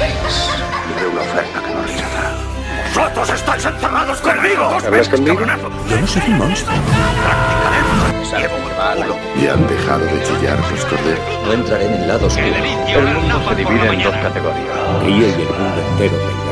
Bates. 0.00 0.36
Le 0.96 1.06
una 1.06 1.20
oferta 1.20 1.60
que 1.60 1.74
no 1.74 1.82
rechazará. 1.82 2.32
¡Vosotros 2.94 3.30
estáis 3.30 3.64
encerrados 3.66 4.20
conmigo! 4.20 4.64
¿Hablas 4.64 5.08
conmigo? 5.08 5.40
Yo 5.88 6.00
no 6.00 6.06
soy 6.06 6.22
un 6.26 6.38
monstruo. 6.38 6.76
¿Y 9.36 9.46
han 9.46 9.66
dejado 9.66 10.04
de 10.04 10.22
chillar 10.22 10.58
los 10.70 10.84
corderos? 10.86 11.46
No 11.46 11.52
entraré 11.52 11.86
en 11.86 11.94
el 11.94 12.08
lado 12.08 12.26
oscuro. 12.26 12.46
El 12.46 13.06
mundo 13.14 13.42
se 13.48 13.54
divide 13.56 13.86
en 13.88 14.02
dos 14.02 14.16
categorías. 14.16 14.76
Y 15.06 15.24
el 15.24 15.36
mundo 15.36 15.82
entero 15.90 16.49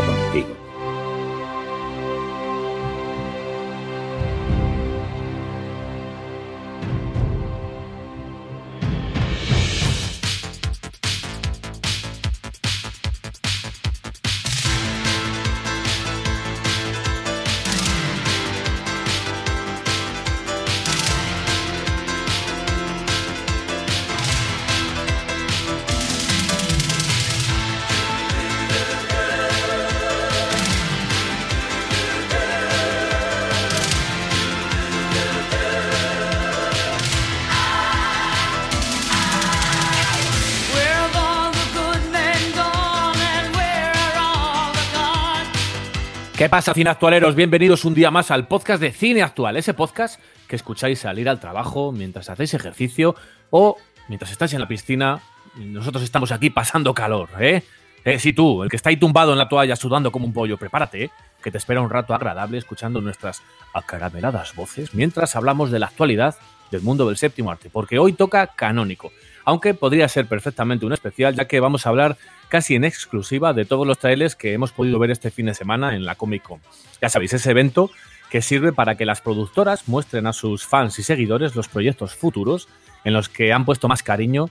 ¿Qué 46.48 46.52
pasa, 46.52 46.72
cine 46.72 46.88
actualeros? 46.88 47.34
Bienvenidos 47.34 47.84
un 47.84 47.92
día 47.92 48.10
más 48.10 48.30
al 48.30 48.48
podcast 48.48 48.80
de 48.80 48.90
Cine 48.90 49.20
Actual, 49.20 49.58
ese 49.58 49.74
podcast 49.74 50.18
que 50.46 50.56
escucháis 50.56 51.04
al 51.04 51.18
ir 51.18 51.28
al 51.28 51.40
trabajo, 51.40 51.92
mientras 51.92 52.30
hacéis 52.30 52.54
ejercicio 52.54 53.14
o 53.50 53.76
mientras 54.08 54.32
estáis 54.32 54.54
en 54.54 54.60
la 54.60 54.66
piscina. 54.66 55.20
Nosotros 55.56 56.02
estamos 56.02 56.32
aquí 56.32 56.48
pasando 56.48 56.94
calor, 56.94 57.28
¿eh? 57.38 57.64
Eh, 58.02 58.32
tú, 58.32 58.62
el 58.62 58.70
que 58.70 58.76
está 58.76 58.88
ahí 58.88 58.96
tumbado 58.96 59.32
en 59.32 59.38
la 59.38 59.46
toalla 59.46 59.76
sudando 59.76 60.10
como 60.10 60.24
un 60.24 60.32
pollo, 60.32 60.56
prepárate, 60.56 61.10
que 61.42 61.50
te 61.50 61.58
espera 61.58 61.82
un 61.82 61.90
rato 61.90 62.14
agradable 62.14 62.56
escuchando 62.56 63.02
nuestras 63.02 63.42
acarameladas 63.74 64.54
voces 64.54 64.94
mientras 64.94 65.36
hablamos 65.36 65.70
de 65.70 65.80
la 65.80 65.86
actualidad 65.88 66.34
del 66.70 66.80
mundo 66.80 67.06
del 67.08 67.18
séptimo 67.18 67.50
arte, 67.50 67.68
porque 67.68 67.98
hoy 67.98 68.14
toca 68.14 68.46
canónico, 68.46 69.12
aunque 69.48 69.72
podría 69.72 70.06
ser 70.08 70.26
perfectamente 70.26 70.84
un 70.84 70.92
especial, 70.92 71.34
ya 71.34 71.46
que 71.46 71.58
vamos 71.58 71.86
a 71.86 71.88
hablar 71.88 72.18
casi 72.50 72.74
en 72.74 72.84
exclusiva 72.84 73.54
de 73.54 73.64
todos 73.64 73.86
los 73.86 73.98
trailers 73.98 74.36
que 74.36 74.52
hemos 74.52 74.72
podido 74.72 74.98
ver 74.98 75.10
este 75.10 75.30
fin 75.30 75.46
de 75.46 75.54
semana 75.54 75.96
en 75.96 76.04
la 76.04 76.16
Comic 76.16 76.42
Con. 76.42 76.60
Ya 77.00 77.08
sabéis, 77.08 77.32
ese 77.32 77.50
evento 77.50 77.90
que 78.28 78.42
sirve 78.42 78.74
para 78.74 78.96
que 78.96 79.06
las 79.06 79.22
productoras 79.22 79.88
muestren 79.88 80.26
a 80.26 80.34
sus 80.34 80.66
fans 80.66 80.98
y 80.98 81.02
seguidores 81.02 81.56
los 81.56 81.66
proyectos 81.66 82.14
futuros 82.14 82.68
en 83.04 83.14
los 83.14 83.30
que 83.30 83.54
han 83.54 83.64
puesto 83.64 83.88
más 83.88 84.02
cariño 84.02 84.50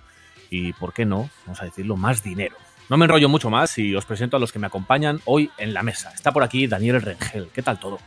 y, 0.49 0.73
¿por 0.73 0.93
qué 0.93 1.05
no? 1.05 1.29
Vamos 1.45 1.61
a 1.61 1.65
decirlo, 1.65 1.95
más 1.95 2.23
dinero. 2.23 2.55
No 2.89 2.97
me 2.97 3.05
enrollo 3.05 3.29
mucho 3.29 3.51
más 3.51 3.77
y 3.77 3.93
os 3.93 4.05
presento 4.05 4.37
a 4.37 4.39
los 4.39 4.51
que 4.51 4.57
me 4.57 4.65
acompañan 4.65 5.21
hoy 5.25 5.51
en 5.59 5.75
la 5.75 5.83
mesa. 5.83 6.11
Está 6.15 6.31
por 6.31 6.41
aquí 6.41 6.65
Daniel 6.65 7.03
Rengel. 7.03 7.49
¿Qué 7.53 7.61
tal 7.61 7.79
todo? 7.79 7.99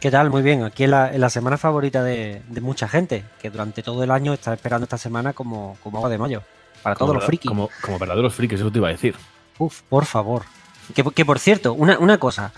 ¿Qué 0.00 0.10
tal? 0.10 0.30
Muy 0.30 0.40
bien. 0.40 0.64
Aquí 0.64 0.84
en 0.84 0.92
la, 0.92 1.12
en 1.12 1.20
la 1.20 1.28
semana 1.28 1.58
favorita 1.58 2.02
de, 2.02 2.40
de 2.48 2.60
mucha 2.62 2.88
gente, 2.88 3.22
que 3.40 3.50
durante 3.50 3.82
todo 3.82 4.02
el 4.02 4.10
año 4.10 4.32
está 4.32 4.54
esperando 4.54 4.84
esta 4.84 4.96
semana 4.96 5.34
como, 5.34 5.76
como 5.82 5.98
agua 5.98 6.08
de 6.08 6.16
mayo. 6.16 6.42
Para 6.82 6.96
todos 6.96 7.14
los 7.14 7.24
frikis. 7.24 7.50
Como, 7.50 7.68
como 7.82 7.98
verdaderos 7.98 8.34
frikis, 8.34 8.60
eso 8.60 8.72
te 8.72 8.78
iba 8.78 8.88
a 8.88 8.92
decir. 8.92 9.14
Uf, 9.58 9.82
por 9.90 10.06
favor. 10.06 10.44
Que, 10.94 11.04
que 11.04 11.26
por 11.26 11.38
cierto, 11.38 11.74
una, 11.74 11.98
una 11.98 12.16
cosa. 12.16 12.52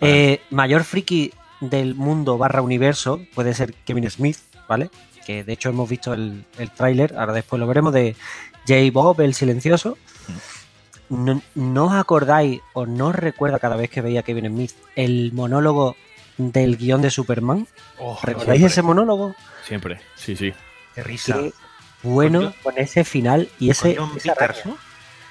Eh, 0.00 0.40
mayor 0.50 0.84
friki 0.84 1.32
del 1.60 1.96
mundo 1.96 2.38
barra 2.38 2.62
universo 2.62 3.20
puede 3.34 3.54
ser 3.54 3.74
Kevin 3.84 4.08
Smith, 4.08 4.38
¿vale? 4.68 4.88
Que 5.26 5.42
de 5.42 5.52
hecho 5.52 5.70
hemos 5.70 5.88
visto 5.88 6.14
el, 6.14 6.44
el 6.58 6.70
tráiler, 6.70 7.16
ahora 7.18 7.32
después 7.32 7.58
lo 7.58 7.66
veremos, 7.66 7.92
de 7.92 8.14
J. 8.68 8.74
Bob, 8.92 9.20
el 9.20 9.34
silencioso. 9.34 9.98
No, 11.08 11.42
¿No 11.56 11.86
os 11.86 11.92
acordáis 11.94 12.60
o 12.72 12.86
no 12.86 13.08
os 13.08 13.16
recuerda 13.16 13.58
cada 13.58 13.74
vez 13.74 13.90
que 13.90 14.00
veía 14.00 14.20
a 14.20 14.22
Kevin 14.22 14.46
Smith 14.46 14.72
el 14.94 15.32
monólogo 15.32 15.96
del 16.36 16.76
guion 16.76 17.02
de 17.02 17.10
Superman? 17.10 17.66
Oh, 17.98 18.18
¿Recordáis 18.22 18.58
siempre, 18.60 18.72
ese 18.72 18.82
monólogo? 18.82 19.34
Siempre, 19.66 20.00
sí, 20.14 20.36
sí. 20.36 20.52
Qué 20.94 21.02
risa. 21.02 21.34
Qué 21.34 21.52
bueno 22.02 22.52
Con 22.62 22.74
con 22.74 22.78
ese 22.78 23.04
final 23.04 23.48
y 23.58 23.70
ese. 23.70 23.96
John 23.96 24.10
Peters. 24.14 24.66
¿no? 24.66 24.76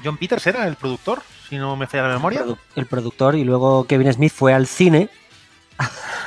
John 0.04 0.18
Peters 0.18 0.46
era 0.48 0.68
el 0.68 0.76
productor, 0.76 1.22
si 1.50 1.58
no 1.58 1.76
me 1.76 1.88
falla 1.88 2.08
la 2.08 2.16
memoria. 2.16 2.44
Produ- 2.44 2.58
el 2.76 2.86
productor 2.88 3.36
y 3.36 3.44
luego 3.44 3.86
Kevin 3.86 4.12
Smith 4.12 4.34
fue 4.34 4.54
al 4.54 4.68
cine 4.68 5.10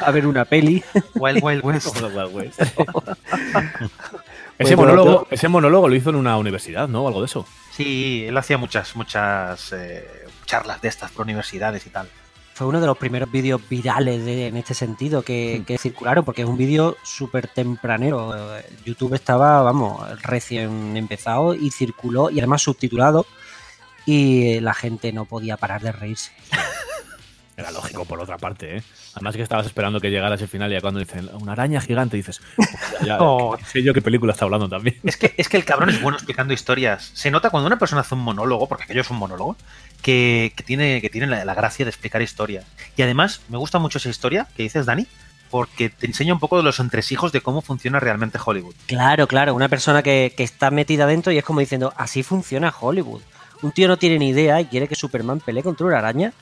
a 0.00 0.10
ver 0.10 0.26
una 0.26 0.44
peli. 0.44 0.82
Wild 1.14 1.42
Wild 1.42 1.64
West. 1.64 1.96
Ese, 4.58 4.74
Bueno, 4.74 4.92
monólogo, 4.94 5.26
ese 5.30 5.48
monólogo 5.48 5.88
lo 5.88 5.94
hizo 5.94 6.08
en 6.10 6.16
una 6.16 6.38
universidad, 6.38 6.88
¿no? 6.88 7.02
O 7.04 7.08
algo 7.08 7.20
de 7.20 7.26
eso. 7.26 7.46
Sí, 7.72 8.24
él 8.26 8.36
hacía 8.38 8.56
muchas, 8.56 8.96
muchas 8.96 9.70
eh, 9.74 10.08
charlas 10.46 10.80
de 10.80 10.88
estas 10.88 11.10
por 11.10 11.26
universidades 11.26 11.84
y 11.86 11.90
tal. 11.90 12.08
Fue 12.56 12.66
uno 12.66 12.80
de 12.80 12.86
los 12.86 12.96
primeros 12.96 13.30
vídeos 13.30 13.60
virales 13.68 14.24
de- 14.24 14.46
en 14.46 14.56
este 14.56 14.72
sentido 14.72 15.20
que, 15.22 15.62
que 15.66 15.76
circularon, 15.76 16.24
porque 16.24 16.40
es 16.40 16.48
un 16.48 16.56
vídeo 16.56 16.96
súper 17.02 17.48
tempranero. 17.48 18.34
YouTube 18.82 19.12
estaba, 19.12 19.60
vamos, 19.60 20.00
recién 20.22 20.96
empezado 20.96 21.54
y 21.54 21.70
circuló 21.70 22.30
y 22.30 22.38
además 22.38 22.62
subtitulado 22.62 23.26
y 24.06 24.58
la 24.60 24.72
gente 24.72 25.12
no 25.12 25.26
podía 25.26 25.58
parar 25.58 25.82
de 25.82 25.92
reírse. 25.92 26.32
Era 27.56 27.70
lógico, 27.70 28.04
por 28.04 28.20
otra 28.20 28.36
parte, 28.36 28.76
¿eh? 28.76 28.82
Además 29.14 29.34
que 29.34 29.42
estabas 29.42 29.64
esperando 29.66 29.98
que 30.00 30.10
llegara 30.10 30.34
ese 30.34 30.46
final 30.46 30.70
y 30.70 30.74
ya 30.74 30.80
cuando 30.82 31.00
dicen 31.00 31.30
una 31.40 31.52
araña 31.52 31.80
gigante 31.80 32.16
dices, 32.18 32.40
"Pues 32.54 32.68
ya, 33.00 33.06
ya, 33.06 33.16
Oh. 33.20 33.56
sé 33.66 33.82
yo 33.82 33.94
qué 33.94 34.02
película 34.02 34.32
está 34.34 34.44
hablando 34.44 34.68
también. 34.68 34.96
Es 35.04 35.16
que, 35.16 35.34
es 35.38 35.48
que 35.48 35.56
el 35.56 35.64
cabrón 35.64 35.88
es 35.88 36.00
bueno 36.02 36.16
explicando 36.18 36.52
historias. 36.52 37.10
Se 37.14 37.30
nota 37.30 37.48
cuando 37.48 37.66
una 37.66 37.78
persona 37.78 38.02
hace 38.02 38.14
un 38.14 38.20
monólogo, 38.20 38.66
porque 38.68 38.84
aquello 38.84 39.00
es 39.00 39.10
un 39.10 39.16
monólogo, 39.16 39.56
que, 40.02 40.52
que 40.54 40.62
tiene, 40.64 41.00
que 41.00 41.08
tiene 41.08 41.26
la, 41.28 41.44
la 41.46 41.54
gracia 41.54 41.84
de 41.86 41.90
explicar 41.90 42.20
historias. 42.20 42.66
Y 42.96 43.02
además, 43.02 43.40
me 43.48 43.56
gusta 43.56 43.78
mucho 43.78 43.98
esa 43.98 44.10
historia 44.10 44.46
que 44.54 44.62
dices, 44.64 44.84
Dani, 44.84 45.06
porque 45.50 45.88
te 45.88 46.06
enseña 46.06 46.34
un 46.34 46.40
poco 46.40 46.58
de 46.58 46.62
los 46.62 46.78
entresijos 46.80 47.32
de 47.32 47.40
cómo 47.40 47.62
funciona 47.62 48.00
realmente 48.00 48.38
Hollywood. 48.44 48.74
Claro, 48.86 49.26
claro, 49.28 49.54
una 49.54 49.68
persona 49.68 50.02
que, 50.02 50.34
que 50.36 50.42
está 50.42 50.70
metida 50.70 51.06
dentro 51.06 51.32
y 51.32 51.38
es 51.38 51.44
como 51.44 51.60
diciendo, 51.60 51.94
así 51.96 52.22
funciona 52.22 52.74
Hollywood. 52.78 53.22
Un 53.62 53.72
tío 53.72 53.88
no 53.88 53.96
tiene 53.96 54.18
ni 54.18 54.28
idea 54.28 54.60
y 54.60 54.66
quiere 54.66 54.86
que 54.88 54.94
Superman 54.94 55.40
pelee 55.40 55.62
contra 55.62 55.86
una 55.86 55.96
araña. 55.98 56.32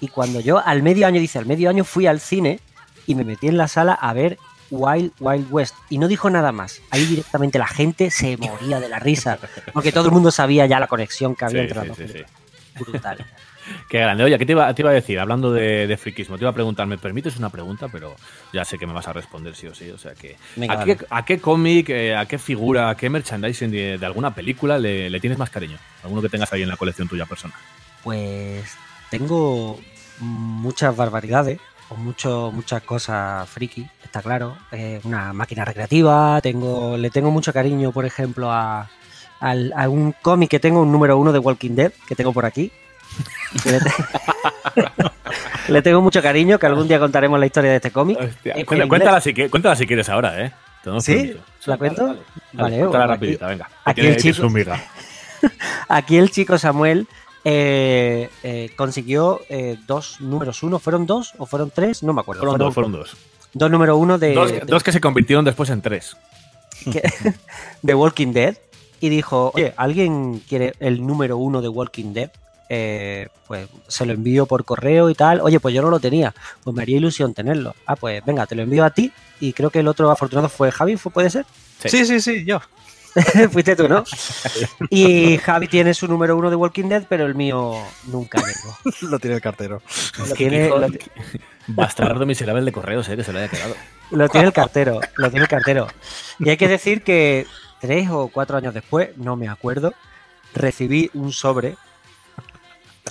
Y 0.00 0.08
cuando 0.08 0.40
yo 0.40 0.58
al 0.64 0.82
medio 0.82 1.06
año, 1.06 1.20
dice, 1.20 1.38
al 1.38 1.46
medio 1.46 1.70
año 1.70 1.84
fui 1.84 2.06
al 2.06 2.20
cine 2.20 2.60
y 3.06 3.14
me 3.14 3.24
metí 3.24 3.48
en 3.48 3.56
la 3.56 3.68
sala 3.68 3.94
a 3.94 4.12
ver 4.12 4.38
Wild 4.70 5.12
Wild 5.20 5.46
West 5.50 5.74
y 5.90 5.98
no 5.98 6.08
dijo 6.08 6.30
nada 6.30 6.52
más. 6.52 6.80
Ahí 6.90 7.04
directamente 7.06 7.58
la 7.58 7.66
gente 7.66 8.10
se 8.10 8.36
moría 8.36 8.80
de 8.80 8.88
la 8.88 8.98
risa 8.98 9.38
porque 9.72 9.92
todo 9.92 10.06
el 10.06 10.12
mundo 10.12 10.30
sabía 10.30 10.66
ya 10.66 10.80
la 10.80 10.86
conexión 10.86 11.34
que 11.34 11.44
había 11.44 11.62
Sí, 11.62 11.68
entre 11.68 11.80
sí, 11.80 11.88
las 11.88 11.98
dos 11.98 12.10
sí. 12.10 12.80
Brutal. 12.80 13.26
Qué 13.88 13.98
grande. 13.98 14.24
Oye, 14.24 14.38
¿qué 14.38 14.44
te 14.44 14.52
iba, 14.52 14.72
te 14.74 14.82
iba 14.82 14.90
a 14.90 14.94
decir? 14.94 15.18
Hablando 15.18 15.52
de, 15.52 15.86
de 15.86 15.96
friquismo, 15.96 16.36
te 16.36 16.42
iba 16.42 16.50
a 16.50 16.54
preguntar, 16.54 16.86
¿me 16.86 16.98
permites 16.98 17.36
una 17.36 17.48
pregunta? 17.48 17.88
Pero 17.90 18.14
ya 18.52 18.64
sé 18.64 18.78
que 18.78 18.86
me 18.86 18.92
vas 18.92 19.08
a 19.08 19.12
responder 19.12 19.54
sí 19.54 19.66
o 19.66 19.74
sí. 19.74 19.90
O 19.90 19.98
sea 19.98 20.12
que. 20.14 20.36
Venga, 20.56 20.82
¿A, 20.82 20.84
qué, 20.84 20.98
a 21.08 21.24
qué 21.24 21.40
cómic, 21.40 21.88
eh, 21.88 22.14
a 22.14 22.26
qué 22.26 22.38
figura, 22.38 22.90
a 22.90 22.96
qué 22.96 23.08
merchandising 23.08 23.70
de, 23.70 23.98
de 23.98 24.06
alguna 24.06 24.34
película 24.34 24.78
le, 24.78 25.08
le 25.08 25.20
tienes 25.20 25.38
más 25.38 25.50
cariño? 25.50 25.78
Alguno 26.02 26.20
que 26.20 26.28
tengas 26.28 26.52
ahí 26.52 26.62
en 26.62 26.68
la 26.68 26.76
colección 26.76 27.08
tuya 27.08 27.26
personal. 27.26 27.56
Pues 28.02 28.76
tengo 29.18 29.78
muchas 30.20 30.96
barbaridades 30.96 31.58
o 31.90 31.94
mucho, 31.96 32.50
muchas 32.52 32.82
cosas 32.82 33.48
friki, 33.48 33.86
está 34.02 34.22
claro. 34.22 34.56
Eh, 34.72 35.00
una 35.04 35.32
máquina 35.32 35.64
recreativa, 35.64 36.40
tengo, 36.40 36.96
le 36.96 37.10
tengo 37.10 37.30
mucho 37.30 37.52
cariño, 37.52 37.92
por 37.92 38.04
ejemplo, 38.06 38.50
a, 38.50 38.88
al- 39.40 39.72
a 39.76 39.88
un 39.88 40.12
cómic 40.22 40.50
que 40.50 40.60
tengo, 40.60 40.80
un 40.82 40.90
número 40.90 41.16
uno 41.18 41.32
de 41.32 41.38
Walking 41.38 41.74
Dead, 41.74 41.92
que 42.08 42.14
tengo 42.16 42.32
por 42.32 42.44
aquí. 42.46 42.72
Le, 43.64 43.78
te- 43.80 43.92
le 45.72 45.82
tengo 45.82 46.00
mucho 46.00 46.20
cariño, 46.20 46.58
que 46.58 46.66
algún 46.66 46.88
día 46.88 46.98
contaremos 46.98 47.38
la 47.38 47.46
historia 47.46 47.70
de 47.70 47.76
este 47.76 47.92
cómic. 47.92 48.18
Cuéntala, 48.88 49.20
si, 49.20 49.32
cuéntala 49.48 49.76
si 49.76 49.86
quieres 49.86 50.08
ahora, 50.08 50.40
¿eh? 50.44 50.52
Damos 50.84 51.04
¿Sí? 51.04 51.14
permiso. 51.14 51.38
¿La 51.66 51.76
cuento? 51.78 52.06
Vale, 52.06 52.18
Vale, 52.52 52.78
cuéntala 52.78 52.88
bueno, 52.88 53.02
aquí- 53.04 53.12
rapidita, 53.36 53.46
venga. 53.46 53.68
el 53.94 54.16
chico-. 54.16 54.48
Aquí 55.88 56.16
el 56.16 56.30
chico 56.30 56.58
Samuel 56.58 57.06
eh, 57.44 58.30
eh, 58.42 58.70
consiguió 58.76 59.40
eh, 59.48 59.76
dos 59.86 60.20
números 60.20 60.62
uno. 60.62 60.78
¿Fueron 60.78 61.06
dos 61.06 61.32
o 61.38 61.46
fueron 61.46 61.70
tres? 61.70 62.02
No 62.02 62.12
me 62.12 62.20
acuerdo. 62.20 62.40
Fueron 62.42 62.58
dos, 62.58 62.74
fueron 62.74 62.92
dos. 62.92 63.16
dos 63.52 63.70
número 63.70 63.96
uno 63.96 64.18
de, 64.18 64.34
Dos, 64.34 64.50
de- 64.50 64.60
dos 64.60 64.82
que 64.82 64.92
se 64.92 65.00
convirtieron 65.00 65.44
después 65.44 65.70
en 65.70 65.82
tres. 65.82 66.16
que- 66.90 67.02
de 67.82 67.94
Walking 67.94 68.32
Dead 68.32 68.56
y 69.00 69.08
dijo, 69.10 69.52
oye, 69.54 69.74
¿alguien 69.76 70.40
quiere 70.48 70.74
el 70.80 71.06
número 71.06 71.36
uno 71.36 71.60
de 71.60 71.68
Walking 71.68 72.12
Dead? 72.14 72.30
Eh, 72.70 73.28
pues 73.46 73.68
se 73.88 74.06
lo 74.06 74.14
envío 74.14 74.46
por 74.46 74.64
correo 74.64 75.10
y 75.10 75.14
tal. 75.14 75.40
Oye, 75.42 75.60
pues 75.60 75.74
yo 75.74 75.82
no 75.82 75.90
lo 75.90 76.00
tenía. 76.00 76.34
Pues 76.64 76.74
me 76.74 76.82
haría 76.82 76.96
ilusión 76.96 77.34
tenerlo. 77.34 77.74
Ah, 77.86 77.94
pues 77.94 78.24
venga, 78.24 78.46
te 78.46 78.54
lo 78.54 78.62
envío 78.62 78.84
a 78.84 78.90
ti. 78.90 79.12
Y 79.38 79.52
creo 79.52 79.68
que 79.68 79.80
el 79.80 79.88
otro 79.88 80.10
afortunado 80.10 80.48
fue 80.48 80.72
Javi, 80.72 80.96
¿fue- 80.96 81.12
¿puede 81.12 81.28
ser? 81.28 81.44
Sí. 81.80 81.90
Sí, 81.90 82.06
sí, 82.06 82.20
sí, 82.20 82.44
yo. 82.46 82.60
Fuiste 83.50 83.76
tú, 83.76 83.88
¿no? 83.88 84.04
Y 84.90 85.38
Javi 85.38 85.68
tiene 85.68 85.94
su 85.94 86.08
número 86.08 86.36
uno 86.36 86.50
de 86.50 86.56
Walking 86.56 86.88
Dead, 86.88 87.06
pero 87.08 87.26
el 87.26 87.34
mío 87.34 87.74
nunca 88.06 88.38
llegó. 88.38 88.76
Lo 89.10 89.18
tiene 89.18 89.36
el 89.36 89.42
cartero. 89.42 89.82
Lo 90.18 90.34
tiene, 90.34 90.68
lo, 90.68 90.88
Bastardo 91.66 92.26
miserable 92.26 92.62
de 92.62 92.72
correos, 92.72 93.08
eh, 93.08 93.16
que 93.16 93.24
se 93.24 93.32
lo 93.32 93.38
haya 93.38 93.48
quedado. 93.48 93.74
lo 94.10 94.28
tiene 94.28 94.48
el 94.48 94.52
cartero, 94.52 95.00
lo 95.16 95.30
tiene 95.30 95.44
el 95.44 95.48
cartero. 95.48 95.86
Y 96.38 96.50
hay 96.50 96.56
que 96.56 96.68
decir 96.68 97.02
que 97.02 97.46
tres 97.80 98.10
o 98.10 98.28
cuatro 98.28 98.56
años 98.56 98.74
después, 98.74 99.16
no 99.16 99.36
me 99.36 99.48
acuerdo, 99.48 99.94
recibí 100.54 101.10
un 101.14 101.32
sobre 101.32 101.76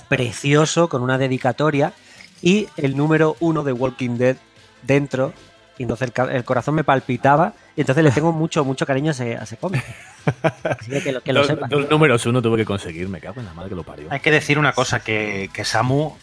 precioso 0.08 0.88
con 0.88 1.02
una 1.02 1.18
dedicatoria 1.18 1.92
y 2.42 2.68
el 2.76 2.96
número 2.96 3.36
uno 3.40 3.64
de 3.64 3.72
Walking 3.72 4.18
Dead 4.18 4.36
dentro. 4.82 5.32
Y 5.78 5.82
entonces 5.82 6.06
el, 6.08 6.12
ca- 6.12 6.32
el 6.32 6.44
corazón 6.44 6.74
me 6.76 6.84
palpitaba 6.84 7.52
y 7.76 7.80
entonces 7.80 8.04
le 8.04 8.10
tengo 8.12 8.32
mucho, 8.32 8.64
mucho 8.64 8.86
cariño 8.86 9.08
a 9.08 9.12
ese, 9.12 9.36
a 9.36 9.42
ese 9.42 9.56
cómic. 9.56 9.82
Así 10.62 10.90
que, 10.90 11.02
que 11.02 11.12
lo, 11.12 11.20
que 11.22 11.32
lo 11.32 11.44
sepas. 11.44 11.68
dos 11.68 11.90
números 11.90 12.24
uno 12.26 12.40
tuve 12.40 12.58
que 12.58 12.64
conseguir, 12.64 13.08
me 13.08 13.20
cago 13.20 13.40
en 13.40 13.46
la 13.46 13.54
madre 13.54 13.70
que 13.70 13.74
lo 13.76 13.82
parió. 13.82 14.06
Hay 14.10 14.20
que 14.20 14.30
decir 14.30 14.58
una 14.58 14.72
cosa, 14.72 15.00
que, 15.00 15.50
que 15.52 15.64
Samu 15.64 16.16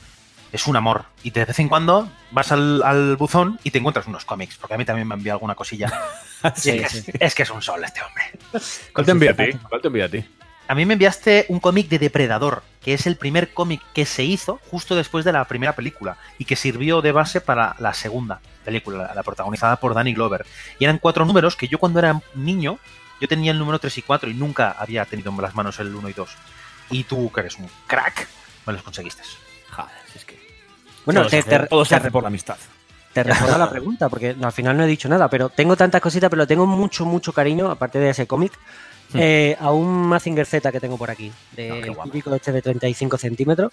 es 0.54 0.68
un 0.68 0.76
amor. 0.76 1.04
Y 1.24 1.32
de 1.32 1.46
vez 1.46 1.60
en 1.60 1.68
cuando 1.70 2.10
vas 2.32 2.52
al, 2.52 2.82
al 2.84 3.16
buzón 3.18 3.60
y 3.64 3.72
te 3.72 3.80
encuentras 3.80 4.08
unos 4.08 4.24
cómics, 4.26 4.58
porque 4.58 4.74
a 4.76 4.78
mí 4.78 4.86
también 4.86 5.08
me 5.08 5.16
envía 5.16 5.34
alguna 5.34 5.56
cosilla. 5.56 5.92
Sí, 6.56 6.72
es, 6.72 6.92
sí. 6.92 7.12
es 7.20 7.36
que 7.36 7.44
es 7.44 7.52
un 7.52 7.62
sol 7.62 7.84
este 7.84 8.00
hombre. 8.02 8.24
¿Cuál 8.94 9.06
te 9.06 9.12
envía 9.12 9.30
a 9.30 9.36
ti? 9.36 9.52
¿Cuál 9.70 9.80
te 9.80 9.88
envía 9.90 10.06
a 10.06 10.10
ti? 10.10 10.26
A 10.72 10.74
mí 10.74 10.86
me 10.86 10.94
enviaste 10.94 11.48
un 11.50 11.60
cómic 11.60 11.90
de 11.90 12.00
Depredador, 12.00 12.64
que 12.82 12.94
es 12.94 13.06
el 13.06 13.18
primer 13.18 13.54
cómic 13.54 13.82
que 13.94 14.06
se 14.06 14.24
hizo 14.24 14.62
justo 14.70 14.96
después 14.96 15.26
de 15.26 15.34
la 15.34 15.44
primera 15.44 15.76
película 15.76 16.16
y 16.38 16.46
que 16.46 16.56
sirvió 16.56 17.02
de 17.02 17.12
base 17.12 17.42
para 17.42 17.76
la 17.80 17.94
segunda 17.94 18.40
película, 18.64 19.12
la- 19.14 19.22
protagonizada 19.24 19.76
por 19.76 19.94
Danny 19.94 20.14
Glover. 20.14 20.46
Y 20.80 20.86
eran 20.86 20.98
cuatro 20.98 21.26
números 21.26 21.58
que 21.58 21.68
yo 21.68 21.78
cuando 21.78 22.00
era 22.00 22.22
niño, 22.36 22.80
yo 23.20 23.28
tenía 23.28 23.52
el 23.52 23.60
número 23.60 23.80
3 23.80 23.98
y 23.98 24.02
4 24.02 24.30
y 24.30 24.34
nunca 24.34 24.74
había 24.80 25.04
tenido 25.04 25.30
en 25.32 25.42
las 25.42 25.56
manos 25.56 25.78
el 25.82 25.94
1 25.94 26.08
y 26.08 26.14
2. 26.14 26.30
Y 26.92 27.04
tú, 27.04 27.30
que 27.34 27.42
eres 27.42 27.58
un 27.58 27.70
crack, 27.86 28.30
me 28.66 28.72
los 28.72 28.82
conseguiste. 28.82 29.24
Joder, 29.72 29.92
es 30.16 30.24
que. 30.24 30.40
Bueno, 31.04 31.20
todo 31.24 31.32
te, 31.32 31.42
se 31.42 31.50
hace, 31.50 31.60
te- 31.64 31.68
todo 31.68 31.84
se 31.84 31.90
te 31.90 31.96
hace 31.96 32.12
por 32.12 32.24
la 32.24 32.28
amistad. 32.30 32.56
te 33.12 33.24
respondo 33.24 33.58
la 33.58 33.70
pregunta, 33.70 34.08
porque 34.08 34.38
al 34.42 34.52
final 34.54 34.78
no 34.78 34.86
he 34.86 34.88
dicho 34.88 35.10
nada, 35.10 35.28
pero 35.30 35.50
tengo 35.50 35.76
tantas 35.76 36.00
cositas, 36.00 36.30
pero 36.30 36.48
tengo 36.48 36.66
mucho, 36.66 37.04
mucho 37.06 37.34
cariño, 37.34 37.70
aparte 37.70 38.00
de 38.00 38.12
ese 38.12 38.26
cómic, 38.26 38.54
eh, 39.16 39.56
a 39.60 39.72
un 39.72 40.08
Mazinger 40.08 40.46
Z 40.46 40.72
que 40.72 40.80
tengo 40.80 40.98
por 40.98 41.10
aquí, 41.12 41.32
Ah, 41.32 41.54
qué 41.56 41.64
de 41.82 41.90
guapo. 41.90 42.04
típico 42.12 42.36
este 42.36 42.52
de 42.52 42.62
35 42.62 43.18
centímetros, 43.18 43.72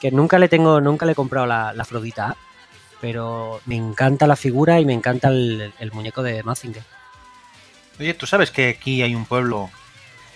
que 0.00 0.10
nunca 0.10 0.38
le 0.38 0.48
tengo, 0.48 0.80
nunca 0.80 1.06
le 1.06 1.12
he 1.12 1.14
comprado 1.14 1.46
la, 1.46 1.72
la 1.72 1.82
Afrodita 1.82 2.30
A, 2.30 2.36
pero 3.00 3.60
me 3.66 3.76
encanta 3.76 4.26
la 4.26 4.36
figura 4.36 4.80
y 4.80 4.84
me 4.84 4.92
encanta 4.92 5.28
el, 5.28 5.72
el 5.78 5.92
muñeco 5.92 6.22
de 6.22 6.42
Mazinger. 6.42 6.82
Oye, 8.00 8.14
¿tú 8.14 8.26
sabes 8.26 8.50
que 8.50 8.68
aquí 8.70 9.02
hay 9.02 9.14
un 9.14 9.24
pueblo 9.26 9.70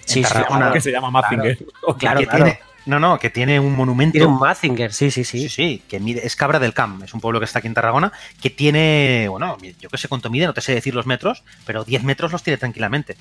en 0.00 0.04
Sí, 0.06 0.22
Tarragona 0.22 0.72
que 0.72 0.80
se 0.80 0.90
llama 0.92 1.10
Mazinger. 1.10 1.58
Claro, 1.98 2.20
que 2.20 2.26
claro. 2.26 2.44
tiene, 2.44 2.60
no, 2.86 3.00
no, 3.00 3.18
que 3.18 3.30
tiene 3.30 3.58
un 3.58 3.74
monumento. 3.74 4.12
Tiene 4.12 4.26
un 4.26 4.38
Mazinger, 4.38 4.92
sí, 4.92 5.10
sí, 5.10 5.24
Sí, 5.24 5.40
sí. 5.42 5.48
sí, 5.48 5.82
que 5.88 5.98
mide, 5.98 6.24
es 6.26 6.36
Cabra 6.36 6.58
del 6.60 6.74
Camp, 6.74 7.02
es 7.02 7.14
un 7.14 7.20
pueblo 7.20 7.38
que 7.40 7.44
está 7.46 7.58
aquí 7.60 7.66
en 7.68 7.74
Tarragona, 7.74 8.12
que 8.40 8.50
tiene, 8.50 9.26
bueno, 9.28 9.56
yo 9.80 9.88
que 9.88 9.98
sé 9.98 10.06
cuánto 10.08 10.30
mide, 10.30 10.46
no 10.46 10.54
te 10.54 10.60
sé 10.60 10.74
decir 10.74 10.94
los 10.94 11.06
metros, 11.06 11.42
pero 11.64 11.82
10 11.84 12.04
metros 12.04 12.30
los 12.32 12.42
tiene 12.44 12.56
tranquilamente, 12.58 13.16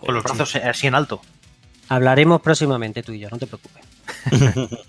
con 0.00 0.14
los 0.14 0.24
brazos 0.24 0.56
así 0.56 0.86
en 0.86 0.94
alto. 0.94 1.20
Hablaremos 1.88 2.40
próximamente 2.40 3.02
tú 3.02 3.12
y 3.12 3.20
yo, 3.20 3.28
no 3.30 3.38
te 3.38 3.46
preocupes. 3.46 3.84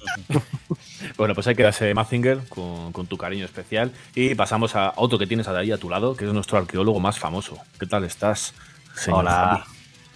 Bueno, 1.18 1.34
pues 1.34 1.48
hay 1.48 1.56
que 1.56 1.64
darse 1.64 1.94
Mazinger 1.94 2.40
con, 2.48 2.92
con 2.94 3.08
tu 3.08 3.18
cariño 3.18 3.46
especial. 3.46 3.92
Y 4.16 4.36
pasamos 4.36 4.76
a 4.76 4.94
otro 4.96 5.18
que 5.18 5.28
tienes 5.28 5.48
ahí 5.48 5.72
a 5.72 5.78
tu 5.78 5.90
lado, 5.90 6.16
que 6.16 6.26
es 6.26 6.34
nuestro 6.34 6.58
arqueólogo 6.58 7.00
más 7.00 7.20
famoso. 7.20 7.58
¿Qué 7.80 7.86
tal 7.86 8.04
estás? 8.04 8.54
señor 8.96 9.22
Hola. 9.22 9.32
Javi? 9.32 9.64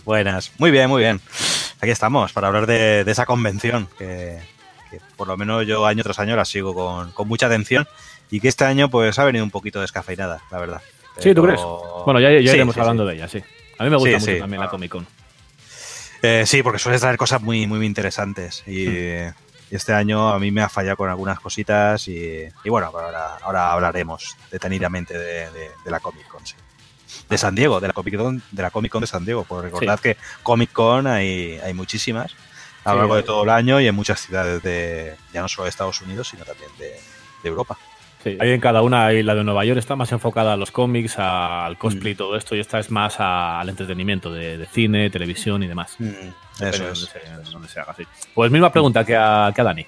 Buenas. 0.05 0.51
Muy 0.57 0.71
bien, 0.71 0.89
muy 0.89 1.01
bien. 1.01 1.19
Aquí 1.81 1.91
estamos 1.91 2.33
para 2.33 2.47
hablar 2.47 2.67
de, 2.67 3.03
de 3.03 3.11
esa 3.11 3.25
convención 3.25 3.87
que, 3.97 4.39
que 4.91 4.99
por 5.15 5.27
lo 5.27 5.37
menos 5.37 5.65
yo 5.65 5.85
año 5.85 6.03
tras 6.03 6.19
año 6.19 6.35
la 6.35 6.45
sigo 6.45 6.73
con, 6.73 7.11
con 7.11 7.27
mucha 7.27 7.47
atención 7.47 7.87
y 8.29 8.39
que 8.39 8.47
este 8.47 8.65
año 8.65 8.89
pues 8.89 9.17
ha 9.19 9.25
venido 9.25 9.43
un 9.43 9.51
poquito 9.51 9.81
descafeinada, 9.81 10.41
la 10.51 10.59
verdad. 10.59 10.81
Sí, 11.19 11.33
¿tú 11.33 11.43
crees? 11.43 11.61
Bueno, 12.05 12.19
ya, 12.19 12.29
ya 12.31 12.51
Sí, 12.51 12.55
iremos 12.55 12.75
sí, 12.75 12.81
hablando 12.81 13.03
sí. 13.03 13.09
de 13.09 13.15
ella, 13.15 13.27
sí. 13.27 13.41
A 13.77 13.83
mí 13.83 13.89
me 13.89 13.95
gusta 13.97 14.19
Sí, 14.19 14.25
mucho 14.25 14.31
sí. 14.33 14.39
también 14.39 14.61
la 14.61 14.69
Comic 14.69 14.91
Con. 14.91 15.07
Eh, 16.21 16.43
sí, 16.45 16.63
porque 16.63 16.79
suele 16.79 16.97
traer 16.99 17.17
cosas 17.17 17.41
muy, 17.41 17.67
muy 17.67 17.85
interesantes. 17.85 18.63
Y, 18.65 18.87
Hmm. 18.87 19.33
y 19.71 19.75
este 19.75 19.93
año 19.93 20.29
a 20.29 20.39
mí 20.39 20.51
me 20.51 20.61
ha 20.61 20.69
fallado 20.69 20.97
con 20.97 21.09
algunas 21.09 21.39
cositas. 21.39 22.07
Y, 22.07 22.47
y 22.63 22.69
bueno, 22.69 22.87
ahora, 22.87 23.35
ahora 23.41 23.71
hablaremos 23.71 24.35
detenidamente 24.51 25.17
de, 25.17 25.51
de- 25.51 25.71
de 25.83 25.91
la 25.91 25.99
Comic 25.99 26.27
Con, 26.27 26.45
sí. 26.45 26.55
De 27.29 27.37
San 27.37 27.55
Diego, 27.55 27.79
de 27.79 27.87
la 27.87 27.93
Comic 27.93 28.17
Con 28.17 28.41
de, 28.51 28.61
la 28.61 28.71
Comic 28.71 28.91
Con 28.91 29.01
de 29.01 29.07
San 29.07 29.25
Diego. 29.25 29.43
Por 29.43 29.63
recordad 29.63 29.99
que 29.99 30.17
Comic 30.43 30.71
Con 30.71 31.07
hay, 31.07 31.59
hay 31.63 31.73
muchísimas 31.73 32.33
a 32.83 32.93
lo 32.93 32.99
largo 32.99 33.15
de 33.15 33.23
todo 33.23 33.43
el 33.43 33.49
año 33.49 33.79
y 33.81 33.87
en 33.87 33.95
muchas 33.95 34.21
ciudades 34.21 34.61
de, 34.61 35.15
ya 35.33 35.41
no 35.41 35.47
solo 35.47 35.63
de 35.63 35.69
Estados 35.71 36.01
Unidos, 36.01 36.27
sino 36.29 36.45
también 36.45 36.69
de, 36.77 36.89
de 37.41 37.49
Europa. 37.49 37.77
Sí, 38.25 38.37
ahí 38.41 38.51
en 38.53 38.59
cada 38.59 38.81
una, 38.81 39.13
y 39.13 39.21
la 39.21 39.35
de 39.35 39.43
Nueva 39.43 39.63
York 39.65 39.77
está 39.77 39.95
más 39.95 40.11
enfocada 40.11 40.53
a 40.53 40.57
los 40.57 40.71
cómics, 40.71 41.19
al 41.19 41.77
cosplay 41.77 42.13
y 42.13 42.15
Mm. 42.15 42.17
todo 42.17 42.35
esto, 42.35 42.55
y 42.55 42.59
esta 42.59 42.79
es 42.79 42.89
más 42.89 43.19
a- 43.19 43.59
al 43.61 43.69
entretenimiento 43.69 44.33
de, 44.33 44.57
de 44.57 44.65
cine, 44.65 45.09
televisión 45.11 45.61
y 45.61 45.67
demás. 45.67 45.95
Mm, 45.99 46.09
eso 46.09 46.89
es. 46.89 47.11
donde 47.11 47.45
se, 47.45 47.51
donde 47.51 47.67
se 47.69 47.79
haga, 47.79 47.93
sí. 47.95 48.03
Pues 48.33 48.49
misma 48.51 48.71
pregunta 48.71 49.05
que 49.05 49.15
a, 49.15 49.51
que 49.53 49.61
a 49.61 49.63
Dani. 49.63 49.85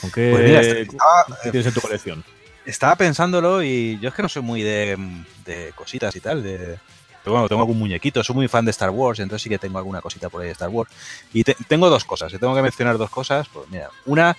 ¿Con 0.00 0.10
qué, 0.10 0.30
Pues 0.32 0.48
mira, 0.48 0.60
qué 0.62 0.80
estaba- 0.82 1.24
tienes 1.44 1.66
en 1.66 1.72
tu 1.74 1.80
colección? 1.80 2.24
Estaba 2.64 2.96
pensándolo 2.96 3.62
y 3.62 3.98
yo 4.00 4.08
es 4.08 4.14
que 4.16 4.22
no 4.22 4.28
soy 4.28 4.42
muy 4.42 4.62
de, 4.62 4.98
de 5.44 5.72
cositas 5.76 6.14
y 6.16 6.20
tal. 6.20 6.42
De, 6.42 6.78
pero 7.22 7.34
bueno, 7.34 7.48
tengo 7.48 7.62
algún 7.62 7.78
muñequito, 7.78 8.22
soy 8.24 8.34
muy 8.34 8.48
fan 8.48 8.64
de 8.64 8.72
Star 8.72 8.90
Wars, 8.90 9.20
entonces 9.20 9.42
sí 9.44 9.48
que 9.48 9.58
tengo 9.58 9.78
alguna 9.78 10.00
cosita 10.00 10.28
por 10.28 10.40
ahí 10.42 10.48
de 10.48 10.52
Star 10.52 10.68
Wars. 10.70 10.90
Y 11.32 11.44
te- 11.44 11.56
tengo 11.68 11.88
dos 11.88 12.04
cosas, 12.04 12.32
si 12.32 12.38
tengo 12.38 12.54
que 12.56 12.62
mencionar 12.62 12.98
dos 12.98 13.10
cosas, 13.10 13.48
pues 13.52 13.68
mira, 13.70 13.90
una, 14.06 14.36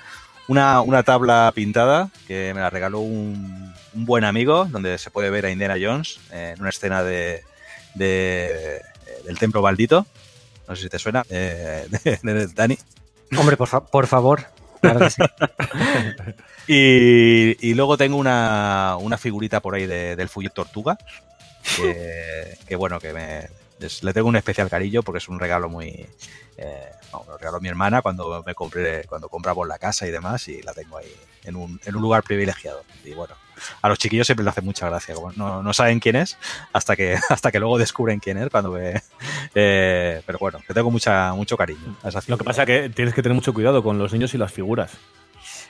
una, 0.48 0.82
una 0.82 1.04
tabla 1.04 1.52
pintada 1.54 2.10
que 2.28 2.54
me 2.54 2.62
la 2.62 2.70
regaló 2.70 3.00
un, 3.00 3.74
un 3.94 4.06
buen 4.06 4.24
amigo, 4.24 4.66
donde 4.66 4.98
se 4.98 5.12
puede 5.12 5.30
ver 5.30 5.46
a 5.46 5.52
Indiana 5.52 5.76
Jones 5.82 6.20
eh, 6.32 6.54
en 6.56 6.62
una 6.62 6.70
escena 6.70 7.04
de, 7.04 7.44
de- 7.96 8.82
del 9.26 9.38
templo 9.40 9.62
maldito. 9.62 10.06
No 10.68 10.76
sé 10.76 10.84
si 10.84 10.90
te 10.90 11.00
suena, 11.00 11.24
eh, 11.30 11.88
de- 12.24 12.34
de 12.34 12.48
Dani. 12.48 12.78
Hombre, 13.38 13.58
por, 13.58 13.68
fa- 13.68 13.86
por 13.86 14.08
favor. 14.08 14.46
Claro 14.82 15.00
que 15.00 15.10
sí. 15.10 15.22
Y, 16.70 17.56
y 17.70 17.74
luego 17.76 17.98
tengo 17.98 18.18
una, 18.18 18.98
una 19.00 19.18
figurita 19.18 19.62
por 19.62 19.74
ahí 19.76 19.86
de- 19.86 20.16
del 20.18 20.28
Fuyet 20.30 20.52
Tortuga. 20.54 20.98
Que, 21.78 22.58
que 22.68 22.76
bueno, 22.76 23.00
que 23.00 23.14
me, 23.14 23.48
es- 23.80 24.04
le 24.04 24.14
tengo 24.14 24.28
un 24.28 24.36
especial 24.36 24.70
cariño 24.70 25.04
porque 25.04 25.18
es 25.20 25.28
un 25.30 25.40
regalo 25.40 25.70
muy. 25.70 26.08
Eh, 26.58 26.90
vamos, 27.12 27.28
lo 27.28 27.38
regaló 27.38 27.60
mi 27.62 27.70
hermana 27.70 28.02
cuando 28.02 28.44
me 28.46 28.56
compré, 28.56 29.04
cuando 29.06 29.30
compramos 29.30 29.68
la 29.68 29.78
casa 29.78 30.08
y 30.08 30.12
demás, 30.12 30.48
y 30.48 30.62
la 30.64 30.74
tengo 30.74 30.98
ahí 30.98 31.14
en 31.44 31.56
un, 31.56 31.80
en 31.86 31.96
un 31.96 32.02
lugar 32.02 32.24
privilegiado. 32.24 32.84
Y 33.06 33.14
bueno, 33.14 33.36
a 33.82 33.88
los 33.90 34.00
chiquillos 34.00 34.26
siempre 34.28 34.44
le 34.44 34.50
hace 34.50 34.62
mucha 34.62 34.88
gracia. 34.90 35.14
Como 35.14 35.32
no, 35.34 35.62
no 35.62 35.74
saben 35.74 36.00
quién 36.00 36.16
es 36.16 36.38
hasta 36.74 36.96
que, 36.96 37.18
hasta 37.30 37.52
que 37.52 37.60
luego 37.60 37.78
descubren 37.78 38.20
quién 38.20 38.38
es 38.38 38.50
cuando 38.50 38.72
me. 38.72 39.02
eh, 39.56 40.22
pero 40.26 40.40
bueno, 40.40 40.60
le 40.68 40.74
tengo 40.74 40.90
mucha, 40.92 41.34
mucho 41.34 41.56
cariño. 41.58 41.96
a 42.04 42.10
esa 42.10 42.22
Lo 42.28 42.38
que 42.38 42.44
pasa 42.44 42.64
es 42.64 42.68
que 42.68 42.90
tienes 42.90 43.14
que 43.14 43.22
tener 43.22 43.36
mucho 43.36 43.54
cuidado 43.54 43.84
con 43.84 43.98
los 44.00 44.12
niños 44.12 44.34
y 44.34 44.38
las 44.38 44.52
figuras. 44.52 44.92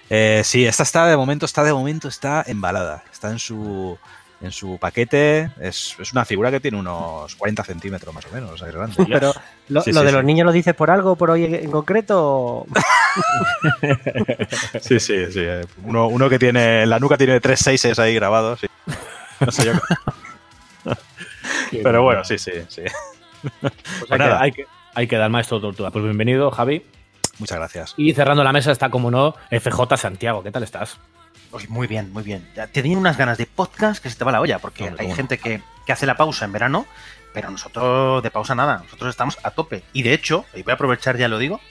Eh, 0.10 0.42
sí, 0.46 0.66
esta 0.66 0.84
está 0.84 1.06
de 1.06 1.18
momento, 1.18 1.46
está 1.46 1.64
de 1.64 1.74
momento, 1.74 2.08
está 2.08 2.44
embalada. 2.48 3.04
Está 3.12 3.30
en 3.30 3.40
su 3.40 3.98
en 4.41 4.51
su 4.51 4.77
paquete. 4.77 5.50
Es, 5.60 5.96
es 6.00 6.12
una 6.12 6.25
figura 6.25 6.51
que 6.51 6.60
tiene 6.60 6.77
unos 6.77 7.36
40 7.36 7.63
centímetros 7.63 8.13
más 8.13 8.25
o 8.25 8.32
menos. 8.32 8.51
O 8.51 8.58
sea, 8.58 8.67
es 8.70 8.75
grande. 8.75 8.96
Pero 9.10 9.34
lo, 9.70 9.82
Sí, 9.82 9.91
lo 9.91 10.00
sí, 10.00 10.06
de 10.06 10.10
sí. 10.12 10.15
los 10.15 10.24
niños 10.24 10.46
lo 10.46 10.51
dices 10.51 10.75
por 10.75 10.91
algo, 10.91 11.15
por 11.15 11.32
hoy 11.32 11.46
en 11.46 11.72
concreto. 11.72 12.65
Sí, 14.82 15.00
sí, 15.00 15.25
sí. 15.32 15.39
eh, 15.41 15.65
Uno, 15.84 16.08
uno 16.08 16.29
que 16.29 16.38
tiene, 16.39 16.84
en 16.84 16.89
la 16.89 17.00
nuca 17.00 17.17
tiene 17.17 17.39
tres 17.39 17.60
seises 17.60 17.98
ahí 18.00 18.13
grabados. 18.15 18.60
No 19.39 19.51
sé 19.51 19.65
yo. 19.65 19.74
Pero 21.84 22.01
bueno, 22.01 22.24
sí, 22.24 22.38
sí, 22.39 22.51
sí. 22.70 22.82
Pues 23.62 23.74
Pues 24.00 24.12
hay, 24.12 24.17
que, 24.17 24.17
nada. 24.17 24.41
hay, 24.41 24.51
que, 24.51 24.65
hay 24.96 25.08
que 25.08 25.15
dar 25.17 25.29
maestro 25.29 25.62
tortuga. 25.62 25.91
Pues 25.91 26.03
bienvenido, 26.03 26.50
Javi. 26.50 26.84
Muchas 27.38 27.58
gracias. 27.60 27.94
Y 27.98 28.13
cerrando 28.13 28.44
la 28.44 28.51
mesa 28.51 28.72
está, 28.72 28.89
como 28.89 29.12
no, 29.12 29.36
FJ 29.51 29.96
Santiago. 29.98 30.41
¿Qué 30.41 30.51
tal 30.51 30.63
estás? 30.63 30.98
Muy 31.70 31.88
bien, 31.88 32.12
muy 32.13 32.24
bien. 32.24 32.48
Ya 32.56 32.68
Tenía 32.68 32.98
unas 32.98 33.18
ganas 33.18 33.38
de 33.38 33.46
podcast 33.46 34.01
que 34.01 34.10
se 34.10 34.16
te 34.16 34.24
va 34.24 34.32
la 34.32 34.42
olla, 34.42 34.60
porque 34.60 34.84
Hombre, 34.84 35.06
hay 35.06 35.13
gente 35.13 35.38
que, 35.38 35.62
que 35.86 35.92
hace 35.92 36.06
la 36.06 36.18
pausa 36.18 36.46
en 36.46 36.51
verano, 36.51 36.86
pero 37.34 37.50
nosotros 37.50 38.22
de 38.24 38.32
pausa 38.32 38.56
nada, 38.56 38.82
nosotros 38.84 39.10
estamos 39.10 39.38
a 39.44 39.51
tope. 39.51 39.84
Y 39.94 40.04
de 40.04 40.13
hecho, 40.13 40.46
y 40.54 40.63
voy 40.63 40.72
a 40.72 40.75
aprovechar, 40.75 41.18
ya 41.18 41.27
lo 41.27 41.38
digo, 41.38 41.62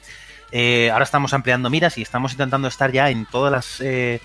eh, 0.52 0.90
ahora 0.92 1.04
estamos 1.04 1.32
ampliando 1.34 1.70
miras 1.70 1.98
y 1.98 2.02
estamos 2.02 2.32
intentando 2.32 2.68
estar 2.68 2.92
ya 2.92 3.10
en 3.10 3.26
todas 3.26 3.52
las 3.52 3.80
eh, 3.80 4.20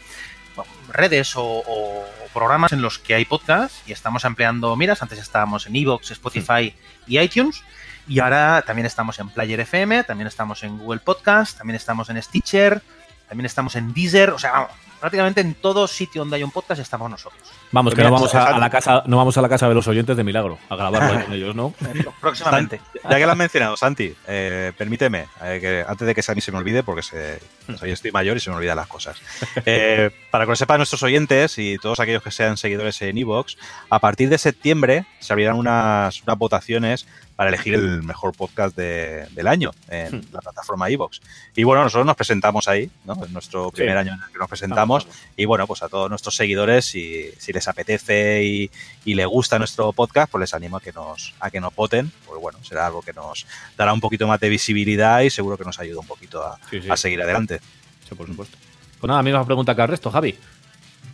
redes 0.91 1.35
o, 1.35 1.43
o 1.43 2.05
programas 2.33 2.71
en 2.71 2.81
los 2.81 2.99
que 2.99 3.13
hay 3.13 3.25
podcast 3.25 3.87
y 3.87 3.91
estamos 3.91 4.25
ampliando 4.25 4.75
miras. 4.75 5.01
Antes 5.01 5.19
estábamos 5.19 5.67
en 5.67 5.75
Evox, 5.75 6.11
Spotify 6.11 6.73
y 7.07 7.19
iTunes. 7.19 7.63
Y 8.07 8.19
ahora 8.19 8.63
también 8.65 8.85
estamos 8.85 9.19
en 9.19 9.29
Player 9.29 9.59
FM, 9.59 10.03
también 10.03 10.27
estamos 10.27 10.63
en 10.63 10.77
Google 10.77 10.99
Podcast, 10.99 11.57
también 11.57 11.75
estamos 11.75 12.09
en 12.09 12.21
Stitcher, 12.21 12.81
también 13.27 13.45
estamos 13.45 13.75
en 13.75 13.93
Deezer. 13.93 14.31
O 14.31 14.39
sea, 14.39 14.51
vamos, 14.51 14.71
prácticamente 15.01 15.41
en 15.41 15.55
todo 15.55 15.87
sitio 15.87 16.21
donde 16.21 16.37
hay 16.37 16.43
un 16.43 16.51
podcast 16.51 16.79
estamos 16.79 17.09
nosotros. 17.09 17.41
Vamos, 17.71 17.93
que 17.93 17.97
Mira, 18.01 18.09
no 18.09 18.15
vamos 18.15 18.35
a, 18.35 18.57
la 18.57 18.69
casa, 18.69 19.03
no 19.07 19.17
vamos 19.17 19.37
a 19.37 19.41
la 19.41 19.49
casa 19.49 19.67
de 19.67 19.73
los 19.73 19.87
oyentes 19.87 20.15
de 20.15 20.23
milagro 20.23 20.57
a 20.69 20.75
grabarlo 20.75 21.11
ahí 21.19 21.25
con 21.25 21.33
ellos, 21.33 21.55
¿no? 21.55 21.73
Próximamente. 22.21 22.79
Ya 23.09 23.17
que 23.17 23.25
lo 23.25 23.31
has 23.31 23.37
mencionado, 23.37 23.75
Santi, 23.75 24.15
eh, 24.27 24.71
permíteme, 24.77 25.25
eh, 25.43 25.57
que 25.59 25.85
antes 25.87 26.07
de 26.07 26.15
que 26.15 26.21
a 26.25 26.35
mí 26.35 26.41
se 26.41 26.51
me 26.51 26.59
olvide, 26.59 26.83
porque 26.83 27.01
se, 27.01 27.39
soy, 27.77 27.91
estoy 27.91 28.11
mayor 28.11 28.37
y 28.37 28.39
se 28.39 28.49
me 28.51 28.55
olvidan 28.55 28.75
las 28.77 28.87
cosas. 28.87 29.17
Eh, 29.65 30.11
para 30.29 30.45
que 30.45 30.51
lo 30.51 30.55
sepan 30.55 30.77
nuestros 30.77 31.01
oyentes 31.03 31.57
y 31.57 31.77
todos 31.79 31.99
aquellos 31.99 32.21
que 32.23 32.31
sean 32.31 32.57
seguidores 32.57 33.01
en 33.01 33.17
Evox, 33.17 33.57
a 33.89 33.99
partir 33.99 34.29
de 34.29 34.37
septiembre 34.37 35.05
se 35.19 35.33
abrirán 35.33 35.55
unas, 35.55 36.21
unas 36.21 36.37
votaciones 36.37 37.07
para 37.35 37.49
elegir 37.49 37.73
el 37.73 38.03
mejor 38.03 38.33
podcast 38.35 38.75
de- 38.77 39.25
del 39.31 39.47
año 39.47 39.71
en 39.89 40.23
la 40.31 40.41
plataforma 40.41 40.89
Evox. 40.89 41.21
Y 41.55 41.63
bueno, 41.63 41.83
nosotros 41.83 42.05
nos 42.05 42.15
presentamos 42.15 42.67
ahí, 42.67 42.91
¿no? 43.03 43.13
Es 43.23 43.31
nuestro 43.31 43.71
primer 43.71 43.97
año 43.97 44.13
en 44.13 44.21
el 44.21 44.31
que 44.31 44.37
nos 44.37 44.47
presentamos. 44.47 44.90
Y 45.37 45.45
bueno, 45.45 45.67
pues 45.67 45.83
a 45.83 45.89
todos 45.89 46.09
nuestros 46.09 46.35
seguidores, 46.35 46.85
si, 46.85 47.31
si 47.37 47.53
les 47.53 47.67
apetece 47.67 48.43
y, 48.43 48.71
y 49.05 49.13
les 49.15 49.27
gusta 49.27 49.57
nuestro 49.59 49.91
podcast, 49.93 50.31
pues 50.31 50.41
les 50.41 50.53
animo 50.53 50.77
a 50.77 50.81
que 50.81 50.91
nos, 50.91 51.33
a 51.39 51.49
que 51.49 51.59
nos 51.59 51.73
voten. 51.75 52.11
Pues 52.25 52.39
bueno, 52.41 52.59
será 52.63 52.87
algo 52.87 53.01
que 53.01 53.13
nos 53.13 53.45
dará 53.77 53.93
un 53.93 54.01
poquito 54.01 54.27
más 54.27 54.39
de 54.39 54.49
visibilidad 54.49 55.21
y 55.21 55.29
seguro 55.29 55.57
que 55.57 55.65
nos 55.65 55.79
ayuda 55.79 55.99
un 55.99 56.07
poquito 56.07 56.43
a, 56.45 56.57
Sí, 56.69 56.81
sí. 56.81 56.89
a 56.89 56.97
seguir 56.97 57.21
adelante. 57.21 57.59
Sí, 58.07 58.15
por 58.15 58.27
supuesto. 58.27 58.57
Pues 58.99 59.07
nada, 59.07 59.23
misma 59.23 59.45
pregunta 59.45 59.75
que 59.75 59.81
al 59.81 59.87
resto, 59.87 60.11
Javi. 60.11 60.37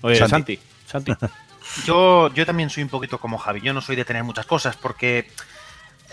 Oye, 0.01 0.15
Santi. 0.15 0.59
Santi. 0.85 1.13
Santi. 1.13 1.25
Yo, 1.85 2.33
yo 2.33 2.45
también 2.45 2.69
soy 2.69 2.83
un 2.83 2.89
poquito 2.89 3.19
como 3.19 3.37
Javi. 3.37 3.59
Yo 3.59 3.73
no 3.73 3.81
soy 3.81 3.97
de 3.97 4.05
tener 4.05 4.23
muchas 4.23 4.45
cosas 4.45 4.77
porque 4.77 5.29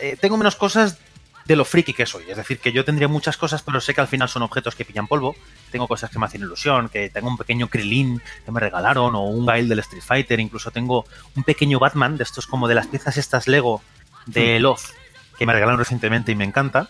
eh, 0.00 0.16
tengo 0.20 0.36
menos 0.36 0.56
cosas 0.56 0.98
de 1.44 1.56
lo 1.56 1.64
friki 1.64 1.92
que 1.92 2.06
soy. 2.06 2.24
Es 2.30 2.36
decir, 2.36 2.58
que 2.58 2.72
yo 2.72 2.84
tendría 2.84 3.08
muchas 3.08 3.36
cosas, 3.36 3.62
pero 3.62 3.80
sé 3.80 3.94
que 3.94 4.00
al 4.00 4.08
final 4.08 4.28
son 4.28 4.42
objetos 4.42 4.74
que 4.74 4.84
pillan 4.84 5.06
polvo. 5.06 5.34
Tengo 5.70 5.86
cosas 5.86 6.10
que 6.10 6.18
me 6.18 6.26
hacen 6.26 6.40
ilusión, 6.42 6.88
que 6.88 7.10
tengo 7.10 7.28
un 7.28 7.36
pequeño 7.36 7.68
Krillin 7.68 8.22
que 8.44 8.52
me 8.52 8.60
regalaron, 8.60 9.14
o 9.14 9.22
un 9.24 9.46
Gail 9.46 9.68
del 9.68 9.80
Street 9.80 10.02
Fighter, 10.02 10.40
incluso 10.40 10.70
tengo 10.70 11.04
un 11.36 11.44
pequeño 11.44 11.78
Batman, 11.78 12.16
de 12.16 12.24
estos 12.24 12.46
como 12.46 12.68
de 12.68 12.74
las 12.74 12.86
piezas 12.86 13.16
estas 13.16 13.46
Lego 13.46 13.82
de 14.26 14.58
Loz, 14.58 14.94
que 15.38 15.46
me 15.46 15.52
regalaron 15.52 15.78
recientemente 15.78 16.32
y 16.32 16.34
me 16.34 16.44
encanta. 16.44 16.88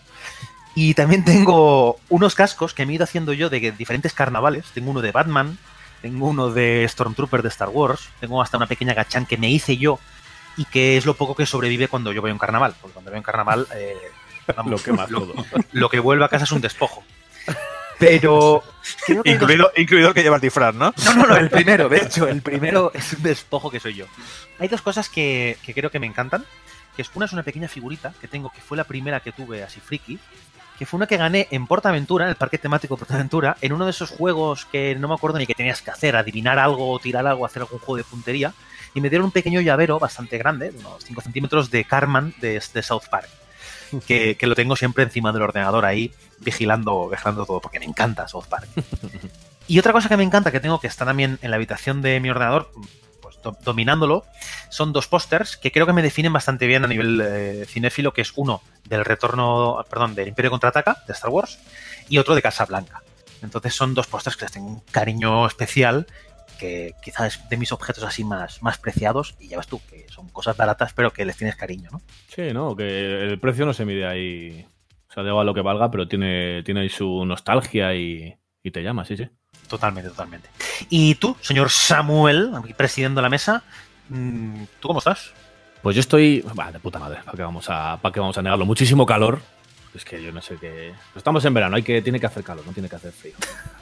Y 0.73 0.93
también 0.93 1.23
tengo 1.23 1.97
unos 2.09 2.35
cascos 2.35 2.73
que 2.73 2.85
me 2.85 2.93
he 2.93 2.95
ido 2.95 3.05
haciendo 3.05 3.33
yo 3.33 3.49
de 3.49 3.71
diferentes 3.71 4.13
carnavales. 4.13 4.65
Tengo 4.73 4.91
uno 4.91 5.01
de 5.01 5.11
Batman, 5.11 5.57
tengo 6.01 6.27
uno 6.27 6.51
de 6.51 6.85
Stormtrooper 6.87 7.41
de 7.41 7.49
Star 7.49 7.69
Wars, 7.69 8.09
tengo 8.19 8.41
hasta 8.41 8.57
una 8.57 8.67
pequeña 8.67 8.93
gachán 8.93 9.25
que 9.25 9.37
me 9.37 9.49
hice 9.49 9.77
yo 9.77 9.99
y 10.57 10.65
que 10.65 10.97
es 10.97 11.05
lo 11.05 11.15
poco 11.15 11.35
que 11.35 11.45
sobrevive 11.45 11.87
cuando 11.87 12.11
yo 12.11 12.21
voy 12.21 12.31
a 12.31 12.33
un 12.33 12.39
carnaval. 12.39 12.75
Porque 12.79 12.93
cuando 12.93 13.11
voy 13.11 13.17
a 13.17 13.19
un 13.19 13.23
carnaval, 13.23 13.67
eh, 13.73 13.95
vamos, 14.55 14.71
Lo 14.71 14.77
quemas 14.77 15.09
todo. 15.09 15.33
lo 15.71 15.89
que 15.89 15.99
vuelve 15.99 16.25
a 16.25 16.29
casa 16.29 16.43
es 16.45 16.51
un 16.51 16.61
despojo. 16.61 17.03
Pero 17.97 18.61
que 19.05 19.13
hay 19.13 19.17
dos- 19.17 19.25
Incluido, 19.25 19.71
incluido 19.77 20.09
el 20.09 20.13
que 20.13 20.21
lleva 20.23 20.35
el 20.35 20.41
disfraz, 20.41 20.75
¿no? 20.75 20.93
no, 21.05 21.13
no, 21.15 21.27
no, 21.27 21.37
el 21.37 21.49
primero, 21.49 21.87
de 21.87 21.97
hecho, 21.99 22.27
el 22.27 22.41
primero 22.41 22.91
es 22.93 23.13
un 23.13 23.23
despojo 23.23 23.71
que 23.71 23.79
soy 23.79 23.93
yo. 23.95 24.05
Hay 24.59 24.67
dos 24.67 24.81
cosas 24.81 25.07
que, 25.07 25.57
que 25.63 25.73
creo 25.73 25.89
que 25.89 25.99
me 25.99 26.07
encantan. 26.07 26.43
Que 26.95 27.01
es, 27.01 27.11
una 27.13 27.25
es 27.25 27.33
una 27.33 27.43
pequeña 27.43 27.67
figurita 27.67 28.13
que 28.21 28.27
tengo, 28.29 28.49
que 28.49 28.61
fue 28.61 28.77
la 28.77 28.85
primera 28.85 29.19
que 29.19 29.33
tuve 29.33 29.63
así 29.63 29.81
friki, 29.81 30.17
que 30.79 30.85
fue 30.85 30.95
una 30.97 31.07
que 31.07 31.17
gané 31.17 31.45
en 31.51 31.67
Portaventura, 31.67 32.23
en 32.23 32.29
el 32.29 32.35
parque 32.37 32.57
temático 32.57 32.95
Portaventura, 32.95 33.57
en 33.59 33.73
uno 33.73 33.83
de 33.83 33.91
esos 33.91 34.11
juegos 34.11 34.65
que 34.65 34.95
no 34.95 35.09
me 35.09 35.13
acuerdo 35.13 35.37
ni 35.37 35.45
qué 35.45 35.53
tenías 35.53 35.81
que 35.81 35.91
hacer, 35.91 36.15
adivinar 36.15 36.57
algo, 36.57 36.97
tirar 36.99 37.27
algo, 37.27 37.45
hacer 37.45 37.63
algún 37.63 37.79
juego 37.79 37.97
de 37.97 38.05
puntería, 38.05 38.53
y 38.93 39.01
me 39.01 39.09
dieron 39.09 39.25
un 39.25 39.31
pequeño 39.31 39.59
llavero 39.59 39.99
bastante 39.99 40.37
grande, 40.37 40.71
de 40.71 40.77
unos 40.79 41.03
5 41.03 41.19
centímetros, 41.21 41.69
de 41.69 41.83
Carman 41.83 42.33
de, 42.39 42.61
de 42.73 42.81
South 42.81 43.03
Park. 43.11 43.27
Que, 44.07 44.35
que 44.35 44.47
lo 44.47 44.55
tengo 44.55 44.75
siempre 44.75 45.03
encima 45.03 45.31
del 45.31 45.41
ordenador 45.43 45.85
ahí, 45.85 46.11
vigilando, 46.39 47.07
vigilando 47.09 47.45
todo, 47.45 47.61
porque 47.61 47.79
me 47.79 47.85
encanta 47.85 48.27
South 48.27 48.45
Park. 48.49 48.67
Y 49.67 49.79
otra 49.79 49.93
cosa 49.93 50.09
que 50.09 50.15
me 50.17 50.21
encanta, 50.23 50.51
que 50.51 50.59
tengo 50.59 50.79
que 50.79 50.85
está 50.85 51.05
también 51.05 51.39
en 51.41 51.49
la 51.49 51.55
habitación 51.55 52.03
de 52.03 52.19
mi 52.19 52.29
ordenador, 52.29 52.69
pues 53.19 53.41
do- 53.41 53.57
dominándolo, 53.63 54.23
son 54.69 54.93
dos 54.93 55.07
pósters 55.07 55.57
que 55.57 55.71
creo 55.71 55.87
que 55.87 55.93
me 55.93 56.03
definen 56.03 56.31
bastante 56.31 56.67
bien 56.67 56.83
a 56.85 56.87
nivel 56.87 57.19
eh, 57.25 57.65
cinéfilo, 57.67 58.13
que 58.13 58.21
es 58.21 58.31
uno 58.35 58.61
del 58.83 59.03
retorno, 59.03 59.83
perdón, 59.89 60.13
del 60.13 60.27
Imperio 60.27 60.51
Contraataca, 60.51 60.97
de 61.07 61.13
Star 61.13 61.31
Wars, 61.31 61.57
y 62.09 62.19
otro 62.19 62.35
de 62.35 62.43
Casa 62.43 62.65
Blanca. 62.65 63.01
Entonces 63.41 63.73
son 63.73 63.95
dos 63.95 64.05
pósters 64.05 64.37
que 64.37 64.45
les 64.45 64.51
tengo 64.51 64.67
un 64.67 64.79
cariño 64.91 65.47
especial, 65.47 66.05
que 66.55 66.93
quizás 67.03 67.35
es 67.35 67.49
de 67.49 67.57
mis 67.57 67.71
objetos 67.71 68.03
así 68.03 68.23
más, 68.23 68.61
más 68.61 68.77
preciados, 68.77 69.35
y 69.39 69.47
ya 69.47 69.57
ves 69.57 69.67
tú, 69.67 69.81
que 69.89 70.05
son 70.09 70.29
cosas 70.29 70.57
baratas, 70.57 70.93
pero 70.93 71.11
que 71.11 71.25
les 71.25 71.37
tienes 71.37 71.55
cariño, 71.55 71.89
¿no? 71.91 72.01
Sí, 72.27 72.53
no, 72.53 72.75
que 72.75 73.23
el 73.23 73.39
precio 73.39 73.65
no 73.65 73.73
se 73.73 73.85
mide 73.85 74.05
ahí. 74.07 74.65
O 75.09 75.13
sea, 75.13 75.23
igual 75.23 75.45
lo 75.45 75.53
que 75.53 75.61
valga, 75.61 75.91
pero 75.91 76.07
tiene, 76.07 76.63
tiene 76.63 76.81
ahí 76.81 76.89
su 76.89 77.25
nostalgia 77.25 77.93
y, 77.95 78.35
y 78.63 78.71
te 78.71 78.81
llama, 78.81 79.05
sí, 79.05 79.15
sí. 79.15 79.27
Totalmente, 79.67 80.09
totalmente. 80.09 80.49
Y 80.89 81.15
tú, 81.15 81.35
señor 81.41 81.69
Samuel, 81.69 82.51
aquí 82.55 82.73
presidiendo 82.73 83.21
la 83.21 83.29
mesa, 83.29 83.63
mm, 84.09 84.63
¿tú 84.79 84.87
cómo 84.87 84.99
estás? 84.99 85.33
Pues 85.81 85.95
yo 85.95 85.99
estoy. 85.99 86.43
Va, 86.59 86.71
de 86.71 86.79
puta 86.79 86.99
madre, 86.99 87.19
¿para 87.23 87.37
qué 87.37 87.43
vamos 87.43 87.69
a, 87.69 87.99
para 88.01 88.11
qué 88.11 88.19
vamos 88.19 88.37
a 88.37 88.41
negarlo? 88.41 88.65
Muchísimo 88.65 89.05
calor. 89.05 89.41
Es 89.95 90.03
que 90.03 90.21
yo 90.21 90.31
no 90.31 90.41
sé 90.41 90.57
qué. 90.59 90.93
Estamos 91.15 91.45
en 91.45 91.53
verano, 91.53 91.77
hay 91.77 91.83
que, 91.83 92.01
tiene 92.01 92.19
que 92.19 92.25
hacer 92.25 92.43
calor, 92.43 92.65
no 92.65 92.73
tiene 92.73 92.89
que 92.89 92.97
hacer 92.97 93.11
frío. 93.13 93.33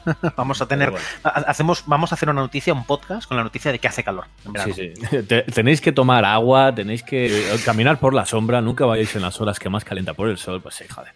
Vamos 0.36 0.62
a 0.62 0.66
tener, 0.68 0.90
bueno. 0.90 1.04
hacemos, 1.24 1.82
vamos 1.86 2.12
a 2.12 2.14
hacer 2.14 2.28
una 2.28 2.40
noticia, 2.42 2.72
un 2.72 2.84
podcast 2.84 3.26
con 3.26 3.36
la 3.36 3.42
noticia 3.42 3.72
de 3.72 3.78
que 3.78 3.88
hace 3.88 4.04
calor. 4.04 4.26
en 4.44 4.52
verano. 4.52 4.74
Sí, 4.74 4.92
sí. 4.96 5.22
Te- 5.28 5.42
tenéis 5.42 5.80
que 5.80 5.92
tomar 5.92 6.24
agua, 6.24 6.74
tenéis 6.74 7.02
que 7.02 7.56
caminar 7.64 7.98
por 7.98 8.14
la 8.14 8.24
sombra, 8.26 8.60
nunca 8.60 8.84
vayáis 8.86 9.16
en 9.16 9.22
las 9.22 9.40
horas 9.40 9.58
que 9.58 9.68
más 9.68 9.84
calienta 9.84 10.14
por 10.14 10.28
el 10.28 10.36
sol. 10.38 10.60
Pues 10.62 10.74
sí, 10.76 10.84
joder. 10.88 11.12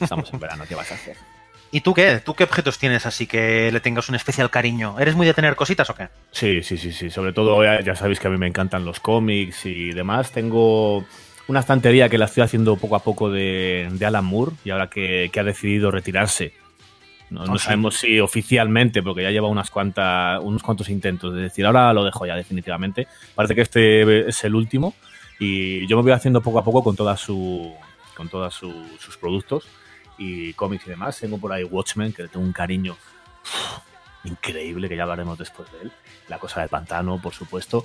Estamos 0.00 0.32
en 0.32 0.38
verano, 0.40 0.64
¿qué 0.68 0.74
vas 0.74 0.90
a 0.92 0.94
hacer? 0.94 1.16
¿Y 1.70 1.82
tú 1.82 1.92
qué? 1.92 2.20
¿Tú 2.24 2.32
qué 2.34 2.44
objetos 2.44 2.78
tienes 2.78 3.04
así 3.04 3.26
que 3.26 3.70
le 3.70 3.80
tengas 3.80 4.08
un 4.08 4.14
especial 4.14 4.48
cariño? 4.48 4.98
¿Eres 4.98 5.14
muy 5.14 5.26
de 5.26 5.34
tener 5.34 5.54
cositas 5.56 5.90
o 5.90 5.94
qué? 5.94 6.08
Sí, 6.30 6.62
sí, 6.62 6.78
sí, 6.78 6.92
sí. 6.92 7.10
Sobre 7.10 7.32
todo, 7.34 7.62
ya, 7.62 7.82
ya 7.82 7.94
sabéis 7.94 8.18
que 8.20 8.28
a 8.28 8.30
mí 8.30 8.38
me 8.38 8.46
encantan 8.46 8.86
los 8.86 9.00
cómics 9.00 9.66
y 9.66 9.90
demás. 9.90 10.30
Tengo 10.32 11.04
una 11.48 11.60
estantería 11.60 12.08
que 12.08 12.18
la 12.18 12.26
estoy 12.26 12.42
haciendo 12.44 12.76
poco 12.76 12.94
a 12.96 13.00
poco 13.00 13.30
de, 13.30 13.88
de 13.90 14.06
Alan 14.06 14.24
Moore 14.24 14.52
y 14.64 14.70
ahora 14.70 14.88
que, 14.88 15.30
que 15.32 15.40
ha 15.40 15.44
decidido 15.44 15.90
retirarse. 15.90 16.52
No, 17.30 17.44
no 17.44 17.54
Ah, 17.54 17.58
sabemos 17.58 17.96
si 17.96 18.20
oficialmente, 18.20 19.02
porque 19.02 19.22
ya 19.22 19.30
lleva 19.30 19.48
unas 19.48 19.70
cuantas, 19.70 20.40
unos 20.42 20.62
cuantos 20.62 20.88
intentos 20.88 21.34
de 21.34 21.42
decir, 21.42 21.66
ahora 21.66 21.92
lo 21.92 22.04
dejo 22.04 22.24
ya 22.26 22.34
definitivamente. 22.36 23.06
Parece 23.34 23.54
que 23.54 23.60
este 23.62 24.28
es 24.28 24.44
el 24.44 24.54
último 24.54 24.94
y 25.38 25.86
yo 25.86 25.96
me 25.96 26.02
voy 26.02 26.12
haciendo 26.12 26.40
poco 26.40 26.58
a 26.58 26.64
poco 26.64 26.82
con 26.84 26.96
todas 26.96 27.20
su, 27.20 27.74
con 28.16 28.28
todas 28.28 28.54
su- 28.54 28.96
sus 28.98 29.16
productos 29.18 29.68
y 30.16 30.52
cómics 30.54 30.86
y 30.86 30.90
demás. 30.90 31.18
Tengo 31.20 31.38
por 31.38 31.52
ahí 31.52 31.64
Watchmen, 31.64 32.12
que 32.12 32.22
le 32.22 32.28
tengo 32.28 32.44
un 32.46 32.52
cariño 32.52 32.96
increíble, 34.24 34.88
que 34.88 34.96
ya 34.96 35.02
hablaremos 35.02 35.38
después 35.38 35.70
de 35.72 35.82
él. 35.82 35.92
La 36.28 36.38
cosa 36.38 36.60
del 36.60 36.68
pantano, 36.68 37.20
por 37.20 37.34
supuesto. 37.34 37.84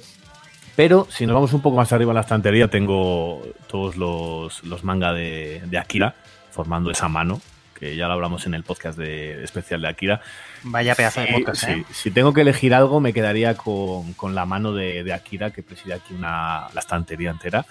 Pero 0.75 1.07
si 1.09 1.25
nos 1.25 1.35
vamos 1.35 1.53
un 1.53 1.61
poco 1.61 1.77
más 1.77 1.91
arriba 1.93 2.11
en 2.11 2.15
la 2.15 2.21
estantería, 2.21 2.67
tengo 2.67 3.41
todos 3.67 3.95
los, 3.95 4.63
los 4.63 4.83
manga 4.83 5.13
de, 5.13 5.61
de 5.65 5.77
Akira 5.77 6.15
formando 6.51 6.89
esa 6.89 7.07
mano, 7.07 7.41
que 7.75 7.95
ya 7.95 8.07
lo 8.07 8.13
hablamos 8.13 8.45
en 8.47 8.53
el 8.55 8.63
podcast 8.63 8.97
de, 8.97 9.43
especial 9.43 9.81
de 9.81 9.87
Akira. 9.89 10.21
Vaya 10.63 10.95
pedazo 10.95 11.21
de 11.21 11.27
Sí, 11.27 11.33
podcast, 11.33 11.63
sí. 11.65 11.71
¿eh? 11.71 11.85
Si 11.91 12.09
tengo 12.11 12.33
que 12.33 12.41
elegir 12.41 12.73
algo, 12.73 12.99
me 12.99 13.13
quedaría 13.13 13.55
con, 13.55 14.13
con 14.13 14.33
la 14.33 14.45
mano 14.45 14.73
de, 14.73 15.03
de 15.03 15.13
Akira, 15.13 15.51
que 15.51 15.61
preside 15.61 15.93
aquí 15.93 16.13
una, 16.15 16.67
la 16.73 16.79
estantería 16.79 17.29
entera. 17.29 17.65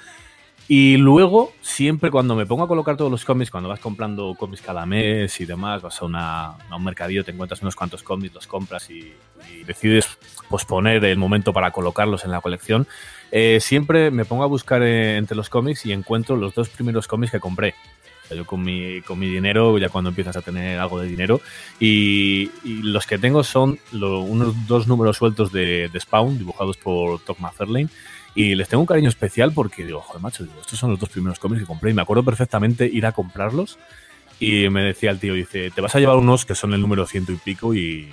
Y 0.69 0.97
luego, 0.97 1.53
siempre 1.61 2.11
cuando 2.13 2.37
me 2.37 2.47
pongo 2.47 2.63
a 2.63 2.69
colocar 2.69 2.97
todos 2.97 3.11
los 3.11 3.25
cómics, 3.25 3.51
cuando 3.51 3.69
vas 3.69 3.81
comprando 3.81 4.35
cómics 4.39 4.63
cada 4.63 4.87
mes 4.87 5.41
y 5.41 5.45
demás, 5.45 5.83
vas 5.83 6.01
a, 6.01 6.05
una- 6.05 6.47
a 6.71 6.77
un 6.77 6.85
mercadillo, 6.85 7.25
te 7.25 7.33
encuentras 7.33 7.61
unos 7.63 7.75
cuantos 7.75 8.03
cómics, 8.05 8.33
los 8.33 8.47
compras 8.47 8.89
y, 8.89 9.13
y 9.53 9.65
decides 9.65 10.07
posponer 10.53 11.05
el 11.05 11.19
momento 11.19 11.53
para 11.53 11.73
colocarlos 11.73 12.25
en 12.25 12.31
la 12.31 12.41
colección, 12.41 12.87
eh, 13.33 13.59
siempre 13.61 14.13
me 14.13 14.25
pongo 14.25 14.45
a 14.45 14.47
buscar 14.47 14.83
eh, 14.83 15.17
entre 15.17 15.37
los 15.37 15.49
cómics 15.49 15.85
y 15.87 15.93
encuentro 15.93 16.37
los 16.37 16.55
dos 16.55 16.69
primeros 16.69 17.09
cómics 17.09 17.33
que 17.33 17.41
compré. 17.41 17.75
Yo 18.31 18.47
con 18.47 18.63
mi, 18.63 19.03
con 19.03 19.19
mi 19.19 19.29
dinero, 19.29 19.77
ya 19.77 19.91
cuando 19.91 20.09
empiezas 20.09 20.37
a 20.39 20.41
tener 20.41 20.79
algo 20.79 20.99
de 20.99 21.07
dinero, 21.07 21.43
y, 21.79 22.51
y 22.65 22.81
los 22.83 23.07
que 23.07 23.19
tengo 23.19 23.45
son 23.45 23.79
lo- 23.91 24.21
unos 24.21 24.55
dos 24.67 24.87
números 24.87 25.19
sueltos 25.19 25.53
de, 25.53 25.91
de 25.93 26.01
Spawn, 26.01 26.39
dibujados 26.39 26.79
por 26.79 27.21
Todd 27.21 27.37
McFarlane, 27.41 27.89
y 28.35 28.55
les 28.55 28.69
tengo 28.69 28.81
un 28.81 28.87
cariño 28.87 29.11
especial 29.11 29.53
porque 29.53 29.85
digo, 29.85 30.01
joder, 30.01 30.23
macho, 30.23 30.45
digo, 30.45 30.59
estos 30.63 30.79
son 30.79 30.91
los 30.91 30.99
dos 30.99 31.11
primeros 31.11 31.39
cómics 31.39 31.61
que 31.61 31.67
compré, 31.67 31.91
y 31.91 31.95
me 31.95 32.01
acuerdo 32.01 32.23
perfectamente 32.23 32.87
ir 32.87 33.05
a 33.05 33.13
comprarlos, 33.13 33.79
y 34.41 34.67
me 34.71 34.83
decía 34.83 35.11
el 35.11 35.19
tío, 35.19 35.35
dice, 35.35 35.71
te 35.71 35.83
vas 35.83 35.95
a 35.95 36.01
llevar 36.01 36.17
unos 36.17 36.47
que 36.47 36.55
son 36.55 36.73
el 36.73 36.81
número 36.81 37.05
ciento 37.07 37.33
y 37.33 37.37
pico, 37.37 37.75
y... 37.75 38.09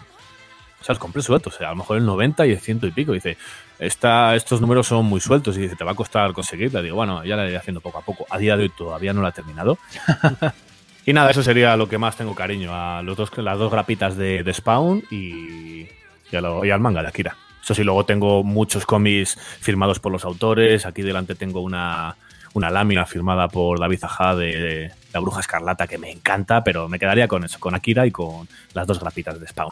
O 0.79 0.83
sea, 0.83 0.93
los 0.93 0.99
compré 0.99 1.21
sueltos, 1.21 1.55
o 1.55 1.57
sea, 1.57 1.67
a 1.67 1.71
lo 1.71 1.77
mejor 1.77 1.97
el 1.97 2.05
90 2.05 2.47
y 2.47 2.51
el 2.51 2.59
ciento 2.59 2.87
y 2.87 2.91
pico. 2.91 3.11
Dice, 3.13 3.37
Esta, 3.79 4.35
estos 4.35 4.61
números 4.61 4.87
son 4.87 5.05
muy 5.05 5.19
sueltos 5.19 5.57
y 5.57 5.61
dice, 5.61 5.75
te 5.75 5.83
va 5.83 5.91
a 5.91 5.95
costar 5.95 6.31
conseguirla. 6.33 6.81
Digo, 6.81 6.95
bueno, 6.95 7.23
ya 7.25 7.35
la 7.35 7.45
iré 7.47 7.57
haciendo 7.57 7.81
poco 7.81 7.97
a 7.97 8.01
poco. 8.01 8.25
A 8.29 8.37
día 8.37 8.55
de 8.57 8.63
hoy 8.63 8.69
todavía 8.69 9.11
no 9.13 9.21
la 9.21 9.29
he 9.29 9.31
terminado. 9.33 9.77
y 11.05 11.13
nada, 11.13 11.31
eso 11.31 11.43
sería 11.43 11.75
lo 11.77 11.87
que 11.89 11.97
más 11.97 12.15
tengo 12.15 12.35
cariño, 12.35 12.71
a 12.73 13.01
los 13.03 13.17
dos, 13.17 13.31
las 13.37 13.57
dos 13.57 13.71
grapitas 13.71 14.15
de, 14.15 14.43
de 14.43 14.53
Spawn 14.53 15.03
y, 15.11 15.87
y, 16.31 16.35
a 16.35 16.41
lo- 16.41 16.63
y 16.65 16.71
al 16.71 16.79
manga 16.79 17.01
de 17.01 17.09
Akira. 17.09 17.35
Eso 17.63 17.73
sí, 17.75 17.83
luego 17.83 18.05
tengo 18.05 18.43
muchos 18.43 18.85
cómics 18.85 19.37
firmados 19.59 19.99
por 19.99 20.11
los 20.11 20.23
autores. 20.25 20.85
Aquí 20.85 21.01
delante 21.01 21.35
tengo 21.35 21.61
una, 21.61 22.15
una 22.53 22.69
lámina 22.69 23.05
firmada 23.05 23.47
por 23.47 23.79
David 23.79 23.99
Zajá 23.99 24.35
de, 24.35 24.45
de 24.59 24.91
La 25.13 25.19
Bruja 25.19 25.41
Escarlata 25.41 25.87
que 25.87 25.97
me 25.97 26.09
encanta, 26.11 26.63
pero 26.63 26.87
me 26.87 26.99
quedaría 26.99 27.27
con 27.27 27.43
eso, 27.43 27.59
con 27.59 27.75
Akira 27.75 28.05
y 28.07 28.11
con 28.11 28.47
las 28.73 28.87
dos 28.87 28.99
grapitas 28.99 29.39
de 29.39 29.47
Spawn. 29.47 29.71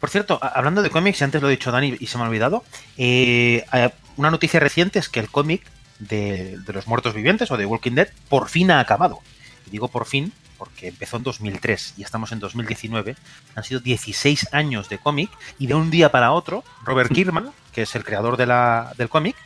Por 0.00 0.10
cierto, 0.10 0.38
hablando 0.42 0.82
de 0.82 0.90
cómics, 0.90 1.20
y 1.20 1.24
antes 1.24 1.40
lo 1.40 1.48
he 1.48 1.52
dicho 1.52 1.72
Dani 1.72 1.96
y 1.98 2.06
se 2.06 2.18
me 2.18 2.24
ha 2.24 2.28
olvidado, 2.28 2.62
eh, 2.98 3.64
eh, 3.72 3.90
una 4.16 4.30
noticia 4.30 4.60
reciente 4.60 4.98
es 4.98 5.08
que 5.08 5.20
el 5.20 5.30
cómic 5.30 5.62
de, 5.98 6.58
de 6.58 6.72
los 6.72 6.86
muertos 6.86 7.14
vivientes 7.14 7.50
o 7.50 7.56
de 7.56 7.64
Walking 7.66 7.92
Dead 7.92 8.08
por 8.28 8.48
fin 8.48 8.70
ha 8.70 8.80
acabado. 8.80 9.20
Y 9.66 9.70
digo 9.70 9.88
por 9.88 10.04
fin 10.06 10.32
porque 10.58 10.88
empezó 10.88 11.16
en 11.16 11.22
2003 11.24 11.94
y 11.96 12.02
estamos 12.02 12.32
en 12.32 12.38
2019. 12.38 13.16
Han 13.54 13.64
sido 13.64 13.80
16 13.80 14.48
años 14.52 14.88
de 14.88 14.98
cómic 14.98 15.30
y 15.58 15.66
de 15.66 15.74
un 15.74 15.90
día 15.90 16.10
para 16.12 16.32
otro, 16.32 16.64
Robert 16.84 17.10
Kirkman, 17.12 17.50
que 17.72 17.82
es 17.82 17.94
el 17.94 18.04
creador 18.04 18.36
de 18.36 18.46
la- 18.46 18.92
del 18.98 19.08
cómic 19.08 19.36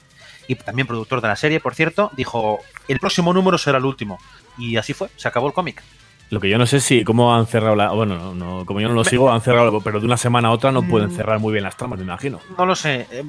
y 0.49 0.55
también 0.57 0.87
productor 0.88 1.21
de 1.21 1.28
la 1.28 1.37
serie, 1.37 1.61
por 1.61 1.75
cierto, 1.75 2.11
dijo, 2.17 2.61
el 2.88 2.99
próximo 2.99 3.33
número 3.33 3.59
será 3.59 3.78
el 3.78 3.85
último. 3.85 4.19
Y 4.59 4.76
así 4.76 4.93
fue, 4.93 5.09
se 5.17 5.28
acabó 5.28 5.47
el 5.47 5.52
cómic. 5.52 5.83
Lo 6.31 6.41
que 6.41 6.49
yo 6.51 6.59
no 6.59 6.67
sé 6.67 6.81
si 6.81 7.05
cómo 7.05 7.35
han 7.35 7.47
cerrado 7.47 7.75
la. 7.75 7.91
Bueno, 7.93 8.17
no, 8.17 8.35
no, 8.35 8.67
como 8.67 8.81
yo 8.81 8.89
no 8.89 8.95
lo 8.95 9.05
sigo, 9.05 9.33
han 9.33 9.41
cerrado, 9.41 9.81
pero 9.81 9.99
de 9.99 10.07
una 10.07 10.17
semana 10.17 10.49
a 10.49 10.51
otra 10.51 10.71
no 10.73 10.83
pueden 10.83 11.11
cerrar 11.11 11.39
muy 11.39 11.53
bien 11.53 11.65
las 11.65 11.77
tramas, 11.77 11.99
me 11.99 12.05
imagino. 12.05 12.41
No 12.57 12.67
lo 12.67 12.75
sé. 12.75 13.07
eh, 13.11 13.25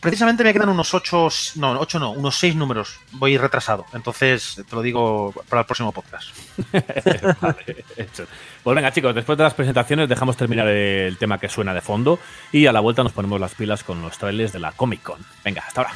Precisamente 0.00 0.44
me 0.44 0.52
quedan 0.52 0.68
unos 0.68 0.92
ocho, 0.92 1.28
no, 1.56 1.80
ocho 1.80 1.98
no, 1.98 2.10
unos 2.10 2.36
seis 2.36 2.54
números. 2.54 3.00
Voy 3.12 3.38
retrasado. 3.38 3.86
Entonces 3.94 4.62
te 4.68 4.76
lo 4.76 4.82
digo 4.82 5.32
para 5.48 5.60
el 5.60 5.66
próximo 5.66 5.90
podcast. 5.90 6.28
Vale, 7.40 7.84
hecho. 7.96 8.26
Pues 8.62 8.74
venga, 8.76 8.92
chicos, 8.92 9.14
después 9.14 9.38
de 9.38 9.44
las 9.44 9.54
presentaciones 9.54 10.08
dejamos 10.08 10.36
terminar 10.36 10.68
el 10.68 11.16
tema 11.16 11.38
que 11.38 11.48
suena 11.48 11.72
de 11.72 11.80
fondo 11.80 12.18
y 12.52 12.66
a 12.66 12.72
la 12.72 12.80
vuelta 12.80 13.02
nos 13.02 13.12
ponemos 13.12 13.40
las 13.40 13.54
pilas 13.54 13.82
con 13.82 14.02
los 14.02 14.18
trailers 14.18 14.52
de 14.52 14.58
la 14.60 14.72
Comic 14.72 15.02
Con. 15.02 15.18
Venga, 15.42 15.64
hasta 15.66 15.80
ahora. 15.80 15.94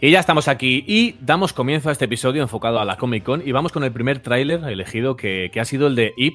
Y 0.00 0.12
ya 0.12 0.20
estamos 0.20 0.46
aquí 0.46 0.84
y 0.86 1.16
damos 1.20 1.52
comienzo 1.52 1.88
a 1.88 1.92
este 1.92 2.04
episodio 2.04 2.40
enfocado 2.40 2.78
a 2.78 2.84
la 2.84 2.96
Comic 2.96 3.24
Con 3.24 3.42
y 3.44 3.50
vamos 3.50 3.72
con 3.72 3.82
el 3.82 3.90
primer 3.90 4.20
tráiler 4.20 4.62
elegido 4.62 5.16
que, 5.16 5.50
que 5.52 5.58
ha 5.58 5.64
sido 5.64 5.88
el 5.88 5.96
de 5.96 6.14
It, 6.16 6.34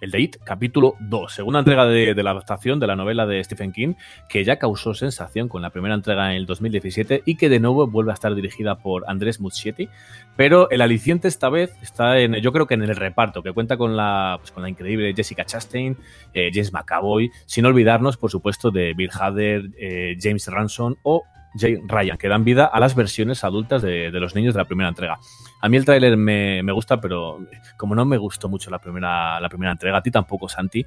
el 0.00 0.10
de 0.10 0.20
It, 0.20 0.36
capítulo 0.42 0.96
2, 0.98 1.32
segunda 1.32 1.60
entrega 1.60 1.86
de, 1.86 2.14
de 2.14 2.22
la 2.24 2.32
adaptación 2.32 2.80
de 2.80 2.88
la 2.88 2.96
novela 2.96 3.24
de 3.24 3.44
Stephen 3.44 3.70
King, 3.70 3.94
que 4.28 4.42
ya 4.42 4.56
causó 4.56 4.94
sensación 4.94 5.48
con 5.48 5.62
la 5.62 5.70
primera 5.70 5.94
entrega 5.94 6.32
en 6.32 6.38
el 6.38 6.46
2017 6.46 7.22
y 7.24 7.36
que 7.36 7.48
de 7.48 7.60
nuevo 7.60 7.86
vuelve 7.86 8.10
a 8.10 8.14
estar 8.14 8.34
dirigida 8.34 8.78
por 8.78 9.04
Andrés 9.06 9.38
Muschietti, 9.38 9.88
pero 10.34 10.68
el 10.70 10.80
aliciente 10.80 11.28
esta 11.28 11.48
vez 11.50 11.72
está 11.82 12.18
en, 12.18 12.34
yo 12.34 12.52
creo 12.52 12.66
que 12.66 12.74
en 12.74 12.82
el 12.82 12.96
reparto, 12.96 13.44
que 13.44 13.52
cuenta 13.52 13.76
con 13.76 13.96
la, 13.96 14.38
pues, 14.40 14.50
con 14.50 14.64
la 14.64 14.68
increíble 14.68 15.14
Jessica 15.14 15.44
Chastain, 15.44 15.96
eh, 16.32 16.50
James 16.52 16.72
McAvoy, 16.72 17.30
sin 17.46 17.64
olvidarnos, 17.64 18.16
por 18.16 18.32
supuesto, 18.32 18.72
de 18.72 18.92
Bill 18.92 19.10
Hader, 19.12 19.70
eh, 19.78 20.16
James 20.20 20.48
Ransom 20.48 20.96
o 21.04 21.22
Jay 21.56 21.80
Ryan, 21.86 22.16
que 22.16 22.28
dan 22.28 22.44
vida 22.44 22.66
a 22.66 22.80
las 22.80 22.94
versiones 22.94 23.44
adultas 23.44 23.82
de, 23.82 24.10
de 24.10 24.20
los 24.20 24.34
niños 24.34 24.54
de 24.54 24.58
la 24.58 24.64
primera 24.64 24.88
entrega. 24.88 25.18
A 25.60 25.68
mí 25.68 25.76
el 25.76 25.84
tráiler 25.84 26.16
me, 26.16 26.62
me 26.62 26.72
gusta, 26.72 27.00
pero 27.00 27.38
como 27.76 27.94
no 27.94 28.04
me 28.04 28.16
gustó 28.16 28.48
mucho 28.48 28.70
la 28.70 28.78
primera, 28.78 29.40
la 29.40 29.48
primera 29.48 29.72
entrega, 29.72 29.98
a 29.98 30.02
ti 30.02 30.10
tampoco, 30.10 30.48
Santi, 30.48 30.84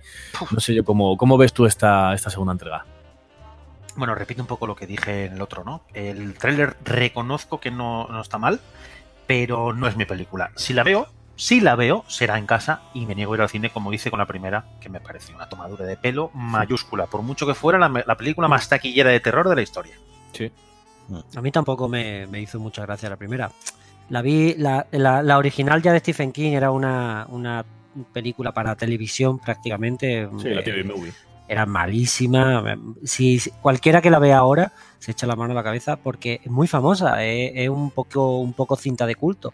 no 0.52 0.60
sé 0.60 0.76
yo 0.76 0.84
cómo, 0.84 1.18
cómo 1.18 1.38
ves 1.38 1.54
tú 1.54 1.66
esta, 1.66 2.14
esta 2.14 2.30
segunda 2.30 2.54
entrega. 2.54 2.86
Bueno, 3.96 4.14
repito 4.14 4.42
un 4.42 4.48
poco 4.48 4.68
lo 4.68 4.76
que 4.76 4.86
dije 4.86 5.26
en 5.26 5.34
el 5.34 5.42
otro, 5.42 5.64
¿no? 5.64 5.82
El 5.94 6.36
tráiler 6.36 6.78
reconozco 6.84 7.60
que 7.60 7.72
no, 7.72 8.08
no 8.10 8.22
está 8.22 8.38
mal, 8.38 8.60
pero 9.26 9.74
no 9.74 9.88
es 9.88 9.96
mi 9.96 10.06
película. 10.06 10.52
Si 10.56 10.74
la 10.74 10.84
veo, 10.84 11.08
si 11.36 11.62
la 11.62 11.76
veo, 11.76 12.06
será 12.08 12.38
en 12.38 12.46
casa 12.46 12.82
y 12.94 13.08
me 13.08 13.16
niego 13.16 13.34
a 13.34 13.38
ir 13.38 13.42
al 13.42 13.50
cine 13.50 13.72
como 13.72 13.92
hice 13.92 14.12
con 14.12 14.20
la 14.20 14.28
primera, 14.28 14.66
que 14.80 14.90
me 14.90 15.00
pareció 15.00 15.36
una 15.36 15.50
tomadura 15.50 15.86
de 15.86 15.98
pelo 15.98 16.30
mayúscula, 16.36 17.08
por 17.08 17.24
mucho 17.24 17.48
que 17.48 17.56
fuera 17.56 17.80
la, 17.80 18.04
la 18.06 18.18
película 18.18 18.48
más 18.48 18.70
taquillera 18.70 19.10
de 19.10 19.20
terror 19.20 19.50
de 19.50 19.56
la 19.56 19.62
historia. 19.64 19.96
Sí. 20.34 20.52
A 21.36 21.42
mí 21.42 21.52
tampoco 21.52 21.88
me, 21.88 22.28
me 22.28 22.42
hizo 22.42 22.60
mucha 22.60 22.82
gracia 22.84 23.10
la 23.10 23.16
primera. 23.16 23.52
La 24.10 24.22
vi, 24.22 24.54
la, 24.56 24.88
la- 24.92 25.22
la 25.24 25.38
original 25.38 25.82
ya 25.82 25.92
de 25.94 26.00
Stephen 26.00 26.32
King 26.32 26.52
era 26.54 26.72
una, 26.72 27.26
una 27.30 27.66
película 28.14 28.52
para 28.54 28.76
televisión 28.76 29.40
prácticamente. 29.40 30.28
Sí, 30.40 30.50
la 30.50 30.62
Eh, 30.62 30.64
TV 30.64 30.84
Movie. 30.84 31.12
era 31.48 31.66
malísima. 31.66 32.64
Si, 33.04 33.40
si- 33.40 33.52
cualquiera 33.62 34.02
que 34.02 34.10
la 34.10 34.20
vea 34.20 34.38
ahora 34.38 34.72
se 35.00 35.12
echa 35.12 35.28
la 35.28 35.36
mano 35.36 35.52
a 35.52 35.56
la 35.56 35.64
cabeza 35.64 35.96
porque 35.96 36.42
es 36.44 36.52
muy 36.52 36.68
famosa, 36.68 37.24
es, 37.24 37.52
es 37.56 37.70
un 37.70 37.92
poco 37.92 38.40
un 38.40 38.54
poco 38.54 38.76
cinta 38.76 39.06
de 39.06 39.16
culto. 39.16 39.54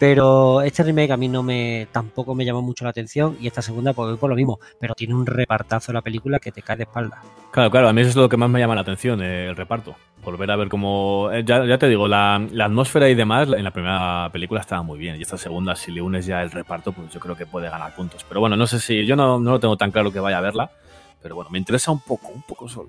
Pero 0.00 0.62
este 0.62 0.82
remake 0.82 1.10
a 1.10 1.18
mí 1.18 1.28
no 1.28 1.42
me 1.42 1.86
tampoco 1.92 2.34
me 2.34 2.46
llamó 2.46 2.62
mucho 2.62 2.84
la 2.84 2.90
atención 2.90 3.36
y 3.38 3.46
esta 3.46 3.60
segunda 3.60 3.92
pues 3.92 4.08
voy 4.08 4.16
por 4.16 4.30
lo 4.30 4.34
mismo, 4.34 4.58
pero 4.80 4.94
tiene 4.94 5.14
un 5.14 5.26
repartazo 5.26 5.92
la 5.92 6.00
película 6.00 6.38
que 6.38 6.50
te 6.50 6.62
cae 6.62 6.78
de 6.78 6.84
espalda. 6.84 7.22
Claro, 7.50 7.70
claro, 7.70 7.88
a 7.90 7.92
mí 7.92 8.00
eso 8.00 8.08
es 8.08 8.16
lo 8.16 8.26
que 8.26 8.38
más 8.38 8.48
me 8.48 8.58
llama 8.58 8.74
la 8.74 8.80
atención, 8.80 9.20
eh, 9.22 9.48
el 9.50 9.56
reparto. 9.56 9.94
Volver 10.24 10.50
a 10.52 10.56
ver 10.56 10.70
cómo. 10.70 11.28
eh, 11.30 11.44
ya, 11.44 11.66
ya 11.66 11.76
te 11.76 11.86
digo, 11.86 12.08
la, 12.08 12.42
la 12.50 12.64
atmósfera 12.64 13.10
y 13.10 13.14
demás 13.14 13.48
en 13.54 13.62
la 13.62 13.72
primera 13.72 14.30
película 14.32 14.60
estaba 14.60 14.82
muy 14.82 14.98
bien. 14.98 15.16
Y 15.16 15.22
esta 15.22 15.36
segunda, 15.36 15.76
si 15.76 15.92
le 15.92 16.00
unes 16.00 16.24
ya 16.24 16.42
el 16.42 16.50
reparto, 16.50 16.92
pues 16.92 17.12
yo 17.12 17.20
creo 17.20 17.36
que 17.36 17.44
puede 17.44 17.68
ganar 17.68 17.94
puntos. 17.94 18.24
Pero 18.26 18.40
bueno, 18.40 18.56
no 18.56 18.66
sé 18.66 18.80
si. 18.80 19.04
Yo 19.04 19.16
no, 19.16 19.38
no 19.38 19.50
lo 19.52 19.60
tengo 19.60 19.76
tan 19.76 19.90
claro 19.90 20.10
que 20.10 20.20
vaya 20.20 20.38
a 20.38 20.40
verla. 20.40 20.70
Pero 21.22 21.34
bueno, 21.34 21.50
me 21.50 21.58
interesa 21.58 21.90
un 21.90 22.00
poco, 22.00 22.28
un 22.28 22.42
poco 22.42 22.68
solo. 22.68 22.88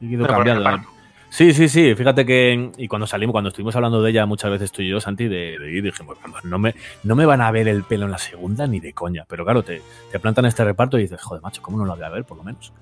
He 0.00 0.06
ido 0.06 0.24
Pero 0.24 0.34
por 0.38 0.48
el 0.48 0.54
cambiando. 0.54 0.88
Sí, 1.30 1.52
sí, 1.52 1.68
sí. 1.68 1.94
Fíjate 1.94 2.24
que. 2.24 2.72
Y 2.78 2.88
cuando 2.88 3.06
salimos, 3.06 3.32
cuando 3.32 3.48
estuvimos 3.48 3.76
hablando 3.76 4.00
de 4.02 4.10
ella 4.10 4.24
muchas 4.26 4.50
veces 4.50 4.72
tú 4.72 4.82
y 4.82 4.88
yo, 4.88 5.00
Santi, 5.00 5.28
de, 5.28 5.58
de 5.58 5.82
dijimos, 5.82 6.16
vamos, 6.22 6.44
no 6.44 6.58
me, 6.58 6.74
no 7.04 7.14
me 7.16 7.26
van 7.26 7.40
a 7.42 7.50
ver 7.50 7.68
el 7.68 7.84
pelo 7.84 8.06
en 8.06 8.12
la 8.12 8.18
segunda 8.18 8.66
ni 8.66 8.80
de 8.80 8.92
coña. 8.94 9.24
Pero 9.28 9.44
claro, 9.44 9.62
te, 9.62 9.82
te 10.10 10.18
plantan 10.18 10.46
este 10.46 10.64
reparto 10.64 10.98
y 10.98 11.02
dices, 11.02 11.20
joder, 11.22 11.42
macho, 11.42 11.60
¿cómo 11.62 11.76
no 11.78 11.84
lo 11.84 11.94
voy 11.94 12.04
a 12.04 12.08
ver, 12.08 12.24
por 12.24 12.36
lo 12.38 12.44
menos? 12.44 12.72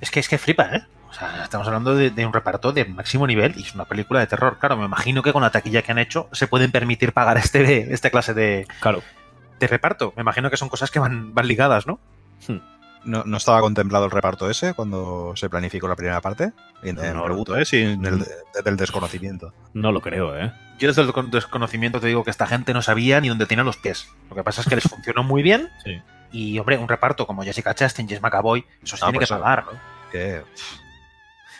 Es 0.00 0.10
que 0.10 0.18
es 0.20 0.28
que 0.28 0.36
flipa, 0.36 0.64
¿eh? 0.74 0.82
O 1.10 1.14
sea, 1.14 1.44
estamos 1.44 1.66
hablando 1.66 1.94
de, 1.94 2.10
de 2.10 2.26
un 2.26 2.32
reparto 2.32 2.72
de 2.72 2.86
máximo 2.86 3.26
nivel 3.26 3.54
y 3.56 3.62
es 3.62 3.74
una 3.74 3.84
película 3.84 4.18
de 4.18 4.26
terror. 4.26 4.56
Claro, 4.58 4.76
me 4.78 4.86
imagino 4.86 5.22
que 5.22 5.32
con 5.32 5.42
la 5.42 5.50
taquilla 5.50 5.82
que 5.82 5.92
han 5.92 5.98
hecho 5.98 6.28
se 6.32 6.46
pueden 6.48 6.72
permitir 6.72 7.12
pagar 7.12 7.36
este, 7.36 7.92
esta 7.92 8.10
clase 8.10 8.34
de, 8.34 8.66
Claro. 8.80 9.02
de 9.60 9.66
reparto. 9.68 10.12
Me 10.16 10.22
imagino 10.22 10.50
que 10.50 10.56
son 10.56 10.68
cosas 10.70 10.90
que 10.90 10.98
van, 10.98 11.34
van 11.34 11.46
ligadas, 11.46 11.86
¿no? 11.86 12.00
¿No, 13.04 13.24
no 13.24 13.36
estaba 13.36 13.60
contemplado 13.60 14.04
el 14.04 14.10
reparto 14.12 14.48
ese 14.48 14.74
cuando 14.74 15.32
se 15.34 15.50
planificó 15.50 15.88
la 15.88 15.96
primera 15.96 16.20
parte? 16.20 16.52
En, 16.82 16.98
en 16.98 17.14
No, 17.16 17.24
pregunto, 17.24 17.56
¿eh? 17.56 17.64
Sin 17.64 18.04
el, 18.06 18.18
desde 18.54 18.70
el 18.70 18.76
desconocimiento. 18.76 19.52
No 19.74 19.90
lo 19.90 20.00
creo, 20.00 20.36
¿eh? 20.38 20.52
Yo 20.78 20.88
desde 20.88 21.02
el 21.02 21.12
con- 21.12 21.30
desconocimiento 21.30 22.00
te 22.00 22.06
digo 22.06 22.22
que 22.24 22.30
esta 22.30 22.46
gente 22.46 22.72
no 22.72 22.80
sabía 22.82 23.20
ni 23.20 23.28
dónde 23.28 23.46
tenía 23.46 23.64
los 23.64 23.76
pies. 23.76 24.08
Lo 24.30 24.36
que 24.36 24.44
pasa 24.44 24.60
es 24.60 24.68
que 24.68 24.76
les 24.76 24.84
funcionó 24.84 25.22
muy 25.24 25.42
bien 25.42 25.68
Sí. 25.84 26.00
y, 26.30 26.58
hombre, 26.58 26.78
un 26.78 26.88
reparto 26.88 27.26
como 27.26 27.42
Jessica 27.42 27.74
Chastain, 27.74 28.06
James 28.08 28.22
McAvoy, 28.22 28.64
eso 28.82 28.96
se 28.96 29.04
Ah, 29.04 29.08
tiene 29.08 29.18
pues 29.18 29.28
que 29.28 29.34
pagar. 29.34 29.64
Que, 30.12 30.42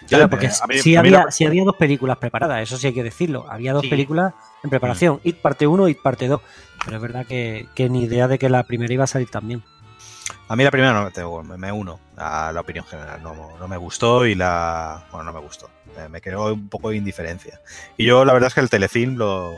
Claro, 0.09 0.29
porque 0.29 0.49
mí- 0.69 0.79
sí, 0.79 0.97
había, 0.97 1.25
la- 1.27 1.31
sí 1.31 1.45
había 1.47 1.63
dos 1.65 1.77
películas 1.77 2.19
preparadas, 2.19 2.61
eso 2.63 2.77
sí 2.77 2.89
hay 2.89 2.93
que 2.95 3.05
decirlo. 3.05 3.47
Había 3.49 3.73
dos 3.73 3.83
Sí. 3.83 3.89
películas 3.89 4.35
en 4.65 4.71
preparación, 4.71 5.21
It 5.23 5.37
parte 5.41 5.67
1 5.67 5.89
y 5.89 5.93
It 5.93 6.03
parte 6.03 6.27
2. 6.27 6.41
Pero 6.85 6.97
es 6.97 7.03
verdad 7.03 7.25
que, 7.27 7.69
que 7.77 7.89
ni 7.89 8.03
idea 8.05 8.27
de 8.27 8.39
que 8.39 8.49
la 8.49 8.65
primera 8.65 8.93
iba 8.93 9.05
a 9.05 9.07
salir 9.07 9.31
también. 9.31 9.63
A 10.53 10.57
mí 10.57 10.65
la 10.65 10.71
primera 10.71 10.93
no 10.93 11.11
tengo, 11.11 11.43
me, 11.43 11.57
me 11.57 11.73
uno 11.73 11.99
a 12.15 12.53
la 12.53 12.61
opinión 12.61 12.85
general. 12.85 13.23
No, 13.23 13.35
no 13.59 13.69
me 13.69 13.79
gustó 13.79 14.27
y 14.27 14.35
la. 14.35 15.03
Bueno, 15.11 15.25
no 15.25 15.33
me 15.33 15.41
gustó. 15.41 15.71
Me, 15.97 16.11
me 16.11 16.21
creó 16.21 16.53
un 16.53 16.69
poco 16.69 16.91
de 16.91 16.97
indiferencia. 16.99 17.59
Y 17.97 18.05
yo, 18.05 18.27
la 18.27 18.35
verdad 18.35 18.49
es 18.49 18.55
que 18.55 18.61
el 18.61 18.69
telefilm 18.69 19.17
lo, 19.17 19.55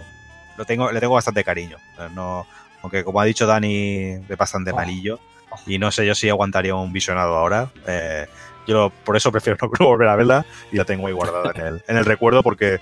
lo 0.57 0.65
tengo, 0.65 0.93
le 0.93 1.01
tengo 1.01 1.15
bastante 1.15 1.43
cariño. 1.43 1.79
Eh, 1.99 2.09
No, 2.15 2.47
aunque, 2.81 3.03
como 3.03 3.21
ha 3.21 3.25
dicho 3.25 3.45
Dani, 3.45 4.21
es 4.29 4.37
bastante 4.39 4.71
Oh. 4.71 4.77
malillo. 4.77 5.19
Y 5.67 5.81
no 5.81 5.91
sé 5.91 6.07
yo 6.07 6.15
si 6.15 6.29
aguantaría 6.29 6.77
un 6.77 6.93
visionado 6.93 7.35
ahora. 7.39 7.71
Eh, 7.89 8.29
yo 8.69 8.93
por 9.05 9.17
eso 9.17 9.33
prefiero 9.33 9.59
no 9.81 9.87
volver 9.87 10.07
a 10.07 10.15
verla 10.15 10.47
y 10.71 10.77
la 10.77 10.85
tengo 10.85 11.09
ahí 11.09 11.13
guardada 11.13 11.51
en 11.57 11.67
el, 11.67 11.85
en 11.89 11.97
el 11.97 12.05
recuerdo 12.05 12.45
porque 12.45 12.79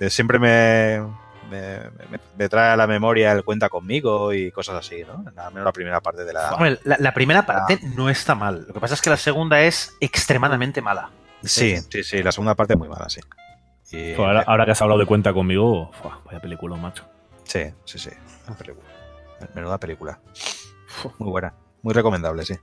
eh, 0.00 0.10
siempre 0.10 0.38
me, 0.38 1.00
me, 1.50 1.78
me- 2.10 2.20
me 2.36 2.48
trae 2.48 2.70
a 2.72 2.76
la 2.76 2.86
memoria 2.86 3.32
el 3.32 3.44
cuenta 3.44 3.68
conmigo 3.68 4.32
y 4.32 4.50
cosas 4.50 4.76
así, 4.76 5.02
¿no? 5.06 5.24
Al 5.40 5.52
menos 5.52 5.64
la 5.64 5.72
primera 5.72 6.00
parte 6.00 6.24
de 6.24 6.32
la, 6.32 6.52
Hombre, 6.52 6.78
la, 6.84 6.96
la 6.98 7.12
primera 7.14 7.44
parte 7.46 7.80
no 7.96 8.08
está 8.10 8.34
mal. 8.34 8.64
Lo 8.68 8.74
que 8.74 8.80
pasa 8.80 8.94
es 8.94 9.02
que 9.02 9.10
la 9.10 9.16
segunda 9.16 9.60
es 9.62 9.96
extremadamente 10.00 10.80
mala. 10.82 11.10
Sí, 11.42 11.76
sí, 11.90 12.02
sí, 12.04 12.22
la 12.22 12.32
segunda 12.32 12.54
parte 12.54 12.74
es 12.74 12.78
muy 12.78 12.88
mala, 12.88 13.08
sí. 13.08 13.20
Y- 13.90 14.14
Pues 14.14 14.18
ahora, 14.26 14.44
ahora 14.46 14.64
que 14.64 14.72
has 14.72 14.82
hablado 14.82 15.00
de 15.00 15.06
cuenta 15.06 15.32
conmigo, 15.32 15.90
fua, 16.02 16.20
vaya 16.26 16.40
película, 16.40 16.76
macho. 16.76 17.04
Sí, 17.44 17.60
sí, 17.84 17.98
sí. 17.98 18.10
Película. 18.58 18.86
Menuda 19.54 19.78
película. 19.78 20.18
Muy 21.18 21.30
buena. 21.30 21.54
Muy 21.82 21.94
recomendable, 21.94 22.44
sí. 22.44 22.54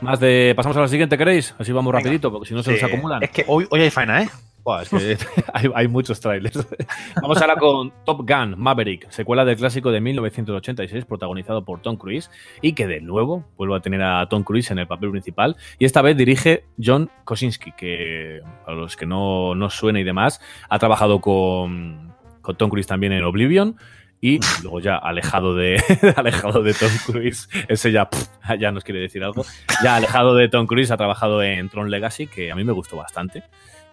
Más 0.00 0.20
de. 0.20 0.52
Pasamos 0.56 0.76
a 0.76 0.80
la 0.80 0.88
siguiente, 0.88 1.16
¿queréis? 1.16 1.54
Así 1.58 1.72
vamos 1.72 1.92
Venga. 1.92 2.00
rapidito, 2.04 2.30
porque 2.30 2.48
si 2.48 2.54
no 2.54 2.62
se 2.62 2.76
Sí. 2.76 2.82
nos 2.82 2.90
acumulan. 2.92 3.22
Es 3.22 3.30
que 3.30 3.44
hoy, 3.48 3.66
hoy 3.70 3.80
hay 3.82 3.90
faena, 3.90 4.22
¿eh? 4.22 4.28
Buah, 4.64 4.82
es 4.82 4.88
que 4.90 5.18
hay, 5.52 5.70
hay 5.74 5.88
muchos 5.88 6.20
trailers. 6.20 6.66
Vamos 7.20 7.40
ahora 7.40 7.56
con 7.56 7.92
Top 8.04 8.28
Gun 8.28 8.54
Maverick, 8.58 9.10
secuela 9.10 9.44
del 9.44 9.56
clásico 9.56 9.90
de 9.90 10.00
1986, 10.00 11.04
protagonizado 11.04 11.64
por 11.64 11.80
Tom 11.82 11.96
Cruise, 11.96 12.30
y 12.60 12.72
que 12.74 12.86
de 12.86 13.00
nuevo 13.00 13.44
vuelve 13.56 13.76
a 13.76 13.80
tener 13.80 14.02
a 14.02 14.28
Tom 14.28 14.44
Cruise 14.44 14.70
en 14.70 14.78
el 14.78 14.86
papel 14.86 15.10
principal. 15.10 15.56
Y 15.78 15.84
esta 15.84 16.02
vez 16.02 16.16
dirige 16.16 16.64
John 16.82 17.10
Kosinski, 17.24 17.72
que 17.72 18.40
para 18.64 18.76
los 18.76 18.96
que 18.96 19.06
no, 19.06 19.54
no 19.54 19.68
suena 19.70 19.98
y 20.00 20.04
demás, 20.04 20.40
ha 20.68 20.78
trabajado 20.78 21.20
con, 21.20 22.14
con 22.40 22.56
Tom 22.56 22.70
Cruise 22.70 22.86
también 22.86 23.12
en 23.12 23.24
Oblivion. 23.24 23.76
Y 24.24 24.38
luego 24.62 24.78
ya 24.78 24.98
alejado 24.98 25.56
de, 25.56 25.82
alejado 26.16 26.62
de 26.62 26.74
Tom 26.74 26.90
Cruise, 27.06 27.48
ese 27.66 27.90
ya, 27.90 28.08
pff, 28.08 28.28
ya 28.56 28.70
nos 28.70 28.84
quiere 28.84 29.00
decir 29.00 29.24
algo. 29.24 29.44
Ya 29.82 29.96
alejado 29.96 30.36
de 30.36 30.48
Tom 30.48 30.68
Cruise 30.68 30.92
ha 30.92 30.96
trabajado 30.96 31.42
en 31.42 31.68
Tron 31.68 31.90
Legacy, 31.90 32.28
que 32.28 32.52
a 32.52 32.54
mí 32.54 32.62
me 32.62 32.72
gustó 32.72 32.96
bastante. 32.96 33.42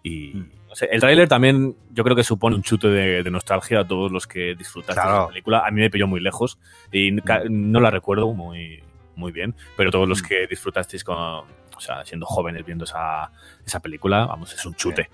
Y 0.03 0.35
no 0.69 0.75
sé, 0.75 0.87
el 0.91 0.99
tráiler 1.01 1.27
también 1.27 1.75
yo 1.91 2.03
creo 2.03 2.15
que 2.15 2.23
supone 2.23 2.55
un 2.55 2.61
chute 2.63 2.87
de, 2.87 3.23
de 3.23 3.31
nostalgia 3.31 3.81
a 3.81 3.87
todos 3.87 4.11
los 4.11 4.27
que 4.27 4.55
disfrutaste 4.55 5.01
de 5.01 5.05
Claro. 5.07 5.21
la 5.23 5.27
película. 5.29 5.63
A 5.65 5.71
mí 5.71 5.81
me 5.81 5.89
pilló 5.89 6.07
muy 6.07 6.19
lejos 6.21 6.59
y 6.91 7.19
ca- 7.21 7.41
no 7.49 7.79
la 7.79 7.89
recuerdo 7.89 8.31
muy, 8.33 8.81
muy 9.15 9.31
bien, 9.31 9.55
pero 9.75 9.89
todos 9.91 10.07
los 10.07 10.21
que 10.21 10.45
disfrutasteis 10.47 11.03
con, 11.03 11.17
o 11.17 11.45
sea, 11.79 12.05
siendo 12.05 12.25
jóvenes 12.25 12.65
viendo 12.65 12.85
esa, 12.85 13.31
esa 13.65 13.79
película, 13.79 14.25
vamos, 14.27 14.53
es 14.53 14.65
un 14.65 14.75
chute. 14.75 15.09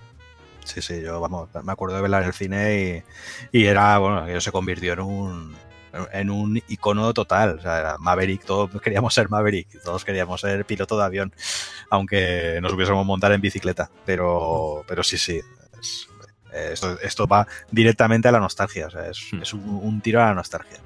Sí, 0.64 0.82
sí, 0.82 1.00
yo 1.00 1.20
vamos, 1.20 1.48
me 1.64 1.72
acuerdo 1.72 1.94
de 1.96 2.02
verla 2.02 2.18
en 2.20 2.24
el 2.26 2.32
cine 2.32 3.04
y, 3.52 3.58
y 3.60 3.64
era, 3.66 3.98
bueno, 3.98 4.40
se 4.40 4.50
convirtió 4.52 4.92
en 4.94 5.00
un 5.00 5.56
en 6.12 6.30
un 6.30 6.56
icono 6.68 7.12
total. 7.14 7.58
O 7.58 7.62
sea, 7.62 7.78
era 7.78 7.98
Maverick, 7.98 8.44
todos 8.44 8.80
queríamos 8.80 9.14
ser 9.14 9.28
Maverick, 9.28 9.82
todos 9.82 10.04
queríamos 10.04 10.40
ser 10.40 10.64
piloto 10.64 10.96
de 10.98 11.04
avión, 11.04 11.32
aunque 11.90 12.58
nos 12.62 12.72
hubiésemos 12.72 13.04
montar 13.06 13.32
en 13.32 13.40
bicicleta. 13.40 13.90
Pero, 14.04 14.84
pero 14.86 15.02
sí, 15.02 15.18
sí. 15.18 15.40
es- 15.80 16.08
esto, 16.52 16.98
esto 17.00 17.26
va 17.26 17.46
directamente 17.70 18.28
a 18.28 18.32
la 18.32 18.40
nostalgia. 18.40 18.86
O 18.86 18.90
sea, 18.90 19.06
es, 19.08 19.28
Hmm. 19.32 19.42
es 19.42 19.52
un, 19.52 19.68
un 19.68 20.00
tiro 20.00 20.22
a 20.22 20.26
la 20.26 20.34
nostalgia. 20.34 20.78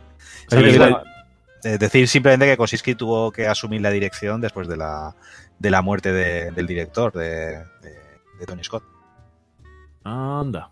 Eh, 1.62 1.77
decir 1.79 2.09
simplemente 2.09 2.46
que 2.46 2.57
Kosinski 2.57 2.94
tuvo 2.94 3.31
que 3.31 3.46
asumir 3.46 3.81
la 3.83 3.90
dirección 3.90 4.40
después 4.40 4.66
de 4.66 4.77
la, 4.79 5.14
de 5.59 5.70
la 5.70 5.83
muerte 5.83 6.11
de- 6.12 6.51
del 6.53 6.66
director, 6.66 7.12
de, 7.12 7.59
de- 7.83 8.01
de 8.38 8.46
Tony 8.46 8.64
Scott. 8.64 8.83
Anda, 10.03 10.70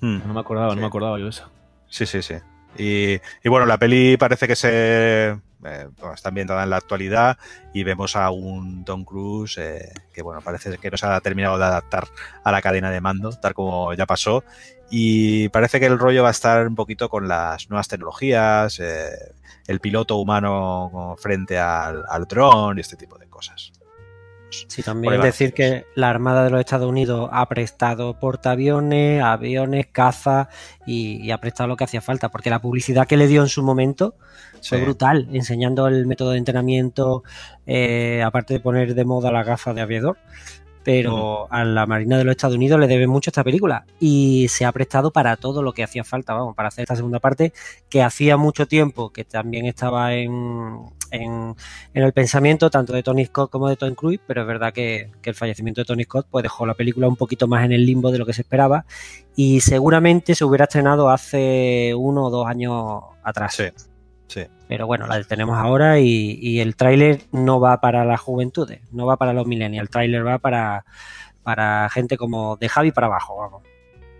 Hmm. 0.00 0.18
no 0.26 0.34
me 0.34 0.40
acordaba, 0.40 0.70
Sí. 0.70 0.76
no 0.76 0.80
me 0.82 0.86
acordaba 0.86 1.18
yo 1.18 1.24
de 1.24 1.30
esa. 1.30 1.48
Sí, 1.88 2.06
sí, 2.06 2.22
sí. 2.22 2.34
Y, 2.76 3.20
bueno, 3.44 3.66
la 3.66 3.78
peli 3.78 4.16
parece 4.16 4.46
que 4.46 4.56
se 4.56 5.28
eh, 5.30 5.88
está 6.14 6.28
ambientada 6.28 6.62
en 6.62 6.70
la 6.70 6.76
actualidad 6.76 7.36
y 7.74 7.82
vemos 7.82 8.16
a 8.16 8.30
un 8.30 8.84
Tom 8.84 9.04
Cruise 9.04 9.58
eh, 9.58 9.92
que 10.12 10.22
bueno, 10.22 10.40
parece 10.40 10.78
que 10.78 10.90
no 10.90 10.96
se 10.96 11.06
ha 11.06 11.20
terminado 11.20 11.58
de 11.58 11.64
adaptar 11.64 12.08
a 12.42 12.52
la 12.52 12.62
cadena 12.62 12.90
de 12.90 13.00
mando, 13.00 13.32
tal 13.32 13.54
como 13.54 13.92
ya 13.94 14.06
pasó. 14.06 14.44
Y 14.90 15.48
parece 15.50 15.78
que 15.78 15.86
el 15.86 15.98
rollo 15.98 16.22
va 16.22 16.28
a 16.28 16.32
estar 16.32 16.66
un 16.66 16.74
poquito 16.74 17.08
con 17.08 17.28
las 17.28 17.68
nuevas 17.70 17.88
tecnologías, 17.88 18.80
eh, 18.80 19.34
el 19.66 19.80
piloto 19.80 20.16
humano 20.16 21.16
frente 21.18 21.58
al, 21.58 22.04
al 22.08 22.24
dron 22.24 22.78
y 22.78 22.80
este 22.80 22.96
tipo 22.96 23.16
de 23.18 23.28
cosas. 23.28 23.72
Sí, 24.50 24.82
también 24.82 25.20
va. 25.20 25.24
decir 25.24 25.52
que 25.54 25.84
la 25.94 26.10
Armada 26.10 26.44
de 26.44 26.50
los 26.50 26.60
Estados 26.60 26.88
Unidos 26.88 27.28
ha 27.32 27.46
prestado 27.48 28.18
portaaviones, 28.18 29.22
aviones, 29.22 29.86
caza 29.90 30.48
y, 30.86 31.16
y 31.24 31.30
ha 31.30 31.38
prestado 31.38 31.68
lo 31.68 31.76
que 31.76 31.84
hacía 31.84 32.00
falta, 32.00 32.28
porque 32.30 32.50
la 32.50 32.60
publicidad 32.60 33.06
que 33.06 33.16
le 33.16 33.26
dio 33.28 33.42
en 33.42 33.48
su 33.48 33.62
momento 33.62 34.14
fue 34.62 34.78
Sí. 34.78 34.84
brutal, 34.84 35.28
enseñando 35.32 35.86
el 35.88 36.06
método 36.06 36.32
de 36.32 36.38
entrenamiento, 36.38 37.22
eh, 37.66 38.22
aparte 38.24 38.54
de 38.54 38.60
poner 38.60 38.94
de 38.94 39.04
moda 39.04 39.30
la 39.32 39.42
gafa 39.42 39.72
de 39.72 39.80
aviador. 39.80 40.18
Pero 40.82 41.46
a 41.52 41.64
la 41.64 41.86
Marina 41.86 42.16
de 42.16 42.24
los 42.24 42.32
Estados 42.32 42.56
Unidos 42.56 42.80
le 42.80 42.86
debe 42.86 43.06
mucho 43.06 43.30
esta 43.30 43.44
película. 43.44 43.84
Y 43.98 44.46
se 44.48 44.64
ha 44.64 44.72
prestado 44.72 45.10
para 45.10 45.36
todo 45.36 45.62
lo 45.62 45.72
que 45.72 45.84
hacía 45.84 46.04
falta, 46.04 46.34
vamos, 46.34 46.54
para 46.56 46.68
hacer 46.68 46.82
esta 46.82 46.96
segunda 46.96 47.20
parte 47.20 47.52
que 47.88 48.02
hacía 48.02 48.36
mucho 48.36 48.66
tiempo 48.66 49.10
que 49.10 49.24
también 49.24 49.66
estaba 49.66 50.14
en, 50.14 50.86
en, 51.10 51.54
en 51.94 52.02
el 52.02 52.12
pensamiento 52.12 52.70
tanto 52.70 52.92
de 52.92 53.02
Tony 53.02 53.26
Scott 53.26 53.50
como 53.50 53.68
de 53.68 53.76
Tom 53.76 53.94
Cruise, 53.94 54.20
pero 54.26 54.42
es 54.42 54.46
verdad 54.46 54.72
que, 54.72 55.10
que 55.20 55.30
el 55.30 55.36
fallecimiento 55.36 55.82
de 55.82 55.84
Tony 55.84 56.04
Scott 56.04 56.26
pues 56.30 56.42
dejó 56.42 56.64
la 56.66 56.74
película 56.74 57.08
un 57.08 57.16
poquito 57.16 57.46
más 57.46 57.64
en 57.64 57.72
el 57.72 57.84
limbo 57.84 58.10
de 58.10 58.18
lo 58.18 58.26
que 58.26 58.32
se 58.32 58.42
esperaba. 58.42 58.84
Y 59.36 59.60
seguramente 59.60 60.34
se 60.34 60.44
hubiera 60.44 60.64
estrenado 60.64 61.10
hace 61.10 61.94
uno 61.96 62.26
o 62.26 62.30
dos 62.30 62.46
años 62.46 63.02
atrás. 63.22 63.54
Sí, 63.54 63.64
sí. 64.30 64.46
Pero 64.68 64.86
bueno, 64.86 65.06
la 65.06 65.22
tenemos 65.24 65.58
ahora 65.58 65.98
y, 65.98 66.38
y 66.40 66.60
el 66.60 66.76
tráiler 66.76 67.22
no 67.32 67.58
va 67.58 67.80
para 67.80 68.04
las 68.04 68.20
juventudes, 68.20 68.80
no 68.92 69.04
va 69.06 69.16
para 69.16 69.32
los 69.32 69.46
millennials, 69.46 69.82
el 69.82 69.90
tráiler 69.90 70.26
va 70.26 70.38
para, 70.38 70.84
para 71.42 71.88
gente 71.90 72.16
como 72.16 72.56
de 72.56 72.68
Javi 72.68 72.92
para 72.92 73.08
abajo, 73.08 73.36
vamos. 73.36 73.62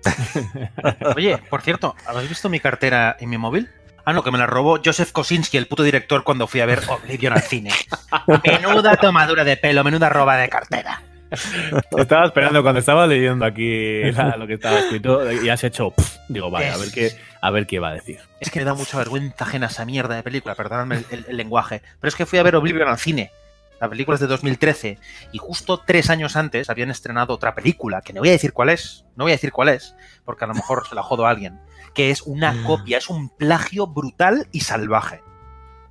Oye, 1.16 1.38
por 1.49 1.62
cierto, 1.62 1.94
¿habéis 2.07 2.29
visto 2.29 2.49
mi 2.49 2.59
cartera 2.59 3.16
y 3.20 3.27
mi 3.27 3.38
móvil? 3.38 3.70
Ah, 4.05 4.12
no, 4.12 4.25
que 4.25 4.31
me 4.31 4.38
la 4.38 4.46
robó 4.46 4.81
Joseph 4.85 5.12
Kosinski, 5.12 5.57
el 5.57 5.68
puto 5.68 5.83
director, 5.83 6.25
cuando 6.25 6.46
fui 6.46 6.61
a 6.61 6.66
ver 6.66 6.81
Oblivion 6.88 7.35
al 7.35 7.42
cine. 7.42 7.70
Menuda 8.44 8.96
tomadura 8.96 9.44
de 9.44 9.57
pelo, 9.57 9.85
menuda 9.85 10.09
roba 10.09 10.37
de 10.37 10.49
cartera. 10.49 11.03
Estaba 11.97 12.27
esperando 12.27 12.62
cuando 12.62 12.81
estaba 12.81 13.07
leyendo 13.07 13.45
aquí 13.45 14.03
la- 14.12 14.37
lo 14.37 14.47
que 14.47 14.55
estaba 14.55 14.79
escrito 14.81 15.31
y 15.33 15.49
has 15.49 15.62
hecho. 15.64 15.93
digo, 16.29 16.51
vale, 16.51 16.71
a 16.71 16.77
ver 16.77 16.90
qué, 16.93 17.12
a 17.40 17.51
ver 17.51 17.66
qué 17.66 17.79
va 17.79 17.88
a 17.90 17.95
decir. 17.95 18.21
Es 18.40 18.51
que 18.51 18.59
me 18.61 18.64
da 18.64 18.75
mucha 18.75 18.99
vergüenza 18.99 19.45
ajena 19.45 19.66
esa 19.66 19.85
mierda 19.85 20.14
de 20.16 20.23
película, 20.23 20.55
perdonadme 20.55 20.97
el, 20.97 21.07
el- 21.11 21.25
el 21.29 21.37
lenguaje. 21.37 21.83
Pero 22.01 22.09
es 22.09 22.14
que 22.16 22.27
fui 22.27 22.38
a 22.38 22.43
ver 22.43 22.57
Oblivion 22.57 22.88
al 22.88 22.99
cine. 22.99 23.31
La 23.81 23.88
película 23.88 24.14
es 24.16 24.21
de 24.21 24.27
2013 24.27 24.99
y 25.33 25.38
justo 25.38 25.79
tres 25.87 26.11
años 26.11 26.37
antes 26.37 26.69
habían 26.69 26.90
estrenado 26.90 27.33
otra 27.33 27.55
película, 27.55 28.03
que 28.03 28.12
no 28.12 28.21
voy 28.21 28.29
a 28.29 28.33
decir 28.33 28.53
cuál 28.53 28.69
es, 28.69 29.07
no 29.16 29.25
voy 29.25 29.33
a 29.33 29.37
decir 29.37 29.53
cuál 29.53 29.71
es, 29.71 29.95
porque 30.27 30.45
a 30.45 30.49
lo 30.49 30.55
mejor 30.55 30.87
se 30.87 30.95
la 30.95 31.03
jodo 31.03 31.27
a 31.27 31.31
alguien, 31.31 31.59
que 31.95 32.11
es 32.11 32.21
una 32.21 32.62
copia, 32.66 32.99
es 32.99 33.09
un 33.09 33.31
plagio 33.31 33.87
brutal 33.87 34.47
y 34.53 34.61
salvaje. 34.61 35.23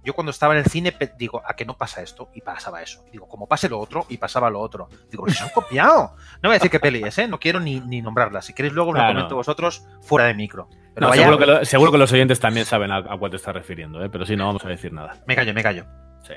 Yo 0.03 0.13
cuando 0.13 0.31
estaba 0.31 0.53
en 0.53 0.59
el 0.59 0.65
cine 0.65 0.95
digo, 1.17 1.41
¿a 1.45 1.53
qué 1.55 1.65
no 1.65 1.75
pasa 1.75 2.01
esto? 2.01 2.29
Y 2.33 2.41
pasaba 2.41 2.81
eso. 2.81 3.03
Digo, 3.11 3.27
como 3.27 3.47
pase 3.47 3.67
lo 3.69 3.79
otro, 3.79 4.05
y 4.09 4.17
pasaba 4.17 4.49
lo 4.49 4.59
otro. 4.61 4.87
Digo, 5.11 5.27
se 5.29 5.43
han 5.43 5.49
copiado. 5.49 6.15
No 6.41 6.49
voy 6.49 6.51
a 6.51 6.53
decir 6.53 6.71
qué 6.71 6.79
peli 6.79 7.01
es, 7.03 7.17
¿eh? 7.17 7.27
No 7.27 7.39
quiero 7.39 7.59
ni, 7.59 7.79
ni 7.81 8.01
nombrarla. 8.01 8.41
Si 8.41 8.53
queréis 8.53 8.73
luego 8.73 8.91
lo 8.93 8.99
Claro. 8.99 9.13
comento 9.13 9.35
vosotros 9.35 9.85
fuera 10.01 10.25
de 10.27 10.33
micro. 10.33 10.69
Pero 10.95 11.05
No, 11.05 11.09
vaya- 11.09 11.23
seguro, 11.23 11.37
que 11.37 11.45
lo- 11.45 11.65
seguro 11.65 11.91
que 11.91 11.97
los 11.97 12.11
oyentes 12.13 12.39
también 12.39 12.65
saben 12.65 12.91
a, 12.91 12.97
a 12.97 13.17
cuál 13.17 13.31
te 13.31 13.37
estás 13.37 13.53
refiriendo, 13.53 14.03
¿eh? 14.03 14.09
pero 14.09 14.25
sí, 14.25 14.35
no 14.35 14.45
vamos 14.47 14.63
a 14.65 14.69
decir 14.69 14.93
nada. 14.93 15.17
Me 15.27 15.35
callo, 15.35 15.53
me 15.53 15.63
callo. 15.63 15.85
Sí. 16.23 16.33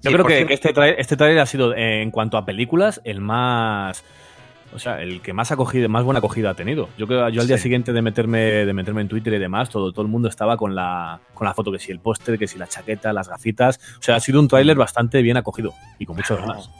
Sí, 0.00 0.10
Yo 0.10 0.12
creo 0.12 0.24
que, 0.26 0.52
este 0.54 0.72
trailer 0.72 1.00
este 1.00 1.16
tráiler 1.16 1.38
ha 1.40 1.46
sido, 1.46 1.74
eh, 1.74 2.02
en 2.02 2.10
cuanto 2.10 2.36
a 2.36 2.44
películas, 2.44 3.00
el 3.04 3.20
más. 3.20 4.04
O 4.76 4.78
sea, 4.78 5.00
el 5.02 5.22
que 5.22 5.32
más 5.32 5.50
acogida, 5.50 5.88
más 5.88 6.04
buena 6.04 6.18
acogida 6.18 6.50
ha 6.50 6.54
tenido. 6.54 6.88
Yo 6.98 7.06
creo 7.06 7.28
yo 7.30 7.40
al 7.40 7.46
día 7.48 7.56
Sí. 7.56 7.64
siguiente 7.64 7.92
de 7.94 8.02
meterme, 8.02 8.38
de 8.66 8.72
meterme 8.74 9.00
en 9.00 9.08
Twitter 9.08 9.32
y 9.32 9.38
demás, 9.38 9.70
todo, 9.70 9.90
todo 9.90 10.02
el 10.02 10.08
mundo 10.10 10.28
estaba 10.28 10.56
con 10.58 10.74
la, 10.74 11.18
con 11.34 11.46
la 11.46 11.54
foto, 11.54 11.72
que 11.72 11.78
si 11.78 11.90
el 11.90 11.98
póster, 11.98 12.38
que 12.38 12.46
si 12.46 12.58
la 12.58 12.66
chaqueta, 12.68 13.12
las 13.12 13.28
gafitas. 13.28 13.80
O 13.98 14.02
sea, 14.02 14.16
ha 14.16 14.20
sido 14.20 14.38
un 14.38 14.48
tráiler 14.48 14.76
bastante 14.76 15.22
bien 15.22 15.36
acogido 15.38 15.72
y 15.98 16.04
con 16.06 16.14
muchas 16.16 16.38
ganas. 16.38 16.70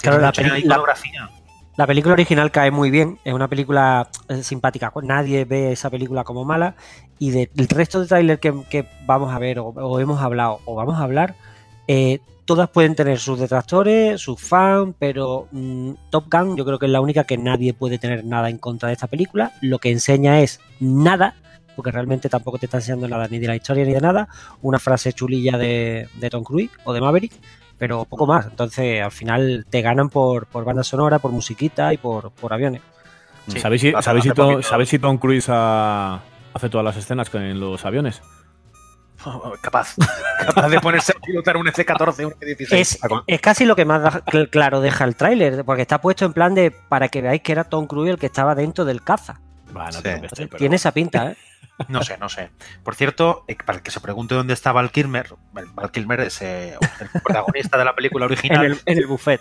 Claro, 0.00 0.18
la 0.20 0.58
iconografía. 0.58 1.28
La 1.76 1.86
película 1.86 2.12
original 2.14 2.50
cae 2.50 2.70
muy 2.70 2.90
bien, 2.90 3.18
es 3.24 3.32
una 3.32 3.48
película 3.48 4.08
eh, 4.28 4.42
simpática, 4.42 4.92
nadie 5.02 5.44
ve 5.44 5.72
esa 5.72 5.88
película 5.88 6.24
como 6.24 6.44
mala 6.44 6.74
y 7.18 7.30
de- 7.30 7.50
del 7.54 7.68
resto 7.68 8.00
de 8.00 8.06
tráiler 8.06 8.38
que, 8.38 8.52
que 8.68 8.86
vamos 9.06 9.32
a 9.32 9.38
ver 9.38 9.58
o, 9.60 9.66
o 9.68 10.00
hemos 10.00 10.20
hablado 10.20 10.60
o 10.66 10.74
vamos 10.74 10.98
a 10.98 11.02
hablar, 11.04 11.36
eh, 11.92 12.20
todas 12.44 12.68
pueden 12.70 12.94
tener 12.94 13.18
sus 13.18 13.38
detractores, 13.38 14.20
sus 14.20 14.40
fans, 14.40 14.94
pero 14.98 15.48
mm, 15.50 15.92
Top 16.10 16.26
Gun 16.30 16.56
yo 16.56 16.64
creo 16.64 16.78
que 16.78 16.86
es 16.86 16.92
la 16.92 17.00
única 17.00 17.24
que 17.24 17.36
nadie 17.36 17.74
puede 17.74 17.98
tener 17.98 18.24
nada 18.24 18.48
en 18.48 18.58
contra 18.58 18.88
de 18.88 18.92
esta 18.94 19.06
película, 19.08 19.52
lo 19.60 19.78
que 19.78 19.90
enseña 19.90 20.40
es 20.40 20.60
nada, 20.78 21.34
porque 21.76 21.90
realmente 21.90 22.28
tampoco 22.28 22.58
te 22.58 22.66
está 22.66 22.78
enseñando 22.78 23.08
nada 23.08 23.26
ni 23.28 23.38
de 23.38 23.46
la 23.48 23.56
historia 23.56 23.84
ni 23.84 23.92
de 23.92 24.00
nada, 24.00 24.28
una 24.62 24.78
frase 24.78 25.12
chulilla 25.12 25.56
de, 25.58 26.08
de 26.14 26.30
Tom 26.30 26.44
Cruise 26.44 26.70
o 26.84 26.92
de 26.92 27.00
Maverick, 27.00 27.32
pero 27.78 28.04
poco 28.04 28.26
más. 28.26 28.46
Entonces, 28.46 29.00
al 29.02 29.10
final 29.12 29.64
te 29.70 29.80
ganan 29.80 30.10
por, 30.10 30.46
por 30.46 30.64
banda 30.64 30.84
sonora, 30.84 31.18
por 31.18 31.30
musiquita 31.32 31.92
y 31.94 31.96
por, 31.96 32.30
por 32.32 32.52
aviones. 32.52 32.82
Sí, 33.48 33.58
¿Sabéis, 33.58 33.80
si, 33.80 33.88
hace- 33.94 34.02
¿sabéis, 34.04 34.22
si 34.24 34.28
hace 34.30 34.36
Tom, 34.36 34.50
poquito- 34.52 34.68
sabéis 34.68 34.88
si 34.90 34.98
Tom 34.98 35.16
Cruise 35.18 35.46
ha- 35.48 36.20
hace 36.52 36.68
todas 36.68 36.84
las 36.84 36.96
escenas 36.96 37.30
con 37.30 37.42
en 37.42 37.58
los 37.58 37.84
aviones? 37.84 38.20
Capaz. 39.60 39.94
Capaz 40.46 40.68
de 40.68 40.80
ponerse 40.80 41.12
a 41.16 41.20
pilotar 41.20 41.56
un 41.56 41.68
F-14, 41.68 42.26
un 42.26 42.34
F-16. 42.40 42.72
Es, 42.76 42.98
es 43.26 43.40
casi 43.40 43.64
lo 43.64 43.76
que 43.76 43.84
más 43.84 44.02
da- 44.02 44.24
cl- 44.24 44.48
claro 44.50 44.80
deja 44.80 45.04
el 45.04 45.16
tráiler, 45.16 45.64
porque 45.64 45.82
está 45.82 46.00
puesto 46.00 46.24
en 46.24 46.32
plan 46.32 46.54
de 46.54 46.70
para 46.70 47.08
que 47.08 47.22
veáis 47.22 47.42
que 47.42 47.52
era 47.52 47.64
Tom 47.64 47.86
Cruise 47.86 48.10
el 48.10 48.18
que 48.18 48.26
estaba 48.26 48.54
dentro 48.54 48.84
del 48.84 49.02
caza. 49.02 49.40
Bueno, 49.72 49.92
Sí. 49.92 50.00
pero- 50.02 50.56
Tiene 50.58 50.76
esa 50.76 50.92
pinta, 50.92 51.32
¿eh? 51.32 51.36
No 51.88 52.02
sé, 52.02 52.18
no 52.18 52.28
sé. 52.28 52.50
Por 52.82 52.94
cierto, 52.94 53.44
eh, 53.48 53.56
para 53.64 53.78
el 53.78 53.82
que 53.82 53.90
se 53.90 54.00
pregunte 54.00 54.34
dónde 54.34 54.52
está 54.52 54.70
Val 54.72 54.90
Kilmer, 54.90 55.28
Val 55.52 55.90
Kilmer 55.90 56.20
es 56.20 56.42
eh, 56.42 56.76
el 57.00 57.08
protagonista 57.22 57.78
de 57.78 57.84
la 57.86 57.94
película 57.94 58.26
En 58.26 58.32
original. 58.32 58.64
el, 58.66 58.80
en 58.84 58.98
el 58.98 59.06
buffet. 59.06 59.40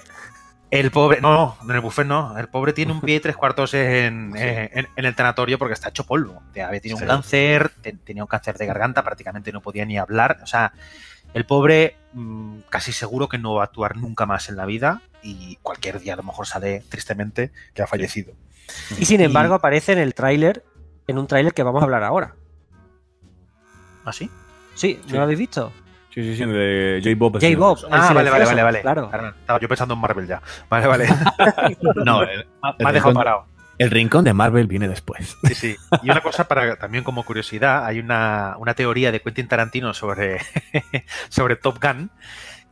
El 0.72 0.92
pobre, 0.92 1.20
no, 1.20 1.58
en 1.64 1.72
el 1.72 1.80
buffet 1.82 2.06
no. 2.06 2.38
El 2.38 2.48
pobre 2.48 2.74
tiene 2.74 2.92
un 2.92 3.02
pie 3.02 3.16
y 3.16 3.20
tres 3.20 3.36
cuartos 3.36 3.74
en, 3.74 4.34
en- 4.36 4.88
en 4.96 5.06
el 5.06 5.16
tanatorio 5.16 5.58
porque 5.58 5.74
está 5.74 5.90
hecho 5.90 6.06
polvo. 6.06 6.44
Había 6.52 6.80
tenido 6.80 6.98
un 7.00 7.08
cáncer, 7.08 7.72
te- 7.82 7.94
tenía 7.94 8.24
un 8.24 8.28
cáncer 8.28 8.56
de 8.58 8.68
garganta, 8.68 9.04
prácticamente 9.04 9.52
no 9.52 9.62
podía 9.62 9.86
ni 9.86 9.98
hablar. 9.98 10.38
O 10.44 10.48
sea, 10.48 10.72
El 11.34 11.46
pobre 11.46 11.96
mm, 12.14 12.60
casi 12.70 12.92
seguro 12.92 13.28
que 13.30 13.38
no 13.40 13.54
va 13.56 13.62
a 13.62 13.66
actuar 13.66 13.98
nunca 13.98 14.26
más 14.28 14.50
en 14.50 14.58
la 14.58 14.66
vida 14.66 15.02
y 15.24 15.58
cualquier 15.64 16.00
día 16.00 16.14
a 16.14 16.18
lo 16.18 16.24
mejor 16.24 16.46
sale 16.48 16.84
tristemente 16.90 17.52
que 17.74 17.82
ha 17.84 17.88
fallecido. 17.88 18.34
Y 18.98 19.06
sin 19.06 19.22
Y- 19.22 19.26
embargo 19.26 19.54
aparece 19.56 19.92
en 19.94 20.00
el 20.00 20.14
tráiler, 20.14 20.64
en 21.08 21.18
un 21.18 21.26
tráiler 21.28 21.54
que 21.54 21.64
vamos 21.64 21.82
a 21.82 21.86
hablar 21.86 22.04
ahora. 22.04 22.36
¿Ah, 24.06 24.14
sí? 24.14 24.30
Sí, 24.76 25.00
¿no 25.04 25.10
Sí. 25.10 25.16
lo 25.18 25.22
habéis 25.24 25.40
visto? 25.40 25.72
Sí, 26.14 26.24
sí, 26.24 26.36
sí, 26.38 26.46
de 26.46 27.02
J-Bob. 27.04 27.34
J-Bob. 27.40 27.78
Ah, 27.92 28.14
vale, 28.14 28.30
vale, 28.30 28.46
vale, 28.46 28.64
vale. 28.64 28.82
claro. 28.82 29.10
Estaba 29.40 29.60
yo 29.60 29.68
pensando 29.68 29.94
en 29.94 30.00
Marvel 30.00 30.28
ya. 30.28 30.42
Vale, 30.70 30.88
vale. 30.88 31.08
no, 32.06 32.24
eh, 32.24 32.48
me 32.80 32.86
ha 32.86 32.90
el 32.90 32.94
dejado 32.94 33.14
parado. 33.14 33.46
El 33.78 33.92
rincón 33.92 34.26
de 34.26 34.34
Marvel 34.34 34.68
viene 34.68 34.88
después. 34.90 35.38
Sí, 35.48 35.54
sí. 35.56 35.76
Y 36.04 36.10
una 36.10 36.22
cosa 36.22 36.48
para 36.48 36.76
también 36.78 37.04
como 37.04 37.24
curiosidad, 37.24 37.86
hay 37.86 38.00
una, 38.00 38.56
una 38.58 38.74
teoría 38.74 39.12
de 39.12 39.22
Quentin 39.22 39.48
Tarantino 39.48 39.94
sobre, 39.94 40.40
sobre 41.30 41.56
Top 41.56 41.78
Gun, 41.82 42.10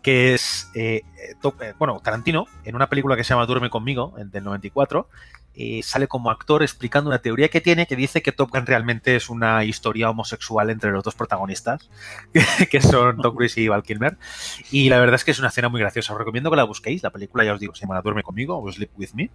que 0.02 0.34
es, 0.34 0.70
eh, 0.76 1.04
Top- 1.42 1.62
eh, 1.62 1.74
bueno, 1.78 2.00
Tarantino, 2.04 2.46
en 2.66 2.76
una 2.76 2.88
película 2.90 3.16
que 3.16 3.24
se 3.24 3.30
llama 3.34 3.46
Duerme 3.46 3.70
conmigo, 3.70 4.16
en- 4.18 4.32
del 4.32 4.44
94, 4.44 5.10
eh, 5.60 5.82
sale 5.82 6.08
como 6.08 6.30
actor 6.30 6.62
explicando 6.62 7.10
una 7.10 7.20
teoría 7.20 7.50
que 7.50 7.62
tiene 7.62 7.88
que 7.88 7.96
dice 7.96 8.22
que 8.22 8.32
Top 8.32 8.52
Gun 8.52 8.68
realmente 8.68 9.16
es 9.16 9.28
una 9.28 9.64
historia 9.64 10.10
homosexual 10.10 10.70
entre 10.70 10.92
los 10.92 11.04
dos 11.04 11.16
protagonistas, 11.16 11.90
que 12.70 12.80
son 12.80 13.18
Tom 13.18 13.36
Cruise 13.36 13.58
y 13.58 13.68
Val 13.68 13.82
Kilmer. 13.82 14.18
Y 14.72 14.90
la 14.90 15.00
verdad 15.00 15.16
es 15.16 15.24
que 15.26 15.32
es 15.32 15.40
una 15.40 15.48
escena 15.48 15.68
muy 15.70 15.80
graciosa. 15.82 16.14
Os 16.14 16.20
recomiendo 16.20 16.52
que 16.52 16.58
la 16.58 16.64
busquéis. 16.64 17.02
La 17.02 17.10
película, 17.10 17.44
ya 17.44 17.54
os 17.54 17.60
digo, 17.60 17.74
se 17.74 17.82
llama 17.82 18.00
Duerme 18.02 18.22
conmigo 18.22 18.62
o 18.62 18.72
Sleep 18.72 18.92
with 18.98 19.10
Me. 19.14 19.32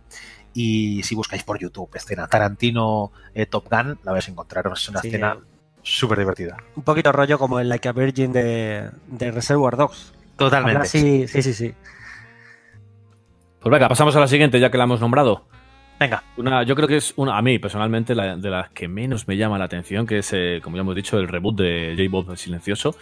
Y 0.54 1.02
si 1.02 1.14
buscáis 1.16 1.42
por 1.42 1.58
YouTube 1.58 1.90
escena 1.94 2.28
Tarantino 2.28 3.10
eh, 3.34 3.46
Top 3.46 3.68
Gun, 3.68 3.98
la 4.04 4.12
vais 4.12 4.28
a 4.28 4.30
encontrar. 4.30 4.70
Es 4.72 4.88
una 4.88 5.00
Sí, 5.00 5.08
escena 5.08 5.38
eh. 5.40 5.44
súper 5.82 6.18
divertida. 6.20 6.56
Un 6.76 6.84
poquito 6.84 7.10
rollo 7.10 7.36
como 7.38 7.58
el 7.58 7.68
Like 7.68 7.88
a 7.88 7.92
Virgin 7.92 8.32
de, 8.32 8.90
de 9.08 9.30
Reservoir 9.32 9.76
Dogs. 9.76 10.14
Totalmente. 10.36 10.76
Habla 10.76 10.84
así, 10.84 11.26
sí, 11.26 11.42
sí, 11.42 11.52
sí. 11.52 11.74
Pues 13.60 13.70
venga, 13.72 13.88
pasamos 13.88 14.14
a 14.16 14.20
la 14.20 14.28
siguiente, 14.28 14.58
ya 14.60 14.70
que 14.70 14.78
la 14.78 14.84
hemos 14.84 15.00
nombrado. 15.00 15.46
Venga, 16.02 16.24
Una, 16.36 16.64
yo 16.64 16.74
creo 16.74 16.88
que 16.88 16.96
es 16.96 17.12
una, 17.14 17.38
a 17.38 17.42
mí 17.42 17.60
personalmente, 17.60 18.16
la, 18.16 18.36
de 18.36 18.50
las 18.50 18.70
que 18.70 18.88
menos 18.88 19.28
me 19.28 19.36
llama 19.36 19.56
la 19.56 19.66
atención, 19.66 20.04
que 20.04 20.18
es, 20.18 20.32
eh, 20.32 20.58
como 20.60 20.74
ya 20.74 20.80
hemos 20.80 20.96
dicho, 20.96 21.16
el 21.16 21.28
reboot 21.28 21.60
de 21.60 21.94
J-Bob 21.96 22.36
Silencioso, 22.36 22.96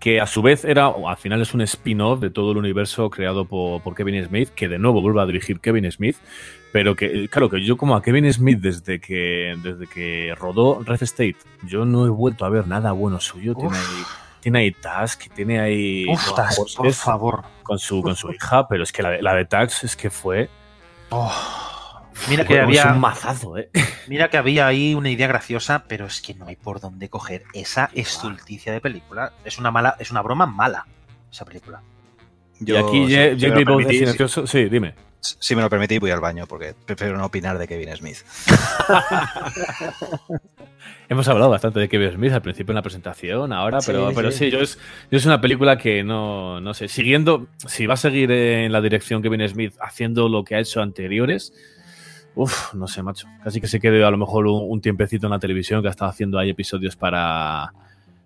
que 0.00 0.20
a 0.20 0.26
su 0.26 0.42
vez 0.42 0.64
era, 0.64 0.88
o 0.88 1.08
al 1.08 1.16
final 1.16 1.40
es 1.42 1.54
un 1.54 1.60
spin-off 1.60 2.18
de 2.18 2.30
todo 2.30 2.50
el 2.50 2.56
universo 2.56 3.08
creado 3.08 3.44
por, 3.44 3.82
por 3.82 3.94
Kevin 3.94 4.26
Smith, 4.26 4.48
que 4.48 4.66
de 4.66 4.80
nuevo 4.80 5.00
vuelve 5.00 5.22
a 5.22 5.26
dirigir 5.26 5.60
Kevin 5.60 5.88
Smith, 5.92 6.16
pero 6.72 6.96
que, 6.96 7.28
claro, 7.28 7.48
que 7.48 7.64
yo 7.64 7.76
como 7.76 7.94
a 7.94 8.02
Kevin 8.02 8.32
Smith 8.32 8.58
desde 8.58 8.98
que, 8.98 9.54
desde 9.62 9.86
que 9.86 10.34
rodó 10.36 10.82
Red 10.82 11.04
State, 11.04 11.36
yo 11.62 11.84
no 11.84 12.04
he 12.04 12.10
vuelto 12.10 12.44
a 12.44 12.48
ver 12.48 12.66
nada 12.66 12.90
bueno 12.90 13.20
suyo. 13.20 13.54
Tiene 13.54 13.76
ahí, 13.76 14.02
tiene 14.40 14.58
ahí 14.58 14.72
Task, 14.72 15.32
tiene 15.36 15.60
ahí 15.60 16.04
Uf, 16.08 16.32
por 16.66 16.92
favor. 16.94 17.44
con 17.62 17.78
su, 17.78 18.02
con 18.02 18.16
su 18.16 18.32
hija, 18.32 18.66
pero 18.66 18.82
es 18.82 18.90
que 18.90 19.04
la 19.04 19.10
de, 19.10 19.22
la 19.22 19.34
de 19.34 19.44
Tax 19.44 19.84
es 19.84 19.94
que 19.94 20.10
fue, 20.10 20.50
Mira 22.28 22.44
que, 22.44 22.60
había, 22.60 22.92
un 22.92 23.00
mazazo, 23.00 23.58
¿eh? 23.58 23.70
mira 24.08 24.28
que 24.30 24.36
había 24.36 24.66
ahí 24.66 24.94
una 24.94 25.10
idea 25.10 25.26
graciosa, 25.26 25.84
pero 25.88 26.06
es 26.06 26.20
que 26.20 26.34
no 26.34 26.46
hay 26.46 26.56
por 26.56 26.80
dónde 26.80 27.08
coger 27.08 27.44
esa 27.52 27.90
estulticia 27.94 28.72
de 28.72 28.80
película. 28.80 29.32
Es 29.44 29.58
una 29.58 29.70
mala, 29.70 29.96
es 29.98 30.10
una 30.10 30.22
broma 30.22 30.46
mala 30.46 30.86
esa 31.30 31.44
película. 31.44 31.82
y 32.60 32.76
aquí 32.76 33.06
si- 33.08 33.40
si 33.40 33.50
me 33.50 33.92
Silencioso, 33.92 34.46
sí, 34.46 34.68
dime. 34.68 34.94
si- 35.20 35.56
me 35.56 35.62
lo 35.62 35.68
permitís, 35.68 35.98
voy 36.00 36.12
al 36.12 36.20
baño 36.20 36.46
porque 36.46 36.74
prefiero 36.86 37.18
no 37.18 37.26
opinar 37.26 37.58
de 37.58 37.66
Kevin 37.66 37.94
Smith. 37.96 38.18
Hemos 41.08 41.28
hablado 41.28 41.50
bastante 41.50 41.80
de 41.80 41.88
Kevin 41.88 42.12
Smith 42.12 42.32
al 42.32 42.42
principio 42.42 42.72
en 42.72 42.76
la 42.76 42.82
presentación, 42.82 43.52
ahora, 43.52 43.80
Sí, 43.80 43.86
pero, 43.90 44.10
pero 44.14 44.30
sí. 44.30 44.46
sí, 44.46 44.50
yo 44.50 44.60
es, 44.60 44.78
yo 45.10 45.18
es 45.18 45.26
una 45.26 45.40
película 45.40 45.76
que 45.76 46.02
no, 46.02 46.60
no 46.60 46.72
sé, 46.74 46.88
siguiendo, 46.88 47.46
si 47.66 47.86
va 47.86 47.94
a 47.94 47.98
seguir 47.98 48.30
en 48.30 48.72
la 48.72 48.80
dirección 48.80 49.22
Kevin 49.22 49.46
Smith 49.48 49.74
haciendo 49.80 50.28
lo 50.28 50.44
que 50.44 50.54
ha 50.54 50.60
hecho 50.60 50.80
anteriores, 50.80 51.52
uff, 52.34 52.74
no 52.74 52.86
sé, 52.86 53.02
macho. 53.02 53.26
Casi 53.42 53.60
que 53.60 53.66
se 53.66 53.80
quede 53.80 54.04
a 54.04 54.10
lo 54.10 54.18
mejor 54.18 54.46
un, 54.46 54.80
tiempecito 54.80 55.26
en 55.26 55.32
la 55.32 55.38
televisión 55.38 55.82
que 55.82 55.88
ha 55.88 55.90
estado 55.90 56.10
haciendo 56.10 56.38
ahí 56.38 56.50
episodios 56.50 56.96
para, 56.96 57.72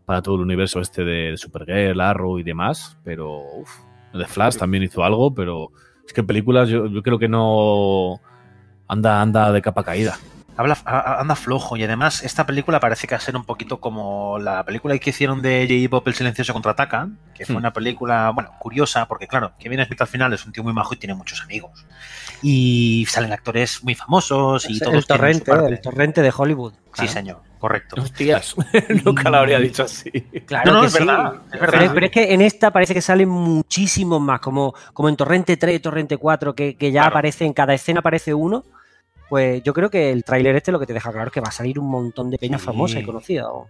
para 0.04 0.22
todo 0.22 0.36
el 0.36 0.42
universo 0.42 0.80
este 0.80 1.04
de, 1.04 1.36
Supergirl, 1.36 2.00
Arrow 2.00 2.38
y 2.38 2.42
demás, 2.42 2.96
pero 3.04 3.42
uff, 3.60 3.70
de 4.14 4.26
Flash 4.26 4.56
también 4.56 4.82
hizo 4.82 5.04
algo, 5.04 5.34
pero 5.34 5.70
es 6.06 6.12
que 6.12 6.20
en 6.20 6.26
películas 6.26 6.68
yo, 6.68 6.86
yo 6.86 7.02
creo 7.02 7.18
que 7.18 7.28
no 7.28 8.20
anda, 8.86 9.20
anda 9.20 9.52
de 9.52 9.62
capa 9.62 9.84
caída. 9.84 10.18
Habla, 10.58 10.76
a- 10.86 11.20
anda 11.20 11.36
flojo 11.36 11.76
y 11.76 11.84
además 11.84 12.24
esta 12.24 12.44
película 12.44 12.80
parece 12.80 13.06
que 13.06 13.14
va 13.14 13.18
a 13.18 13.20
ser 13.20 13.36
un 13.36 13.44
poquito 13.44 13.78
como 13.78 14.40
la 14.40 14.64
película 14.64 14.98
que 14.98 15.10
hicieron 15.10 15.40
de 15.40 15.66
J. 15.70 15.88
Pop 15.88 16.08
El 16.08 16.14
Silencioso 16.14 16.52
contraataca, 16.52 17.08
que 17.32 17.46
fue 17.46 17.54
Hmm. 17.54 17.58
una 17.58 17.72
película, 17.72 18.30
bueno, 18.34 18.50
curiosa, 18.58 19.06
porque 19.06 19.28
claro, 19.28 19.52
Kevin 19.60 19.84
Smith 19.86 20.00
al 20.00 20.08
final 20.08 20.32
es 20.32 20.44
un 20.44 20.50
tío 20.52 20.64
muy 20.64 20.72
majo 20.72 20.94
y 20.94 20.96
tiene 20.96 21.14
muchos 21.14 21.40
amigos. 21.42 21.86
Y 22.42 23.06
salen 23.08 23.32
actores 23.32 23.84
muy 23.84 23.94
famosos 23.94 24.68
y 24.68 24.74
Es 24.74 24.78
todos 24.80 24.96
el 24.96 25.06
torrente, 25.06 25.52
el 25.52 25.80
torrente 25.80 26.22
de 26.22 26.32
Hollywood. 26.36 26.72
Sí, 26.94 27.06
señor, 27.06 27.40
correcto. 27.60 28.00
Hostias, 28.02 28.56
nunca 29.04 29.30
lo 29.30 29.36
habría 29.38 29.60
dicho 29.60 29.84
así. 29.84 30.10
Claro 30.44 30.72
No, 30.72 30.74
no, 30.74 30.80
que 30.80 30.86
es 30.88 30.92
sí. 30.92 30.98
verdad, 30.98 31.32
es 31.52 31.60
verdad. 31.60 31.78
Pero, 31.78 31.94
pero 31.94 32.06
es 32.06 32.12
que 32.12 32.34
en 32.34 32.40
esta 32.40 32.72
parece 32.72 32.94
que 32.94 33.00
salen 33.02 33.28
muchísimos 33.28 34.20
más, 34.20 34.40
como, 34.40 34.74
como 34.92 35.08
en 35.08 35.14
Torrente 35.14 35.56
3, 35.56 35.80
Torrente 35.80 36.16
4, 36.16 36.56
que, 36.56 36.76
que 36.76 36.90
ya 36.90 37.02
Claro. 37.02 37.12
aparece, 37.14 37.44
en 37.44 37.52
cada 37.52 37.74
escena 37.74 38.00
aparece 38.00 38.34
uno. 38.34 38.64
Pues 39.28 39.62
yo 39.62 39.74
creo 39.74 39.90
que 39.90 40.10
el 40.10 40.24
tráiler 40.24 40.56
este 40.56 40.72
lo 40.72 40.78
que 40.80 40.86
te 40.86 40.92
deja 40.94 41.10
claro 41.12 41.26
es 41.28 41.32
que 41.32 41.40
va 41.40 41.48
a 41.48 41.52
salir 41.52 41.78
un 41.78 41.88
montón 41.90 42.30
de 42.30 42.38
peña 42.38 42.58
Sí. 42.58 42.64
famosa 42.64 42.98
y 42.98 43.04
conocida. 43.04 43.48
o- 43.50 43.68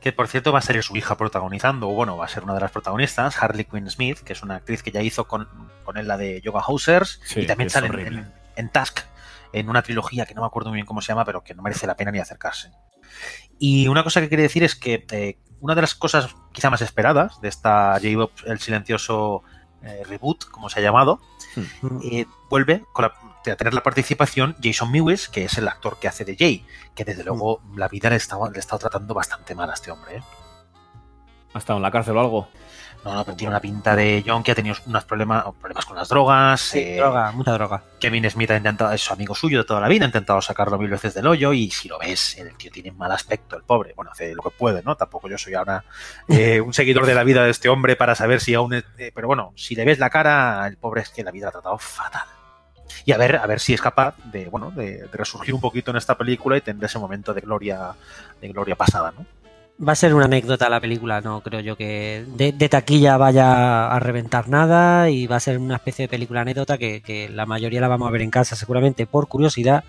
Que 0.00 0.12
por 0.12 0.26
cierto 0.28 0.52
va 0.52 0.58
a 0.58 0.62
ser 0.62 0.82
su 0.82 0.96
hija 0.96 1.16
protagonizando, 1.16 1.88
o 1.88 1.92
bueno, 1.94 2.16
va 2.16 2.24
a 2.24 2.28
ser 2.28 2.42
una 2.44 2.54
de 2.54 2.60
las 2.60 2.70
protagonistas, 2.72 3.40
Harley 3.42 3.64
Quinn 3.64 3.88
Smith, 3.88 4.18
que 4.20 4.32
es 4.32 4.42
una 4.42 4.56
actriz 4.56 4.82
que 4.82 4.90
ya 4.90 5.02
hizo 5.02 5.26
con, 5.28 5.48
con 5.84 5.96
él 5.96 6.08
la 6.08 6.16
de 6.16 6.40
Yoga 6.40 6.60
Housers, 6.62 7.20
Sí, 7.24 7.40
y 7.40 7.46
también 7.46 7.70
sale 7.70 7.86
en, 7.86 7.98
en- 8.18 8.32
en 8.56 8.68
Task, 8.70 9.00
en 9.52 9.68
una 9.70 9.82
trilogía 9.82 10.26
que 10.26 10.34
no 10.34 10.40
me 10.42 10.46
acuerdo 10.48 10.70
muy 10.70 10.76
bien 10.78 10.86
cómo 10.86 11.00
se 11.00 11.08
llama, 11.08 11.24
pero 11.24 11.42
que 11.44 11.54
no 11.54 11.62
merece 11.62 11.86
la 11.86 11.96
pena 11.96 12.10
ni 12.10 12.18
acercarse. 12.18 12.70
Y 13.58 13.88
una 13.88 14.02
cosa 14.04 14.20
que 14.20 14.28
quería 14.28 14.42
decir 14.44 14.62
es 14.64 14.74
que 14.74 15.06
eh, 15.12 15.38
una 15.60 15.74
de 15.74 15.80
las 15.82 15.94
cosas 15.94 16.34
quizá 16.52 16.70
más 16.70 16.82
esperadas 16.82 17.40
de 17.40 17.48
esta 17.48 17.92
J-Bob, 18.02 18.30
el 18.46 18.58
silencioso 18.58 19.42
eh, 19.82 20.02
reboot, 20.04 20.44
como 20.50 20.68
se 20.68 20.80
ha 20.80 20.82
llamado, 20.82 21.20
eh, 22.10 22.26
vuelve 22.50 22.84
con 22.92 23.04
la- 23.04 23.14
a 23.46 23.56
tener 23.56 23.74
la 23.74 23.82
participación 23.82 24.56
Jason 24.62 24.90
Mewes, 24.90 25.28
que 25.28 25.44
es 25.44 25.56
el 25.58 25.68
actor 25.68 25.98
que 25.98 26.08
hace 26.08 26.24
de 26.24 26.36
Jay, 26.36 26.66
que 26.94 27.04
desde 27.04 27.24
luego 27.24 27.62
la 27.76 27.88
vida 27.88 28.10
le 28.10 28.16
estaba, 28.16 28.50
le 28.50 28.58
estaba 28.58 28.78
tratando 28.78 29.14
bastante 29.14 29.54
mal 29.54 29.70
a 29.70 29.74
este 29.74 29.90
hombre. 29.90 30.16
¿eh? 30.16 30.22
¿Ha 31.54 31.58
estado 31.58 31.78
en 31.78 31.82
la 31.82 31.90
cárcel 31.90 32.16
o 32.16 32.20
algo? 32.20 32.48
No, 33.04 33.14
no, 33.14 33.24
pero 33.24 33.36
tiene 33.36 33.50
una 33.50 33.60
pinta 33.60 33.94
de 33.94 34.24
John 34.26 34.42
que 34.42 34.50
ha 34.52 34.54
tenido 34.56 34.74
unos 34.86 35.04
problemas, 35.04 35.44
problemas 35.60 35.86
con 35.86 35.96
las 35.96 36.08
drogas. 36.08 36.60
Sí, 36.60 36.80
eh, 36.80 36.96
droga, 36.96 37.30
mucha 37.30 37.52
droga. 37.52 37.82
Kevin 38.00 38.28
Smith 38.28 38.50
ha 38.50 38.56
intentado, 38.56 38.92
es 38.92 39.00
su 39.00 39.12
amigo 39.12 39.36
suyo 39.36 39.58
de 39.58 39.64
toda 39.64 39.80
la 39.80 39.86
vida, 39.88 40.04
ha 40.04 40.08
intentado 40.08 40.42
sacarlo 40.42 40.76
mil 40.78 40.90
veces 40.90 41.14
del 41.14 41.28
hoyo 41.28 41.52
y 41.52 41.70
si 41.70 41.88
lo 41.88 41.96
ves, 41.98 42.36
el 42.38 42.54
tío 42.56 42.72
tiene 42.72 42.90
mal 42.90 43.12
aspecto, 43.12 43.56
el 43.56 43.62
pobre. 43.62 43.94
Bueno, 43.94 44.10
hace 44.10 44.34
lo 44.34 44.42
que 44.42 44.50
puede, 44.50 44.82
¿no? 44.82 44.96
Tampoco 44.96 45.28
yo 45.28 45.38
soy 45.38 45.54
ahora 45.54 45.84
eh, 46.28 46.60
un 46.60 46.74
seguidor 46.74 47.06
de 47.06 47.14
la 47.14 47.22
vida 47.22 47.44
de 47.44 47.50
este 47.50 47.68
hombre 47.68 47.94
para 47.94 48.16
saber 48.16 48.40
si 48.40 48.54
aún... 48.54 48.74
es- 48.74 48.84
eh, 48.98 49.12
pero 49.14 49.28
bueno, 49.28 49.52
si 49.54 49.76
le 49.76 49.84
ves 49.84 50.00
la 50.00 50.10
cara, 50.10 50.66
el 50.66 50.76
pobre 50.76 51.02
es 51.02 51.08
que 51.10 51.22
la 51.22 51.30
vida 51.30 51.46
lo 51.46 51.48
ha 51.50 51.52
tratado 51.52 51.78
fatal. 51.78 52.26
Y 53.08 53.12
a 53.12 53.16
ver, 53.16 53.36
a 53.36 53.46
ver 53.46 53.58
si 53.58 53.72
es 53.72 53.80
capaz 53.80 54.14
de, 54.24 54.50
bueno, 54.50 54.70
de, 54.70 54.98
de 54.98 55.08
resurgir 55.12 55.54
un 55.54 55.62
poquito 55.62 55.90
en 55.90 55.96
esta 55.96 56.18
película 56.18 56.58
y 56.58 56.60
tener 56.60 56.84
ese 56.84 56.98
momento 56.98 57.32
de 57.32 57.40
gloria, 57.40 57.94
de 58.38 58.48
gloria 58.48 58.76
pasada, 58.76 59.14
¿no? 59.16 59.24
Va 59.82 59.92
a 59.92 59.96
ser 59.96 60.12
una 60.12 60.26
anécdota 60.26 60.68
la 60.68 60.78
película, 60.78 61.22
no 61.22 61.40
creo 61.40 61.60
yo 61.60 61.74
que 61.74 62.26
de, 62.36 62.52
de 62.52 62.68
taquilla 62.68 63.16
vaya 63.16 63.90
a 63.90 63.98
reventar 63.98 64.50
nada 64.50 65.08
y 65.08 65.26
va 65.26 65.36
a 65.36 65.40
ser 65.40 65.56
una 65.56 65.76
especie 65.76 66.02
de 66.02 66.08
película 66.10 66.42
anécdota 66.42 66.76
que, 66.76 67.00
que 67.00 67.30
la 67.30 67.46
mayoría 67.46 67.80
la 67.80 67.88
vamos 67.88 68.08
a 68.08 68.10
ver 68.10 68.20
en 68.20 68.30
casa 68.30 68.56
seguramente 68.56 69.06
por 69.06 69.26
curiosidad, 69.26 69.84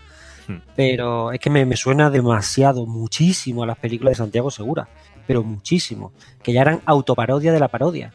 Hmm. 0.50 0.62
pero 0.76 1.32
es 1.32 1.40
que 1.40 1.52
me, 1.52 1.64
me 1.66 1.78
suena 1.78 2.10
demasiado, 2.10 2.88
muchísimo 2.88 3.64
a 3.64 3.68
las 3.68 3.78
películas 3.78 4.14
de 4.14 4.16
Santiago 4.16 4.50
Segura, 4.50 4.88
pero 5.28 5.44
muchísimo, 5.44 6.12
que 6.42 6.54
ya 6.54 6.62
eran 6.62 6.82
autoparodia 6.86 7.52
de 7.52 7.60
la 7.60 7.68
parodia. 7.68 8.12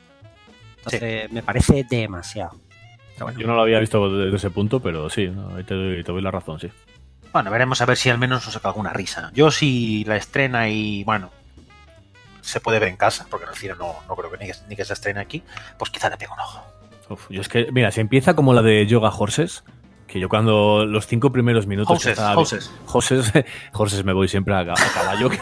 Entonces 0.79 1.31
me 1.31 1.43
parece 1.45 1.87
demasiado. 1.89 2.64
Bueno, 3.21 3.39
Yo 3.39 3.47
no 3.47 3.55
lo 3.55 3.63
había 3.63 3.79
visto 3.79 4.09
desde 4.11 4.37
ese 4.37 4.51
punto, 4.51 4.81
pero 4.81 5.09
sí, 5.09 5.29
no, 5.29 5.55
ahí 5.57 5.65
te, 5.65 5.75
doy, 5.75 6.03
te 6.03 6.11
doy 6.13 6.21
la 6.23 6.31
razón, 6.31 6.59
sí. 6.61 6.69
Bueno, 7.33 7.51
veremos 7.51 7.81
a 7.81 7.87
ver 7.87 7.97
si 7.97 8.11
al 8.11 8.19
menos 8.19 8.45
nos 8.45 8.55
saca 8.55 8.69
alguna 8.69 8.93
risa. 8.93 9.31
Yo 9.35 9.51
si 9.51 10.05
la 10.05 10.17
estrena 10.17 10.69
y, 10.69 11.05
bueno, 11.05 11.31
se 12.41 12.61
puede 12.61 12.79
ver 12.79 12.89
en 12.89 12.97
casa, 12.97 13.27
porque 13.31 13.45
en 13.45 13.51
el 13.51 13.57
cine 13.57 13.75
no, 13.79 13.95
no 14.09 14.17
creo 14.17 14.31
que 14.31 14.39
ni, 14.39 14.47
que 14.47 14.55
ni 14.69 14.77
que 14.77 14.85
se 14.85 14.93
estrene 14.93 15.21
aquí, 15.21 15.43
pues 15.79 15.91
quizá 15.91 16.11
le 16.11 16.17
pego 16.17 16.35
un 16.35 16.41
ojo. 16.41 16.63
Uf, 17.11 17.27
yo 17.31 17.41
es 17.41 17.49
que, 17.49 17.71
mira, 17.73 17.91
se 17.91 18.01
empieza 18.01 18.35
como 18.35 18.53
la 18.55 18.63
de 18.63 18.87
Yoga 18.87 19.11
Horses, 19.11 19.65
que 20.07 20.21
yo 20.21 20.29
cuando 20.29 20.85
los 20.87 21.07
cinco 21.07 21.33
primeros 21.33 21.67
minutos... 21.67 21.89
que 22.03 22.15
Houses, 22.15 22.19
estaba-. 22.19 22.41
Horses, 22.93 23.33
horses 23.73 24.05
me 24.05 24.13
voy 24.13 24.29
siempre 24.29 24.55
a, 24.55 24.61
a 24.61 24.75
caballo. 24.95 25.31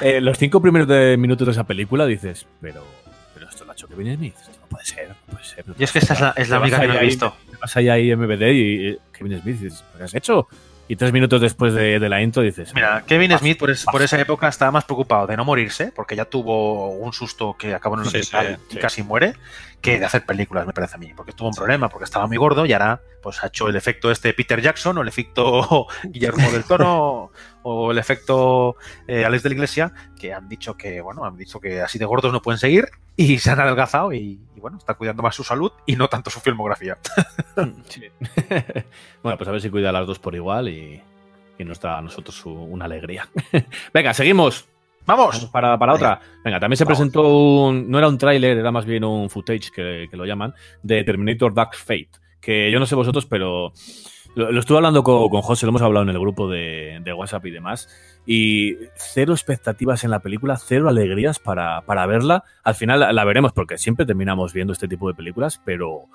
Eh, 0.00 0.20
los 0.20 0.38
cinco 0.38 0.62
primeros 0.62 0.86
de- 0.86 1.16
minutos 1.16 1.44
de 1.46 1.52
esa 1.52 1.64
película 1.64 2.06
dices, 2.06 2.46
pero, 2.60 2.84
pero 3.34 3.48
esto 3.48 3.64
lo 3.64 3.72
ha 3.72 3.74
hecho 3.74 3.88
esto 3.88 4.52
no 4.57 4.57
puede 4.68 4.84
ser, 4.84 5.08
no 5.08 5.14
puede 5.32 5.44
ser. 5.44 5.66
no 5.68 5.74
Y 5.78 5.84
es 5.84 5.92
que 5.92 5.98
esa 5.98 6.14
ser". 6.14 6.16
es 6.16 6.20
la, 6.20 6.34
es 6.42 6.48
la 6.48 6.60
única 6.60 6.80
que 6.80 6.88
no 6.88 6.94
he 6.94 7.04
visto. 7.04 7.34
te 7.50 7.56
vas 7.56 7.76
ahí 7.76 7.88
ahí 7.88 8.14
MVD 8.14 8.42
y 8.52 8.86
eh, 8.88 8.98
Kevin 9.12 9.40
Smith 9.40 9.58
dices, 9.60 9.84
¿qué 9.96 10.02
has 10.04 10.14
hecho? 10.14 10.48
y 10.90 10.96
tres 10.96 11.12
minutos 11.12 11.38
después 11.42 11.74
de, 11.74 11.98
de 11.98 12.08
la 12.08 12.22
intro 12.22 12.40
dices. 12.42 12.72
Mira, 12.74 13.04
Kevin 13.06 13.36
Smith 13.36 13.58
por, 13.58 13.68
es- 13.70 13.84
por 13.84 14.00
esa 14.00 14.18
época 14.18 14.48
estaba 14.48 14.70
más 14.70 14.84
preocupado 14.84 15.26
de 15.26 15.36
no 15.36 15.44
morirse, 15.44 15.92
porque 15.94 16.16
ya 16.16 16.24
tuvo 16.24 16.92
un 16.92 17.12
susto 17.12 17.54
que 17.58 17.74
acabó 17.74 17.96
en 17.96 18.00
un 18.04 18.06
Sí, 18.10 18.16
hospital 18.20 18.56
sí, 18.56 18.66
y 18.70 18.72
sí. 18.72 18.78
casi 18.78 19.02
muere, 19.02 19.34
que 19.82 19.98
de 19.98 20.06
hacer 20.06 20.24
películas, 20.24 20.66
me 20.66 20.72
parece 20.72 20.94
a 20.94 20.98
mí. 20.98 21.12
Porque 21.14 21.32
tuvo 21.32 21.48
un 21.50 21.54
problema, 21.54 21.90
porque 21.90 22.04
estaba 22.04 22.26
muy 22.26 22.38
gordo 22.38 22.64
y 22.64 22.72
ahora 22.72 23.02
pues 23.22 23.44
ha 23.44 23.48
hecho 23.48 23.68
el 23.68 23.76
efecto 23.76 24.10
este 24.10 24.32
Peter 24.32 24.62
Jackson 24.62 24.96
o 24.96 25.02
el 25.02 25.08
efecto 25.08 25.88
Guillermo 26.04 26.50
del 26.50 26.64
Toro 26.64 27.32
o 27.64 27.90
el 27.92 27.98
efecto 27.98 28.76
eh, 29.06 29.26
Alex 29.26 29.42
de 29.42 29.48
la 29.50 29.54
Iglesia, 29.56 29.92
que 30.18 30.32
han 30.32 30.48
dicho 30.48 30.74
que, 30.78 31.02
bueno, 31.02 31.22
han 31.26 31.36
dicho 31.36 31.60
que 31.60 31.82
así 31.82 31.98
de 31.98 32.06
gordos 32.06 32.32
no 32.32 32.40
pueden 32.40 32.58
seguir 32.58 32.88
y 33.14 33.38
se 33.40 33.50
han 33.50 33.60
adelgazado 33.60 34.14
y, 34.14 34.40
y, 34.58 34.60
bueno, 34.60 34.76
está 34.76 34.94
cuidando 34.94 35.22
más 35.22 35.34
su 35.34 35.44
salud 35.44 35.72
y 35.86 35.96
no 35.96 36.08
tanto 36.08 36.28
su 36.30 36.40
filmografía. 36.40 36.98
Sí. 37.88 38.02
bueno, 39.22 39.38
pues 39.38 39.48
a 39.48 39.52
ver 39.52 39.60
si 39.60 39.70
cuida 39.70 39.88
a 39.90 39.92
las 39.92 40.06
dos 40.06 40.18
por 40.18 40.34
igual 40.34 40.68
y, 40.68 41.00
y 41.58 41.64
nos 41.64 41.80
da 41.80 41.98
a 41.98 42.02
nosotros 42.02 42.34
su- 42.36 42.50
una 42.52 42.84
alegría. 42.84 43.28
Venga, 43.94 44.12
seguimos. 44.14 44.68
Vamos 45.06 45.36
¡Vamos! 45.36 45.46
para, 45.50 45.78
para 45.78 45.94
otra. 45.94 46.20
Venga, 46.44 46.60
también 46.60 46.76
se 46.76 46.84
Vamos. 46.84 46.98
presentó 46.98 47.26
un. 47.28 47.90
No 47.90 47.98
era 47.98 48.08
un 48.08 48.18
tráiler, 48.18 48.58
era 48.58 48.70
más 48.70 48.84
bien 48.84 49.04
un 49.04 49.30
footage 49.30 49.70
que, 49.74 50.06
que 50.10 50.16
lo 50.16 50.26
llaman, 50.26 50.54
de 50.82 51.02
Terminator 51.02 51.54
Dark 51.54 51.74
Fate. 51.74 52.10
Que 52.40 52.70
yo 52.70 52.78
no 52.78 52.86
sé 52.86 52.94
vosotros, 52.94 53.24
pero 53.26 53.72
lo, 54.34 54.52
lo 54.52 54.60
estuve 54.60 54.76
hablando 54.78 55.02
con, 55.02 55.28
con 55.30 55.40
José, 55.42 55.64
lo 55.66 55.70
hemos 55.70 55.82
hablado 55.82 56.04
en 56.04 56.10
el 56.10 56.20
grupo 56.20 56.48
de, 56.48 57.00
de 57.02 57.12
WhatsApp 57.12 57.46
y 57.46 57.50
demás. 57.50 57.88
Y 58.30 58.76
cero 58.94 59.32
expectativas 59.32 60.04
en 60.04 60.10
la 60.10 60.20
película, 60.20 60.58
cero 60.58 60.90
alegrías 60.90 61.38
para, 61.38 61.80
para 61.86 62.04
verla. 62.04 62.44
Al 62.62 62.74
final 62.74 63.00
la, 63.00 63.12
la 63.14 63.24
veremos 63.24 63.54
porque 63.54 63.78
siempre 63.78 64.04
terminamos 64.04 64.52
viendo 64.52 64.74
este 64.74 64.86
tipo 64.86 65.08
de 65.08 65.14
películas, 65.14 65.62
pero 65.64 66.10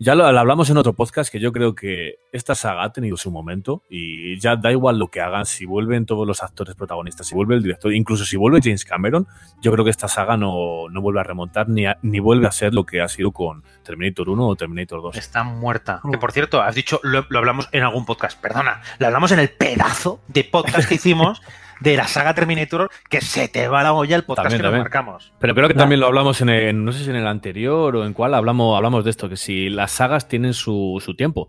ya 0.00 0.14
lo, 0.16 0.30
lo 0.32 0.38
hablamos 0.40 0.68
en 0.70 0.78
otro 0.78 0.94
podcast 0.94 1.30
que 1.30 1.38
yo 1.38 1.52
creo 1.52 1.74
que 1.76 2.16
esta 2.32 2.54
saga 2.56 2.82
ha 2.84 2.92
tenido 2.92 3.16
su 3.16 3.30
momento 3.30 3.82
y 3.88 4.38
ya 4.40 4.56
da 4.56 4.72
igual 4.72 4.98
lo 4.98 5.08
que 5.08 5.20
hagan, 5.20 5.46
si 5.46 5.66
vuelven 5.66 6.06
todos 6.06 6.26
los 6.26 6.42
actores 6.42 6.74
protagonistas, 6.74 7.26
si 7.28 7.34
vuelve 7.36 7.54
el 7.54 7.62
director, 7.62 7.92
incluso 7.92 8.24
si 8.24 8.36
vuelve 8.36 8.60
James 8.62 8.84
Cameron, 8.84 9.26
yo 9.60 9.70
creo 9.70 9.84
que 9.84 9.90
esta 9.90 10.08
saga 10.08 10.36
no, 10.36 10.88
no 10.90 11.00
vuelve 11.00 11.20
a 11.20 11.24
remontar 11.24 11.68
ni, 11.68 11.86
a- 11.86 11.98
ni 12.02 12.18
vuelve 12.18 12.46
a 12.48 12.52
ser 12.52 12.74
lo 12.74 12.84
que 12.84 13.00
ha 13.00 13.08
sido 13.08 13.30
con 13.30 13.62
Terminator 13.84 14.28
1 14.30 14.46
o 14.48 14.56
Terminator 14.56 15.02
2. 15.02 15.16
Está 15.16 15.44
muerta. 15.44 16.00
Mm. 16.02 16.10
Que 16.12 16.18
por 16.18 16.32
cierto, 16.32 16.60
has 16.62 16.74
dicho, 16.74 16.98
lo, 17.02 17.26
lo 17.28 17.38
hablamos 17.38 17.68
en 17.72 17.82
algún 17.82 18.04
podcast, 18.06 18.40
perdona, 18.40 18.80
lo 18.98 19.06
hablamos 19.06 19.30
en 19.32 19.38
el 19.38 19.50
pedazo 19.50 20.20
de 20.28 20.44
podcast 20.44 20.88
que 20.88 20.94
hicimos 20.96 21.42
de 21.80 21.96
la 21.96 22.06
saga 22.06 22.34
Terminator, 22.34 22.90
que 23.08 23.20
se 23.20 23.48
te 23.48 23.66
va 23.68 23.82
la 23.82 23.92
olla 23.92 24.14
el 24.16 24.24
podcast 24.24 24.48
También, 24.50 24.62
que 24.62 24.68
nos 24.76 24.78
marcamos. 24.84 25.32
Pero 25.38 25.54
creo 25.54 25.68
que 25.68 25.74
No. 25.74 25.80
también 25.80 26.00
lo 26.00 26.06
hablamos 26.06 26.40
en, 26.40 26.50
el- 26.50 26.84
no 26.84 26.92
sé 26.92 27.04
si 27.04 27.10
en 27.10 27.16
el 27.16 27.26
anterior 27.26 27.96
o 27.96 28.04
en 28.04 28.12
cuál, 28.12 28.34
hablamos, 28.34 28.76
hablamos 28.76 29.04
de 29.04 29.10
esto, 29.10 29.28
que 29.28 29.36
si 29.36 29.68
las 29.70 29.90
sagas 29.92 30.28
tienen 30.28 30.54
su, 30.54 31.00
su 31.04 31.14
tiempo. 31.16 31.48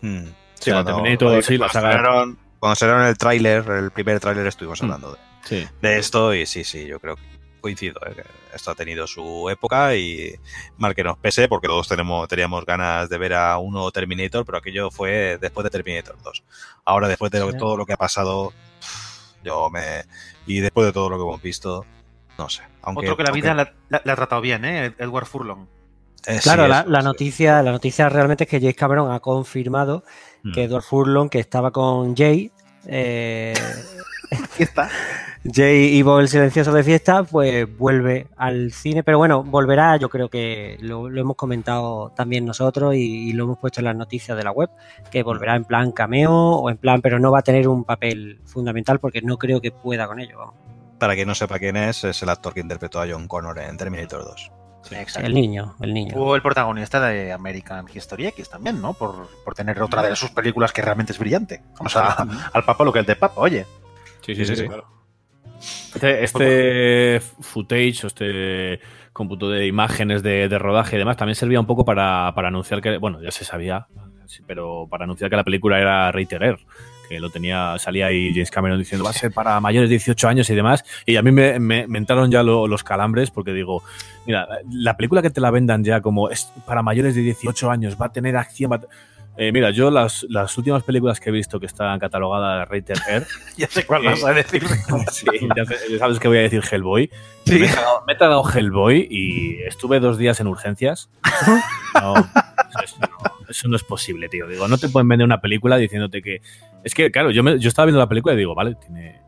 Hmm. 0.00 0.24
Sí, 0.54 0.70
la 0.70 0.84
Terminator, 0.84 1.42
sí, 1.42 1.52
la 1.58 1.68
cuando 1.68 1.72
saga- 1.72 1.90
estrenaron- 1.92 2.38
Cuando 2.58 2.72
estrenaron 2.72 3.06
el 3.06 3.16
tráiler, 3.18 3.64
el 3.68 3.90
primer 3.92 4.18
tráiler, 4.18 4.46
estuvimos 4.46 4.80
Hmm. 4.80 4.84
hablando 4.86 5.12
de, 5.12 5.18
Sí. 5.44 5.68
de 5.80 5.98
esto 5.98 6.34
y 6.34 6.44
sí, 6.46 6.64
sí, 6.64 6.86
yo 6.86 6.98
creo 6.98 7.14
que 7.16 7.22
coincido. 7.60 8.00
eh, 8.06 8.14
que 8.14 8.22
esto 8.54 8.70
ha 8.70 8.74
tenido 8.74 9.06
su 9.06 9.48
época 9.50 9.94
y 9.94 10.32
mal 10.78 10.94
que 10.94 11.04
nos 11.04 11.18
pese, 11.18 11.48
porque 11.48 11.68
todos 11.68 11.86
tenemos, 11.86 12.26
teníamos 12.28 12.64
ganas 12.64 13.08
de 13.08 13.18
ver 13.18 13.34
a 13.34 13.58
un 13.58 13.72
nuevo 13.72 13.90
Terminator, 13.92 14.44
pero 14.46 14.58
aquello 14.58 14.90
fue 14.90 15.38
después 15.40 15.64
de 15.64 15.70
Terminator 15.70 16.16
2. 16.24 16.42
Ahora, 16.84 17.06
después 17.08 17.30
de 17.30 17.40
lo- 17.40 17.50
Sí. 17.52 17.58
todo 17.58 17.76
lo 17.76 17.84
que 17.86 17.92
ha 17.92 17.96
pasado, 17.96 18.52
yo 19.48 19.70
me. 19.70 20.04
Y 20.46 20.60
después 20.60 20.86
de 20.86 20.92
todo 20.92 21.10
lo 21.10 21.16
que 21.16 21.22
hemos 21.24 21.42
visto, 21.42 21.84
no 22.38 22.48
sé. 22.48 22.62
Aunque, 22.82 23.06
Otro 23.06 23.16
que 23.16 23.22
la 23.24 23.30
vida 23.32 23.50
aunque- 23.52 23.72
la, 23.88 23.98
la- 23.98 24.02
la 24.04 24.12
ha 24.12 24.16
tratado 24.16 24.40
bien, 24.40 24.64
¿eh? 24.64 24.94
Edward 24.98 25.26
Furlong. 25.26 25.66
eh, 26.26 26.38
Claro, 26.42 26.64
sí, 26.64 26.68
la, 26.70 26.80
eso, 26.80 26.90
la 26.90 27.00
sí. 27.00 27.04
noticia, 27.04 27.62
la 27.62 27.72
noticia 27.72 28.08
realmente 28.08 28.44
es 28.44 28.50
que 28.50 28.60
James 28.60 28.76
Cameron 28.76 29.12
ha 29.12 29.20
confirmado 29.20 30.04
Mm. 30.42 30.52
que 30.52 30.64
Edward 30.64 30.82
Furlong, 30.84 31.28
que 31.28 31.38
estaba 31.40 31.70
con 31.72 32.16
Jay, 32.16 32.50
eh, 32.86 33.54
está. 34.58 34.88
Jay 35.52 35.96
Ivo 35.96 36.20
el 36.20 36.28
silencioso 36.28 36.72
de 36.72 36.82
fiesta, 36.82 37.22
pues 37.22 37.66
vuelve 37.78 38.26
al 38.36 38.72
cine, 38.72 39.02
pero 39.02 39.18
bueno, 39.18 39.42
volverá, 39.44 39.96
yo 39.96 40.08
creo 40.08 40.28
que 40.28 40.76
lo, 40.80 41.08
lo 41.08 41.20
hemos 41.20 41.36
comentado 41.36 42.10
también 42.16 42.44
nosotros 42.44 42.94
y, 42.94 43.28
y 43.30 43.32
lo 43.32 43.44
hemos 43.44 43.58
puesto 43.58 43.80
en 43.80 43.84
las 43.86 43.96
noticias 43.96 44.36
de 44.36 44.44
la 44.44 44.50
web, 44.50 44.68
que 45.10 45.22
volverá 45.22 45.54
en 45.56 45.64
plan 45.64 45.92
cameo 45.92 46.32
o 46.32 46.70
en 46.70 46.76
plan, 46.76 47.00
pero 47.00 47.18
no 47.18 47.30
va 47.30 47.38
a 47.38 47.42
tener 47.42 47.68
un 47.68 47.84
papel 47.84 48.40
fundamental 48.44 48.98
porque 49.00 49.22
no 49.22 49.36
creo 49.38 49.60
que 49.60 49.70
pueda 49.70 50.06
con 50.06 50.20
ello. 50.20 50.52
Para 50.98 51.14
quien 51.14 51.28
no 51.28 51.34
sepa 51.34 51.58
quién 51.58 51.76
es, 51.76 52.02
es 52.04 52.22
el 52.22 52.28
actor 52.28 52.52
que 52.52 52.60
interpretó 52.60 53.00
a 53.00 53.06
John 53.08 53.28
Connor 53.28 53.58
en 53.60 53.76
Terminator 53.76 54.24
2. 54.24 54.52
Exacto. 54.90 55.26
El 55.26 55.34
niño, 55.34 55.76
el 55.80 55.92
niño. 55.94 56.14
Fue 56.14 56.36
el 56.36 56.42
protagonista 56.42 57.00
de 57.00 57.30
American 57.32 57.86
History 57.92 58.26
X 58.28 58.48
también, 58.48 58.80
¿no? 58.80 58.94
Por, 58.94 59.28
por 59.44 59.54
tener 59.54 59.80
otra 59.82 60.02
de 60.02 60.16
sus 60.16 60.30
películas 60.30 60.72
que 60.72 60.82
realmente 60.82 61.12
es 61.12 61.18
brillante. 61.18 61.62
Vamos 61.78 61.94
a- 61.96 62.26
al 62.52 62.64
papa 62.64 62.84
lo 62.84 62.92
que 62.92 63.00
es 63.00 63.06
de 63.06 63.16
papa, 63.16 63.40
oye. 63.40 63.66
Sí, 64.22 64.34
Sí, 64.34 64.44
sí, 64.44 64.56
sí. 64.56 64.66
claro. 64.66 64.97
Este, 65.94 66.24
este 66.24 67.20
footage 67.40 68.06
este 68.06 68.80
cómputo 69.12 69.50
de 69.50 69.66
imágenes 69.66 70.22
de, 70.22 70.48
de 70.48 70.58
rodaje 70.58 70.96
y 70.96 70.98
demás 70.98 71.16
también 71.16 71.34
servía 71.34 71.58
un 71.58 71.66
poco 71.66 71.84
para, 71.84 72.32
para 72.34 72.48
anunciar 72.48 72.80
que, 72.80 72.98
bueno, 72.98 73.20
ya 73.20 73.30
se 73.32 73.44
sabía, 73.44 73.86
pero 74.46 74.86
para 74.88 75.04
anunciar 75.04 75.28
que 75.30 75.36
la 75.36 75.44
película 75.44 75.80
era 75.80 76.12
rated 76.12 76.56
que 77.08 77.18
lo 77.18 77.30
tenía, 77.30 77.74
salía 77.78 78.06
ahí 78.08 78.30
James 78.34 78.50
Cameron 78.50 78.78
diciendo 78.78 79.02
va 79.02 79.10
a 79.10 79.14
ser 79.14 79.32
para 79.32 79.58
mayores 79.60 79.88
de 79.88 79.94
18 79.94 80.28
años 80.28 80.50
y 80.50 80.54
demás, 80.54 80.84
y 81.06 81.16
a 81.16 81.22
mí 81.22 81.32
me, 81.32 81.58
me- 81.58 81.86
entraron 81.96 82.30
ya 82.30 82.42
lo- 82.42 82.66
los 82.68 82.84
calambres 82.84 83.30
porque 83.30 83.52
digo, 83.54 83.82
mira, 84.26 84.46
la 84.70 84.94
película 84.96 85.22
que 85.22 85.30
te 85.30 85.40
la 85.40 85.50
vendan 85.50 85.82
ya 85.82 86.02
como 86.02 86.28
es 86.28 86.52
para 86.66 86.82
mayores 86.82 87.14
de 87.14 87.22
18 87.22 87.70
años, 87.70 87.96
va 88.00 88.06
a 88.06 88.12
tener 88.12 88.36
acción, 88.36 88.70
va 88.70 88.76
a 88.76 88.80
Eh, 89.40 89.52
mira, 89.52 89.70
yo 89.70 89.88
las, 89.90 90.26
las 90.28 90.58
últimas 90.58 90.82
películas 90.82 91.20
que 91.20 91.28
he 91.30 91.32
visto 91.32 91.60
que 91.60 91.66
están 91.66 91.98
catalogadas 92.00 92.68
rated 92.68 92.96
R, 93.08 93.24
Ya 93.56 93.68
sé 93.68 93.86
cuál 93.86 94.02
vas 94.04 94.24
a 94.24 94.32
decir. 94.32 94.64
Sí, 95.12 95.26
ya 95.56 95.64
sabes 95.98 96.18
que 96.18 96.26
voy 96.26 96.38
a 96.38 96.42
decir 96.42 96.62
Hellboy. 96.68 97.08
Me, 97.46 97.54
he 97.56 97.68
tragado, 97.68 98.02
me 98.06 98.12
he 98.14 98.16
tragado 98.16 98.42
Hellboy 98.52 99.06
y 99.08 99.62
estuve 99.62 100.00
dos 100.00 100.18
días 100.18 100.40
en 100.40 100.48
urgencias. 100.48 101.08
No, 101.94 102.14
eso, 102.84 102.96
no, 103.00 103.08
eso 103.48 103.66
no 103.68 103.74
es 103.76 103.82
posible, 103.82 104.28
tío. 104.28 104.46
Digo, 104.46 104.68
no 104.68 104.76
te 104.78 104.88
pueden 104.88 105.08
vender 105.08 105.24
una 105.24 105.40
película 105.40 105.76
diciéndote 105.78 106.20
que. 106.22 106.42
Es 106.84 106.94
que, 106.94 107.10
claro, 107.10 107.30
yo, 107.32 107.42
me- 107.42 107.58
yo 107.58 107.68
estaba 107.68 107.86
viendo 107.86 107.98
la 107.98 108.08
película 108.08 108.34
y 108.34 108.38
digo, 108.38 108.54
vale, 108.54 108.74
tiene, 108.76 109.20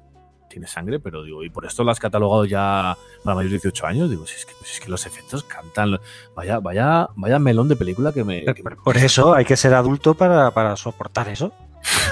tiene 0.50 0.66
sangre, 0.66 1.00
pero 1.00 1.22
digo, 1.22 1.42
¿y 1.44 1.48
por 1.48 1.64
esto 1.64 1.82
lo 1.84 1.90
has 1.92 1.98
catalogado 1.98 2.44
ya 2.44 2.96
para 3.24 3.34
mayores 3.36 3.52
de 3.62 3.68
18 3.70 3.86
años? 3.86 4.10
Digo, 4.10 4.26
si 4.26 4.34
es 4.36 4.44
que, 4.44 4.52
si 4.64 4.74
es 4.74 4.80
que 4.80 4.90
los 4.90 5.06
efectos 5.06 5.44
cantan. 5.44 5.98
Vaya, 6.34 6.58
vaya, 6.58 7.08
vaya 7.16 7.38
melón 7.38 7.68
de 7.68 7.76
película 7.76 8.12
que 8.12 8.24
me. 8.24 8.44
que 8.44 8.62
me- 8.62 8.76
Por 8.76 8.96
eso 8.98 9.32
hay 9.34 9.46
que 9.46 9.56
ser 9.56 9.72
adulto 9.72 10.12
para, 10.14 10.50
para 10.50 10.76
soportar 10.76 11.28
eso. 11.28 11.52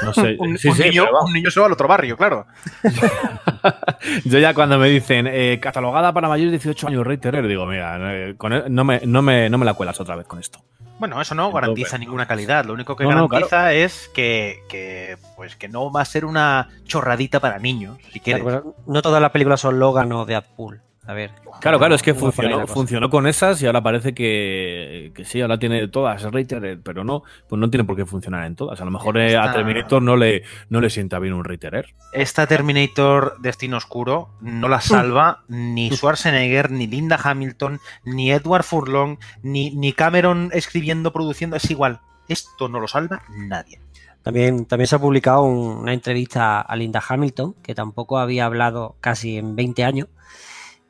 no 0.02 0.14
sé. 0.14 0.36
Un, 0.40 0.56
Sí, 0.56 0.68
un 0.68 0.76
sí, 0.76 0.82
niño, 0.84 1.04
un 1.26 1.32
niño 1.34 1.50
se 1.50 1.60
va 1.60 1.66
al 1.66 1.72
otro 1.72 1.86
barrio, 1.88 2.16
claro. 2.16 2.46
Yo 4.24 4.38
ya 4.38 4.54
cuando 4.54 4.78
me 4.78 4.88
dicen 4.88 5.26
eh, 5.28 5.58
catalogada 5.60 6.12
para 6.12 6.28
mayores 6.28 6.52
de 6.52 6.58
18 6.58 6.88
años 6.88 7.06
Rey 7.06 7.18
Terror, 7.18 7.46
digo, 7.46 7.66
mira, 7.66 7.98
eh, 8.14 8.34
con 8.36 8.52
el- 8.52 8.74
no, 8.74 8.84
me, 8.84 9.00
no, 9.04 9.20
me, 9.22 9.50
no 9.50 9.58
me 9.58 9.64
la 9.66 9.74
cuelas 9.74 10.00
otra 10.00 10.16
vez 10.16 10.26
con 10.26 10.38
esto. 10.38 10.60
Bueno, 10.98 11.20
eso 11.20 11.34
no 11.34 11.52
garantiza 11.52 11.96
ninguna 11.98 12.26
calidad. 12.26 12.64
Lo 12.64 12.72
único 12.72 12.96
que 12.96 13.04
No, 13.04 13.12
no, 13.12 13.28
garantiza 13.28 13.72
es 13.72 14.10
que, 14.12 14.62
que, 14.68 15.16
pues, 15.36 15.56
que 15.56 15.68
no 15.68 15.92
va 15.92 16.00
a 16.02 16.04
ser 16.04 16.24
una 16.24 16.68
chorradita 16.84 17.40
para 17.40 17.58
niños, 17.58 17.98
si 18.12 18.20
quieres. 18.20 18.44
No 18.86 19.02
todas 19.02 19.22
las 19.22 19.30
películas 19.30 19.60
son 19.60 19.78
Logan 19.78 20.10
o 20.12 20.24
Deadpool. 20.24 20.82
A 21.08 21.14
ver. 21.14 21.30
Claro, 21.62 21.78
claro, 21.78 21.94
es 21.94 22.02
que 22.02 22.12
¿cómo 22.12 22.26
va 22.26 22.32
por 22.32 22.44
ahí 22.44 22.50
la 22.50 22.56
funcionó, 22.58 22.74
funcionó 22.74 23.10
con 23.10 23.26
esas 23.26 23.62
y 23.62 23.66
ahora 23.66 23.82
parece 23.82 24.12
que, 24.14 25.10
que 25.14 25.24
sí, 25.24 25.40
ahora 25.40 25.58
tiene 25.58 25.88
todas 25.88 26.22
Rey 26.24 26.44
Terror, 26.44 26.78
pero 26.84 27.02
no, 27.02 27.22
pues 27.48 27.58
no 27.58 27.70
tiene 27.70 27.84
por 27.84 27.96
qué 27.96 28.04
funcionar 28.04 28.44
en 28.44 28.54
todas. 28.54 28.78
A 28.80 28.84
lo 28.84 28.90
mejor 28.90 29.16
eh, 29.18 29.34
a 29.36 29.50
Terminator 29.52 30.02
no 30.02 30.16
le, 30.16 30.42
no 30.68 30.82
le 30.82 30.90
sienta 30.90 31.18
bien 31.18 31.32
un 31.32 31.44
Rey 31.44 31.56
Terror. 31.56 31.86
Esta 32.12 32.46
Terminator 32.46 33.36
Destino 33.40 33.78
Oscuro 33.78 34.28
no 34.42 34.68
la 34.68 34.82
salva 34.82 35.44
ni 35.48 35.90
Schwarzenegger, 35.90 36.70
ni 36.70 36.86
Linda 36.86 37.18
Hamilton, 37.22 37.80
ni 38.04 38.30
Edward 38.30 38.62
Furlong, 38.64 39.16
ni, 39.42 39.70
ni 39.70 39.94
Cameron 39.94 40.50
escribiendo, 40.52 41.10
produciendo. 41.12 41.56
Es 41.56 41.70
igual. 41.70 42.00
Esto 42.28 42.68
no 42.68 42.80
lo 42.80 42.86
salva 42.86 43.22
nadie. 43.34 43.80
También, 44.22 44.66
también 44.66 44.86
se 44.86 44.96
ha 44.96 44.98
publicado 44.98 45.42
un- 45.44 45.78
una 45.78 45.94
entrevista 45.94 46.60
a 46.60 46.76
Linda 46.76 47.02
Hamilton, 47.08 47.54
que 47.62 47.74
tampoco 47.74 48.18
había 48.18 48.44
hablado 48.44 48.96
casi 49.00 49.38
en 49.38 49.56
20 49.56 49.84
años. 49.84 50.08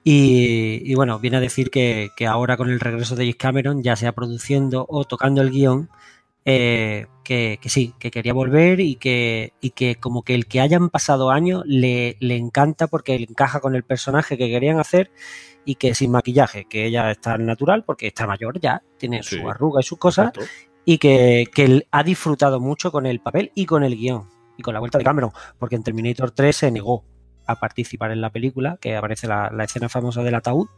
Y, 0.05 0.81
y 0.91 0.95
bueno, 0.95 1.19
viene 1.19 1.37
a 1.37 1.41
decir 1.41 1.71
que, 1.71 2.11
que 2.17 2.27
ahora 2.27 2.57
con 2.57 2.71
el 2.71 2.81
regreso 2.81 3.15
de 3.15 3.25
James 3.25 3.37
Cameron, 3.37 3.83
ya 3.83 3.97
sea 3.97 4.13
produciendo 4.13 4.87
o 4.89 5.05
tocando 5.05 5.43
el 5.43 5.51
guion, 5.51 5.91
eh, 6.45 7.07
que, 7.25 7.59
que 7.61 7.69
sí, 7.69 7.93
que 7.99 8.11
quería 8.11 8.33
volver 8.33 8.81
y 8.81 8.95
que, 8.97 9.53
y 9.61 9.71
que 9.71 9.97
como 9.97 10.23
que 10.23 10.35
el 10.35 10.47
que 10.47 10.61
hayan 10.61 10.89
pasado 10.89 11.31
años 11.31 11.63
le, 11.67 12.17
le 12.21 12.37
encanta 12.37 12.87
porque 12.87 13.19
le 13.19 13.27
encaja 13.29 13.61
con 13.61 13.75
el 13.75 13.83
personaje 13.83 14.39
que 14.39 14.49
querían 14.49 14.79
hacer 14.79 15.11
y 15.67 15.75
que 15.75 15.95
sin 15.95 16.11
maquillaje, 16.11 16.65
que 16.65 16.87
ella 16.87 17.11
está 17.11 17.37
natural 17.37 17.85
porque 17.85 18.07
está 18.07 18.27
mayor 18.27 18.59
ya, 18.61 18.83
tiene 18.97 19.23
Sí. 19.23 19.39
su 19.39 19.51
arruga 19.51 19.81
y 19.81 19.85
sus 19.85 19.99
cosas 19.99 20.29
Exacto. 20.29 20.51
y 20.87 20.97
que, 20.97 21.49
que 21.55 21.65
él 21.67 21.87
ha 21.91 22.03
disfrutado 22.03 22.61
mucho 22.61 22.91
con 22.91 23.05
el 23.05 23.21
papel 23.21 23.53
y 23.55 23.67
con 23.67 23.85
el 23.85 23.95
guion 23.95 24.25
y 24.57 24.63
con 24.63 24.73
la 24.73 24.81
vuelta 24.81 24.97
de 24.97 25.05
Cameron, 25.05 25.33
porque 25.59 25.77
en 25.77 25.83
Terminator 25.83 26.31
3 26.31 26.57
se 26.57 26.71
negó 26.71 27.05
a 27.49 27.57
participar 27.57 28.13
en 28.13 28.21
la 28.21 28.31
película, 28.31 28.79
que 28.81 28.95
aparece 28.97 29.27
la, 29.27 29.51
la 29.53 29.65
escena 29.65 29.89
famosa 29.89 30.23
del 30.23 30.35
ataúd, 30.37 30.69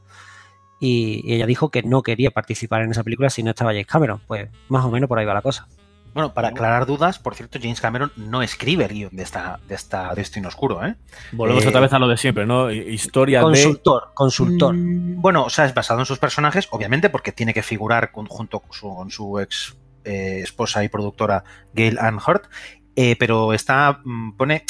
y, 0.80 1.20
y 1.24 1.34
ella 1.34 1.46
dijo 1.46 1.70
que 1.70 1.82
no 1.82 2.02
quería 2.02 2.30
participar 2.30 2.82
en 2.82 2.90
esa 2.92 3.04
película 3.04 3.28
si 3.28 3.42
no 3.42 3.50
estaba 3.50 3.72
James 3.72 3.86
Cameron. 3.86 4.20
Pues 4.26 4.48
más 4.68 4.84
o 4.84 4.90
menos 4.90 5.08
por 5.08 5.18
ahí 5.18 5.26
va 5.26 5.34
la 5.34 5.42
cosa. 5.42 5.68
Bueno, 6.14 6.34
para 6.34 6.48
aclarar 6.48 6.86
dudas, 6.86 7.20
por 7.20 7.36
cierto, 7.36 7.58
James 7.62 7.80
Cameron 7.80 8.10
no 8.16 8.42
escribe 8.42 8.84
el 8.86 8.92
guion 8.92 9.14
de 9.14 9.22
esta, 9.22 9.60
de 9.68 9.76
esta 9.76 10.12
Destino 10.14 10.48
Oscuro, 10.48 10.84
¿eh? 10.84 10.96
Volvemos 11.30 11.64
Eh, 11.64 11.68
otra 11.68 11.80
vez 11.80 11.92
a 11.92 12.00
lo 12.00 12.08
de 12.08 12.16
siempre, 12.16 12.46
¿no? 12.46 12.68
Historia 12.72 13.38
de. 13.40 13.44
Consultor, 13.44 14.10
consultor. 14.14 14.74
Mm, 14.74 15.20
Bueno, 15.20 15.44
o 15.44 15.50
sea, 15.50 15.66
es 15.66 15.74
basado 15.74 16.00
en 16.00 16.06
sus 16.06 16.18
personajes, 16.18 16.66
obviamente, 16.72 17.10
porque 17.10 17.30
tiene 17.30 17.54
que 17.54 17.62
figurar 17.62 18.10
con- 18.10 18.26
junto 18.26 18.58
con 18.60 18.72
su, 18.72 18.92
con 18.92 19.10
su 19.12 19.38
ex 19.38 19.76
eh, 20.04 20.40
esposa 20.42 20.82
y 20.82 20.88
productora 20.88 21.44
Gail 21.74 21.98
Ann 22.00 22.16
Hurt, 22.26 22.46
eh, 22.96 23.14
pero 23.16 23.52
está 23.52 24.00
mm, 24.04 24.32
pone 24.32 24.64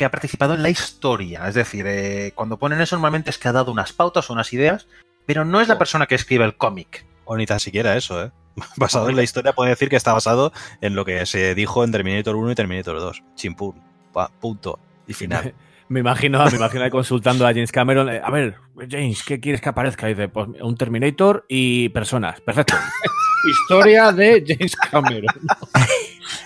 que 0.00 0.06
ha 0.06 0.10
participado 0.10 0.54
en 0.54 0.62
la 0.62 0.70
historia. 0.70 1.46
Es 1.46 1.54
decir, 1.54 1.84
eh, 1.86 2.32
cuando 2.34 2.56
ponen 2.58 2.80
eso 2.80 2.96
normalmente 2.96 3.28
es 3.28 3.36
que 3.36 3.48
ha 3.48 3.52
dado 3.52 3.70
unas 3.70 3.92
pautas 3.92 4.30
o 4.30 4.32
unas 4.32 4.50
ideas, 4.54 4.88
pero 5.26 5.44
no 5.44 5.60
es 5.60 5.68
la 5.68 5.76
persona 5.76 6.06
que 6.06 6.14
escribe 6.14 6.42
el 6.46 6.56
cómic. 6.56 7.04
O 7.26 7.36
ni 7.36 7.44
tan 7.44 7.60
siquiera 7.60 7.94
eso, 7.98 8.24
¿eh? 8.24 8.30
Basado 8.78 9.10
en 9.10 9.16
la 9.16 9.22
historia, 9.22 9.52
puede 9.52 9.68
decir 9.68 9.90
que 9.90 9.96
está 9.96 10.14
basado 10.14 10.54
en 10.80 10.94
lo 10.94 11.04
que 11.04 11.26
se 11.26 11.54
dijo 11.54 11.84
en 11.84 11.92
Terminator 11.92 12.34
1 12.34 12.50
y 12.52 12.54
Terminator 12.54 12.98
2. 12.98 13.22
Chimpún. 13.34 13.74
Pa- 14.14 14.30
punto. 14.40 14.78
Y 15.06 15.12
final. 15.12 15.52
Me 15.90 15.98
imagino, 16.00 16.42
me 16.46 16.56
imagino 16.56 16.88
consultando 16.88 17.44
a 17.44 17.50
James 17.50 17.72
Cameron. 17.72 18.08
eh, 18.08 18.20
a 18.24 18.30
ver, 18.30 18.54
James, 18.88 19.24
¿qué 19.24 19.40
quieres 19.40 19.60
que 19.60 19.70
aparezca? 19.70 20.08
Y 20.08 20.14
dice, 20.14 20.28
pues 20.28 20.48
un 20.62 20.76
Terminator 20.76 21.44
y 21.48 21.88
personas. 21.88 22.40
Perfecto. 22.40 22.76
Historia 23.50 24.12
de 24.12 24.44
James 24.46 24.76
Cameron. 24.76 25.34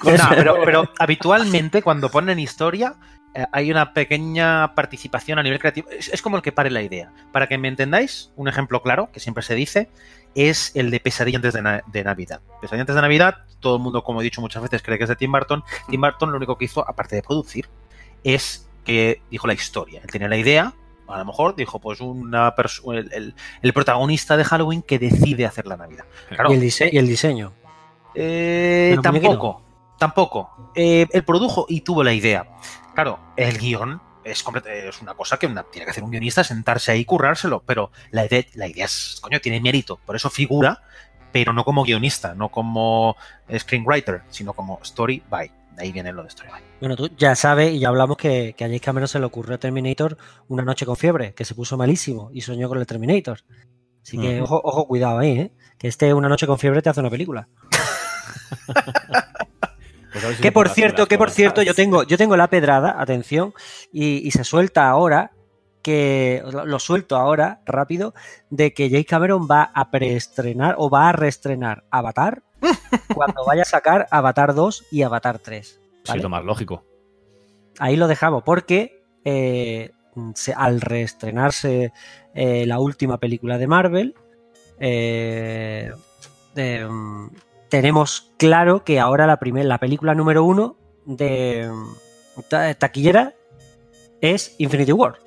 No, 0.03 0.29
pero, 0.31 0.57
pero 0.65 0.91
habitualmente 0.99 1.83
cuando 1.83 2.09
ponen 2.11 2.39
historia 2.39 2.95
hay 3.53 3.71
una 3.71 3.93
pequeña 3.93 4.75
participación 4.75 5.39
a 5.39 5.43
nivel 5.43 5.59
creativo. 5.59 5.89
Es, 5.91 6.09
es 6.09 6.23
como 6.23 6.37
el 6.37 6.43
que 6.43 6.53
pare 6.53 6.71
la 6.71 6.83
idea. 6.83 7.13
Para 7.33 7.47
que 7.47 7.59
me 7.59 7.69
entendáis, 7.69 8.31
un 8.37 8.49
ejemplo 8.49 8.83
claro, 8.83 9.11
que 9.13 9.21
siempre 9.21 9.43
se 9.43 9.55
dice, 9.55 9.91
es 10.35 10.73
el 10.75 10.91
de 10.91 11.01
Pesadilla 11.01 11.39
antes 11.39 11.55
de, 11.55 11.63
Na- 11.63 11.83
de 11.87 12.05
Navidad. 12.05 12.41
Pesadilla 12.61 12.83
antes 12.83 12.95
de 12.97 13.03
Navidad, 13.03 13.39
todo 13.61 13.77
el 13.77 13.83
mundo, 13.83 14.03
como 14.05 14.21
he 14.21 14.25
dicho 14.25 14.41
muchas 14.41 14.63
veces, 14.63 14.83
cree 14.83 14.99
que 14.99 15.05
es 15.05 15.09
de 15.11 15.17
Tim 15.17 15.33
Burton. 15.33 15.63
Tim 15.89 16.01
Burton 16.01 16.31
lo 16.31 16.37
único 16.37 16.57
que 16.59 16.65
hizo, 16.67 16.89
aparte 16.89 17.17
de 17.17 17.23
producir, 17.23 17.69
es 18.23 18.69
que 18.85 19.21
dijo 19.31 19.47
la 19.47 19.55
historia. 19.55 20.01
Él 20.05 20.11
tenía 20.11 20.29
la 20.29 20.37
idea, 20.37 20.73
a 21.09 21.19
lo 21.19 21.25
mejor 21.25 21.55
dijo, 21.57 21.79
pues 21.81 22.01
una 22.01 22.55
persona, 22.55 22.99
el, 23.01 23.13
el- 23.13 23.35
el 23.63 23.73
protagonista 23.73 24.37
de 24.37 24.45
Halloween 24.45 24.83
que 24.83 24.99
decide 24.99 25.45
hacer 25.47 25.67
la 25.67 25.77
Navidad. 25.77 26.05
Claro, 26.29 26.51
Y, 26.53 26.55
el 26.55 26.63
y 26.93 26.99
el 26.99 27.07
diseño. 27.09 27.53
eh, 28.15 28.97
tampoco, 29.03 29.63
tampoco. 29.99 30.71
Eh, 30.75 31.07
él 31.13 31.25
produjo 31.25 31.67
y 31.69 31.81
tuvo 31.83 32.03
la 32.05 32.13
idea. 32.13 32.47
Claro, 32.95 33.19
el 33.37 33.59
guion 33.59 34.01
es, 34.25 34.45
una 35.03 35.15
cosa 35.15 35.37
que 35.39 35.47
una- 35.47 35.65
tiene 35.65 35.85
que 35.85 35.91
hacer 35.91 36.05
un 36.05 36.11
guionista, 36.11 36.45
sentarse 36.45 36.93
ahí 36.93 37.01
y 37.01 37.05
currárselo, 37.05 37.63
pero 37.67 37.91
la 38.11 38.25
idea, 38.25 38.45
la 38.55 38.69
idea 38.69 38.85
es, 38.87 39.19
coño, 39.21 39.41
tiene 39.41 39.61
mérito, 39.61 39.99
por 40.05 40.17
eso 40.17 40.31
figura, 40.31 40.83
pero 41.33 41.53
no 41.53 41.65
como 41.65 41.85
guionista, 41.85 42.35
no 42.35 42.49
como 42.51 43.17
screenwriter, 43.55 44.23
sino 44.29 44.53
como 44.53 44.81
story 44.83 45.23
by. 45.29 45.51
De 45.73 45.83
ahí 45.83 45.91
viene 45.93 46.13
lo 46.13 46.23
de 46.23 46.29
story 46.29 46.51
by. 46.51 46.63
Bueno, 46.81 46.95
tú 46.95 47.11
ya 47.17 47.35
sabes 47.35 47.73
y 47.73 47.81
ya 47.81 47.89
hablamos 47.89 48.17
que, 48.17 48.55
que 48.57 48.65
a 48.65 48.69
James 48.69 48.81
Cameron 48.81 49.09
se 49.09 49.19
le 49.19 49.25
ocurrió 49.27 49.59
Terminator 49.59 50.17
una 50.47 50.63
noche 50.63 50.87
con 50.87 50.95
fiebre, 50.97 51.35
que 51.35 51.45
se 51.45 51.57
puso 51.57 51.77
malísimo 51.77 52.31
y 52.33 52.43
soñó 52.43 52.69
con 52.69 52.79
el 52.79 52.87
Terminator. 52.87 53.41
Así 54.01 54.17
que 54.19 54.41
ojo, 54.41 54.61
ojo, 54.63 54.87
cuidado 54.87 55.19
ahí, 55.19 55.33
¿eh? 55.39 55.53
Que 55.79 55.89
este 55.89 56.15
una 56.15 56.29
noche 56.29 56.47
con 56.47 56.59
fiebre 56.61 56.81
te 56.83 56.91
hace 56.91 57.01
una 57.01 57.11
película. 57.11 57.49
Pues 60.23 60.37
si 60.37 60.43
Que 60.43 60.53
por 60.53 60.69
cierto, 60.69 61.07
que 61.07 61.19
por 61.19 61.31
cierto, 61.31 61.63
yo 61.63 61.75
tengo, 61.75 62.03
yo 62.05 62.17
tengo 62.17 62.37
la 62.37 62.49
pedrada, 62.49 63.01
atención, 63.01 63.53
y, 63.93 64.27
y 64.27 64.31
se 64.31 64.45
suelta 64.45 64.89
ahora 64.89 65.33
que 65.83 66.43
lo 66.65 66.79
suelto 66.79 67.17
ahora 67.17 67.61
rápido 67.67 68.15
de 68.49 68.73
que 68.73 68.89
James 68.89 69.05
Cameron 69.07 69.47
va 69.51 69.71
a 69.75 69.91
preestrenar 69.91 70.77
o 70.79 70.89
va 70.89 71.11
a 71.11 71.13
reestrenar 71.13 71.85
Avatar 71.91 72.43
cuando 73.15 73.45
vaya 73.45 73.63
a 73.63 73.67
sacar 73.67 74.07
Avatar 74.11 74.55
2 74.55 74.87
y 74.91 75.03
Avatar 75.03 75.39
3. 75.41 75.67
Sí, 75.69 75.79
¿vale? 76.09 76.23
lo 76.23 76.29
más 76.31 76.43
lógico. 76.45 76.85
Ahí 77.79 77.97
lo 77.97 78.07
dejamos 78.09 78.43
porque 78.45 79.03
eh, 79.27 79.91
se- 80.35 80.55
al 80.55 80.81
reestrenarse 80.81 81.93
eh, 82.35 82.65
la 82.67 82.79
última 82.79 83.19
película 83.19 83.59
de 83.59 83.67
Marvel, 83.67 84.15
eh, 84.79 85.93
eh, 86.57 86.87
mm, 86.89 87.29
tenemos 87.75 88.33
claro 88.39 88.85
que 88.85 89.01
ahora 89.01 89.27
la, 89.27 89.39
primer, 89.39 89.65
la 89.65 89.79
película 89.79 90.15
número 90.15 90.45
uno 90.45 90.77
de 91.07 91.69
ta- 92.49 92.73
taquillera 92.75 93.35
es 94.21 94.55
Infinity 94.59 94.93
War. 94.93 95.19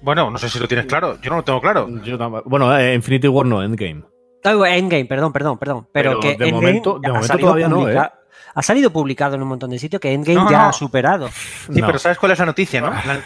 Bueno, 0.00 0.28
no 0.28 0.38
sé 0.38 0.48
si 0.48 0.58
lo 0.58 0.66
tienes 0.66 0.86
claro, 0.86 1.20
yo 1.20 1.30
no 1.30 1.36
lo 1.36 1.44
tengo 1.44 1.60
claro. 1.60 1.88
Yo 2.02 2.18
bueno, 2.46 2.76
eh, 2.76 2.94
Infinity 2.94 3.28
War 3.28 3.46
no, 3.46 3.62
Endgame. 3.62 4.02
Ah, 4.42 4.54
Endgame, 4.76 5.04
perdón, 5.04 5.32
perdón, 5.32 5.56
perdón. 5.56 5.88
Pero, 5.92 6.18
Pero 6.18 6.20
que 6.20 6.28
de 6.30 6.48
Endgame 6.48 6.52
momento- 6.52 6.98
de 6.98 7.06
ha 7.06 7.10
momento 7.12 7.28
salido 7.28 7.46
todavía 7.48 7.68
no, 7.68 7.88
¿eh? 7.88 8.10
Ha 8.54 8.62
salido 8.62 8.90
publicado 8.92 9.36
en 9.36 9.42
un 9.42 9.48
montón 9.48 9.70
de 9.70 9.78
sitios 9.78 10.00
que 10.00 10.12
Endgame 10.12 10.40
No, 10.42 10.50
ya 10.50 10.62
no. 10.62 10.68
ha 10.70 10.72
superado. 10.72 11.28
Sí, 11.28 11.80
No. 11.80 11.86
pero 11.86 12.00
¿sabes 12.00 12.18
cuál 12.18 12.32
es 12.32 12.40
la 12.40 12.46
noticia, 12.46 12.80
no? 12.80 12.90
La, 12.90 13.04
la 13.06 13.14
No 13.14 13.22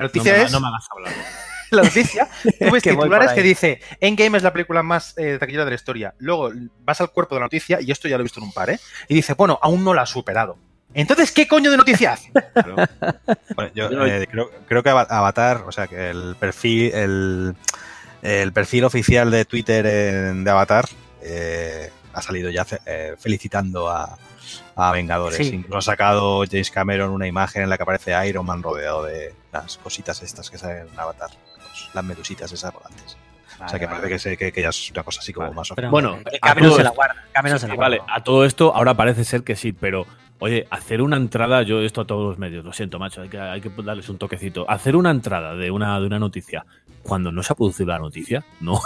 noticia 0.00 0.32
me, 0.32 0.42
es... 0.42 0.52
no 0.52 0.60
me 0.60 0.68
hagas 0.68 0.88
hablar. 0.90 1.12
La 1.74 1.82
noticia, 1.82 2.28
tú 2.42 2.70
ves 2.70 2.82
Que 2.82 2.90
titulares 2.90 3.32
que 3.32 3.42
dice 3.42 3.80
Endgame 4.00 4.36
es 4.38 4.42
la 4.44 4.52
película 4.52 4.82
más 4.82 5.14
eh, 5.16 5.36
taquillera 5.38 5.64
de 5.64 5.70
la 5.72 5.74
historia. 5.76 6.14
Luego 6.18 6.50
vas 6.84 7.00
al 7.00 7.10
cuerpo 7.10 7.34
de 7.34 7.40
la 7.40 7.46
noticia, 7.46 7.80
y 7.80 7.90
esto 7.90 8.08
ya 8.08 8.16
lo 8.16 8.22
he 8.22 8.24
visto 8.24 8.40
en 8.40 8.44
un 8.46 8.52
par, 8.52 8.70
¿eh? 8.70 8.78
Y 9.08 9.14
dice, 9.14 9.34
bueno, 9.34 9.58
aún 9.62 9.84
no 9.84 9.94
la 9.94 10.02
ha 10.02 10.06
superado. 10.06 10.56
Entonces, 10.96 11.32
¿qué 11.32 11.48
coño 11.48 11.70
de 11.72 11.76
noticia 11.76 12.12
hace? 12.12 12.30
Claro. 12.52 12.76
Bueno, 13.56 13.70
yo 13.74 13.88
eh, 14.06 14.28
creo, 14.30 14.50
creo 14.68 14.82
que 14.82 14.90
Ava- 14.90 15.06
Avatar, 15.10 15.64
o 15.66 15.72
sea, 15.72 15.88
que 15.88 16.10
el 16.10 16.36
perfil, 16.38 16.92
el, 16.94 17.54
el 18.22 18.52
perfil 18.52 18.84
oficial 18.84 19.30
de 19.30 19.44
Twitter 19.44 19.84
en- 19.86 20.44
de 20.44 20.50
Avatar 20.50 20.88
eh, 21.22 21.90
ha 22.12 22.22
salido 22.22 22.48
ya 22.50 22.64
fe- 22.64 22.78
eh, 22.86 23.16
felicitando 23.18 23.90
a, 23.90 24.16
a 24.76 24.92
Vengadores. 24.92 25.38
Sí. 25.38 25.52
Incluso 25.54 25.78
ha 25.78 25.82
sacado 25.82 26.44
James 26.48 26.70
Cameron 26.70 27.10
una 27.10 27.26
imagen 27.26 27.62
en 27.64 27.70
la 27.70 27.76
que 27.76 27.82
aparece 27.82 28.12
Iron 28.28 28.46
Man 28.46 28.62
rodeado 28.62 29.02
de 29.04 29.34
las 29.52 29.78
cositas 29.78 30.22
estas 30.22 30.48
que 30.48 30.58
salen 30.58 30.86
en 30.92 30.98
Avatar, 31.00 31.30
las 31.94 32.04
medusitas 32.04 32.50
esas 32.52 32.72
volantes. 32.72 33.16
o 33.64 33.68
sea, 33.68 33.78
que 33.78 33.86
parece 33.86 34.08
que, 34.08 34.18
se- 34.18 34.36
que, 34.36 34.52
que 34.52 34.62
ya 34.62 34.68
es 34.70 34.90
una 34.90 35.02
cosa 35.04 35.20
así 35.20 35.32
como 35.32 35.46
Vale. 35.46 35.56
más 35.56 35.72
Pero, 35.74 35.90
Bueno, 35.90 36.18
eh, 36.30 36.38
Cameron 36.40 36.68
todo 36.70 36.76
se 36.78 36.82
la 36.82 36.88
esto- 36.90 36.96
guarda. 36.96 37.24
Cameron 37.32 37.58
se 37.60 37.68
la 37.68 37.74
guarda. 37.76 37.98
vale, 37.98 38.12
a 38.12 38.22
todo 38.24 38.44
esto 38.44 38.74
ahora 38.74 38.94
parece 38.94 39.24
ser 39.24 39.42
que 39.44 39.54
sí, 39.56 39.72
pero 39.72 40.06
oye, 40.40 40.66
hacer 40.70 41.00
una 41.02 41.16
entrada, 41.16 41.62
yo 41.62 41.80
esto 41.80 42.00
a 42.00 42.06
todos 42.06 42.26
los 42.30 42.38
medios, 42.38 42.64
lo 42.64 42.72
siento, 42.72 42.98
macho, 42.98 43.22
hay 43.22 43.28
que, 43.28 43.38
hay 43.38 43.60
que 43.60 43.70
darles 43.82 44.08
un 44.08 44.18
toquecito. 44.18 44.68
Hacer 44.68 44.96
una 44.96 45.10
entrada 45.10 45.54
de 45.54 45.70
una, 45.70 45.98
de 46.00 46.06
una 46.06 46.18
noticia 46.18 46.66
cuando 47.02 47.30
no 47.32 47.42
se 47.42 47.52
ha 47.52 47.56
producido 47.56 47.88
la 47.90 47.98
noticia, 47.98 48.44
no. 48.60 48.80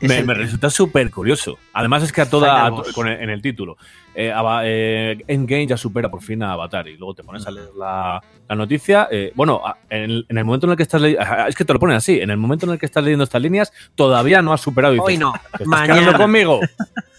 Me, 0.00 0.18
el- 0.18 0.26
me 0.26 0.34
resulta 0.34 0.68
súper 0.70 1.10
curioso. 1.10 1.58
Además 1.72 2.02
es 2.02 2.12
que 2.12 2.20
a 2.20 2.28
toda, 2.28 2.66
a 2.66 2.70
con 2.94 3.08
el- 3.08 3.20
en 3.20 3.30
el 3.30 3.40
título, 3.40 3.76
eh, 4.14 4.32
eh, 4.64 5.24
Endgame 5.26 5.66
ya 5.66 5.76
supera 5.76 6.10
por 6.10 6.22
fin 6.22 6.42
a 6.42 6.52
Avatar 6.52 6.86
y 6.88 6.96
luego 6.96 7.14
te 7.14 7.22
pones 7.24 7.46
a 7.46 7.50
leer 7.50 7.70
la, 7.78 8.22
la 8.48 8.54
noticia. 8.54 9.08
eh, 9.10 9.32
bueno, 9.34 9.62
en 9.90 10.02
el, 10.02 10.26
en 10.28 10.38
el 10.38 10.44
momento 10.44 10.66
en 10.66 10.72
el 10.72 10.76
que 10.76 10.82
estás 10.84 11.00
leyendo, 11.00 11.24
es 11.48 11.54
que 11.54 11.64
te 11.64 11.72
lo 11.72 11.78
ponen 11.78 11.96
así, 11.96 12.20
en 12.20 12.30
el 12.30 12.36
momento 12.36 12.66
en 12.66 12.72
el 12.72 12.78
que 12.78 12.86
estás 12.86 13.02
leyendo 13.02 13.24
estas 13.24 13.40
líneas 13.42 13.72
todavía 13.94 14.42
no 14.42 14.52
has 14.52 14.60
superado. 14.60 14.94
Y 14.94 14.96
dices, 14.98 15.06
Hoy 15.08 15.18
no, 15.18 15.32
"¿Te 15.56 15.64
estás 15.64 15.66
mañana. 15.66 16.16
conmigo? 16.18 16.60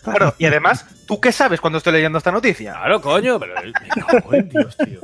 Claro, 0.05 0.35
y 0.37 0.45
además, 0.45 0.85
¿tú 1.07 1.19
qué 1.19 1.31
sabes 1.31 1.59
cuando 1.59 1.79
estoy 1.79 1.93
leyendo 1.93 2.19
esta 2.19 2.31
noticia? 2.31 2.73
Claro, 2.73 3.01
coño, 3.01 3.39
pero 3.39 3.55
me 3.63 3.89
cago 3.89 4.33
en 4.35 4.49
Dios, 4.49 4.77
tío. 4.77 4.99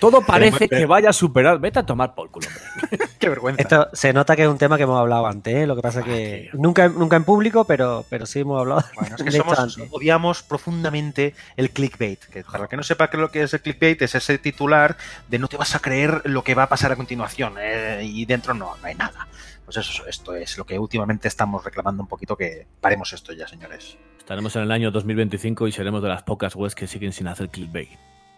Todo 0.00 0.22
parece 0.22 0.68
que 0.68 0.86
vaya 0.86 1.10
a 1.10 1.12
superar. 1.12 1.58
Vete 1.58 1.78
a 1.78 1.82
tomar 1.84 2.14
por 2.14 2.30
culo, 2.30 2.48
hombre. 2.48 2.98
Qué 3.18 3.28
vergüenza. 3.28 3.62
Esto 3.62 3.88
se 3.92 4.12
nota 4.12 4.34
que 4.34 4.42
es 4.42 4.48
un 4.48 4.58
tema 4.58 4.76
que 4.76 4.84
hemos 4.84 4.98
hablado 4.98 5.26
antes, 5.26 5.54
¿eh? 5.54 5.66
lo 5.66 5.76
que 5.76 5.82
pasa 5.82 6.02
que 6.02 6.48
tío. 6.50 6.60
nunca, 6.60 6.88
nunca 6.88 7.16
en 7.16 7.24
público, 7.24 7.64
pero, 7.64 8.04
pero 8.08 8.24
sí 8.26 8.40
hemos 8.40 8.58
hablado. 8.58 8.82
Bueno, 8.94 9.16
es 9.16 9.22
que 9.22 9.30
somos, 9.32 9.78
odiamos 9.90 10.42
profundamente 10.42 11.34
el 11.56 11.70
clickbait. 11.70 12.20
Que 12.24 12.42
para 12.42 12.64
el 12.64 12.68
que 12.70 12.76
no 12.76 12.82
sepa 12.82 13.10
qué 13.10 13.18
es 13.18 13.20
lo 13.20 13.30
que 13.30 13.42
es 13.42 13.52
el 13.52 13.60
clickbait, 13.60 14.00
es 14.02 14.14
ese 14.14 14.38
titular 14.38 14.96
de 15.28 15.38
no 15.38 15.48
te 15.48 15.56
vas 15.56 15.74
a 15.74 15.80
creer 15.80 16.22
lo 16.24 16.42
que 16.42 16.54
va 16.54 16.64
a 16.64 16.68
pasar 16.68 16.92
a 16.92 16.96
continuación. 16.96 17.54
eh, 17.60 18.00
y 18.02 18.24
dentro 18.24 18.54
no, 18.54 18.76
no 18.76 18.86
hay 18.86 18.94
nada. 18.94 19.28
Pues 19.64 19.76
eso, 19.76 20.06
esto 20.06 20.34
es 20.34 20.58
lo 20.58 20.64
que 20.64 20.78
últimamente 20.78 21.28
estamos 21.28 21.62
reclamando 21.62 22.02
un 22.02 22.08
poquito 22.08 22.36
que 22.36 22.66
paremos 22.80 23.12
esto 23.12 23.32
ya, 23.32 23.46
señores. 23.46 23.96
Estaremos 24.18 24.56
en 24.56 24.62
el 24.62 24.72
año 24.72 24.90
2025 24.90 25.68
y 25.68 25.72
seremos 25.72 26.02
de 26.02 26.08
las 26.08 26.22
pocas 26.22 26.56
webs 26.56 26.74
que 26.74 26.86
siguen 26.86 27.12
sin 27.12 27.28
hacer 27.28 27.50
clickbait. 27.50 27.90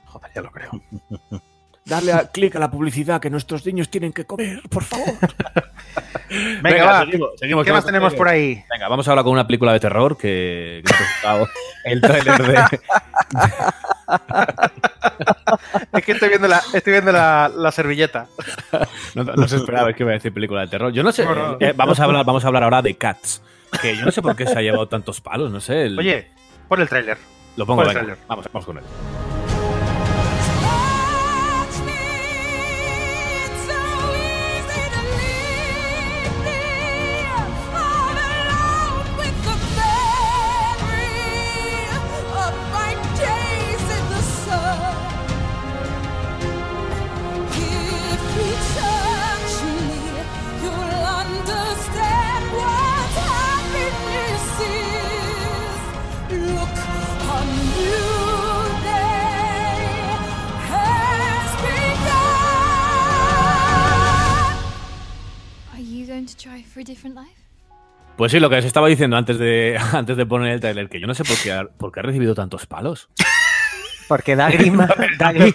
Joder, 0.06 0.30
ya 0.34 0.42
lo 0.42 0.50
creo. 0.50 0.70
Darle 1.84 2.12
a 2.12 2.28
clic 2.28 2.54
a 2.56 2.58
la 2.60 2.70
publicidad 2.70 3.20
que 3.20 3.28
nuestros 3.28 3.66
niños 3.66 3.88
tienen 3.90 4.12
que 4.12 4.24
comer, 4.24 4.62
por 4.70 4.84
favor. 4.84 5.06
Venga, 6.62 6.84
va. 6.84 7.00
seguimos, 7.04 7.30
seguimos, 7.38 7.64
¿Qué 7.64 7.72
más 7.72 7.78
nos 7.80 7.86
tenemos 7.86 8.14
por 8.14 8.28
ahí? 8.28 8.62
Venga, 8.70 8.88
vamos 8.88 9.06
ahora 9.08 9.22
con 9.22 9.32
una 9.32 9.46
película 9.46 9.72
de 9.72 9.80
terror 9.80 10.16
que, 10.16 10.82
que 10.86 10.92
estado- 11.16 11.48
el 11.84 12.00
tráiler 12.00 12.42
de... 12.42 12.64
Es 15.92 16.04
que 16.04 16.12
estoy 16.12 16.28
viendo 16.30 16.48
la, 16.48 16.62
estoy 16.72 16.92
viendo 16.92 17.12
la, 17.12 17.50
la 17.54 17.70
servilleta. 17.72 18.26
No, 19.14 19.24
no 19.24 19.46
se 19.46 19.56
esperaba 19.56 19.92
que 19.92 20.02
iba 20.04 20.12
a 20.12 20.14
decir 20.14 20.32
película 20.32 20.62
de 20.62 20.68
terror. 20.68 20.90
Yo 20.92 21.02
no 21.02 21.12
sé. 21.12 21.24
No, 21.26 21.34
no. 21.34 21.56
eh, 21.60 21.74
vamos, 21.76 22.00
a 22.00 22.04
hablar, 22.04 22.24
vamos 22.24 22.42
a 22.44 22.46
hablar 22.48 22.62
ahora 22.62 22.80
de 22.80 22.94
Cats. 22.96 23.42
Que 23.82 23.94
yo 23.96 24.06
no 24.06 24.10
sé 24.10 24.22
por 24.22 24.34
qué 24.36 24.46
se 24.46 24.56
ha 24.58 24.62
llevado 24.62 24.88
tantos 24.88 25.20
palos, 25.20 25.50
no 25.50 25.60
sé. 25.60 25.82
el- 25.82 25.98
Oye, 25.98 26.30
pon 26.68 26.80
el 26.80 26.88
tráiler. 26.88 27.18
lo 27.56 27.66
pongo 27.66 27.82
pon 27.82 27.90
el 27.90 27.96
venga. 27.98 28.16
Vamos, 28.26 28.46
vamos 28.50 28.64
con 28.66 28.78
él. 28.78 28.84
Pues 68.16 68.30
sí, 68.32 68.40
lo 68.40 68.50
que 68.50 68.56
os 68.58 68.64
estaba 68.64 68.88
diciendo 68.88 69.16
antes 69.16 69.38
de, 69.38 69.78
antes 69.92 70.16
de 70.16 70.26
poner 70.26 70.52
el 70.52 70.60
trailer, 70.60 70.88
que 70.88 71.00
yo 71.00 71.06
no 71.06 71.14
sé 71.14 71.24
por 71.24 71.36
qué 71.38 71.52
ha, 71.52 71.64
por 71.64 71.92
qué 71.92 72.00
ha 72.00 72.02
recibido 72.02 72.34
tantos 72.34 72.66
palos. 72.66 73.08
Porque 74.08 74.36
da 74.36 74.50
grima, 74.50 74.86
da 75.18 75.32
grima, 75.32 75.54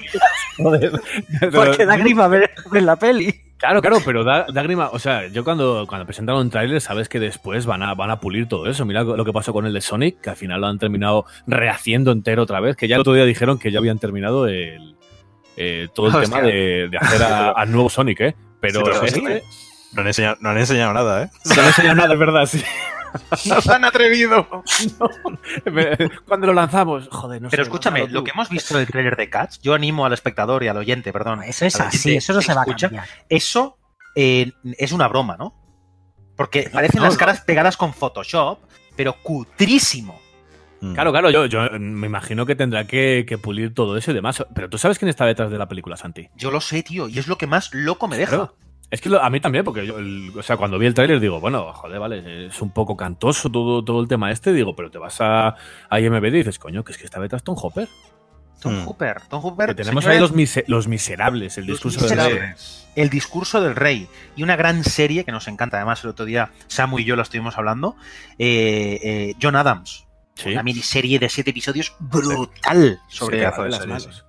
porque 1.51 1.85
da 1.85 1.97
grima 1.97 2.27
ver, 2.27 2.49
ver 2.71 2.81
la 2.83 2.95
peli. 2.95 3.31
Claro, 3.57 3.81
claro, 3.81 3.97
pero 4.03 4.23
da, 4.23 4.47
da 4.51 4.63
grima. 4.63 4.89
O 4.93 4.97
sea, 4.99 5.27
yo 5.27 5.43
cuando, 5.43 5.85
cuando 5.87 6.05
presentaron 6.05 6.41
un 6.41 6.49
tráiler, 6.49 6.81
sabes 6.81 7.07
que 7.09 7.19
después 7.19 7.67
van 7.67 7.83
a, 7.83 7.93
van 7.93 8.09
a 8.09 8.19
pulir 8.19 8.47
todo 8.47 8.67
eso. 8.67 8.83
Mira 8.85 9.03
lo 9.03 9.25
que 9.25 9.33
pasó 9.33 9.53
con 9.53 9.67
el 9.67 9.73
de 9.73 9.81
Sonic, 9.81 10.21
que 10.21 10.29
al 10.31 10.35
final 10.37 10.61
lo 10.61 10.67
han 10.67 10.79
terminado 10.79 11.25
rehaciendo 11.45 12.11
entero 12.11 12.43
otra 12.43 12.59
vez, 12.59 12.75
que 12.75 12.87
ya 12.87 12.95
el 12.95 13.01
otro 13.01 13.13
día 13.13 13.25
dijeron 13.25 13.59
que 13.59 13.71
ya 13.71 13.77
habían 13.79 13.99
terminado 13.99 14.47
el, 14.47 14.95
eh, 15.55 15.87
todo 15.93 16.07
el 16.07 16.15
Hostia. 16.15 16.37
tema 16.37 16.47
de, 16.47 16.87
de 16.89 16.97
hacer 16.97 17.21
a- 17.23 17.51
al 17.51 17.71
nuevo 17.71 17.89
Sonic, 17.89 18.21
¿eh? 18.21 18.35
Pero 18.59 18.79
Sí, 18.79 18.85
pero 18.91 19.05
este- 19.05 19.43
No 19.97 20.01
han 20.01 20.07
enseñado, 20.07 20.37
no 20.41 20.49
han 20.49 20.57
enseñado 20.59 20.93
nada, 20.93 21.23
¿eh? 21.23 21.29
no 21.43 21.59
han 21.59 21.67
enseñado 21.67 21.95
nada, 21.95 22.13
es 22.13 22.19
verdad, 22.19 22.45
sí. 22.45 22.63
¡No 23.49 23.61
se 23.61 23.73
han 23.73 23.83
atrevido! 23.83 24.47
Cuando 26.27 26.45
lo 26.45 26.53
lanzamos, 26.53 27.07
joder, 27.11 27.41
no 27.41 27.49
sé, 27.49 27.51
Pero 27.51 27.63
escúchame, 27.63 28.07
lo 28.07 28.23
que 28.23 28.29
hemos 28.29 28.47
visto 28.47 28.77
del 28.77 28.85
trailer 28.85 29.15
de 29.15 29.27
Cats, 29.31 29.59
yo 29.59 29.73
animo 29.73 30.05
al 30.05 30.13
espectador 30.13 30.63
y 30.63 30.67
al 30.67 30.77
oyente, 30.77 31.11
perdón. 31.11 31.41
Eso 31.41 31.65
es 31.65 31.79
así, 31.79 32.15
eso 32.15 32.33
no 32.33 32.43
se 32.43 32.53
va 32.53 32.61
a 32.61 32.65
cambiar. 32.65 33.07
Eso 33.27 33.79
eh, 34.15 34.51
es 34.77 34.91
una 34.91 35.07
broma, 35.07 35.35
¿no? 35.35 35.55
Porque 36.35 36.69
parecen 36.71 36.99
no, 36.99 37.05
las 37.05 37.15
no. 37.15 37.19
caras 37.19 37.41
pegadas 37.41 37.75
con 37.75 37.91
Photoshop, 37.91 38.59
pero 38.95 39.13
cutrísimo. 39.23 40.21
Mm. 40.81 40.93
Claro, 40.93 41.09
claro, 41.11 41.31
yo, 41.31 41.47
yo 41.47 41.71
me 41.79 42.05
imagino 42.05 42.45
que 42.45 42.55
tendrá 42.55 42.85
que, 42.85 43.25
que 43.27 43.39
pulir 43.39 43.73
todo 43.73 43.97
eso 43.97 44.11
y 44.11 44.13
demás. 44.13 44.45
Pero 44.53 44.69
tú 44.69 44.77
sabes 44.77 44.99
quién 44.99 45.09
está 45.09 45.25
detrás 45.25 45.49
de 45.49 45.57
la 45.57 45.67
película, 45.67 45.97
Santi. 45.97 46.29
Yo 46.35 46.51
lo 46.51 46.61
sé, 46.61 46.83
tío, 46.83 47.07
y 47.07 47.17
es 47.17 47.27
lo 47.27 47.39
que 47.39 47.47
más 47.47 47.73
loco 47.73 48.07
me 48.07 48.17
deja. 48.17 48.35
Claro. 48.35 48.66
Es 48.89 49.01
que 49.01 49.09
lo- 49.09 49.21
a 49.21 49.29
mí 49.29 49.39
también, 49.41 49.65
porque 49.65 49.85
yo, 49.85 49.97
el- 49.99 50.31
o 50.37 50.41
sea, 50.43 50.55
cuando 50.57 50.79
vi 50.79 50.85
el 50.85 50.93
tráiler 50.93 51.19
digo, 51.19 51.39
bueno, 51.41 51.73
joder, 51.73 51.99
vale, 51.99 52.45
es 52.47 52.61
un 52.61 52.71
poco 52.71 52.95
cantoso 52.95 53.49
todo, 53.49 53.83
todo 53.83 53.99
el 54.01 54.07
tema 54.07 54.31
este, 54.31 54.53
digo, 54.53 54.75
pero 54.75 54.89
te 54.89 54.97
vas 54.97 55.19
a, 55.19 55.55
a 55.89 55.99
IMBD 55.99 56.25
y 56.27 56.37
dices, 56.37 56.57
coño, 56.59 56.83
que 56.83 56.93
es 56.93 56.97
que 56.97 57.03
está 57.05 57.19
detrás 57.19 57.43
Tom 57.43 57.55
Hopper. 57.61 57.87
Tom 58.61 58.73
Mm. 58.81 58.87
Hooper, 58.87 59.21
Tom 59.29 59.41
Hooper. 59.43 59.67
Que 59.67 59.75
tenemos 59.75 60.03
señores, 60.03 60.15
ahí 60.17 60.21
los, 60.21 60.33
mise- 60.33 60.63
los 60.67 60.87
miserables, 60.87 61.59
el 61.59 61.67
discurso 61.67 62.07
del 62.07 62.17
rey. 62.17 62.39
El 62.95 63.09
discurso 63.11 63.61
del 63.61 63.75
rey. 63.75 64.07
Y 64.35 64.41
una 64.41 64.55
gran 64.55 64.83
serie 64.83 65.23
que 65.23 65.31
nos 65.31 65.47
encanta. 65.47 65.77
Además, 65.77 66.03
el 66.03 66.09
otro 66.09 66.25
día 66.25 66.49
Samu 66.65 66.97
y 66.97 67.05
yo 67.05 67.15
lo 67.15 67.21
estuvimos 67.21 67.55
hablando. 67.59 67.95
eh, 68.39 68.99
eh, 69.03 69.35
John 69.39 69.55
Adams. 69.55 70.05
Sí. 70.33 70.49
Una 70.53 70.63
miniserie 70.63 71.19
de 71.19 71.29
siete 71.29 71.51
episodios 71.51 71.95
brutal 71.99 72.99
sobre. 73.09 73.37
pedazo 73.37 73.63
de 73.63 73.69
las 73.69 73.85
manos. 73.85 74.25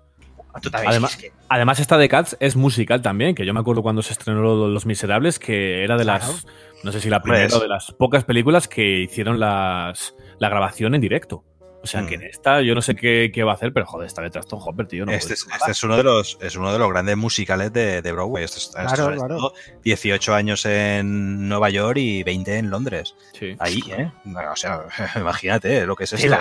Tú 0.62 0.70
también, 0.70 0.90
Además- 0.90 1.12
es 1.12 1.16
que- 1.18 1.32
Además, 1.48 1.78
esta 1.80 1.96
de 1.98 2.08
Cats 2.08 2.36
es 2.40 2.56
musical 2.56 3.00
también, 3.02 3.34
que 3.34 3.46
yo 3.46 3.54
me 3.54 3.60
acuerdo 3.60 3.82
cuando 3.82 4.02
se 4.02 4.12
estrenó 4.12 4.40
lo- 4.42 4.68
Los 4.68 4.86
Miserables, 4.86 5.38
que 5.38 5.82
era 5.84 5.96
de 5.96 6.04
las, 6.04 6.46
no 6.84 6.92
sé 6.92 7.00
si 7.00 7.08
la 7.10 7.22
primera 7.22 7.56
o 7.56 7.60
de 7.60 7.68
las 7.68 7.92
pocas 7.92 8.24
películas 8.24 8.66
que 8.68 9.00
hicieron 9.00 9.38
las, 9.40 10.14
la 10.38 10.48
grabación 10.48 10.94
en 10.94 11.00
directo. 11.00 11.44
O 11.80 11.86
sea, 11.86 12.04
que 12.06 12.16
en 12.16 12.22
Mm. 12.22 12.24
esta 12.24 12.60
yo 12.60 12.74
no 12.74 12.82
sé 12.82 12.96
qué, 12.96 13.30
qué 13.32 13.44
va 13.44 13.52
a 13.52 13.54
hacer, 13.54 13.72
pero 13.72 13.86
joder, 13.86 14.08
está 14.08 14.20
detrás 14.20 14.46
Tom 14.48 14.60
Hopper, 14.62 14.88
tío. 14.88 15.06
No 15.06 15.12
este, 15.12 15.34
es, 15.34 15.46
este 15.54 15.70
es 15.70 15.82
uno 15.84 15.96
de 15.96 16.02
los 16.02 16.36
es 16.40 16.56
uno 16.56 16.72
de 16.72 16.78
los 16.80 16.90
grandes 16.90 17.16
musicales 17.16 17.72
de, 17.72 18.02
de 18.02 18.12
Broadway. 18.12 18.42
Este 18.44 18.58
es- 18.58 18.64
esto 18.76 18.94
Claro, 18.96 19.14
claro. 19.16 19.52
18 19.84 20.34
años 20.34 20.66
en 20.66 21.48
Nueva 21.48 21.70
York 21.70 21.98
y 21.98 22.24
20 22.24 22.56
en 22.58 22.68
Londres. 22.70 23.14
Sí. 23.32 23.54
Ahí, 23.60 23.80
¿eh? 23.96 24.10
O 24.52 24.56
sea, 24.56 24.80
imagínate 25.16 25.86
lo 25.86 25.94
que 25.94 26.04
es 26.04 26.12
esto. 26.14 26.36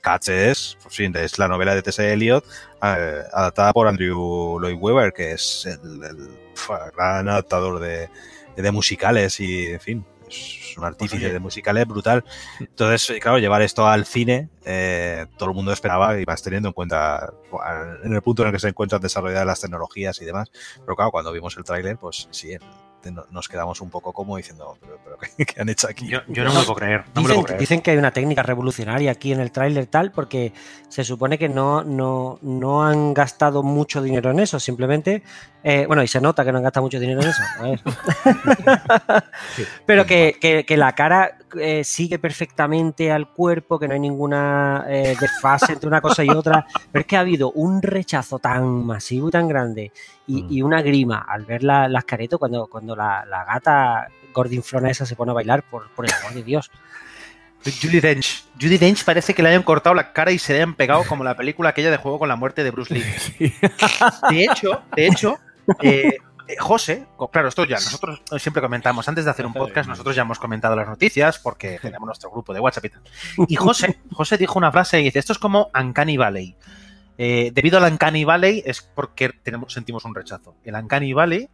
Cats 0.00 0.28
es, 0.28 0.78
pues 0.82 0.94
sí, 0.94 1.10
es 1.14 1.38
la 1.38 1.48
novela 1.48 1.74
de 1.74 1.82
T.S. 1.82 2.12
Eliot 2.12 2.44
eh, 2.82 3.22
adaptada 3.32 3.72
por 3.72 3.88
Andrew 3.88 4.58
Lloyd 4.60 4.76
Webber, 4.78 5.12
que 5.12 5.32
es 5.32 5.66
el, 5.66 6.02
el, 6.04 6.28
gran 6.96 7.28
adaptador 7.28 7.78
de, 7.80 8.08
de 8.56 8.72
musicales 8.72 9.38
y, 9.40 9.66
en 9.66 9.80
fin, 9.80 10.06
es 10.28 10.76
un 10.76 10.84
artífice 10.84 11.24
oye. 11.24 11.32
de 11.32 11.40
musicales 11.40 11.86
brutal. 11.86 12.24
Entonces, 12.60 13.10
eh, 13.10 13.20
claro, 13.20 13.38
llevar 13.38 13.62
esto 13.62 13.86
al 13.86 14.04
cine, 14.04 14.48
eh, 14.64 15.26
todo 15.36 15.50
el 15.50 15.54
mundo 15.54 15.72
esperaba 15.72 16.20
y 16.20 16.24
más 16.24 16.42
teniendo 16.42 16.68
en 16.68 16.72
cuenta 16.72 17.32
en 18.04 18.12
el 18.12 18.22
punto 18.22 18.42
en 18.42 18.48
el 18.48 18.54
que 18.54 18.60
se 18.60 18.68
encuentran 18.68 19.00
desarrolladas 19.00 19.46
las 19.46 19.60
tecnologías 19.60 20.20
y 20.20 20.24
demás. 20.24 20.50
Pero 20.80 20.96
claro, 20.96 21.10
cuando 21.10 21.32
vimos 21.32 21.56
el 21.56 21.64
tráiler, 21.64 21.96
pues 21.96 22.28
sí, 22.30 22.56
nos 23.30 23.48
quedamos 23.48 23.80
un 23.80 23.90
poco 23.90 24.12
como 24.12 24.36
diciendo, 24.36 24.76
pero, 24.80 24.98
pero 25.02 25.18
¿qué, 25.18 25.44
qué 25.46 25.60
han 25.60 25.68
hecho 25.68 25.88
aquí? 25.88 26.08
Yo, 26.08 26.20
yo 26.28 26.44
no 26.44 26.50
me 26.50 26.58
lo 26.60 26.64
puedo 26.64 26.74
creer. 26.76 27.04
No 27.14 27.22
me 27.22 27.22
lo 27.22 27.22
Dicen, 27.22 27.34
puedo 27.34 27.44
creer. 27.46 27.60
dicen 27.60 27.80
que 27.80 27.90
hay 27.92 27.96
una 27.96 28.10
técnica 28.12 28.42
revolucionaria 28.42 29.10
aquí 29.10 29.32
en 29.32 29.40
el 29.40 29.52
tráiler 29.52 29.86
tal, 29.86 30.12
porque 30.12 30.52
se 30.88 31.04
supone 31.04 31.38
que 31.38 31.48
no, 31.48 31.84
no, 31.84 32.38
no 32.42 32.84
han 32.84 33.14
gastado 33.14 33.62
mucho 33.62 34.02
dinero 34.02 34.30
en 34.30 34.40
eso, 34.40 34.58
simplemente, 34.60 35.22
eh, 35.70 35.86
bueno, 35.86 36.02
y 36.02 36.08
se 36.08 36.20
nota 36.20 36.44
que 36.44 36.52
no 36.52 36.58
han 36.58 36.64
gastado 36.64 36.84
mucho 36.84 36.98
dinero 37.00 37.20
en 37.20 37.28
eso. 37.28 37.42
a 37.58 37.62
ver. 37.62 37.80
Pero 39.86 40.06
que, 40.06 40.36
que- 40.40 40.64
que 40.64 40.76
la 40.76 40.92
cara 40.94 41.36
eh, 41.60 41.82
sigue 41.84 42.18
perfectamente 42.18 43.10
al 43.10 43.28
cuerpo, 43.28 43.78
que 43.78 43.88
no 43.88 43.94
hay 43.94 44.00
ninguna 44.00 44.84
eh, 44.88 45.16
desfase 45.20 45.72
entre 45.72 45.88
una 45.88 46.00
cosa 46.00 46.22
y 46.24 46.28
otra, 46.30 46.66
pero 46.92 47.00
es 47.00 47.06
que 47.06 47.16
ha 47.16 47.20
habido 47.20 47.50
un 47.52 47.80
rechazo 47.82 48.38
tan 48.38 48.84
masivo 48.86 49.28
y 49.28 49.30
tan 49.32 49.48
grande 49.48 49.92
y, 50.26 50.44
y 50.58 50.62
una 50.62 50.82
grima 50.82 51.24
al 51.26 51.44
ver 51.44 51.62
la- 51.62 51.88
las 51.88 52.04
caretas 52.04 52.38
cuando, 52.38 52.66
cuando 52.66 52.94
la, 52.94 53.24
la 53.26 53.44
gata 53.44 54.08
gordinflona 54.32 54.90
esa 54.90 55.06
se 55.06 55.16
pone 55.16 55.30
a 55.30 55.34
bailar, 55.34 55.62
por, 55.62 55.88
por 55.90 56.04
el 56.04 56.12
amor 56.12 56.34
de 56.34 56.42
Dios. 56.42 56.70
Judy 57.82 58.00
Dench. 58.00 58.44
Judy 58.60 58.78
Dench 58.78 59.04
parece 59.04 59.34
que 59.34 59.42
le 59.42 59.48
hayan 59.50 59.62
cortado 59.64 59.94
la 59.94 60.12
cara 60.12 60.30
y 60.30 60.38
se 60.38 60.52
le 60.52 60.60
hayan 60.60 60.74
pegado 60.74 61.02
como 61.04 61.24
la 61.24 61.36
película 61.36 61.70
aquella 61.70 61.90
de 61.90 61.96
juego 61.96 62.18
con 62.18 62.28
la 62.28 62.36
muerte 62.36 62.62
de 62.62 62.70
Bruce 62.70 62.94
Lee. 62.94 63.02
Sí. 63.18 63.52
De 64.30 64.44
hecho, 64.44 64.82
de 64.94 65.06
hecho, 65.06 65.38
eh, 65.82 66.18
eh, 66.48 66.56
José, 66.58 67.06
claro, 67.30 67.48
esto 67.48 67.66
ya, 67.66 67.76
nosotros 67.76 68.22
siempre 68.38 68.62
comentamos, 68.62 69.06
antes 69.06 69.26
de 69.26 69.30
hacer 69.30 69.44
un 69.44 69.52
podcast, 69.52 69.86
nosotros 69.86 70.16
ya 70.16 70.22
hemos 70.22 70.38
comentado 70.38 70.74
las 70.74 70.88
noticias 70.88 71.38
porque 71.38 71.78
tenemos 71.82 72.06
nuestro 72.06 72.30
grupo 72.30 72.54
de 72.54 72.60
WhatsApp 72.60 72.86
y 72.86 72.88
tal. 72.88 73.02
Y 73.48 73.56
José, 73.56 73.98
José 74.12 74.38
dijo 74.38 74.58
una 74.58 74.72
frase 74.72 75.00
y 75.00 75.04
dice, 75.04 75.18
esto 75.18 75.34
es 75.34 75.38
como 75.38 75.70
Uncanny 75.78 76.16
Valley. 76.16 76.56
Eh, 77.18 77.50
debido 77.52 77.78
al 77.78 77.92
Uncanny 77.92 78.24
Valley 78.24 78.62
es 78.64 78.80
porque 78.80 79.28
tenemos, 79.42 79.74
sentimos 79.74 80.06
un 80.06 80.14
rechazo. 80.14 80.54
El 80.64 80.74
Uncanny 80.74 81.12
Valley, 81.12 81.50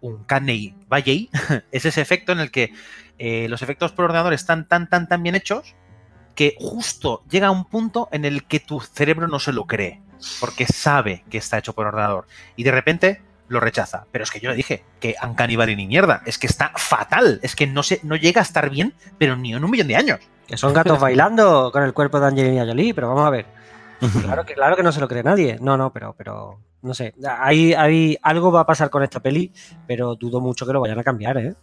Uncanny 0.00 0.76
Valley, 0.86 1.28
es 1.72 1.84
ese 1.84 2.00
efecto 2.00 2.30
en 2.30 2.38
el 2.38 2.52
que 2.52 2.72
eh, 3.18 3.48
los 3.48 3.62
efectos 3.62 3.90
por 3.90 4.04
ordenador 4.04 4.32
están 4.32 4.68
tan, 4.68 4.88
tan, 4.88 5.08
tan 5.08 5.22
bien 5.24 5.34
hechos 5.34 5.74
que 6.36 6.54
justo 6.60 7.24
llega 7.28 7.48
a 7.48 7.50
un 7.50 7.64
punto 7.64 8.08
en 8.12 8.24
el 8.24 8.44
que 8.44 8.60
tu 8.60 8.78
cerebro 8.80 9.26
no 9.26 9.40
se 9.40 9.52
lo 9.52 9.64
cree, 9.64 10.02
porque 10.38 10.66
sabe 10.66 11.24
que 11.30 11.38
está 11.38 11.58
hecho 11.58 11.72
por 11.72 11.86
ordenador 11.86 12.26
y 12.54 12.62
de 12.62 12.72
repente 12.72 13.22
lo 13.48 13.60
rechaza. 13.60 14.06
Pero 14.12 14.24
es 14.24 14.30
que 14.30 14.40
yo 14.40 14.50
le 14.50 14.56
dije 14.56 14.84
que 15.00 15.14
Uncanny 15.22 15.56
Valley 15.56 15.76
ni 15.76 15.86
mierda, 15.86 16.22
es 16.26 16.38
que 16.38 16.46
está 16.46 16.72
fatal, 16.76 17.40
es 17.42 17.54
que 17.56 17.66
no, 17.66 17.82
se, 17.82 18.00
no 18.02 18.16
llega 18.16 18.40
a 18.40 18.44
estar 18.44 18.70
bien, 18.70 18.94
pero 19.18 19.36
ni 19.36 19.52
en 19.54 19.64
un 19.64 19.70
millón 19.70 19.88
de 19.88 19.96
años. 19.96 20.20
Que 20.46 20.56
son 20.56 20.72
gatos 20.72 21.00
bailando 21.00 21.70
con 21.72 21.82
el 21.82 21.92
cuerpo 21.92 22.20
de 22.20 22.26
Angelina 22.26 22.64
Jolie, 22.66 22.94
pero 22.94 23.08
vamos 23.08 23.26
a 23.26 23.30
ver. 23.30 23.46
Claro 24.22 24.44
que, 24.44 24.54
claro 24.54 24.76
que 24.76 24.82
no 24.82 24.92
se 24.92 25.00
lo 25.00 25.08
cree 25.08 25.22
nadie. 25.22 25.56
No, 25.60 25.76
no, 25.76 25.90
pero, 25.92 26.14
pero 26.18 26.60
no 26.82 26.92
sé. 26.92 27.14
Hay, 27.38 27.72
hay, 27.72 28.18
algo 28.22 28.52
va 28.52 28.60
a 28.60 28.66
pasar 28.66 28.90
con 28.90 29.02
esta 29.02 29.20
peli, 29.20 29.50
pero 29.86 30.14
dudo 30.16 30.40
mucho 30.40 30.66
que 30.66 30.72
lo 30.74 30.80
vayan 30.80 30.98
a 30.98 31.02
cambiar, 31.04 31.38
¿eh? 31.38 31.54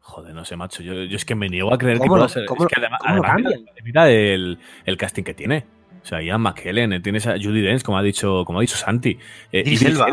Joder, 0.00 0.34
no 0.34 0.44
sé, 0.44 0.56
macho. 0.56 0.82
Yo, 0.82 0.94
yo 1.04 1.16
es 1.16 1.24
que 1.24 1.34
me 1.34 1.48
niego 1.48 1.72
a 1.72 1.78
creer 1.78 1.96
que 1.98 2.00
¿Cómo 2.00 2.12
pueda 2.14 2.22
lo- 2.24 2.28
ser. 2.28 2.46
cómo 2.46 2.64
es 2.64 2.68
que 2.68 2.80
además, 2.80 3.00
cómo 3.02 3.16
lo 3.16 3.22
además 3.24 3.36
mira, 3.36 3.50
cambian? 3.56 3.74
mira 3.84 4.10
el, 4.10 4.58
el 4.86 4.96
casting 4.96 5.22
que 5.22 5.34
tiene. 5.34 5.66
O 6.02 6.06
sea, 6.06 6.22
Ian 6.22 6.40
McKellen, 6.40 6.94
eh, 6.94 7.00
tienes 7.00 7.26
a 7.26 7.32
Judy 7.32 7.60
Dench, 7.60 7.82
como 7.82 7.98
ha 7.98 8.02
dicho, 8.02 8.44
como 8.46 8.58
ha 8.58 8.62
dicho 8.62 8.76
Santi. 8.76 9.18
Eh, 9.52 9.60
Idris 9.60 9.82
Elba. 9.82 10.06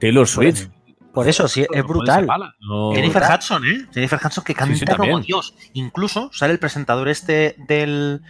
Taylor 0.00 0.26
Swift. 0.26 0.68
Por 1.12 1.28
eso, 1.28 1.48
sí, 1.48 1.66
es 1.72 1.84
brutal. 1.84 2.26
no- 2.60 2.92
Jennifer 2.94 3.22
Hudson, 3.22 3.64
¿eh? 3.66 3.86
Jennifer 3.92 4.18
Hudson 4.24 4.44
que 4.44 4.54
canta 4.54 4.76
sí, 4.76 4.84
como. 4.86 5.18
Dios. 5.20 5.54
Incluso 5.72 6.30
sale 6.32 6.52
el 6.52 6.58
presentador 6.60 7.08
este 7.08 7.56
del, 7.66 8.22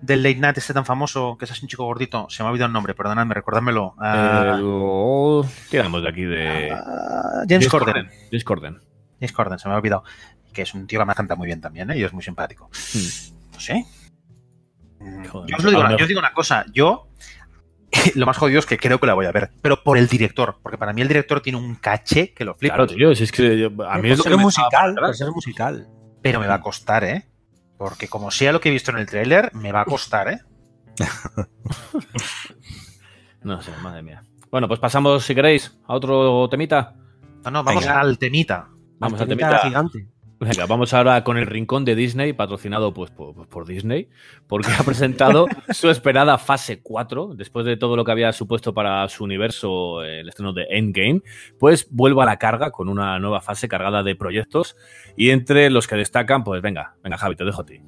del 0.00 0.22
late 0.22 0.36
night 0.36 0.56
este 0.58 0.72
tan 0.72 0.84
famoso, 0.84 1.36
que 1.36 1.44
es 1.46 1.50
así 1.50 1.64
un 1.64 1.68
chico 1.68 1.84
gordito. 1.84 2.28
Se 2.30 2.42
me 2.44 2.46
ha 2.48 2.52
olvidado 2.52 2.68
el 2.68 2.72
nombre, 2.72 2.94
perdonadme, 2.94 3.34
recordádmelo. 3.34 3.94
Ah, 3.98 4.54
El- 4.58 4.62
oh, 4.64 5.44
tiramos 5.70 6.02
de 6.02 6.08
aquí 6.08 6.22
de. 6.22 6.70
ah, 6.70 7.42
James 7.48 7.68
Corden. 7.68 8.08
James 8.30 8.44
Corden. 8.44 8.78
James 9.18 9.32
Corden, 9.32 9.58
se 9.58 9.68
me 9.68 9.74
ha 9.74 9.78
olvidado. 9.78 10.04
Que 10.52 10.62
es 10.62 10.72
un 10.74 10.86
tío 10.86 11.00
que 11.00 11.04
me 11.06 11.14
canta 11.14 11.34
muy 11.34 11.46
bien 11.46 11.60
también, 11.60 11.90
¿eh? 11.90 11.98
Y 11.98 12.04
es 12.04 12.12
muy 12.12 12.22
simpático. 12.22 12.70
No 13.52 13.58
sé. 13.60 13.84
Joder, 15.30 15.50
yo, 15.50 15.56
os 15.56 15.64
lo 15.64 15.70
digo 15.70 15.88
yo 15.96 15.96
os 16.04 16.08
digo 16.08 16.20
una 16.20 16.32
cosa. 16.32 16.64
Yo, 16.72 17.08
lo 18.14 18.26
más 18.26 18.36
jodido 18.36 18.58
es 18.60 18.66
que 18.66 18.78
creo 18.78 18.98
que 19.00 19.06
la 19.06 19.14
voy 19.14 19.26
a 19.26 19.32
ver. 19.32 19.50
Pero 19.62 19.82
por 19.82 19.98
el 19.98 20.06
director. 20.08 20.58
Porque 20.62 20.78
para 20.78 20.92
mí 20.92 21.02
el 21.02 21.08
director 21.08 21.40
tiene 21.40 21.58
un 21.58 21.74
caché 21.76 22.32
que 22.32 22.44
lo 22.44 22.54
flipa. 22.54 22.74
Claro, 22.76 22.86
tío, 22.92 23.14
si 23.14 23.24
es 23.24 23.32
que 23.32 23.58
yo- 23.58 23.70
a 23.86 23.98
mí 23.98 24.10
es 24.10 24.18
lo 24.18 24.22
ser 24.24 24.32
que 24.32 24.36
me 24.38 24.44
musical, 24.44 24.96
ser 25.14 25.30
musical. 25.30 25.88
Pero 26.22 26.40
me 26.40 26.46
va 26.46 26.54
a 26.54 26.60
costar, 26.60 27.04
¿eh? 27.04 27.26
Porque 27.78 28.08
como 28.08 28.30
sea 28.30 28.52
lo 28.52 28.60
que 28.60 28.68
he 28.68 28.72
visto 28.72 28.90
en 28.90 28.98
el 28.98 29.06
tráiler, 29.06 29.50
me 29.54 29.72
va 29.72 29.80
a 29.80 29.84
costar, 29.86 30.28
¿eh? 30.28 30.38
No 33.42 33.62
sé, 33.62 33.72
madre 33.82 34.02
mía. 34.02 34.22
Bueno, 34.50 34.68
pues 34.68 34.80
pasamos, 34.80 35.24
si 35.24 35.34
queréis, 35.34 35.78
a 35.86 35.94
otro 35.94 36.48
temita. 36.50 36.94
No, 37.44 37.50
no, 37.50 37.64
vamos 37.64 37.84
Venga. 37.84 38.00
al 38.00 38.18
temita. 38.18 38.68
Vamos 38.98 39.20
al 39.20 39.28
temita. 39.28 39.58
gigante. 39.60 40.06
Venga, 40.40 40.64
vamos 40.64 40.94
ahora 40.94 41.22
con 41.22 41.36
el 41.36 41.46
rincón 41.46 41.84
de 41.84 41.94
Disney, 41.94 42.32
patrocinado 42.32 42.94
pues 42.94 43.10
por, 43.10 43.34
pues, 43.34 43.46
por 43.46 43.66
Disney, 43.66 44.08
porque 44.46 44.70
ha 44.70 44.82
presentado 44.82 45.46
su 45.70 45.90
esperada 45.90 46.38
fase 46.38 46.80
4, 46.80 47.34
después 47.34 47.66
de 47.66 47.76
todo 47.76 47.94
lo 47.94 48.06
que 48.06 48.12
había 48.12 48.32
supuesto 48.32 48.72
para 48.72 49.06
su 49.10 49.24
universo 49.24 50.02
el 50.02 50.30
estreno 50.30 50.54
de 50.54 50.64
Endgame, 50.70 51.20
pues 51.58 51.88
vuelve 51.90 52.22
a 52.22 52.24
la 52.24 52.38
carga 52.38 52.70
con 52.70 52.88
una 52.88 53.18
nueva 53.18 53.42
fase 53.42 53.68
cargada 53.68 54.02
de 54.02 54.16
proyectos 54.16 54.76
y 55.14 55.28
entre 55.28 55.68
los 55.68 55.86
que 55.86 55.96
destacan, 55.96 56.42
pues 56.42 56.62
venga, 56.62 56.94
venga 57.04 57.18
Javi, 57.18 57.36
te 57.36 57.44
dejo 57.44 57.60
a 57.60 57.66
ti. 57.66 57.82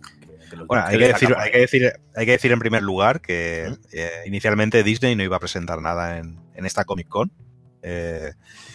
Bueno, 0.66 0.84
hay 0.86 0.98
que, 0.98 1.06
decir, 1.06 1.34
hay, 1.34 1.50
que 1.50 1.58
decir, 1.58 1.92
hay 2.14 2.26
que 2.26 2.32
decir 2.32 2.52
en 2.52 2.58
primer 2.58 2.82
lugar 2.82 3.22
que 3.22 3.74
eh, 3.94 4.10
inicialmente 4.26 4.82
Disney 4.82 5.16
no 5.16 5.22
iba 5.22 5.38
a 5.38 5.40
presentar 5.40 5.80
nada 5.80 6.18
en, 6.18 6.38
en 6.54 6.66
esta 6.66 6.84
Comic 6.84 7.08
Con. 7.08 7.32
Eh, 7.82 8.32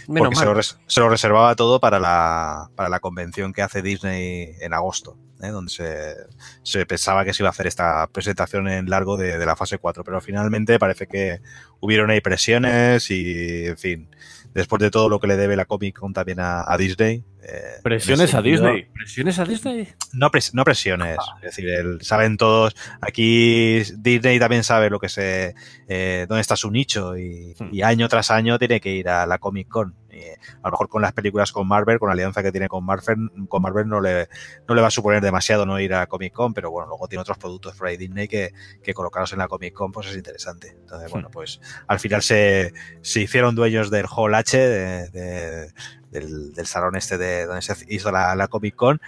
porque 0.07 0.35
se 0.35 0.45
lo, 0.45 0.61
se 0.63 0.99
lo 1.01 1.09
reservaba 1.09 1.55
todo 1.55 1.79
para 1.79 1.99
la, 1.99 2.69
para 2.75 2.89
la 2.89 2.99
convención 2.99 3.51
que 3.51 3.61
hace 3.61 3.81
Disney 3.81 4.55
en 4.61 4.73
agosto, 4.73 5.17
¿eh? 5.41 5.49
donde 5.49 5.71
se, 5.71 6.15
se 6.63 6.85
pensaba 6.85 7.25
que 7.25 7.33
se 7.33 7.43
iba 7.43 7.49
a 7.49 7.51
hacer 7.51 7.67
esta 7.67 8.07
presentación 8.07 8.69
en 8.69 8.89
largo 8.89 9.17
de, 9.17 9.37
de 9.37 9.45
la 9.45 9.55
fase 9.55 9.77
4, 9.77 10.03
pero 10.03 10.21
finalmente 10.21 10.79
parece 10.79 11.07
que 11.07 11.41
hubieron 11.81 12.09
ahí 12.09 12.21
presiones 12.21 13.11
y, 13.11 13.65
en 13.67 13.77
fin, 13.77 14.09
después 14.53 14.79
de 14.81 14.89
todo 14.91 15.09
lo 15.09 15.19
que 15.19 15.27
le 15.27 15.37
debe 15.37 15.55
la 15.55 15.65
Comic 15.65 15.99
Con 15.99 16.13
también 16.13 16.39
a, 16.39 16.63
a 16.71 16.77
Disney. 16.77 17.23
eh, 17.43 17.79
Presiones 17.83 18.33
a 18.33 18.41
Disney. 18.41 18.85
Presiones 18.93 19.39
a 19.39 19.45
Disney. 19.45 19.87
no, 20.13 20.29
pres- 20.31 20.51
no 20.53 20.63
presiones, 20.63 21.17
es 21.37 21.41
decir, 21.55 21.69
el- 21.69 22.01
saben 22.01 22.37
todos, 22.37 22.75
aquí 23.01 23.81
Disney 23.97 24.39
también 24.39 24.63
sabe 24.63 24.89
lo 24.89 24.99
que 24.99 25.09
se, 25.09 25.55
eh, 25.87 26.25
dónde 26.27 26.41
está 26.41 26.55
su 26.55 26.69
nicho 26.71 27.17
y, 27.17 27.55
Hmm. 27.59 27.69
y 27.71 27.81
año 27.81 28.07
tras 28.09 28.31
año 28.31 28.57
tiene 28.59 28.79
que 28.79 28.91
ir 28.91 29.09
a 29.09 29.25
la 29.25 29.37
Comic 29.37 29.67
Con. 29.67 29.95
Y, 30.17 30.23
a 30.29 30.65
lo 30.65 30.71
mejor 30.71 30.89
con 30.89 31.01
las 31.01 31.13
películas 31.13 31.51
con 31.51 31.67
Marvel, 31.67 31.99
con 31.99 32.07
la 32.09 32.13
alianza 32.13 32.41
que 32.41 32.51
tiene 32.51 32.67
con 32.67 32.83
Marvel, 32.85 33.29
con 33.47 33.61
Marvel 33.61 33.87
no 33.87 34.01
le, 34.01 34.27
no 34.67 34.73
le 34.75 34.81
va 34.81 34.87
a 34.87 34.91
suponer 34.91 35.21
demasiado 35.21 35.65
no 35.65 35.79
ir 35.79 35.93
a 35.93 36.07
Comic 36.07 36.33
Con, 36.33 36.53
pero 36.53 36.71
bueno, 36.71 36.87
luego 36.87 37.07
tiene 37.07 37.21
otros 37.21 37.37
productos 37.37 37.75
por 37.75 37.87
ahí 37.87 37.97
Disney 37.97 38.27
que, 38.27 38.51
que 38.83 38.93
colocarlos 38.93 39.31
en 39.33 39.39
la 39.39 39.47
Comic 39.47 39.73
Con 39.73 39.91
pues 39.91 40.07
es 40.07 40.15
interesante. 40.15 40.69
Entonces, 40.79 41.11
bueno, 41.11 41.29
pues 41.31 41.61
al 41.87 41.99
final 41.99 42.21
se, 42.23 42.73
se 43.01 43.21
hicieron 43.21 43.55
dueños 43.55 43.89
del 43.91 44.05
Hall 44.09 44.33
H, 44.35 44.57
de- 44.57 45.09
de- 45.09 45.73
del, 46.11 46.53
del 46.53 46.65
salón 46.65 46.95
este 46.95 47.17
de 47.17 47.45
donde 47.45 47.61
se 47.61 47.75
hizo 47.89 48.11
la, 48.11 48.33
la 48.33 48.47
Comic 48.47 48.75
Con, 48.75 49.01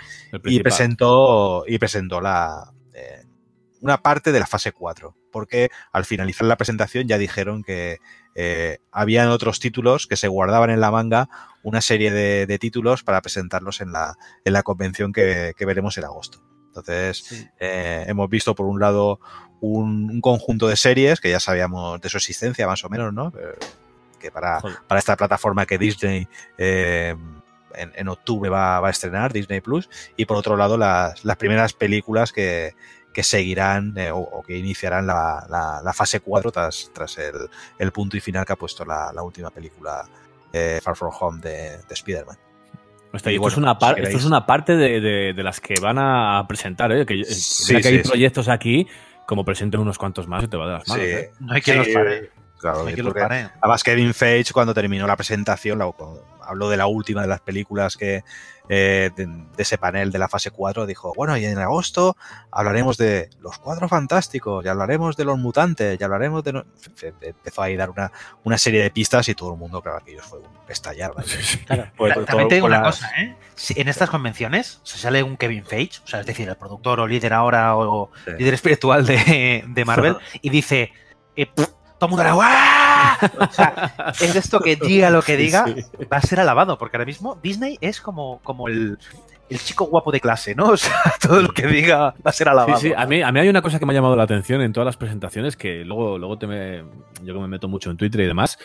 y 0.51 0.57
presentó 0.63 1.63
y 1.65 1.77
presentó 1.79 2.19
la 2.19 2.71
eh, 2.71 2.78
una 3.81 4.01
parte 4.01 4.31
de 4.31 4.39
la 4.39 4.47
fase 4.47 4.71
4 4.71 5.15
porque 5.31 5.69
al 5.91 6.05
finalizar 6.05 6.47
la 6.47 6.57
presentación 6.57 7.07
ya 7.07 7.17
dijeron 7.17 7.63
que 7.63 7.99
eh, 8.35 8.79
habían 8.91 9.29
otros 9.29 9.59
títulos 9.59 10.07
que 10.07 10.15
se 10.15 10.27
guardaban 10.27 10.69
en 10.69 10.81
la 10.81 10.91
manga 10.91 11.29
una 11.63 11.81
serie 11.81 12.11
de, 12.11 12.45
de 12.45 12.59
títulos 12.59 13.03
para 13.03 13.21
presentarlos 13.21 13.81
en 13.81 13.91
la, 13.91 14.17
en 14.45 14.53
la 14.53 14.63
convención 14.63 15.11
que, 15.11 15.53
que 15.57 15.65
veremos 15.65 15.97
en 15.97 16.05
agosto. 16.05 16.41
Entonces 16.67 17.49
eh, 17.59 18.05
hemos 18.07 18.29
visto 18.29 18.55
por 18.55 18.65
un 18.65 18.79
lado 18.79 19.19
un, 19.59 20.09
un 20.09 20.21
conjunto 20.21 20.67
de 20.67 20.77
series 20.77 21.19
que 21.19 21.29
ya 21.29 21.39
sabíamos 21.39 21.99
de 21.99 22.09
su 22.09 22.17
existencia 22.17 22.67
más 22.67 22.83
o 22.85 22.89
menos 22.89 23.13
no 23.13 23.31
Pero 23.31 23.55
que 24.19 24.31
para, 24.31 24.59
para 24.87 24.99
esta 24.99 25.15
plataforma 25.15 25.65
que 25.65 25.77
Disney 25.77 26.27
eh, 26.57 27.15
en, 27.73 27.91
en 27.95 28.07
octubre 28.09 28.49
va, 28.49 28.79
va 28.81 28.89
a 28.89 28.91
estrenar, 28.91 29.31
Disney 29.31 29.61
Plus, 29.61 29.89
y 30.17 30.25
por 30.25 30.35
otro 30.35 30.57
lado 30.57 30.77
las, 30.77 31.23
las 31.23 31.37
primeras 31.37 31.71
películas 31.71 32.33
que, 32.33 32.75
que 33.19 33.23
seguirán 33.23 33.93
eh, 33.97 34.11
o, 34.11 34.19
o 34.19 34.41
que 34.41 34.57
iniciarán 34.57 35.05
la, 35.05 35.45
la- 35.49 35.81
la 35.83 35.91
fase 35.93 36.21
4 36.21 36.51
tras, 36.53 36.89
tras 36.93 37.17
el, 37.17 37.33
el 37.77 37.91
punto 37.91 38.15
y 38.15 38.21
final 38.21 38.45
que 38.45 38.53
ha 38.53 38.55
puesto 38.55 38.85
la, 38.85 39.11
la 39.13 39.21
última 39.23 39.49
película 39.49 40.05
eh, 40.53 40.79
Far 40.81 40.95
From 40.95 41.11
Home 41.19 41.41
de, 41.41 41.79
de 41.79 41.93
Spider-Man. 41.93 42.37
Esto, 43.11 43.29
bueno, 43.31 43.47
es 43.49 43.57
una 43.57 43.73
si 43.73 43.79
par- 43.79 43.95
queréis- 43.95 44.07
esto 44.07 44.17
es 44.19 44.25
una 44.25 44.45
parte 44.45 44.77
de, 44.77 45.01
de- 45.01 45.33
de 45.33 45.43
las 45.43 45.59
que 45.59 45.73
van 45.81 45.97
a 45.99 46.45
presentar, 46.47 46.93
¿eh? 46.93 47.05
que, 47.05 47.17
que 47.17 47.25
Sí, 47.25 47.75
que 47.81 47.87
hay 47.89 47.97
sí, 47.97 48.03
sí. 48.03 48.09
proyectos 48.09 48.47
aquí, 48.47 48.87
como 49.27 49.43
presenten 49.43 49.81
unos 49.81 49.97
cuantos 49.97 50.25
más, 50.27 50.43
se 50.43 50.47
te 50.47 50.55
va 50.55 50.65
de 50.67 50.73
las 50.75 50.87
manos. 50.87 51.05
Sí. 51.05 51.11
¿eh? 51.11 51.31
No 51.41 51.53
hay 51.53 51.61
quien 51.61 51.83
Sí, 51.83 51.91
los 51.91 52.01
pare. 52.01 52.31
Claro, 52.57 52.81
No 52.83 52.87
hay 52.87 52.93
quien 52.93 53.05
los 53.05 53.13
pare. 53.13 53.49
Además, 53.61 53.83
Kevin 53.83 54.13
Feige, 54.13 54.53
cuando 54.53 54.73
terminó 54.73 55.05
la 55.05 55.17
presentación, 55.17 55.79
la- 55.79 55.91
habló 56.49 56.69
de 56.69 56.77
la 56.77 56.87
última 56.87 57.21
de 57.21 57.27
las 57.27 57.39
películas 57.41 57.95
que 57.95 58.23
eh, 58.71 59.09
de, 59.15 59.25
de 59.25 59.63
ese 59.63 59.77
panel 59.79 60.11
de 60.11 60.19
la 60.19 60.27
fase 60.27 60.51
4, 60.51 60.85
dijo, 60.85 61.11
bueno, 61.15 61.35
y 61.37 61.45
en 61.45 61.57
agosto 61.57 62.15
hablaremos 62.51 62.97
de 62.97 63.29
los 63.39 63.57
cuatro 63.57 63.87
fantásticos, 63.89 64.63
y 64.63 64.67
hablaremos 64.67 65.17
de 65.17 65.25
los 65.25 65.39
mutantes, 65.39 65.99
y 65.99 66.03
hablaremos 66.03 66.43
de... 66.43 66.53
no-". 66.53 66.65
Fe- 66.79 66.91
fe- 67.13 67.13
Empezó 67.29 67.63
ahí 67.63 67.73
a 67.73 67.77
dar 67.79 67.89
una, 67.89 68.11
una 68.43 68.57
serie 68.59 68.83
de 68.83 68.91
pistas 68.91 69.27
y 69.27 69.33
todo 69.33 69.53
el 69.53 69.57
mundo, 69.59 69.81
claro, 69.81 69.97
aquello 69.97 70.21
fue 70.21 70.37
un 70.39 70.45
estallar. 70.67 71.13
¿vale? 71.15 71.27
Claro. 71.65 71.91
Pues, 71.97 72.13
todo 72.13 72.25
También 72.25 72.47
te 72.49 72.55
digo 72.55 72.65
con 72.65 72.73
una 72.73 72.81
las- 72.83 72.97
cosa, 72.99 73.09
¿eh? 73.21 73.35
Si 73.55 73.73
en 73.81 73.87
estas 73.87 74.09
convenciones 74.11 74.79
se 74.83 74.97
sale 74.99 75.23
un 75.23 75.35
Kevin 75.35 75.65
Feige, 75.65 75.99
o 76.03 76.07
sea, 76.07 76.19
es 76.19 76.25
decir, 76.27 76.47
el 76.47 76.55
productor 76.55 76.99
o 76.99 77.07
líder 77.07 77.33
ahora 77.33 77.75
o 77.75 78.11
Sí. 78.25 78.31
líder 78.37 78.53
espiritual 78.53 79.05
de, 79.05 79.63
de 79.67 79.85
Marvel, 79.85 80.15
y 80.41 80.49
dice, 80.51 80.91
eh, 81.35 81.47
pff, 81.47 81.67
todo 81.99 82.07
el 82.07 82.09
mundo 82.09 82.21
hará 82.23 82.33
¡guau! 82.33 83.47
O 83.49 83.51
sea, 83.51 83.93
es 84.19 84.33
de 84.33 84.39
esto 84.39 84.59
que 84.61 84.75
diga 84.75 85.09
lo 85.09 85.21
que 85.21 85.37
diga, 85.37 85.65
va 86.11 86.17
a 86.17 86.21
ser 86.21 86.39
alabado, 86.39 86.77
porque 86.77 86.97
ahora 86.97 87.05
mismo 87.05 87.37
Disney 87.43 87.77
es 87.81 88.01
como, 88.01 88.39
como 88.43 88.67
el, 88.67 88.97
el 89.49 89.59
chico 89.59 89.85
guapo 89.85 90.11
de 90.11 90.19
clase, 90.21 90.55
¿no? 90.55 90.65
O 90.71 90.77
sea, 90.77 90.95
todo 91.21 91.41
lo 91.41 91.49
que 91.49 91.67
diga 91.67 91.97
va 91.99 92.13
a 92.25 92.31
ser 92.31 92.47
Sí, 92.47 92.49
alabado. 92.51 92.77
sí, 92.79 92.93
a 92.95 93.05
mí, 93.05 93.21
a 93.21 93.31
mí 93.31 93.39
hay 93.41 93.49
una 93.49 93.61
cosa 93.61 93.77
que 93.79 93.85
me 93.85 93.93
ha 93.93 93.95
llamado 93.95 94.15
la 94.15 94.23
atención 94.23 94.61
en 94.61 94.73
todas 94.73 94.85
las 94.85 94.97
presentaciones, 94.97 95.55
que 95.57 95.83
luego, 95.85 96.17
luego 96.17 96.37
te 96.37 96.47
me, 96.47 96.83
yo 97.23 97.33
que 97.33 97.39
me 97.39 97.47
meto 97.47 97.67
mucho 97.67 97.91
en 97.91 97.97
Twitter 97.97 98.21
y 98.21 98.25
demás, 98.27 98.57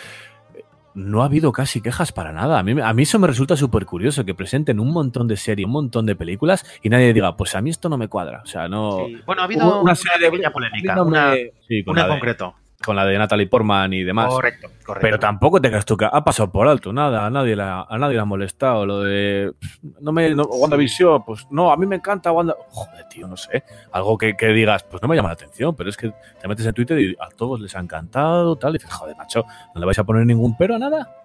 no 0.95 1.23
ha 1.23 1.25
habido 1.25 1.51
casi 1.51 1.81
quejas 1.81 2.13
para 2.13 2.31
nada. 2.33 2.61
A 2.61 2.63
mí, 2.63 2.81
a 2.81 2.93
mí 2.93 3.03
eso 3.03 3.19
me 3.19 3.27
resulta 3.27 3.57
súper 3.57 3.85
curioso, 3.85 4.25
que 4.25 4.33
presenten 4.33 4.79
un 4.79 4.93
montón 4.93 5.27
de 5.27 5.37
series, 5.37 5.67
un 5.67 5.73
montón 5.73 6.07
de 6.07 6.15
películas 6.15 6.65
y 6.85 6.89
nadie 6.89 7.13
diga, 7.13 7.37
pues 7.37 7.57
a 7.57 7.61
mí 7.61 7.71
esto 7.71 7.89
no 7.89 7.99
me 7.99 8.07
cuadra. 8.07 8.43
O 8.45 8.47
sea, 8.47 8.69
no... 8.69 9.07
Sí. 9.09 9.17
Bueno, 9.27 9.43
ha 9.43 9.47
habido 9.47 9.81
una, 9.83 9.97
serie 9.97 10.31
de- 10.31 10.51
polémica, 10.53 11.03
una, 11.03 11.35
Sí, 11.67 11.83
con 11.83 11.95
una 11.97 12.03
en 12.05 12.09
concreto. 12.11 12.55
Con 12.85 12.97
la 12.97 13.05
de 13.05 13.19
Natalie 13.19 13.47
Portman 13.47 13.93
y 13.93 14.03
demás. 14.03 14.29
Correcto, 14.29 14.69
correcto. 14.85 15.05
Pero 15.05 15.19
tampoco 15.19 15.61
te 15.61 15.69
creas 15.69 15.85
tú 15.85 15.97
que 15.97 16.05
ha 16.05 16.25
pasado 16.25 16.51
por 16.51 16.69
alto, 16.69 16.93
nada, 16.93 17.27
a 17.27 17.31
nadie, 17.31 17.57
la, 17.57 17.87
a 17.89 17.99
nadie 17.99 18.15
le 18.15 18.21
ha 18.21 18.25
molestado. 18.25 18.87
Lo 18.87 19.01
de. 19.01 19.53
No 20.01 20.13
me. 20.13 20.35
No, 20.35 20.45
WandaVision, 20.45 21.25
pues 21.25 21.47
no, 21.51 21.71
a 21.71 21.77
mí 21.77 21.87
me 21.87 21.97
encanta 21.97 22.33
Wanda. 22.33 22.55
Joder, 22.71 23.09
tío, 23.09 23.27
no 23.27 23.37
sé. 23.37 23.65
Algo 23.93 24.19
que, 24.19 24.37
que 24.37 24.49
digas, 24.49 24.85
pues 24.85 25.03
no 25.03 25.09
me 25.09 25.17
llama 25.17 25.29
la 25.29 25.35
atención, 25.35 25.75
pero 25.75 25.91
es 25.91 25.97
que 25.97 26.13
te 26.41 26.49
metes 26.49 26.67
en 26.67 26.75
Twitter 26.75 26.99
y 26.99 27.17
a 27.21 27.29
todos 27.29 27.61
les 27.61 27.75
ha 27.77 27.81
encantado, 27.81 28.57
tal. 28.57 28.71
Y 28.71 28.79
dices, 28.79 28.93
joder, 28.93 29.17
macho, 29.17 29.45
¿no 29.75 29.81
le 29.81 29.87
vais 29.87 29.99
a 29.99 30.05
poner 30.05 30.27
ningún 30.27 30.57
pero 30.57 30.77
a 30.77 30.79
nada? 30.79 31.24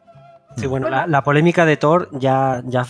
Sí, 0.57 0.67
bueno, 0.67 0.89
la, 0.89 1.07
la 1.07 1.23
polémica 1.23 1.65
de 1.65 1.77
Thor 1.77 2.09
ya, 2.11 2.61
ya 2.65 2.85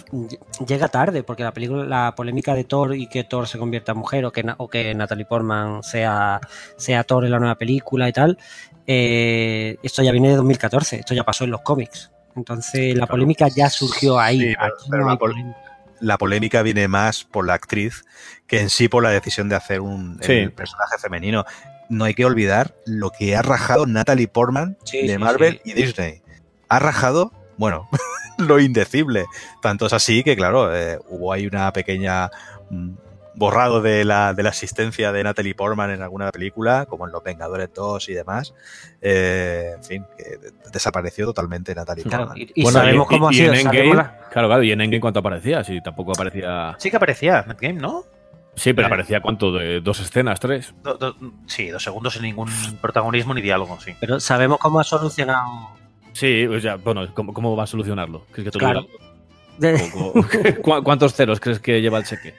llega 0.66 0.88
tarde, 0.88 1.22
porque 1.24 1.44
la 1.44 1.52
película, 1.54 1.84
la 1.86 2.16
polémica 2.16 2.56
de 2.56 2.64
Thor 2.64 2.96
y 2.96 3.08
que 3.08 3.24
Thor 3.24 3.48
se 3.48 3.60
convierta 3.60 3.92
en 3.92 4.00
mujer 4.00 4.26
o 4.26 4.32
que, 4.32 4.44
Na- 4.44 4.56
o 4.58 4.68
que 4.70 4.94
Natalie 4.96 5.26
Portman 5.26 5.84
sea, 5.84 6.40
sea 6.78 7.04
Thor 7.04 7.26
en 7.26 7.32
la 7.32 7.40
nueva 7.40 7.56
película 7.56 8.10
y 8.10 8.14
tal, 8.14 8.38
eh, 8.88 9.78
esto 9.84 10.02
ya 10.02 10.12
viene 10.12 10.30
de 10.30 10.36
2014, 10.38 10.98
esto 11.02 11.14
ya 11.14 11.24
pasó 11.24 11.44
en 11.44 11.52
los 11.52 11.62
cómics. 11.62 12.12
Entonces 12.36 12.94
la 12.96 13.02
Claro. 13.06 13.12
polémica 13.12 13.48
ya 13.50 13.70
surgió 13.70 14.20
ahí. 14.20 14.40
Sí, 14.40 14.54
pero- 14.60 14.74
Aquí 14.74 14.88
pero 14.90 15.04
no 15.04 15.10
la 15.12 15.18
pol- 15.18 15.32
polémica. 15.32 15.60
la 16.00 16.18
polémica 16.18 16.62
viene 16.64 16.88
más 16.88 17.24
por 17.24 17.46
la 17.46 17.54
actriz 17.54 18.04
que 18.48 18.62
en 18.62 18.70
sí 18.72 18.88
por 18.88 19.04
la 19.04 19.10
decisión 19.12 19.48
de 19.50 19.56
hacer 19.56 19.82
un 19.82 20.18
Sí. 20.24 20.32
el 20.32 20.54
personaje 20.54 20.98
femenino. 21.00 21.46
No 21.90 22.06
hay 22.06 22.14
que 22.16 22.26
olvidar 22.26 22.74
lo 22.86 23.12
que 23.12 23.36
ha 23.36 23.42
rajado 23.44 23.86
Natalie 23.86 24.28
Portman 24.28 24.78
Sí, 24.86 25.02
de 25.06 25.14
sí, 25.14 25.18
Marvel 25.20 25.62
sí. 25.64 25.72
y 25.72 25.74
Disney. 25.74 26.22
Ha 26.70 26.80
rajado, 26.80 27.32
bueno, 27.60 27.88
lo 28.40 28.60
indecible. 28.60 29.26
Tanto 29.62 29.86
es 29.86 29.94
así 29.94 30.24
que, 30.24 30.36
claro, 30.36 30.76
eh, 30.76 30.98
hubo 31.10 31.32
ahí 31.34 31.46
una 31.46 31.72
pequeña 31.74 32.32
mm, 32.70 32.90
borrado 33.36 33.82
de 33.82 34.04
la, 34.04 34.34
de 34.34 34.44
la 34.44 34.50
asistencia 34.50 35.12
de 35.12 35.24
Natalie 35.24 35.56
Portman 35.56 35.92
en 35.92 36.02
alguna 36.02 36.30
película, 36.32 36.86
como 36.88 37.06
en 37.06 37.12
Los 37.12 37.24
Vengadores 37.24 37.70
2 37.74 38.10
y 38.10 38.14
demás. 38.14 38.54
Eh, 39.02 39.72
en 39.76 39.84
fin, 39.84 40.06
que 40.18 40.38
desapareció 40.74 41.26
totalmente 41.26 41.74
Natalie 41.76 42.04
Claro, 42.04 42.26
Portman. 42.28 42.38
y, 42.42 42.52
y 42.56 42.64
Bueno, 42.64 42.80
sabemos 42.80 43.06
y- 43.06 43.10
cómo 43.10 43.32
y 43.32 43.36
ha 43.36 43.38
sido. 43.38 43.54
en 43.54 43.60
Endgame, 43.60 43.94
la- 43.96 44.18
claro, 44.32 44.48
claro, 44.50 44.64
y 44.64 44.72
en 44.72 44.82
Endgame 44.82 45.02
cuánto 45.02 45.20
aparecía, 45.20 45.64
si 45.64 45.82
tampoco 45.82 46.12
aparecía. 46.12 46.76
Sí 46.80 46.90
que 46.90 46.98
aparecía 46.98 47.46
Netgame, 47.48 47.76
¿no? 47.80 48.04
Sí, 48.56 48.74
pero 48.74 48.88
Eh. 48.88 48.92
aparecía 48.92 49.22
cuánto, 49.22 49.54
de 49.54 49.80
dos 49.80 50.02
escenas, 50.02 50.40
tres. 50.42 50.74
Do- 50.84 50.96
do- 50.96 51.16
sí, 51.46 51.70
dos 51.70 51.82
segundos 51.84 52.14
sin 52.14 52.24
ningún 52.24 52.50
protagonismo 52.82 53.34
ni 53.34 53.42
diálogo, 53.42 53.80
sí. 53.80 53.96
Pero 54.02 54.20
sabemos 54.20 54.58
cómo 54.60 54.82
ha 54.82 54.84
solucionado. 54.84 55.79
Sí, 56.20 56.46
o 56.46 56.60
sea, 56.60 56.76
bueno, 56.76 57.08
¿cómo, 57.14 57.34
cómo 57.34 57.56
va 57.56 57.64
a 57.64 57.68
solucionarlo? 57.68 58.26
¿Crees 58.32 58.46
que 58.46 58.52
te 58.52 58.58
lo 58.58 58.66
Claro. 58.66 58.82
diga? 58.82 58.94
de- 59.58 59.92
¿O- 59.96 60.20
o- 60.20 60.62
¿Cu- 60.62 60.84
¿Cuántos 60.84 61.14
ceros 61.14 61.40
crees 61.40 61.60
que 61.60 61.82
lleva 61.82 61.98
el 62.00 62.04
cheque? 62.06 62.34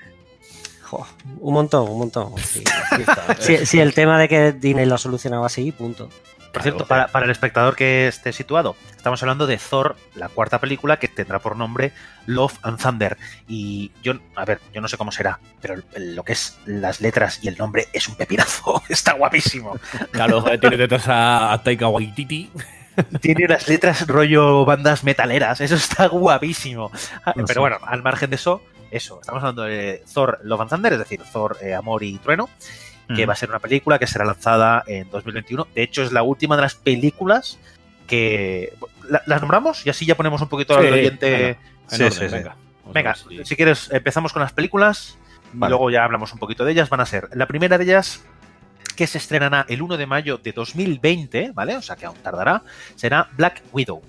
Jo, 0.83 1.07
un 1.39 1.55
montón, 1.55 1.89
un 1.89 1.99
montón. 1.99 2.33
Sí, 2.39 2.63
sí. 2.65 3.05
Sí, 3.59 3.67
sí, 3.67 3.81
el 3.81 3.95
tema 3.95 4.19
de 4.19 4.29
que 4.29 4.53
Disney 4.53 4.85
lo 4.87 4.97
ha 4.97 4.99
solucionado 4.99 5.45
así, 5.45 5.71
punto. 5.73 6.09
Por 6.53 6.63
cierto, 6.63 6.85
para, 6.85 7.07
para 7.07 7.27
el 7.27 7.31
espectador 7.31 7.77
que 7.77 8.09
esté 8.09 8.33
situado, 8.33 8.75
estamos 8.97 9.23
hablando 9.23 9.47
de 9.47 9.57
Thor, 9.57 9.95
la 10.17 10.29
cuarta 10.29 10.59
película 10.59 10.99
que 10.99 11.07
tendrá 11.07 11.39
por 11.39 11.57
nombre 11.57 11.93
Love 12.27 12.59
and 12.63 12.77
Thunder. 12.83 13.17
Y 13.47 13.93
yo, 14.03 14.15
a 14.35 14.45
ver, 14.45 14.59
yo 14.75 14.81
no 14.81 14.89
sé 14.89 14.97
cómo 14.97 15.13
será, 15.13 15.39
pero 15.61 15.77
lo 15.97 16.25
que 16.25 16.33
es 16.33 16.59
las 16.67 17.01
letras 17.01 17.39
y 17.43 17.47
el 17.49 17.57
nombre 17.57 17.87
es 17.93 18.09
un 18.09 18.17
pepinazo. 18.17 18.83
Está 18.89 19.13
guapísimo. 19.13 19.79
Claro, 20.11 20.43
tiene 20.59 20.77
detrás 20.77 21.07
a, 21.07 21.53
a 21.53 21.63
Taika 21.63 21.87
Waititi. 21.87 22.51
Tiene 23.21 23.47
las 23.49 23.69
letras 23.69 24.07
rollo 24.07 24.65
bandas 24.65 25.05
metaleras. 25.05 25.61
Eso 25.61 25.75
está 25.77 26.07
guapísimo. 26.09 26.91
Ah, 27.25 27.35
Pero 27.47 27.61
bueno, 27.61 27.79
al 27.85 28.03
margen 28.03 28.31
de 28.31 28.37
eso, 28.37 28.63
eso, 28.91 29.21
estamos 29.21 29.43
hablando 29.43 29.63
de 29.63 30.03
Thor 30.13 30.39
Love 30.43 30.61
and 30.63 30.71
Thunder, 30.71 30.93
es 30.95 30.99
decir, 30.99 31.21
Thor 31.33 31.57
eh, 31.63 31.75
Amor 31.75 32.03
y 32.03 32.19
Trueno, 32.19 32.49
que 33.15 33.25
Mm. 33.27 33.29
va 33.29 33.33
a 33.33 33.37
ser 33.37 33.49
una 33.51 33.59
película 33.59 33.99
que 33.99 34.07
será 34.07 34.25
lanzada 34.25 34.83
en 34.87 35.09
2021. 35.11 35.67
De 35.75 35.83
hecho, 35.83 36.03
es 36.03 36.13
la 36.13 36.23
última 36.23 36.57
de 36.57 36.63
las 36.63 36.75
películas 36.75 37.59
que... 38.07 38.75
¿la- 39.09 39.23
¿Las 39.27 39.41
nombramos? 39.41 39.87
Y 39.87 39.91
así 39.91 40.05
ya 40.07 40.15
ponemos 40.17 40.41
un 40.43 40.49
poquito 40.49 40.77
al 40.77 40.85
Sí, 40.85 40.91
oyente... 40.91 41.31
venga. 41.31 41.49
En 41.49 41.97
Sí, 41.97 42.03
orden, 42.05 42.13
sí, 42.31 42.37
sí. 42.37 42.45
venga. 42.93 43.15
Si- 43.45 43.57
quieres, 43.57 43.89
empezamos 43.93 44.33
con 44.33 44.43
las 44.43 44.53
películas 44.53 45.17
y 45.55 45.59
luego 45.59 45.91
ya 45.91 46.05
hablamos 46.05 46.33
un 46.33 46.39
poquito 46.39 46.65
de 46.65 46.73
ellas. 46.73 46.89
Van 46.89 47.01
a 47.01 47.07
ser 47.07 47.29
la 47.35 47.47
primera 47.47 47.79
de 47.79 47.85
ellas 47.85 48.23
que 49.01 49.07
se 49.07 49.17
estrenará 49.17 49.65
el 49.67 49.81
1 49.81 49.97
de 49.97 50.05
mayo 50.07 50.37
de 50.37 50.53
2020, 50.53 51.53
¿vale? 51.55 51.75
O 51.75 51.81
sea 51.81 51.97
que 51.97 52.05
aún 52.05 52.19
tardará, 52.23 52.63
será 52.97 53.31
Black 53.35 53.63
Widow. 53.73 54.03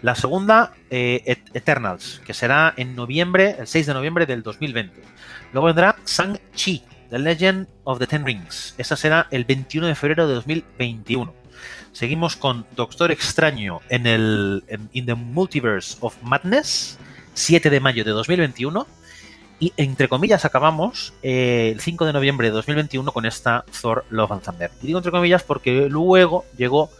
La 0.00 0.14
segunda, 0.14 0.74
eh, 0.90 1.22
Et- 1.26 1.50
Eternals, 1.54 2.22
que 2.24 2.32
será 2.32 2.72
en 2.76 2.94
noviembre, 2.94 3.56
el 3.58 3.66
6 3.66 3.86
de 3.86 3.94
noviembre 3.94 4.26
del 4.26 4.44
2020. 4.44 5.02
Luego 5.52 5.66
vendrá 5.66 5.96
Shang-Chi, 6.06 6.84
The 7.10 7.18
Legend 7.18 7.66
of 7.82 7.98
the 7.98 8.06
Ten 8.06 8.24
Rings. 8.24 8.76
Esa 8.78 8.94
será 8.94 9.26
el 9.32 9.44
21 9.44 9.88
de 9.88 9.96
febrero 9.96 10.28
de 10.28 10.34
2021. 10.34 11.34
Seguimos 11.90 12.36
con 12.36 12.64
Doctor 12.76 13.10
Extraño 13.10 13.80
en 13.88 14.06
el 14.06 14.62
In 14.92 15.04
the 15.06 15.16
Multiverse 15.16 15.96
of 15.98 16.14
Madness, 16.22 16.96
7 17.34 17.70
de 17.70 17.80
mayo 17.80 18.04
de 18.04 18.12
2021. 18.12 18.86
Y 19.60 19.72
entre 19.76 20.08
comillas 20.08 20.44
acabamos 20.44 21.12
eh, 21.22 21.70
el 21.74 21.80
5 21.80 22.06
de 22.06 22.12
noviembre 22.12 22.46
de 22.48 22.52
2021 22.54 23.10
con 23.12 23.26
esta 23.26 23.64
Thor 23.80 24.04
Love 24.10 24.32
and 24.32 24.42
Thunder. 24.42 24.70
Y 24.82 24.86
digo 24.86 24.98
entre 25.00 25.10
comillas 25.12 25.42
porque 25.42 25.88
luego 25.90 26.44
llegó 26.56 26.90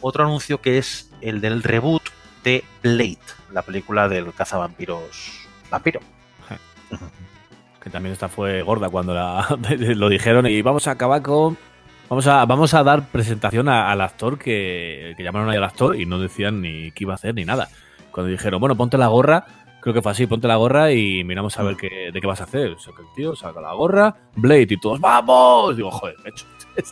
otro 0.00 0.24
anuncio 0.24 0.60
que 0.60 0.78
es 0.78 1.10
el 1.20 1.40
del 1.40 1.62
reboot 1.62 2.02
de 2.44 2.62
Blade, 2.82 3.18
la 3.52 3.62
película 3.62 4.08
del 4.08 4.32
cazavampiros 4.32 5.08
vampiro. 5.70 6.00
Que 7.82 7.90
también 7.90 8.12
esta 8.12 8.28
fue 8.28 8.62
gorda 8.62 8.88
cuando 8.88 9.12
la- 9.14 9.46
lo 9.78 10.08
dijeron. 10.08 10.46
Y 10.46 10.62
vamos 10.62 10.86
a 10.86 10.92
acabar 10.92 11.20
con. 11.22 11.56
Vamos 12.08 12.26
a, 12.26 12.44
vamos 12.44 12.74
a 12.74 12.82
dar 12.84 13.08
presentación 13.08 13.68
al 13.68 14.00
actor 14.00 14.38
que, 14.38 15.14
que 15.16 15.22
llamaron 15.22 15.48
ahí 15.50 15.56
al 15.56 15.64
actor 15.64 15.98
y 15.98 16.04
no 16.06 16.18
decían 16.18 16.60
ni 16.60 16.92
qué 16.92 17.04
iba 17.04 17.14
a 17.14 17.16
hacer 17.16 17.34
ni 17.34 17.44
nada. 17.44 17.68
Cuando 18.10 18.30
dijeron, 18.30 18.60
bueno, 18.60 18.76
ponte 18.76 18.98
la 18.98 19.06
gorra, 19.08 19.46
creo 19.84 19.92
que 19.92 20.00
fue 20.00 20.12
así, 20.12 20.26
ponte 20.26 20.48
la 20.48 20.56
gorra 20.56 20.92
y 20.92 21.22
miramos 21.24 21.58
a 21.58 21.62
ver 21.62 21.76
qué, 21.76 22.10
de 22.10 22.18
qué 22.18 22.26
vas 22.26 22.40
a 22.40 22.44
hacer. 22.44 22.70
O 22.70 22.78
sea, 22.78 22.94
que 22.96 23.02
el 23.02 23.08
tío 23.14 23.36
saca 23.36 23.60
la 23.60 23.74
gorra, 23.74 24.16
Blade 24.34 24.68
y 24.70 24.76
todos, 24.78 24.98
¡vamos! 24.98 25.76
Digo, 25.76 25.90
joder, 25.90 26.16
hecho. 26.24 26.46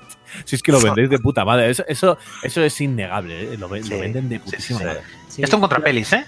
Si 0.44 0.56
es 0.56 0.62
que 0.62 0.72
lo 0.72 0.80
vendéis 0.80 1.08
de 1.08 1.18
puta 1.18 1.44
madre, 1.44 1.70
eso, 1.70 1.84
eso, 1.88 2.18
eso 2.42 2.62
es 2.62 2.80
innegable, 2.80 3.54
¿eh? 3.54 3.56
lo, 3.58 3.68
venden 3.68 4.28
de 4.28 4.40
putísima 4.40 4.78
sí. 4.78 4.84
madre. 4.84 5.00
Sí. 5.28 5.42
Esto 5.42 5.56
en 5.56 5.60
contrapelis, 5.60 6.12
¿eh? 6.12 6.24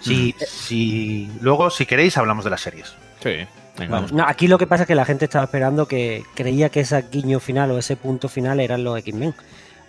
Si, 0.00 0.34
si, 0.38 1.30
luego, 1.40 1.68
si 1.68 1.84
queréis, 1.84 2.16
hablamos 2.16 2.44
de 2.44 2.50
las 2.50 2.60
series. 2.62 2.94
Sí, 3.22 3.46
venga, 3.78 3.94
vamos. 3.94 4.12
No, 4.12 4.24
aquí 4.26 4.48
lo 4.48 4.58
que 4.58 4.66
pasa 4.66 4.84
es 4.84 4.86
que 4.86 4.94
la 4.94 5.04
gente 5.04 5.26
estaba 5.26 5.44
esperando 5.44 5.86
que 5.86 6.24
creía 6.34 6.70
que 6.70 6.80
ese 6.80 7.04
guiño 7.10 7.38
final 7.38 7.70
o 7.70 7.78
ese 7.78 7.96
punto 7.96 8.28
final 8.28 8.60
eran 8.60 8.82
los 8.82 8.98
X-Men. 8.98 9.34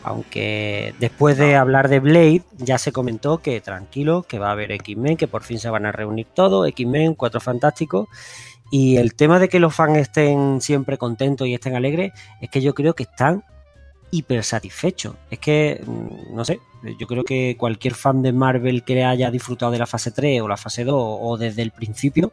Aunque 0.04 0.94
después 1.00 1.38
de 1.38 1.56
hablar 1.56 1.88
de 1.88 2.00
Blade, 2.00 2.44
ya 2.58 2.78
se 2.78 2.92
comentó 2.92 3.38
que 3.38 3.62
tranquilo, 3.62 4.24
que 4.24 4.40
va 4.40 4.50
a 4.50 4.52
haber 4.52 4.72
X-Men, 4.72 5.18
que 5.18 5.28
por 5.28 5.44
fin 5.44 5.60
se 5.60 5.70
van 5.70 5.86
a 5.86 5.92
reunir 5.92 6.28
todos, 6.34 6.68
X-Men, 6.68 7.16
Cuatro 7.16 7.40
Fantásticos. 7.40 8.08
Y 8.72 8.98
el 8.98 9.16
tema 9.16 9.40
de 9.40 9.50
que 9.50 9.60
los 9.60 9.74
fans 9.74 9.98
estén 9.98 10.60
siempre 10.60 10.98
contentos 10.98 11.48
y 11.48 11.54
estén 11.54 11.76
alegres, 11.76 12.12
es 12.42 12.50
que 12.50 12.62
yo 12.62 12.74
creo 12.74 12.96
que 12.96 13.04
están 13.04 13.44
hiper 14.14 14.44
satisfechos. 14.44 15.16
Es 15.32 15.40
que, 15.40 15.82
mm, 15.86 16.36
no 16.36 16.46
sé, 16.46 16.60
yo 17.00 17.08
creo 17.08 17.24
que 17.24 17.56
cualquier 17.58 17.96
fan 17.96 18.22
de 18.22 18.32
Marvel 18.32 18.84
que 18.84 19.04
haya 19.04 19.32
disfrutado 19.32 19.72
de 19.72 19.80
la 19.80 19.88
fase 19.88 20.12
3 20.12 20.42
o 20.42 20.48
la 20.48 20.58
fase 20.58 20.84
2 20.84 20.96
o 20.98 21.38
desde 21.38 21.64
el 21.64 21.72
principio, 21.72 22.32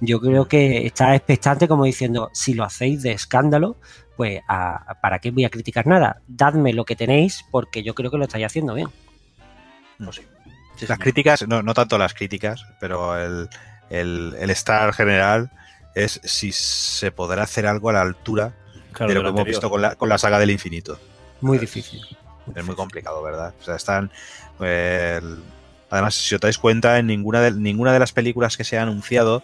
yo 0.00 0.20
creo 0.20 0.46
que 0.46 0.86
está 0.86 1.14
expectante 1.14 1.68
como 1.68 1.84
diciendo, 1.84 2.30
si 2.32 2.54
lo 2.54 2.64
hacéis 2.64 3.02
de 3.02 3.12
escándalo, 3.12 3.76
pues 4.20 4.42
a- 4.48 4.96
¿para 5.00 5.18
qué 5.18 5.30
voy 5.30 5.46
a 5.46 5.48
criticar 5.48 5.86
nada? 5.86 6.20
Dadme 6.28 6.74
lo 6.74 6.84
que 6.84 6.94
tenéis 6.94 7.42
porque 7.50 7.82
yo 7.82 7.94
creo 7.94 8.10
que 8.10 8.18
lo 8.18 8.24
estáis 8.24 8.44
haciendo 8.44 8.74
bien. 8.74 8.88
Las 10.86 10.98
críticas, 10.98 11.48
no, 11.48 11.62
no 11.62 11.72
tanto 11.72 11.96
las 11.96 12.12
críticas, 12.12 12.66
pero 12.80 13.16
el, 13.18 13.48
el, 13.88 14.36
el 14.38 14.50
estar 14.50 14.92
general 14.92 15.50
es 15.94 16.20
si 16.22 16.52
se 16.52 17.10
podrá 17.12 17.44
hacer 17.44 17.66
algo 17.66 17.88
a 17.88 17.94
la 17.94 18.02
altura 18.02 18.52
Claro, 18.92 19.08
de 19.08 19.14
lo 19.14 19.22
que 19.22 19.28
hemos 19.30 19.44
visto 19.46 19.70
con 19.70 19.80
la, 19.80 19.94
con 19.94 20.10
la 20.10 20.18
saga 20.18 20.38
del 20.38 20.50
infinito. 20.50 20.98
Muy 21.40 21.56
difícil. 21.56 22.02
Es 22.54 22.62
muy 22.66 22.74
complicado, 22.74 23.22
¿verdad? 23.22 23.54
O 23.58 23.64
sea, 23.64 23.76
están. 23.76 24.10
eh, 24.60 25.18
el- 25.22 25.42
además, 25.88 26.14
si 26.14 26.34
os 26.34 26.42
dais 26.42 26.58
cuenta, 26.58 26.98
en 26.98 27.06
ninguna 27.06 27.40
de, 27.40 27.52
ninguna 27.52 27.94
de 27.94 28.00
las 28.00 28.12
películas 28.12 28.58
que 28.58 28.64
se 28.64 28.76
ha 28.76 28.82
anunciado 28.82 29.42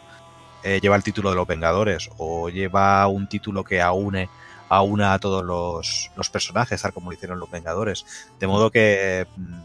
eh, 0.65 0.81
lleva 0.83 0.97
el 0.97 1.03
título 1.03 1.31
de 1.31 1.37
los 1.37 1.47
Vengadores 1.47 2.11
o 2.19 2.51
lleva 2.51 3.07
un 3.07 3.27
título 3.29 3.65
que 3.65 3.81
aúne 3.81 4.29
aúna 4.69 5.13
a 5.15 5.19
todos 5.19 5.45
los, 5.45 6.11
los 6.17 6.31
personajes, 6.31 6.81
tal 6.83 6.93
como 6.93 7.11
lo 7.11 7.15
hicieron 7.17 7.39
los 7.39 7.51
Vengadores. 7.51 8.05
De 8.41 8.47
modo 8.47 8.71
que 8.71 9.27
mm, 9.37 9.61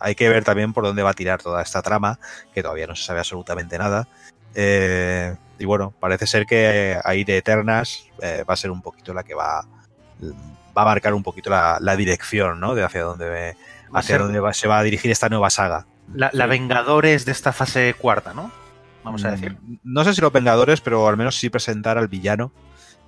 hay 0.00 0.14
que 0.14 0.28
ver 0.28 0.44
también 0.44 0.72
por 0.72 0.84
dónde 0.84 1.02
va 1.02 1.10
a 1.10 1.14
tirar 1.14 1.42
toda 1.42 1.62
esta 1.62 1.82
trama, 1.82 2.18
que 2.54 2.62
todavía 2.62 2.86
no 2.86 2.94
se 2.96 3.04
sabe 3.04 3.20
absolutamente 3.20 3.78
nada. 3.78 4.08
Eh, 4.54 5.36
y 5.58 5.64
bueno, 5.64 5.94
parece 6.00 6.26
ser 6.26 6.44
que 6.46 6.98
ahí 7.04 7.24
de 7.24 7.38
Eternas 7.38 8.04
eh, 8.20 8.44
va 8.48 8.54
a 8.54 8.56
ser 8.56 8.70
un 8.70 8.82
poquito 8.82 9.14
la 9.14 9.22
que 9.22 9.34
va, 9.34 9.64
va 10.76 10.82
a 10.82 10.84
marcar 10.84 11.14
un 11.14 11.22
poquito 11.22 11.50
la, 11.50 11.78
la 11.80 11.96
dirección, 11.96 12.58
¿no? 12.60 12.74
De 12.74 12.82
hacia 12.82 13.02
dónde, 13.02 13.28
ve- 13.28 13.56
hacia 13.94 14.18
dónde 14.18 14.40
va- 14.40 14.52
se 14.52 14.68
va 14.68 14.78
a 14.78 14.82
dirigir 14.82 15.10
esta 15.10 15.28
nueva 15.28 15.50
saga. 15.50 15.86
La, 16.14 16.30
la 16.32 16.46
Vengadores 16.46 17.24
de 17.24 17.32
esta 17.32 17.52
fase 17.52 17.94
cuarta, 17.94 18.34
¿no? 18.34 18.50
Vamos 19.04 19.24
a 19.24 19.30
decir. 19.32 19.56
Mm, 19.60 19.76
No 19.84 20.04
sé 20.04 20.14
si 20.14 20.20
los 20.20 20.32
Vengadores, 20.32 20.80
pero 20.80 21.06
al 21.08 21.16
menos 21.16 21.36
sí 21.38 21.48
presentar 21.48 21.96
al 21.96 22.08
villano. 22.08 22.52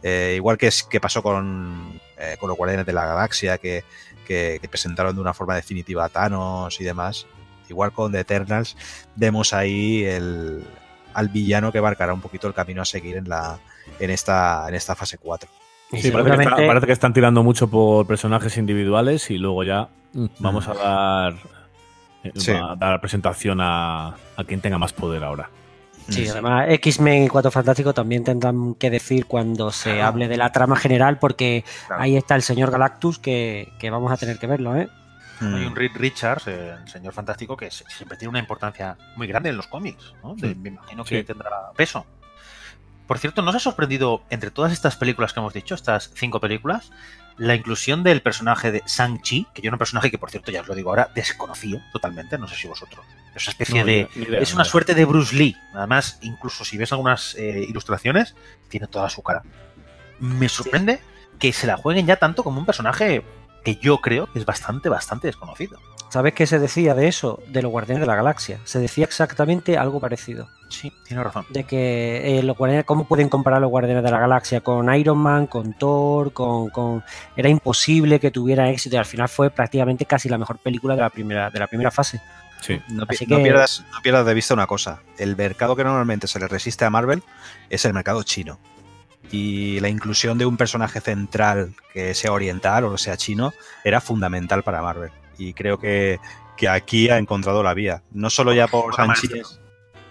Eh, 0.07 0.34
igual 0.36 0.59
que, 0.59 0.66
es, 0.66 0.82
que 0.82 1.00
pasó 1.00 1.22
con, 1.22 1.98
eh, 2.18 2.36
con 2.38 2.48
los 2.48 2.59
Guardianes 2.59 2.84
de 2.84 2.92
la 2.92 3.07
Galaxia, 3.07 3.57
que, 3.59 3.82
que- 4.26 4.59
que 4.61 4.68
presentaron 4.68 5.14
de 5.14 5.20
una 5.22 5.32
forma 5.32 5.55
definitiva 5.57 6.05
a 6.05 6.09
Thanos 6.11 6.78
y 6.80 6.84
demás. 6.84 7.26
Igual 7.70 7.92
con 7.92 8.12
The 8.12 8.20
Eternals, 8.20 8.76
vemos 9.16 9.55
ahí 9.55 10.05
el, 10.05 10.62
al 11.14 11.28
villano 11.30 11.72
que 11.72 11.80
marcará 11.80 12.12
un 12.12 12.20
poquito 12.20 12.46
el 12.46 12.52
camino 12.52 12.82
a 12.82 12.84
seguir 12.84 13.16
en, 13.16 13.28
la, 13.30 13.59
en, 13.98 14.11
esta, 14.11 14.66
en 14.68 14.74
esta 14.74 14.94
fase 14.94 15.16
4. 15.16 15.48
Y 15.92 16.02
Sí, 16.02 16.11
parece 16.11 16.28
que, 16.30 16.34
está- 16.34 16.42
seguramente- 16.42 16.66
parece 16.68 16.86
que 16.86 16.92
están 16.92 17.12
tirando 17.14 17.42
mucho 17.42 17.68
por 17.68 18.07
personajes 18.07 18.59
individuales 18.59 19.30
y 19.30 19.38
luego 19.38 19.64
ya 19.64 19.88
mm, 20.12 20.26
vamos 20.38 20.68
a 20.68 20.74
dar 20.74 21.34
eh, 22.24 22.32
Sí. 22.34 22.50
a 22.52 22.74
dar 22.76 23.00
presentación 23.00 23.61
a, 23.62 24.09
a 24.36 24.44
quien 24.46 24.61
tenga 24.61 24.76
más 24.76 24.92
poder 24.92 25.24
ahora. 25.24 25.48
Sí, 26.09 26.28
además 26.28 26.66
X-Men 26.68 27.24
y 27.24 27.28
Cuatro 27.28 27.50
Fantásticos 27.50 27.94
también 27.94 28.24
tendrán 28.24 28.74
que 28.74 28.90
decir 28.90 29.26
cuando 29.26 29.70
se 29.72 30.02
hable 30.02 30.28
de 30.28 30.36
la 30.36 30.52
trama 30.52 30.76
general, 30.76 31.18
porque 31.18 31.64
Claro. 31.86 32.02
ahí 32.02 32.16
está 32.16 32.34
el 32.34 32.42
señor 32.42 32.70
Galactus, 32.70 33.18
que, 33.18 33.72
que 33.78 33.90
vamos 33.90 34.12
a 34.12 34.16
tener 34.16 34.38
que 34.38 34.46
verlo, 34.46 34.76
¿eh? 34.76 34.88
Mm. 35.40 35.55
Hay 35.55 35.64
un 35.64 35.74
Reed 35.74 35.92
Richards, 35.94 36.46
el 36.46 36.86
señor 36.88 37.12
fantástico, 37.12 37.57
que 37.57 37.70
se- 37.70 37.84
siempre 37.88 38.16
tiene 38.18 38.30
una 38.30 38.38
importancia 38.38 38.96
muy 39.16 39.26
grande 39.26 39.48
en 39.48 39.57
los 39.57 39.66
cómics. 39.66 40.12
¿no? 40.22 40.34
De- 40.36 40.55
me 40.55 40.68
imagino 40.68 41.05
que 41.05 41.18
Sí. 41.20 41.24
tendrá 41.24 41.50
peso. 41.76 42.07
Por 43.07 43.18
cierto, 43.18 43.42
¿nos 43.42 43.55
ha 43.55 43.59
sorprendido 43.59 44.22
entre 44.30 44.50
todas 44.50 44.72
estas 44.72 44.96
películas 44.96 45.32
que 45.32 45.40
hemos 45.40 45.52
dicho, 45.52 45.74
estas 45.74 46.11
cinco 46.14 46.40
películas, 46.40 46.90
la 47.36 47.55
inclusión 47.55 48.02
del 48.02 48.22
personaje 48.22 48.70
de 48.72 48.82
Shang-Chi, 48.86 49.46
que 49.52 49.61
yo 49.61 49.68
era 49.68 49.74
un 49.74 49.78
personaje 49.78 50.11
que, 50.11 50.18
por 50.18 50.30
cierto, 50.30 50.50
ya 50.52 50.61
os 50.62 50.68
lo 50.68 50.74
digo 50.74 50.90
ahora, 50.90 51.11
desconocía 51.14 51.84
totalmente, 51.92 52.38
no 52.38 52.46
sé 52.48 52.55
si 52.57 52.68
vosotros. 52.68 53.05
Es 53.35 53.47
una 53.47 53.51
especie 53.53 53.80
No, 53.80 53.87
de... 53.87 54.09
idea, 54.14 54.41
es 54.41 54.53
una 54.53 54.62
idea. 54.62 54.70
suerte 54.70 54.95
de 54.95 55.05
Bruce 55.05 55.35
Lee. 55.35 55.57
Además, 55.74 56.18
incluso 56.22 56.64
si 56.64 56.76
ves 56.76 56.93
algunas 56.93 57.35
eh, 57.37 57.64
ilustraciones, 57.68 58.35
tiene 58.68 58.87
toda 58.87 59.09
su 59.09 59.22
cara. 59.22 59.43
Me 60.20 60.49
sorprende 60.49 61.01
que 61.39 61.53
se 61.53 61.66
la 61.66 61.76
jueguen 61.76 62.07
ya 62.07 62.16
tanto 62.16 62.45
como 62.45 62.61
un 62.61 62.66
personaje 62.66 63.24
que 63.64 63.76
yo 63.76 63.99
creo 63.99 64.30
que 64.32 64.39
es 64.39 64.47
bastante, 64.47 64.89
bastante 64.89 65.26
desconocido. 65.26 65.78
¿Sabes 66.11 66.35
qué 66.35 66.47
se 66.47 66.61
decía 66.61 66.95
de 66.95 67.09
eso? 67.09 67.43
De 67.49 67.61
los 67.61 67.72
Guardianes 67.72 68.01
de 68.03 68.07
la 68.07 68.14
Galaxia. 68.14 68.61
Se 68.64 68.78
decía 68.78 69.05
exactamente 69.05 69.76
algo 69.76 69.99
parecido. 69.99 70.49
Sí, 70.68 70.93
tiene 71.09 71.24
razón. 71.24 71.45
De 71.51 71.64
que 71.64 72.39
eh, 72.39 72.43
los 72.45 72.57
Guardianes, 72.57 72.85
¿cómo 72.87 73.09
pueden 73.09 73.28
comparar 73.28 73.61
los 73.61 73.70
Guardianes 73.70 74.05
de 74.05 74.11
la 74.12 74.20
Galaxia 74.20 74.61
con 74.61 74.95
Iron 74.95 75.18
Man, 75.18 75.49
con 75.49 75.72
Thor, 75.72 76.32
con, 76.32 76.70
con... 76.70 77.03
Era 77.35 77.49
imposible 77.49 78.20
que 78.20 78.30
tuviera 78.30 78.70
éxito 78.70 78.95
y 78.95 78.99
al 79.01 79.07
final 79.07 79.28
fue 79.28 79.51
prácticamente 79.51 80.05
casi 80.05 80.28
la 80.28 80.39
mejor 80.39 80.59
película 80.59 80.95
de 80.95 81.01
la 81.01 81.11
primera, 81.11 81.51
de 81.51 81.59
la 81.59 81.66
primera 81.66 81.91
fase. 81.91 82.20
Sí. 82.64 82.80
No, 82.88 83.06
pierdas, 83.42 83.84
no 83.92 84.00
pierdas 84.00 84.24
de 84.24 84.32
vista 84.32 84.54
una 84.54 84.66
cosa. 84.66 85.02
El 85.18 85.36
mercado 85.36 85.76
que 85.76 85.84
normalmente 85.84 86.26
se 86.26 86.38
le 86.38 86.48
resiste 86.48 86.84
a 86.86 86.90
Marvel 86.90 87.22
es 87.68 87.84
el 87.84 87.92
mercado 87.92 88.22
chino. 88.22 88.58
Y 89.30 89.80
la 89.80 89.88
inclusión 89.88 90.38
de 90.38 90.46
un 90.46 90.56
personaje 90.56 91.00
central 91.00 91.74
que 91.92 92.14
sea 92.14 92.32
oriental 92.32 92.84
o 92.84 92.96
sea 92.96 93.16
chino 93.16 93.52
era 93.84 94.00
fundamental 94.00 94.62
para 94.62 94.80
Marvel. 94.80 95.10
Y 95.36 95.52
creo 95.52 95.78
que, 95.78 96.20
que 96.56 96.68
aquí 96.68 97.10
ha 97.10 97.18
encontrado 97.18 97.62
la 97.62 97.74
vía. 97.74 98.02
No 98.12 98.30
solo 98.30 98.54
ya 98.54 98.66
por 98.66 98.96
maestra. 99.06 99.40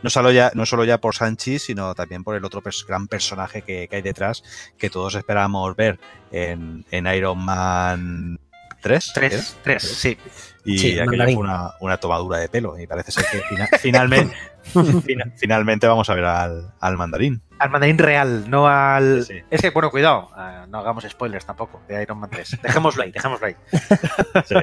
no 0.04 0.10
solo 0.10 0.32
ya, 0.32 0.52
no 0.54 0.66
solo 0.66 0.84
ya 0.84 1.00
por 1.00 1.16
Sanchi, 1.16 1.58
sino 1.58 1.96
también 1.96 2.24
por 2.24 2.36
el 2.36 2.46
otro 2.46 2.62
pers- 2.62 2.86
gran 2.86 3.08
personaje 3.08 3.62
que, 3.64 3.88
que 3.88 3.96
hay 3.96 4.02
detrás, 4.04 4.44
que 4.78 4.90
todos 4.92 5.16
esperábamos 5.16 5.76
ver 5.76 6.00
en, 6.32 6.86
en 6.92 7.08
Iron 7.08 7.40
Man 7.44 8.40
¿Tres? 8.84 9.12
¿Era? 9.16 9.30
Tres, 9.30 9.58
tres, 9.64 9.82
sí. 9.84 10.18
Y 10.66 10.78
Sí, 10.78 11.00
aquello 11.00 11.24
fue 11.26 11.36
una, 11.36 11.72
una 11.80 11.98
tomadura 11.98 12.38
de 12.38 12.48
pelo. 12.50 12.78
Y 12.80 12.86
parece 12.88 13.12
ser 13.12 13.26
que 13.32 13.40
fina- 13.42 13.68
finalmente, 13.82 14.36
fina- 15.06 15.32
finalmente 15.36 15.88
vamos 15.88 16.10
a 16.10 16.14
ver 16.16 16.26
al, 16.26 16.74
al 16.80 16.98
mandarín. 16.98 17.42
Al 17.60 17.70
mandarín 17.70 17.98
real, 17.98 18.50
no 18.50 18.68
al. 18.68 19.24
Sí, 19.26 19.34
sí. 19.34 19.40
Es 19.50 19.62
que, 19.62 19.72
bueno, 19.72 19.90
cuidado, 19.90 20.30
eh, 20.38 20.66
no 20.70 20.80
hagamos 20.80 21.04
spoilers 21.10 21.46
tampoco 21.46 21.82
de 21.88 22.02
Iron 22.04 22.20
Man 22.20 22.30
3. 22.30 22.60
Dejémoslo 22.62 23.04
ahí, 23.04 23.12
dejémoslo 23.12 23.48
ahí. 23.48 23.56
Sí. 24.46 24.56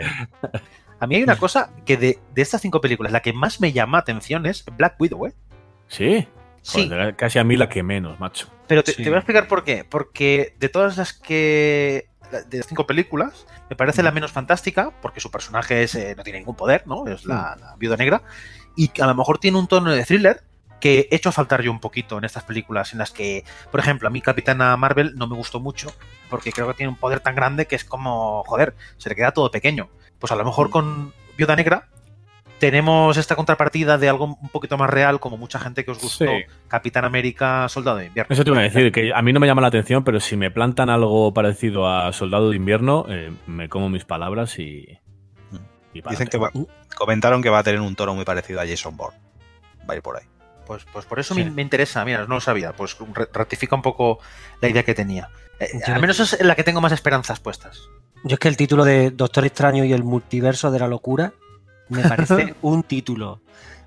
A 1.00 1.06
mí 1.06 1.16
hay 1.16 1.22
una 1.22 1.36
cosa 1.36 1.70
que 1.86 1.96
de, 1.96 2.18
de 2.34 2.42
estas 2.42 2.60
cinco 2.60 2.80
películas, 2.82 3.10
la 3.10 3.20
que 3.20 3.32
más 3.32 3.58
me 3.60 3.72
llama 3.72 3.96
atención 3.98 4.44
es 4.44 4.64
Black 4.76 4.96
Widow, 5.00 5.26
¿eh? 5.26 5.32
Sí. 5.88 6.28
Sí, 6.62 6.88
Joder, 6.90 7.16
casi 7.16 7.38
a 7.38 7.44
mí 7.44 7.56
la 7.56 7.70
que 7.70 7.82
menos, 7.82 8.20
macho. 8.20 8.46
pero 8.66 8.84
te, 8.84 8.92
Sí. 8.92 9.02
te 9.02 9.08
voy 9.08 9.16
a 9.16 9.20
explicar 9.20 9.48
por 9.48 9.64
qué. 9.64 9.82
Porque 9.88 10.54
de 10.58 10.68
todas 10.68 10.98
las 10.98 11.14
que. 11.14 12.09
De 12.30 12.58
las 12.58 12.66
cinco 12.66 12.86
películas, 12.86 13.46
me 13.68 13.76
parece 13.76 14.02
la 14.02 14.12
menos 14.12 14.30
fantástica, 14.30 14.92
porque 15.02 15.20
su 15.20 15.30
personaje 15.30 15.82
es, 15.82 15.94
eh, 15.94 16.14
no 16.16 16.22
tiene 16.22 16.38
ningún 16.38 16.54
poder, 16.54 16.86
¿no? 16.86 17.06
Es 17.06 17.24
la, 17.24 17.56
la 17.60 17.74
viuda 17.76 17.96
negra. 17.96 18.22
Y 18.76 18.90
a 19.00 19.06
lo 19.06 19.14
mejor 19.14 19.38
tiene 19.38 19.58
un 19.58 19.66
tono 19.66 19.90
de 19.90 20.04
thriller 20.04 20.42
que 20.80 21.08
he 21.10 21.16
hecho 21.16 21.30
faltar 21.30 21.62
yo 21.62 21.70
un 21.70 21.80
poquito 21.80 22.18
en 22.18 22.24
estas 22.24 22.42
películas, 22.44 22.92
en 22.92 22.98
las 22.98 23.10
que, 23.10 23.44
por 23.70 23.80
ejemplo, 23.80 24.08
a 24.08 24.10
mí 24.10 24.20
Capitana 24.20 24.76
Marvel 24.76 25.14
no 25.16 25.26
me 25.26 25.36
gustó 25.36 25.60
mucho, 25.60 25.92
porque 26.28 26.52
creo 26.52 26.66
que 26.68 26.74
tiene 26.74 26.90
un 26.90 26.96
poder 26.96 27.20
tan 27.20 27.34
grande 27.34 27.66
que 27.66 27.76
es 27.76 27.84
como, 27.84 28.42
joder, 28.44 28.74
se 28.96 29.08
le 29.08 29.14
queda 29.14 29.32
todo 29.32 29.50
pequeño. 29.50 29.90
Pues 30.18 30.32
a 30.32 30.36
lo 30.36 30.44
mejor 30.44 30.70
con 30.70 31.12
Viuda 31.36 31.54
Negra 31.56 31.88
tenemos 32.60 33.16
esta 33.16 33.34
contrapartida 33.34 33.98
de 33.98 34.08
algo 34.08 34.26
un 34.40 34.48
poquito 34.50 34.78
más 34.78 34.88
real, 34.88 35.18
como 35.18 35.36
mucha 35.36 35.58
gente 35.58 35.84
que 35.84 35.90
os 35.90 36.00
gustó, 36.00 36.26
Sí. 36.26 36.44
Capitán 36.68 37.04
América, 37.04 37.68
Soldado 37.68 37.96
de 37.96 38.06
Invierno. 38.06 38.32
Eso 38.32 38.44
te 38.44 38.50
iba 38.50 38.60
a 38.60 38.62
decir, 38.62 38.92
que 38.92 39.12
a 39.12 39.20
mí 39.22 39.32
no 39.32 39.40
me 39.40 39.48
llama 39.48 39.62
la 39.62 39.68
atención, 39.68 40.04
pero 40.04 40.20
si 40.20 40.36
me 40.36 40.52
plantan 40.52 40.88
algo 40.90 41.34
parecido 41.34 41.88
a 41.88 42.12
Soldado 42.12 42.50
de 42.50 42.56
Invierno, 42.56 43.06
eh, 43.08 43.32
me 43.48 43.68
como 43.68 43.88
mis 43.88 44.04
palabras 44.04 44.58
y. 44.60 44.86
y 45.92 46.02
Dicen 46.08 46.28
que 46.28 46.38
va- 46.38 46.52
comentaron 46.96 47.42
que 47.42 47.50
va 47.50 47.58
a 47.58 47.62
tener 47.64 47.80
un 47.80 47.96
tono 47.96 48.14
muy 48.14 48.24
parecido 48.24 48.60
a 48.60 48.66
Jason 48.66 48.96
Bourne. 48.96 49.18
Va 49.88 49.94
a 49.94 49.96
ir 49.96 50.02
por 50.02 50.16
ahí. 50.16 50.24
Pues, 50.66 50.84
pues 50.92 51.04
por 51.04 51.18
eso 51.18 51.34
Sí. 51.34 51.42
me, 51.42 51.50
me 51.50 51.62
interesa, 51.62 52.04
mira, 52.04 52.20
no 52.26 52.34
lo 52.36 52.40
sabía, 52.40 52.72
pues 52.72 52.96
ratifica 53.32 53.74
un 53.74 53.82
poco 53.82 54.20
la 54.60 54.68
idea 54.68 54.84
que 54.84 54.94
tenía. 54.94 55.30
Eh, 55.58 55.68
al 55.86 56.00
menos 56.00 56.20
es 56.20 56.40
en 56.40 56.46
la 56.46 56.54
que 56.54 56.62
tengo 56.62 56.80
más 56.80 56.92
esperanzas 56.92 57.40
puestas. 57.40 57.80
Yo 58.22 58.34
es 58.34 58.38
que 58.38 58.46
el 58.48 58.56
título 58.56 58.84
de 58.84 59.10
Doctor 59.10 59.44
Extraño 59.46 59.84
y 59.84 59.92
el 59.92 60.04
multiverso 60.04 60.70
de 60.70 60.78
la 60.78 60.86
locura 60.86 61.32
me 61.90 62.02
parece 62.08 62.54
un 62.62 62.82
título 62.82 63.40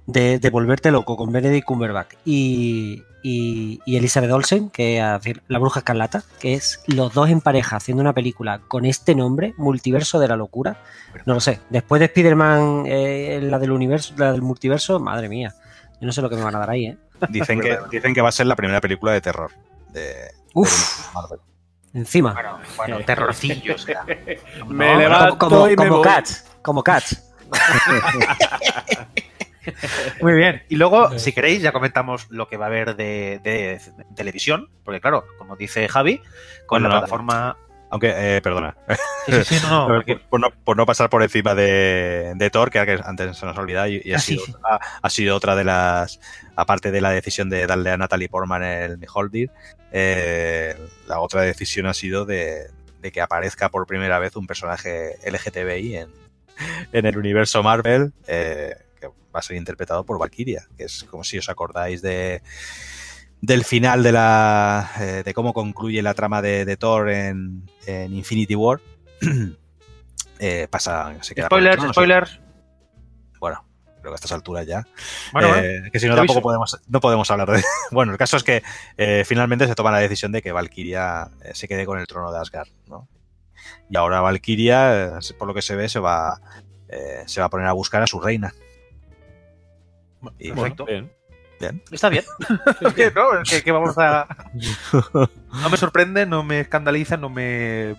de, 0.05 0.39
de 0.39 0.49
volverte 0.49 0.91
loco 0.91 1.15
con 1.17 1.31
Benedict 1.31 1.65
Cumberbatch 1.65 2.13
y, 2.25 3.03
y, 3.23 3.79
y 3.85 3.95
Elizabeth 3.97 4.31
Olsen, 4.31 4.69
que 4.69 4.99
es 4.99 5.11
decir, 5.23 5.41
la 5.47 5.59
bruja 5.59 5.79
escarlata, 5.79 6.23
que 6.39 6.53
es 6.53 6.83
los 6.87 7.13
dos 7.13 7.29
en 7.29 7.39
pareja 7.41 7.77
haciendo 7.77 8.01
una 8.01 8.13
película 8.13 8.59
con 8.67 8.85
este 8.85 9.15
nombre, 9.15 9.53
Multiverso 9.57 10.19
de 10.19 10.27
la 10.27 10.35
locura. 10.35 10.77
No 11.25 11.35
lo 11.35 11.39
sé. 11.39 11.59
Después 11.69 11.99
de 11.99 12.05
Spider-Man, 12.05 12.83
eh, 12.85 13.39
la 13.43 13.59
del 13.59 13.71
universo, 13.71 14.13
la 14.17 14.31
del 14.33 14.41
multiverso, 14.41 14.99
madre 14.99 15.29
mía. 15.29 15.53
Yo 16.01 16.05
no 16.07 16.11
sé 16.11 16.21
lo 16.21 16.29
que 16.29 16.35
me 16.35 16.43
van 16.43 16.55
a 16.55 16.59
dar 16.59 16.69
ahí, 16.69 16.87
¿eh? 16.87 16.97
Dicen 17.29 17.61
que, 17.61 17.77
dicen 17.89 18.13
que 18.13 18.21
va 18.21 18.27
a 18.29 18.33
ser 18.33 18.47
la 18.47 18.57
primera 18.57 18.81
película 18.81 19.13
de 19.13 19.21
terror 19.21 19.51
de, 19.93 20.31
Uf, 20.53 21.07
de 21.07 21.13
Marvel. 21.13 21.39
encima. 21.93 22.33
Bueno, 22.33 22.59
bueno, 22.75 22.99
terrorcillo 23.05 23.77
será. 23.77 24.03
Me 24.67 24.93
No, 24.93 24.99
levanto 24.99 25.37
como, 25.37 25.55
como, 25.55 25.67
y 25.67 25.69
me 25.69 25.75
como 25.77 25.97
voy. 25.99 26.03
Cats, 26.03 26.45
como 26.61 26.83
Cats. 26.83 27.32
Muy 30.21 30.33
bien. 30.33 30.63
Y 30.69 30.75
luego, 30.75 31.17
si 31.17 31.31
queréis, 31.31 31.61
ya 31.61 31.71
comentamos 31.71 32.27
lo 32.29 32.47
que 32.47 32.57
va 32.57 32.65
a 32.65 32.67
haber 32.67 32.95
de, 32.95 33.39
de 33.43 33.79
televisión, 34.15 34.69
porque 34.83 34.99
claro, 34.99 35.25
como 35.37 35.55
dice 35.55 35.87
Javi, 35.87 36.17
con 36.65 36.81
Bueno, 36.81 36.89
la 36.89 36.99
plataforma... 37.01 37.57
Aunque, 37.89 38.11
eh, 38.37 38.41
perdona, 38.41 38.75
Sí, 39.27 39.31
sí, 39.43 39.59
sí, 39.59 39.61
no, 39.63 39.69
no, 39.69 39.81
por, 39.87 39.95
porque- 39.97 40.15
por 40.17 40.39
no, 40.39 40.49
por 40.49 40.77
no 40.77 40.85
pasar 40.87 41.09
por 41.11 41.21
encima 41.21 41.53
de, 41.53 42.33
de 42.35 42.49
Thor, 42.49 42.71
que 42.71 42.79
antes 42.79 43.37
se 43.37 43.45
nos 43.45 43.55
olvidaba, 43.57 43.87
y, 43.87 44.01
y 44.03 44.13
ha, 44.13 44.17
Ah, 44.17 44.19
sido, 44.19 44.43
ha, 44.63 44.79
ha 45.03 45.09
sido 45.11 45.35
otra 45.35 45.55
de 45.55 45.63
las, 45.63 46.19
aparte 46.55 46.89
de 46.91 47.01
la 47.01 47.11
decisión 47.11 47.49
de 47.51 47.67
darle 47.67 47.91
a 47.91 47.97
Natalie 47.97 48.29
Portman 48.29 48.63
el 48.63 48.97
Mjolnir, 48.97 49.51
eh, 49.91 50.75
la 51.07 51.19
otra 51.19 51.43
decisión 51.43 51.85
ha 51.85 51.93
sido 51.93 52.25
de, 52.25 52.67
de 52.99 53.11
que 53.11 53.21
aparezca 53.21 53.69
por 53.69 53.85
primera 53.85 54.17
vez 54.17 54.35
un 54.37 54.47
personaje 54.47 55.17
LGTBI 55.29 55.97
en, 55.97 56.09
en 56.91 57.05
el 57.05 57.17
universo 57.17 57.63
Marvel, 57.63 58.13
eh, 58.27 58.75
que 58.99 59.07
va 59.07 59.39
a 59.39 59.41
ser 59.41 59.57
interpretado 59.57 60.05
por 60.05 60.19
Valkyria, 60.19 60.67
que 60.77 60.85
es 60.85 61.03
como 61.05 61.23
si 61.23 61.37
os 61.37 61.49
acordáis 61.49 62.01
de 62.01 62.41
del 63.43 63.65
final 63.65 64.03
de 64.03 64.13
la 64.13 64.89
eh, 65.01 65.21
de 65.25 65.33
cómo 65.33 65.51
concluye 65.51 66.01
la 66.01 66.13
trama 66.13 66.41
de, 66.41 66.63
de 66.63 66.77
Thor 66.77 67.09
en, 67.09 67.69
en 67.85 68.13
Infinity 68.13 68.55
War 68.55 68.79
eh, 70.39 70.67
pasa 70.69 71.13
se 71.19 71.35
queda 71.35 71.47
Spoilers, 71.47 71.83
spoilers. 71.89 72.39
bueno 73.41 73.65
creo 73.99 74.11
que 74.11 74.13
a 74.13 74.15
estas 74.15 74.31
alturas 74.31 74.65
ya 74.65 74.87
Bueno, 75.33 75.53
eh, 75.57 75.89
que 75.91 75.99
si 75.99 76.07
no 76.07 76.15
tampoco 76.15 76.37
aviso. 76.37 76.41
podemos 76.41 76.81
no 76.87 77.01
podemos 77.01 77.29
hablar 77.31 77.51
de 77.51 77.61
bueno 77.91 78.13
el 78.13 78.17
caso 78.17 78.37
es 78.37 78.45
que 78.45 78.63
finalmente 79.25 79.67
se 79.67 79.75
toma 79.75 79.91
la 79.91 79.99
decisión 79.99 80.31
de 80.31 80.41
que 80.41 80.53
Valkyria 80.53 81.29
se 81.53 81.67
quede 81.67 81.85
con 81.85 81.99
el 81.99 82.07
trono 82.07 82.31
de 82.31 82.39
Asgard 82.39 82.69
¿no? 82.87 83.09
Y 83.93 83.97
ahora 83.97 84.21
Valkyria 84.21 85.05
eh, 85.05 85.19
por 85.37 85.47
lo 85.47 85.53
que 85.53 85.61
se 85.61 85.75
ve 85.75 85.87
se 85.87 85.99
va 85.99 86.41
eh, 86.89 87.23
se 87.27 87.39
va 87.39 87.45
a 87.45 87.49
poner 87.49 87.67
a 87.67 87.73
buscar 87.73 88.01
a 88.01 88.07
su 88.07 88.19
reina 88.19 88.53
y, 90.39 90.51
Perfecto. 90.51 90.85
Bien. 90.85 91.11
Está 91.91 92.09
bien. 92.09 92.23
Es 92.81 92.93
que, 92.93 93.11
no, 93.11 93.41
es 93.41 93.49
que, 93.49 93.63
que 93.63 93.71
vamos 93.71 93.97
a... 93.97 94.27
No 95.61 95.69
me 95.69 95.77
sorprende, 95.77 96.25
no 96.25 96.43
me 96.43 96.61
escandaliza, 96.61 97.17
no 97.17 97.29
me... 97.29 97.95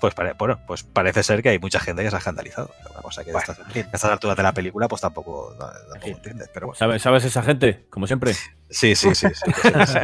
Pues, 0.00 0.14
pare- 0.14 0.34
bueno, 0.34 0.60
pues 0.66 0.84
parece 0.84 1.22
ser 1.24 1.42
que 1.42 1.48
hay 1.48 1.58
mucha 1.58 1.80
gente 1.80 2.02
que 2.02 2.10
se 2.10 2.16
ha 2.16 2.20
escandalizado. 2.20 2.70
Una 2.90 3.00
cosa 3.00 3.24
que 3.24 3.32
Bueno, 3.32 3.44
a, 3.48 3.78
estas, 3.78 4.04
a 4.04 4.12
alturas 4.12 4.36
de 4.36 4.42
la 4.44 4.52
película, 4.52 4.86
pues 4.86 5.00
tampoco, 5.00 5.54
tampoco 5.58 6.06
entiendes. 6.06 6.48
Pero 6.54 6.68
bueno. 6.68 6.78
¿Sabes, 6.78 7.02
¿Sabes 7.02 7.24
esa 7.24 7.42
gente? 7.42 7.86
Como 7.90 8.06
siempre. 8.06 8.32
Sí, 8.70 8.94
sí, 8.94 9.14
sí. 9.14 9.28
sí, 9.34 9.44
sí, 9.54 9.70
sí. 9.70 9.98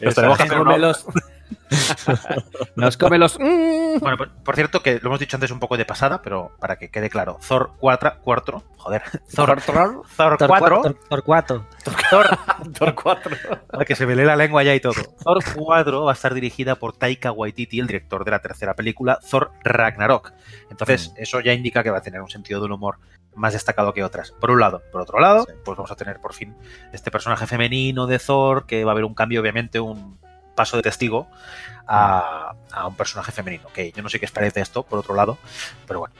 Esa 0.00 0.14
tenemos 0.22 0.36
que 0.38 0.42
gente 0.44 0.54
hacer 0.54 0.58
come 0.58 0.74
uno. 0.74 0.78
los- 0.78 1.06
Nos 2.76 2.96
come 2.96 3.18
los. 3.18 3.38
Mm. 3.38 3.80
Bueno, 4.00 4.16
por, 4.16 4.30
por 4.30 4.54
cierto, 4.54 4.82
que 4.82 4.94
lo 5.00 5.08
hemos 5.08 5.18
dicho 5.20 5.36
antes 5.36 5.50
un 5.50 5.58
poco 5.58 5.76
de 5.76 5.84
pasada, 5.84 6.22
pero 6.22 6.52
para 6.60 6.76
que 6.78 6.90
quede 6.90 7.10
claro, 7.10 7.38
Thor 7.46 7.72
4, 7.80 8.14
4 8.22 8.62
joder, 8.76 9.02
Thor, 9.34 9.60
Thor, 9.60 10.02
Thor 10.16 10.36
4, 10.38 10.48
cuatro, 10.48 10.94
Thor 11.08 11.22
4. 11.24 11.66
Thor, 12.10 12.38
Thor 12.72 12.94
4. 12.94 13.36
Al 13.72 13.84
que 13.84 13.94
se 13.96 14.06
me 14.06 14.14
lee 14.14 14.24
la 14.24 14.36
lengua 14.36 14.62
ya 14.62 14.74
y 14.74 14.80
todo. 14.80 14.94
Thor 15.22 15.42
4 15.54 16.04
va 16.04 16.12
a 16.12 16.14
estar 16.14 16.32
dirigida 16.34 16.76
por 16.76 16.96
Taika 16.96 17.32
Waititi, 17.32 17.80
el 17.80 17.86
director 17.88 18.24
de 18.24 18.30
la 18.30 18.38
tercera 18.38 18.74
película, 18.74 19.18
Thor 19.28 19.50
Ragnarok. 19.64 20.32
Entonces, 20.70 21.12
eso 21.16 21.40
ya 21.40 21.52
indica 21.52 21.82
que 21.82 21.90
va 21.90 21.98
a 21.98 22.02
tener 22.02 22.20
un 22.22 22.30
sentido 22.30 22.60
del 22.62 22.72
humor 22.72 22.98
más 23.40 23.52
destacado 23.54 23.92
que 23.92 24.04
otras. 24.04 24.32
Por 24.32 24.50
un 24.50 24.60
lado. 24.60 24.82
Por 24.92 25.00
otro 25.00 25.18
lado, 25.18 25.44
Sí. 25.48 25.52
pues 25.64 25.76
vamos 25.76 25.90
a 25.90 25.96
tener 25.96 26.20
por 26.20 26.34
fin 26.34 26.54
este 26.92 27.10
personaje 27.10 27.46
femenino 27.46 28.06
de 28.06 28.18
Thor, 28.18 28.66
que 28.66 28.84
va 28.84 28.92
a 28.92 28.94
haber 28.94 29.04
un 29.04 29.14
cambio, 29.14 29.40
obviamente, 29.40 29.80
un 29.80 30.18
paso 30.54 30.76
de 30.76 30.82
testigo 30.82 31.26
a, 31.86 32.54
a 32.72 32.86
un 32.86 32.94
personaje 32.94 33.32
femenino. 33.32 33.68
Que 33.74 33.92
yo 33.92 34.02
no 34.02 34.08
sé 34.08 34.20
qué 34.20 34.26
os 34.26 34.32
parece 34.32 34.60
esto, 34.60 34.82
por 34.82 34.98
otro 34.98 35.14
lado, 35.14 35.38
pero 35.86 36.00
bueno. 36.00 36.14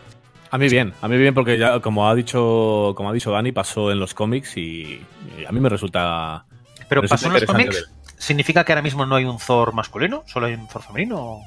A 0.52 0.58
mí 0.58 0.68
bien, 0.68 0.92
a 1.00 1.06
mí 1.06 1.16
bien 1.16 1.32
porque 1.32 1.58
ya 1.58 1.78
como 1.80 2.08
ha 2.08 2.14
dicho, 2.14 2.92
como 2.96 3.10
ha 3.10 3.12
dicho 3.12 3.30
Dani, 3.30 3.52
pasó 3.52 3.92
en 3.92 4.00
los 4.00 4.14
cómics 4.14 4.56
y, 4.56 5.00
y 5.38 5.44
a 5.46 5.52
mí 5.52 5.60
me 5.60 5.68
resulta. 5.68 6.44
Pero 6.88 7.02
resulta 7.02 7.14
pasó 7.14 7.26
en 7.28 7.32
los 7.34 7.44
cómics. 7.44 7.90
¿Significa 8.18 8.64
que 8.64 8.72
ahora 8.72 8.82
mismo 8.82 9.06
no 9.06 9.14
hay 9.14 9.24
un 9.24 9.38
Thor 9.38 9.72
masculino? 9.74 10.24
¿Solo 10.26 10.46
hay 10.46 10.54
un 10.54 10.66
Thor 10.68 10.82
femenino? 10.82 11.38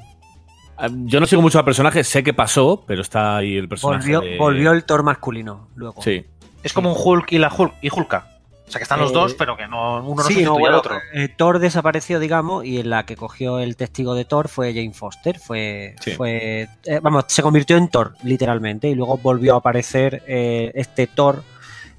Eh, 0.80 0.88
Yo 1.04 1.20
no 1.20 1.26
sigo 1.26 1.42
mucho 1.42 1.58
al 1.58 1.64
personaje, 1.64 2.02
sé 2.04 2.22
que 2.22 2.34
pasó, 2.34 2.84
pero 2.86 3.02
está 3.02 3.36
ahí 3.36 3.56
el 3.56 3.68
personaje. 3.68 4.12
Volvió, 4.14 4.20
de- 4.20 4.38
volvió 4.38 4.72
el 4.72 4.84
Thor 4.84 5.02
masculino 5.02 5.68
luego. 5.76 6.02
Sí. 6.02 6.24
Es 6.62 6.72
como 6.72 6.92
un 6.92 6.98
Hulk 7.02 7.32
y 7.32 7.38
la 7.38 7.52
Hulk 7.56 7.74
y 7.82 7.90
Hulka. 7.92 8.28
O 8.66 8.70
sea 8.70 8.78
que 8.78 8.84
están 8.84 8.98
los 8.98 9.10
Eh, 9.10 9.14
dos, 9.14 9.34
pero 9.34 9.58
que 9.58 9.68
no 9.68 9.98
uno 10.02 10.22
no 10.22 10.22
Sí, 10.22 10.34
sustituye 10.36 10.62
no, 10.62 10.66
al 10.68 10.74
otro. 10.74 10.96
eh, 11.12 11.28
Thor 11.28 11.58
desapareció, 11.58 12.18
digamos, 12.18 12.64
y 12.64 12.78
en 12.80 12.88
la 12.88 13.04
que 13.04 13.14
cogió 13.14 13.58
el 13.58 13.76
testigo 13.76 14.14
de 14.14 14.24
Thor 14.24 14.48
fue 14.48 14.72
Jane 14.72 14.94
Foster. 14.94 15.38
Fue, 15.38 15.94
Sí. 16.00 16.12
fue 16.12 16.68
eh, 16.84 17.00
vamos, 17.02 17.24
se 17.28 17.42
convirtió 17.42 17.76
en 17.76 17.88
Thor, 17.88 18.14
literalmente, 18.24 18.88
y 18.88 18.94
luego 18.94 19.18
volvió 19.18 19.54
a 19.54 19.58
aparecer 19.58 20.22
eh, 20.26 20.72
este 20.74 21.06
Thor 21.06 21.42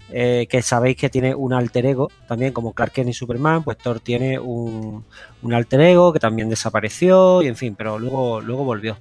eh, 0.10 0.48
que 0.50 0.62
sabéis 0.62 0.98
que 0.98 1.10
tiene 1.10 1.34
un 1.34 1.54
alter 1.54 1.86
ego, 1.86 2.12
también 2.28 2.54
como 2.54 2.74
Clark 2.74 2.92
Kent 2.92 3.10
y 3.10 3.14
Superman, 3.14 3.64
pues 3.64 3.78
Thor 3.78 4.00
tiene 4.00 4.40
un, 4.40 5.06
un 5.42 5.54
alter 5.54 5.82
ego 5.82 6.14
que 6.14 6.20
también 6.20 6.50
desapareció, 6.50 7.42
y 7.42 7.48
en 7.48 7.56
fin, 7.56 7.76
pero 7.76 8.00
luego, 8.00 8.42
luego 8.42 8.64
volvió. 8.64 8.98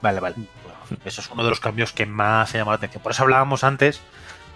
Vale, 0.00 0.20
vale. 0.20 0.36
Bueno, 0.36 1.02
eso 1.04 1.20
es 1.20 1.30
uno 1.30 1.42
de 1.42 1.50
los 1.50 1.60
cambios 1.60 1.92
que 1.92 2.06
más 2.06 2.50
se 2.50 2.58
llama 2.58 2.72
la 2.72 2.76
atención. 2.76 3.02
Por 3.02 3.12
eso 3.12 3.24
hablábamos 3.24 3.64
antes 3.64 4.00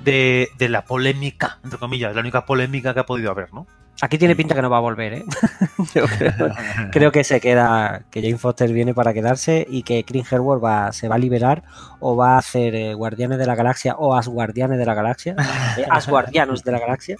de, 0.01 0.51
de 0.59 0.68
la 0.68 0.84
polémica, 0.84 1.59
entre 1.64 1.78
comillas, 1.78 2.14
la 2.14 2.20
única 2.20 2.47
polémica 2.47 2.95
que 2.95 3.01
ha 3.01 3.07
podido 3.07 3.30
haber, 3.30 3.53
¿no? 3.53 3.66
Aquí 4.03 4.18
tiene 4.18 4.34
pinta 4.34 4.57
que 4.57 4.62
no 4.62 4.68
va 4.68 4.78
a 4.78 4.80
volver, 4.80 5.12
¿eh? 5.12 5.24
Yo 5.94 6.07
creo, 6.07 6.32
creo 6.90 7.12
que 7.12 7.22
se 7.22 7.40
queda, 7.40 8.03
que 8.11 8.20
Jane 8.20 8.36
Foster 8.36 8.72
viene 8.72 8.94
para 8.94 9.14
quedarse 9.14 9.64
y 9.70 9.84
que 9.84 10.03
Chris 10.03 10.32
Hemsworth 10.32 10.62
va, 10.62 10.90
se 10.90 11.07
va 11.07 11.14
a 11.14 11.18
liberar 11.18 11.62
o 12.00 12.16
va 12.16 12.34
a 12.34 12.38
hacer 12.38 12.74
eh, 12.74 12.94
Guardianes 12.94 13.38
de 13.38 13.46
la 13.46 13.55
Galaxia 13.55 13.94
o 13.96 14.16
Asguardianes 14.16 14.76
de 14.76 14.86
la 14.86 14.94
Galaxia, 14.94 15.36
eh, 15.78 15.86
Asguardianos 15.88 16.64
de 16.64 16.72
la 16.72 16.80
Galaxia, 16.80 17.16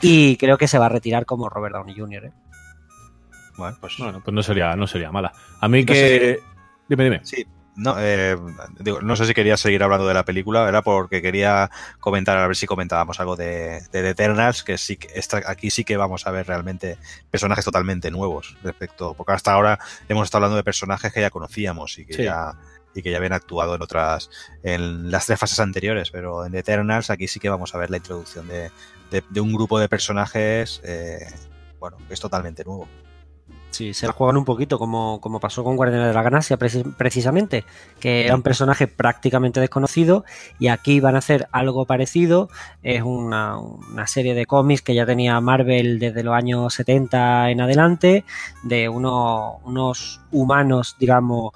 y 0.00 0.36
creo 0.36 0.56
que 0.58 0.68
se 0.68 0.78
va 0.78 0.86
a 0.86 0.90
retirar 0.90 1.26
como 1.26 1.48
Robert 1.48 1.74
Downey 1.74 1.98
Jr. 1.98 2.26
¿eh? 2.26 2.32
Bueno, 3.56 3.76
pues 3.80 3.96
Bueno, 3.98 4.20
pues 4.24 4.32
no 4.32 4.44
sería, 4.44 4.76
no 4.76 4.86
sería 4.86 5.10
mala. 5.10 5.32
A 5.58 5.66
mí 5.66 5.84
que. 5.84 6.38
Dime, 6.88 7.02
dime. 7.02 7.20
sí. 7.24 7.44
No, 7.74 7.94
eh, 7.98 8.36
digo, 8.80 9.00
no 9.00 9.16
sé 9.16 9.24
si 9.26 9.32
quería 9.32 9.56
seguir 9.56 9.82
hablando 9.82 10.06
de 10.06 10.12
la 10.12 10.24
película, 10.26 10.68
era 10.68 10.82
porque 10.82 11.22
quería 11.22 11.70
comentar, 12.00 12.36
a 12.36 12.46
ver 12.46 12.54
si 12.54 12.66
comentábamos 12.66 13.18
algo 13.18 13.34
de, 13.34 13.80
de 13.90 14.02
The 14.02 14.08
Eternals, 14.10 14.62
que 14.62 14.76
sí 14.76 14.98
esta- 15.14 15.40
aquí 15.46 15.70
sí 15.70 15.82
que 15.82 15.96
vamos 15.96 16.26
a 16.26 16.30
ver 16.32 16.46
realmente 16.46 16.98
personajes 17.30 17.64
totalmente 17.64 18.10
nuevos 18.10 18.56
respecto, 18.62 19.14
porque 19.14 19.32
hasta 19.32 19.52
ahora 19.54 19.78
hemos 20.08 20.24
estado 20.26 20.40
hablando 20.44 20.56
de 20.58 20.64
personajes 20.64 21.12
que 21.14 21.22
ya 21.22 21.30
conocíamos 21.30 21.98
y 21.98 22.04
que 22.04 22.12
Sí. 22.14 22.22
ya 22.24 22.52
y 22.94 23.02
que 23.02 23.10
ya 23.10 23.16
habían 23.16 23.32
actuado 23.32 23.74
en 23.74 23.80
otras, 23.80 24.28
en 24.62 25.10
las 25.10 25.24
tres 25.24 25.38
fases 25.38 25.58
anteriores, 25.58 26.10
pero 26.10 26.44
en 26.44 26.52
The 26.52 26.58
Eternals 26.58 27.08
aquí 27.08 27.26
sí 27.26 27.40
que 27.40 27.48
vamos 27.48 27.74
a 27.74 27.78
ver 27.78 27.90
la 27.90 27.96
introducción 27.96 28.46
de, 28.48 28.70
de- 29.10 29.24
de 29.30 29.40
un 29.40 29.54
grupo 29.54 29.78
de 29.80 29.88
personajes, 29.88 30.82
eh, 30.84 31.24
bueno, 31.80 31.96
que 32.06 32.12
es 32.12 32.20
totalmente 32.20 32.64
nuevo. 32.64 32.86
Sí, 33.72 33.94
se 33.94 34.06
la 34.06 34.12
juegan 34.12 34.36
un 34.36 34.44
poquito 34.44 34.78
como, 34.78 35.18
como 35.22 35.40
pasó 35.40 35.64
con 35.64 35.76
Guardianes 35.76 36.08
de 36.08 36.12
la 36.14 36.22
Galaxia 36.22 36.58
preci- 36.58 36.94
precisamente, 36.94 37.64
que 38.00 38.26
era 38.26 38.34
un 38.34 38.42
personaje 38.42 38.86
prácticamente 38.86 39.60
desconocido 39.60 40.26
y 40.58 40.68
aquí 40.68 41.00
van 41.00 41.14
a 41.14 41.18
hacer 41.18 41.48
algo 41.52 41.86
parecido. 41.86 42.50
Es 42.82 43.02
una, 43.02 43.56
una 43.58 44.06
serie 44.06 44.34
de 44.34 44.44
cómics 44.44 44.82
que 44.82 44.94
ya 44.94 45.06
tenía 45.06 45.40
Marvel 45.40 45.98
desde 45.98 46.22
los 46.22 46.34
años 46.34 46.74
70 46.74 47.50
en 47.50 47.62
adelante, 47.62 48.24
de 48.62 48.90
unos 48.90 50.20
humanos, 50.30 50.96
digamos, 51.00 51.52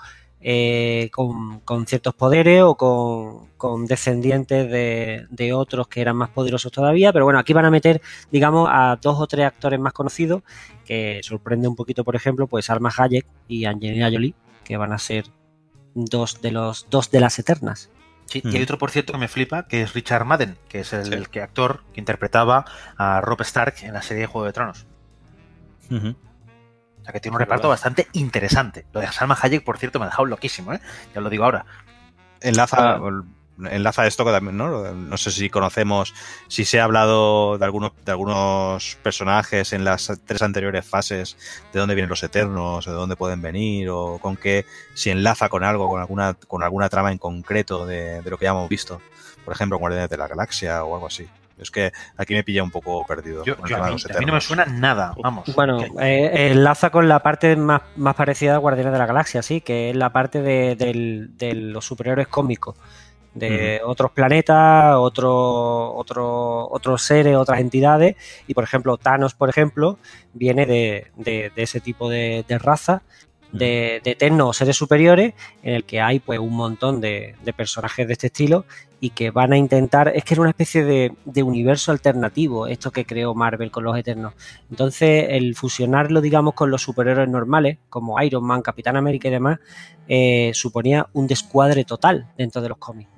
eh, 0.48 1.10
con, 1.12 1.58
con 1.60 1.86
ciertos 1.88 2.14
poderes 2.14 2.62
o 2.62 2.76
con, 2.76 3.48
con 3.56 3.84
descendientes 3.86 4.70
de, 4.70 5.26
de 5.28 5.52
otros 5.52 5.88
que 5.88 6.00
eran 6.00 6.14
más 6.14 6.28
poderosos 6.28 6.70
todavía. 6.70 7.12
Pero 7.12 7.24
bueno, 7.24 7.40
aquí 7.40 7.52
van 7.52 7.64
a 7.64 7.70
meter, 7.72 8.00
digamos, 8.30 8.68
a 8.70 8.96
dos 9.02 9.18
o 9.18 9.26
tres 9.26 9.44
actores 9.44 9.80
más 9.80 9.92
conocidos 9.92 10.42
que 10.84 11.18
sorprende 11.24 11.66
un 11.66 11.74
poquito, 11.74 12.04
por 12.04 12.14
ejemplo, 12.14 12.46
pues 12.46 12.70
Alma 12.70 12.92
Hayek 12.96 13.26
y 13.48 13.64
Angelina 13.64 14.08
Jolie, 14.08 14.34
que 14.62 14.76
van 14.76 14.92
a 14.92 14.98
ser 14.98 15.24
dos 15.96 16.40
de 16.40 16.52
los 16.52 16.86
dos 16.90 17.10
de 17.10 17.18
las 17.18 17.38
eternas. 17.40 17.90
Sí, 18.26 18.40
Mm. 18.44 18.48
y 18.50 18.56
hay 18.58 18.62
otro, 18.62 18.78
por 18.78 18.92
cierto, 18.92 19.12
que 19.14 19.18
me 19.18 19.26
flipa, 19.28 19.66
que 19.66 19.82
es 19.82 19.94
Richard 19.94 20.24
Madden, 20.24 20.56
que 20.68 20.80
es 20.80 20.92
el, 20.92 21.06
Sí. 21.06 21.12
el 21.14 21.28
que 21.28 21.42
actor 21.42 21.82
que 21.92 22.00
interpretaba 22.00 22.64
a 22.96 23.20
Rob 23.20 23.40
Stark 23.40 23.74
en 23.82 23.94
la 23.94 24.02
serie 24.02 24.20
de 24.22 24.26
Juego 24.28 24.46
de 24.46 24.52
Tronos. 24.52 24.86
Sea 27.06 27.12
que 27.12 27.20
tiene 27.20 27.36
un 27.36 27.40
reparto 27.40 27.68
verdad. 27.68 27.74
bastante 27.74 28.08
interesante. 28.12 28.84
Lo 28.92 29.00
de 29.00 29.06
Salma 29.12 29.38
Hayek, 29.40 29.64
por 29.64 29.78
cierto, 29.78 29.98
me 29.98 30.06
ha 30.06 30.08
dejado 30.08 30.26
loquísimo, 30.26 30.72
¿eh? 30.72 30.80
Ya 31.14 31.20
lo 31.20 31.30
digo 31.30 31.44
ahora. 31.44 31.64
Enlaza, 32.40 32.98
enlaza 33.70 34.06
esto 34.06 34.24
que 34.24 34.32
también, 34.32 34.56
¿no? 34.56 34.92
No 34.92 35.16
sé 35.16 35.30
si 35.30 35.48
conocemos, 35.48 36.12
si 36.48 36.64
se 36.64 36.80
ha 36.80 36.84
hablado 36.84 37.58
de 37.58 37.64
algunos, 37.64 37.92
de 38.04 38.10
algunos 38.10 38.98
personajes 39.02 39.72
en 39.72 39.84
las 39.84 40.12
tres 40.26 40.42
anteriores 40.42 40.84
fases, 40.84 41.36
de 41.72 41.78
dónde 41.78 41.94
vienen 41.94 42.10
los 42.10 42.22
eternos, 42.22 42.86
o 42.86 42.90
de 42.90 42.96
dónde 42.96 43.16
pueden 43.16 43.40
venir, 43.40 43.88
o 43.88 44.18
con 44.18 44.36
qué, 44.36 44.66
si 44.94 45.10
enlaza 45.10 45.48
con 45.48 45.64
algo, 45.64 45.88
con 45.88 46.00
alguna, 46.00 46.34
con 46.34 46.62
alguna 46.62 46.88
trama 46.88 47.12
en 47.12 47.18
concreto 47.18 47.86
de, 47.86 48.20
de 48.20 48.30
lo 48.30 48.36
que 48.36 48.44
ya 48.44 48.50
hemos 48.50 48.68
visto. 48.68 49.00
Por 49.44 49.54
ejemplo, 49.54 49.78
Guardianes 49.78 50.10
de 50.10 50.16
la 50.16 50.26
Galaxia 50.26 50.82
o 50.84 50.94
algo 50.94 51.06
así. 51.06 51.28
Es 51.58 51.70
que 51.70 51.92
aquí 52.16 52.34
me 52.34 52.44
pilla 52.44 52.62
un 52.62 52.70
poco 52.70 53.04
perdido. 53.06 53.42
Yo, 53.44 53.54
a, 53.54 53.56
mí, 53.62 53.92
los 53.92 54.06
a 54.10 54.18
mí 54.18 54.26
no 54.26 54.34
me 54.34 54.40
suena 54.40 54.66
nada, 54.66 55.14
vamos. 55.22 55.54
Bueno, 55.54 55.78
Que- 55.78 55.90
eh, 56.00 56.50
enlaza 56.52 56.90
con 56.90 57.08
la 57.08 57.20
parte 57.20 57.56
más, 57.56 57.80
más 57.96 58.14
parecida 58.14 58.54
a 58.54 58.58
Guardianes 58.58 58.92
de 58.92 58.98
la 58.98 59.06
Galaxia, 59.06 59.42
sí, 59.42 59.60
que 59.62 59.90
es 59.90 59.96
la 59.96 60.10
parte 60.12 60.42
de, 60.42 61.26
los 61.54 61.84
superhéroes 61.84 62.28
cómicos, 62.28 62.76
de 63.34 63.80
otros 63.84 64.10
planetas, 64.12 64.96
otro, 64.96 65.94
otro, 65.94 66.68
otros 66.70 67.02
seres, 67.02 67.36
otras 67.36 67.60
entidades, 67.60 68.16
y 68.46 68.54
por 68.54 68.64
ejemplo, 68.64 68.96
Thanos, 68.98 69.34
por 69.34 69.48
ejemplo, 69.48 69.98
viene 70.34 70.66
de, 70.66 71.10
de- 71.16 71.50
de 71.54 71.62
ese 71.62 71.80
tipo 71.80 72.08
de, 72.10 72.44
de 72.46 72.58
raza. 72.58 73.02
De, 73.56 74.00
eternos 74.04 74.48
o 74.48 74.52
seres 74.52 74.76
superiores 74.76 75.34
en 75.62 75.74
el 75.74 75.84
que 75.84 76.00
hay 76.00 76.20
pues 76.20 76.38
un 76.38 76.54
montón 76.54 77.00
de, 77.00 77.34
de 77.44 77.52
personajes 77.52 78.06
de 78.06 78.12
este 78.12 78.26
estilo 78.28 78.64
y 78.98 79.10
que 79.10 79.30
van 79.30 79.52
a 79.52 79.58
intentar 79.58 80.12
es 80.14 80.24
que 80.24 80.34
era 80.34 80.40
una 80.40 80.50
especie 80.50 80.84
de, 80.84 81.12
de 81.24 81.42
universo 81.42 81.92
alternativo 81.92 82.66
esto 82.66 82.90
que 82.90 83.04
creó 83.04 83.34
Marvel 83.34 83.70
con 83.70 83.84
los 83.84 83.96
eternos 83.98 84.34
entonces, 84.70 85.26
el 85.30 85.54
fusionarlo, 85.54 86.20
digamos, 86.20 86.54
con 86.54 86.70
los 86.70 86.82
superhéroes 86.82 87.28
normales, 87.28 87.78
como 87.88 88.20
Iron 88.22 88.44
Man, 88.44 88.62
Capitán 88.62 88.96
América 88.96 89.28
y 89.28 89.30
demás, 89.30 89.58
eh, 90.08 90.50
suponía 90.54 91.08
un 91.12 91.26
descuadre 91.26 91.84
total 91.84 92.26
dentro 92.36 92.60
de 92.62 92.68
los 92.68 92.78
cómics. 92.78 93.10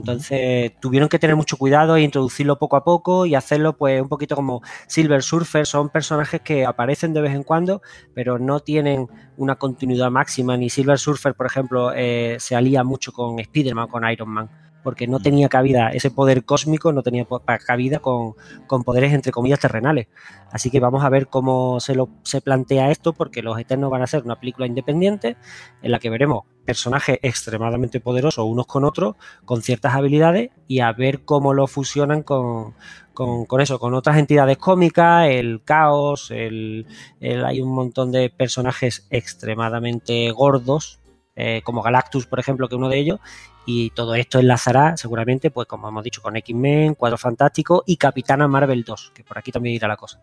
Entonces, 0.00 0.72
tuvieron 0.80 1.08
que 1.08 1.18
tener 1.18 1.36
mucho 1.36 1.56
cuidado 1.56 1.96
e 1.96 2.02
introducirlo 2.02 2.58
poco 2.58 2.76
a 2.76 2.84
poco 2.84 3.26
y 3.26 3.34
hacerlo, 3.34 3.76
pues, 3.76 4.00
un 4.00 4.08
poquito 4.08 4.34
como 4.34 4.62
Silver 4.86 5.22
Surfer. 5.22 5.66
Son 5.66 5.88
personajes 5.90 6.40
que 6.40 6.66
aparecen 6.66 7.12
de 7.12 7.20
vez 7.20 7.34
en 7.34 7.42
cuando, 7.42 7.82
pero 8.14 8.38
no 8.38 8.60
tienen 8.60 9.06
una 9.36 9.56
continuidad 9.56 10.10
máxima. 10.10 10.56
Ni 10.56 10.70
Silver 10.70 10.98
Surfer, 10.98 11.34
por 11.34 11.46
ejemplo, 11.46 11.92
eh, 11.94 12.36
se 12.38 12.56
alía 12.56 12.82
mucho 12.82 13.12
con 13.12 13.38
Spider-Man, 13.38 13.88
con 13.88 14.10
Iron 14.10 14.28
Man, 14.30 14.50
porque 14.82 15.06
no 15.06 15.20
tenía 15.20 15.48
cabida, 15.48 15.88
ese 15.90 16.10
poder 16.10 16.44
cósmico 16.44 16.92
no 16.92 17.02
tenía 17.02 17.26
cabida 17.66 17.98
con, 17.98 18.34
con 18.66 18.82
poderes 18.84 19.12
entre 19.12 19.32
comillas 19.32 19.60
terrenales. 19.60 20.08
Así 20.52 20.70
que 20.70 20.80
vamos 20.80 21.04
a 21.04 21.08
ver 21.08 21.28
cómo 21.28 21.78
se, 21.80 21.94
lo, 21.94 22.08
se 22.22 22.40
plantea 22.40 22.90
esto, 22.90 23.12
porque 23.12 23.42
Los 23.42 23.58
Eternos 23.58 23.90
van 23.90 24.02
a 24.02 24.06
ser 24.06 24.22
una 24.24 24.40
película 24.40 24.66
independiente 24.66 25.36
en 25.82 25.90
la 25.92 25.98
que 25.98 26.10
veremos 26.10 26.44
personajes 26.64 27.18
extremadamente 27.22 28.00
poderosos 28.00 28.44
unos 28.46 28.66
con 28.66 28.84
otros, 28.84 29.16
con 29.44 29.62
ciertas 29.62 29.94
habilidades, 29.94 30.50
y 30.68 30.80
a 30.80 30.92
ver 30.92 31.24
cómo 31.24 31.52
lo 31.54 31.66
fusionan 31.66 32.22
con, 32.22 32.74
con, 33.12 33.44
con 33.46 33.60
eso, 33.60 33.78
con 33.80 33.94
otras 33.94 34.18
entidades 34.18 34.56
cómicas, 34.58 35.28
el 35.28 35.62
caos, 35.64 36.30
el, 36.30 36.86
el- 37.20 37.44
hay 37.44 37.60
un 37.60 37.72
montón 37.74 38.12
de 38.12 38.30
personajes 38.30 39.06
extremadamente 39.10 40.30
gordos, 40.30 40.99
eh, 41.40 41.62
como 41.64 41.82
Galactus, 41.82 42.26
por 42.26 42.38
ejemplo, 42.38 42.68
que 42.68 42.74
es 42.74 42.78
uno 42.78 42.88
de 42.88 42.98
ellos, 42.98 43.18
y 43.66 43.90
todo 43.90 44.14
esto 44.14 44.38
enlazará 44.38 44.96
seguramente, 44.96 45.50
pues 45.50 45.66
como 45.68 45.88
hemos 45.88 46.04
dicho, 46.04 46.22
con 46.22 46.36
X-Men, 46.36 46.94
Cuadro 46.94 47.16
Fantástico 47.18 47.82
y 47.86 47.96
Capitana 47.96 48.46
Marvel 48.48 48.84
2, 48.84 49.12
que 49.14 49.24
por 49.24 49.38
aquí 49.38 49.50
también 49.52 49.74
irá 49.76 49.88
la 49.88 49.96
cosa. 49.96 50.20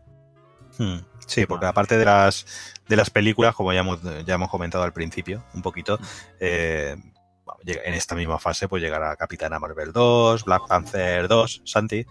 Hmm, 0.78 0.98
Sí, 1.26 1.46
porque 1.46 1.66
aparte 1.66 1.98
de 1.98 2.06
las 2.06 2.46
de 2.88 2.96
las 2.96 3.10
películas, 3.10 3.54
como 3.54 3.74
ya 3.74 3.82
hemos, 3.82 4.00
ya 4.26 4.36
hemos 4.36 4.50
comentado 4.50 4.84
al 4.86 4.94
principio, 4.94 5.44
un 5.54 5.62
poquito, 5.62 6.00
eh, 6.40 6.96
bueno, 7.44 7.60
llega- 7.66 7.82
en 7.84 7.94
esta 7.96 8.16
misma 8.16 8.40
fase 8.40 8.68
pues 8.70 8.82
llegará 8.82 9.14
Capitana 9.18 9.60
Marvel 9.60 9.92
2, 9.92 10.46
Black 10.46 10.68
Panther 10.68 11.28
2, 11.28 11.62
Santi. 11.66 12.06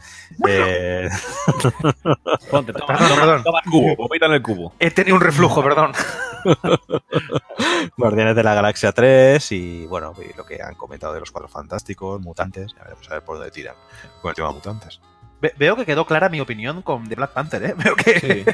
eh, 0.49 1.09
Ponte, 2.51 2.73
toma, 2.73 2.87
Perdón, 2.87 3.09
toma, 3.09 3.21
perdón. 3.21 3.43
toma 3.45 3.61
el 3.65 3.71
cubo, 3.71 3.97
vomita 3.97 4.27
en 4.27 4.33
el 4.33 4.43
cubo. 4.43 4.73
He 4.79 4.91
tenido 4.91 5.17
un 5.17 5.23
reflujo, 5.23 5.63
perdón. 5.63 5.93
Guardianes 7.97 8.37
de 8.37 8.43
la 8.43 8.55
Galaxia 8.55 8.93
3 8.93 9.53
y 9.53 9.87
bueno, 9.87 10.13
lo 10.37 10.45
que 10.45 10.63
han 10.63 10.75
comentado 10.75 11.15
de 11.15 11.21
los 11.21 11.31
cuatro 11.31 11.49
fantásticos, 11.49 12.21
mutantes, 12.21 12.75
ya 12.75 12.85
veremos 12.85 13.09
a 13.11 13.15
ver 13.15 13.25
por 13.25 13.37
dónde 13.37 13.51
tiran 13.51 13.75
con 14.21 14.31
el 14.31 14.35
tema 14.35 14.53
mutantes. 14.53 15.01
Ve- 15.41 15.53
veo 15.59 15.77
que 15.77 15.85
quedó 15.85 16.07
clara 16.07 16.29
mi 16.29 16.41
opinión 16.41 16.83
con 16.83 17.09
The 17.09 17.15
Black 17.15 17.33
Panther, 17.33 17.63
¿eh? 17.65 17.75
Veo 17.85 17.95
que... 17.97 18.21
Sí. 18.21 18.45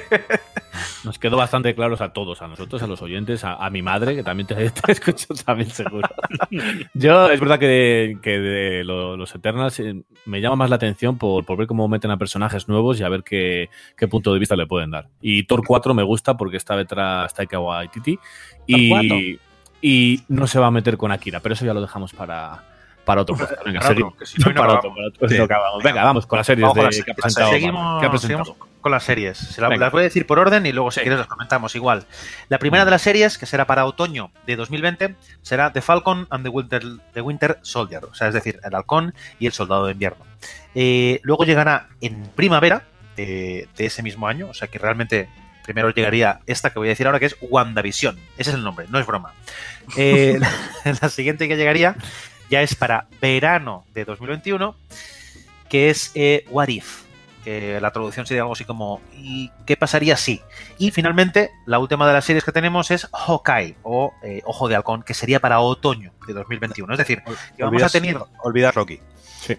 Nos 1.05 1.19
quedó 1.19 1.37
bastante 1.37 1.75
claros 1.75 2.01
a 2.01 2.13
todos, 2.13 2.43
a 2.43 2.49
nosotros, 2.49 2.83
a 2.83 2.87
los 2.87 3.03
oyentes, 3.03 3.45
a, 3.45 3.55
a 3.55 3.71
mi 3.71 3.83
madre, 3.83 4.15
que 4.17 4.23
también 4.23 4.47
te, 4.47 4.55
te 4.71 4.93
escucho 4.93 5.29
también 5.45 5.71
seguro. 5.71 6.09
Yo, 6.95 7.31
es 7.31 7.39
verdad 7.41 7.59
que, 7.59 8.19
que 8.23 8.39
de 8.39 8.85
lo- 8.85 9.17
los 9.17 9.35
Eternals 9.35 9.79
eh, 9.81 10.03
me 10.27 10.41
llama 10.41 10.57
más 10.57 10.71
la 10.71 10.77
atención 10.77 11.19
por, 11.19 11.45
por 11.45 11.57
ver 11.59 11.67
cómo 11.67 11.87
meten 11.89 12.11
a 12.11 12.17
personajes 12.17 12.69
nuevos 12.69 12.99
y 13.01 13.05
a 13.05 13.09
ver 13.09 13.23
qué, 13.23 13.69
qué 13.97 14.09
punto 14.09 14.33
de 14.33 14.39
vista 14.39 14.57
le 14.57 14.67
pueden 14.67 14.91
dar. 14.91 15.09
Y 15.21 15.45
Thor 15.45 15.63
4 15.67 15.95
me 15.95 16.03
gusta 16.03 16.37
porque 16.37 16.57
está 16.57 16.77
detrás 16.77 17.33
Taika 17.35 17.59
Waititi 17.61 18.19
y, 18.67 19.39
y 19.81 20.23
no 20.29 20.47
se 20.47 20.59
va 20.59 20.69
a 20.69 20.71
meter 20.73 20.97
con 20.97 21.13
Akira, 21.13 21.41
pero 21.41 21.55
eso 21.55 21.65
ya 21.65 21.75
lo 21.75 21.81
dejamos 21.81 22.13
para, 22.13 22.63
para 23.05 23.23
otro 23.23 23.37
podcast. 23.37 23.65
Venga, 23.65 23.81
Para 23.81 23.93
otro, 23.95 24.27
si 24.27 24.39
no, 24.41 24.55
para 24.55 24.75
otro, 24.75 24.95
para 24.95 25.07
otro, 25.09 25.29
Sí. 25.29 25.39
no 25.39 25.45
acabamos. 25.45 25.83
Venga, 25.83 26.05
vamos 26.05 26.27
con 26.27 26.37
las 26.39 26.47
series 26.47 26.63
Vamos 26.63 26.75
con 26.77 26.91
de, 26.91 26.97
las- 26.97 27.05
que 27.05 27.11
ha 27.11 27.15
presentado. 27.15 27.51
Seguimos, 27.53 28.01
que 28.01 28.07
ha 28.07 28.11
presentado. 28.11 28.45
seguimos 28.45 28.69
con 28.81 28.93
las 28.93 29.05
series. 29.05 29.39
Se 29.39 29.61
la- 29.61 29.69
las 29.69 29.93
voy 29.93 30.01
a 30.01 30.05
decir 30.05 30.27
por 30.27 30.39
orden 30.39 30.67
y 30.67 30.73
luego 30.73 30.91
si 30.91 31.01
Sí. 31.01 31.03
quieres 31.03 31.19
las 31.19 31.29
comentamos 31.29 31.75
igual. 31.77 32.05
La 32.49 32.59
primera 32.59 32.85
de 32.85 32.91
las 32.91 33.03
series, 33.03 33.39
que 33.39 33.47
será 33.47 33.67
para 33.67 33.85
otoño 33.87 34.31
de 34.47 34.57
2020, 34.57 35.15
será 35.43 35.73
The 35.73 35.81
Falcon 35.83 36.27
and 36.31 36.43
the 36.45 36.49
Winter, 36.49 36.83
the 37.15 37.21
Winter 37.21 37.59
Soldier, 37.63 38.05
o 38.05 38.15
sea, 38.15 38.29
es 38.29 38.35
decir, 38.35 38.61
el 38.65 38.75
halcón 38.75 39.15
y 39.39 39.47
el 39.47 39.53
soldado 39.53 39.87
de 39.87 39.93
invierno. 39.93 40.25
Eh, 40.75 41.21
luego 41.23 41.45
llegará 41.45 41.89
en 42.01 42.23
primavera 42.35 42.85
de, 43.17 43.69
de 43.77 43.87
ese 43.87 44.03
mismo 44.03 44.27
año, 44.27 44.49
o 44.49 44.55
sea 44.55 44.69
que 44.69 44.79
realmente 44.79 45.29
primero 45.65 45.91
llegaría 45.91 46.41
esta 46.47 46.71
que 46.71 46.79
voy 46.81 46.89
a 46.89 46.91
decir 46.91 47.07
ahora, 47.07 47.21
que 47.21 47.27
es 47.27 47.37
WandaVision. 47.41 48.17
Ese 48.37 48.51
es 48.51 48.57
el 48.57 48.65
nombre, 48.65 48.87
no 48.89 48.99
es 48.99 49.07
broma. 49.07 49.33
Eh, 49.97 50.39
la, 50.41 50.51
la 51.03 51.09
siguiente 51.09 51.47
que 51.47 51.57
llegaría 51.57 51.95
ya 52.53 52.61
es 52.61 52.75
para 52.75 53.07
verano 53.19 53.87
de 53.95 54.05
2021, 54.05 54.77
que 55.71 55.89
es 55.89 56.13
eh, 56.15 56.45
What 56.51 56.69
If. 56.69 57.05
Que 57.45 57.81
la 57.81 57.91
traducción 57.91 58.27
sería 58.27 58.43
algo 58.43 58.53
así 58.53 58.67
como 58.67 59.01
¿y 59.15 59.51
qué 59.65 59.79
pasaría 59.79 60.17
si? 60.19 60.43
Y 60.79 60.91
finalmente, 60.91 61.51
la 61.65 61.79
última 61.79 62.07
de 62.07 62.13
las 62.13 62.27
series 62.27 62.45
que 62.45 62.53
tenemos 62.53 62.91
es 62.91 63.09
Hawkeye 63.11 63.77
o 63.83 64.13
eh, 64.23 64.43
Ojo 64.45 64.69
de 64.69 64.77
Halcón, 64.77 65.03
que 65.03 65.15
sería 65.15 65.41
para 65.41 65.61
otoño 65.61 66.13
de 66.27 66.35
2021. 66.35 66.93
Es 66.93 66.99
decir, 66.99 67.23
que 67.57 67.65
vamos 67.65 67.83
a 67.83 67.89
tener 67.89 68.19
Olvidas 68.43 68.75
Rocky. 68.75 69.01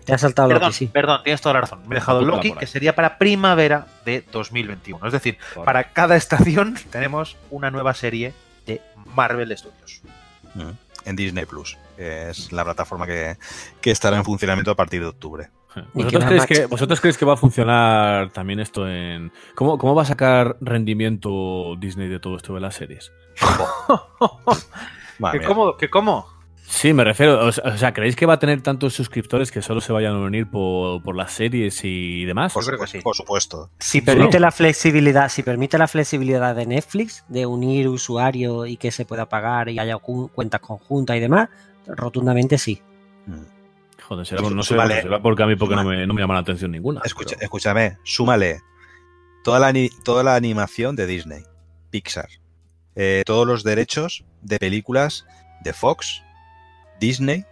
Te 0.06 0.14
ha 0.14 0.18
saltado 0.20 0.48
Perdón, 0.50 0.68
Loki, 0.68 0.78
sí. 0.78 0.88
perdón, 0.88 1.22
tienes 1.24 1.42
toda 1.42 1.54
la 1.54 1.62
razón. 1.62 1.82
Me 1.88 1.96
he 1.96 2.00
dejado 2.00 2.22
Loki, 2.22 2.54
que 2.54 2.68
sería 2.68 2.96
para 2.96 3.18
primavera 3.18 3.88
de 4.06 4.24
2021. 4.32 5.06
Es 5.08 5.12
decir, 5.14 5.40
para 5.66 5.86
cada 5.86 6.16
estación 6.16 6.76
tenemos 6.92 7.38
una 7.50 7.72
nueva 7.72 7.96
serie 7.96 8.34
de 8.68 8.82
Marvel 9.16 9.58
Studios. 9.58 10.04
Mm. 10.54 10.70
en 11.06 11.16
Disney 11.16 11.46
Plus, 11.46 11.76
que 11.96 12.30
es 12.30 12.52
la 12.52 12.64
plataforma 12.64 13.06
que, 13.06 13.38
que 13.82 13.92
estará 13.92 14.18
en 14.18 14.26
funcionamiento 14.26 14.72
a 14.72 14.76
partir 14.76 15.02
de 15.02 15.08
octubre. 15.08 15.50
¿Vosotros 15.94 16.26
creéis 16.26 16.46
que, 16.46 16.66
¿Vosotros 16.68 17.02
creéis 17.02 17.18
que 17.18 17.26
va 17.26 17.34
a 17.34 17.38
funcionar 17.38 18.30
también 18.32 18.60
esto 18.60 18.88
en... 18.88 19.32
¿Cómo, 19.56 19.78
¿Cómo 19.80 19.96
va 19.96 20.04
a 20.04 20.06
sacar 20.06 20.56
rendimiento 20.62 21.76
Disney 21.80 22.08
de 22.10 22.20
todo 22.20 22.36
esto 22.38 22.54
de 22.54 22.60
las 22.62 22.76
series? 22.76 23.12
¿Qué 25.32 25.42
cómo? 25.42 25.78
¿Qué 25.78 25.90
cómo? 25.90 26.28
Sí, 26.66 26.94
me 26.94 27.04
refiero, 27.04 27.46
o 27.46 27.52
sea, 27.52 27.94
¿creéis 27.94 28.16
que 28.16 28.26
va 28.26 28.34
a 28.36 28.40
tener 28.40 28.62
tantos 28.62 28.94
suscriptores 28.94 29.52
que 29.52 29.62
solo 29.62 29.82
se 29.82 29.92
vayan 29.94 30.14
a 30.16 30.20
unir 30.20 30.50
por, 30.50 31.04
por 31.04 31.16
las 31.16 31.32
series 31.34 31.82
y 31.84 32.24
demás? 32.26 32.54
Por, 32.54 32.64
Yo 32.64 32.68
creo 32.70 32.80
que 32.80 32.88
supuesto, 32.88 32.98
sí. 33.00 33.04
por 33.04 33.16
supuesto. 33.16 33.70
Si 33.80 34.02
permite 34.02 34.40
la 34.40 34.50
flexibilidad, 34.52 35.30
si 35.30 35.44
permite 35.44 35.78
la 35.78 35.88
flexibilidad 35.88 36.56
de 36.56 36.66
Netflix 36.66 37.26
de 37.28 37.46
unir 37.46 37.88
usuarios 37.90 38.68
y 38.70 38.78
que 38.78 38.92
se 38.92 39.06
pueda 39.06 39.28
pagar 39.28 39.70
y 39.70 39.78
haya 39.78 39.98
cu- 39.98 40.30
cuentas 40.30 40.62
conjuntas 40.62 41.18
y 41.18 41.20
demás, 41.20 41.50
rotundamente 41.88 42.58
sí. 42.58 42.82
Mm. 43.26 43.44
Joder, 44.04 44.26
será, 44.26 44.42
Pues 44.42 44.54
no 44.54 44.64
sé, 44.64 44.74
súmale- 44.76 45.02
será 45.02 45.22
porque 45.22 45.44
a 45.44 45.46
mí 45.48 45.56
porque 45.56 45.76
no 45.76 45.84
me, 45.84 46.06
no 46.06 46.14
me 46.14 46.22
llama 46.22 46.34
la 46.34 46.42
atención 46.42 46.72
ninguna. 46.72 47.02
Escucha- 47.06 47.36
pero- 47.36 47.44
Escúchame, 47.46 47.98
súmale 48.04 48.62
toda 49.44 49.60
la, 49.60 49.74
toda 50.04 50.24
la 50.24 50.36
animación 50.36 50.96
de 50.96 51.06
Disney, 51.08 51.44
Pixar, 51.90 52.28
eh, 52.96 53.24
todos 53.26 53.48
los 53.48 53.64
derechos 53.64 54.26
de 54.42 54.58
películas 54.60 55.26
de 55.64 55.74
Fox, 55.74 56.22
Disney, 57.00 57.46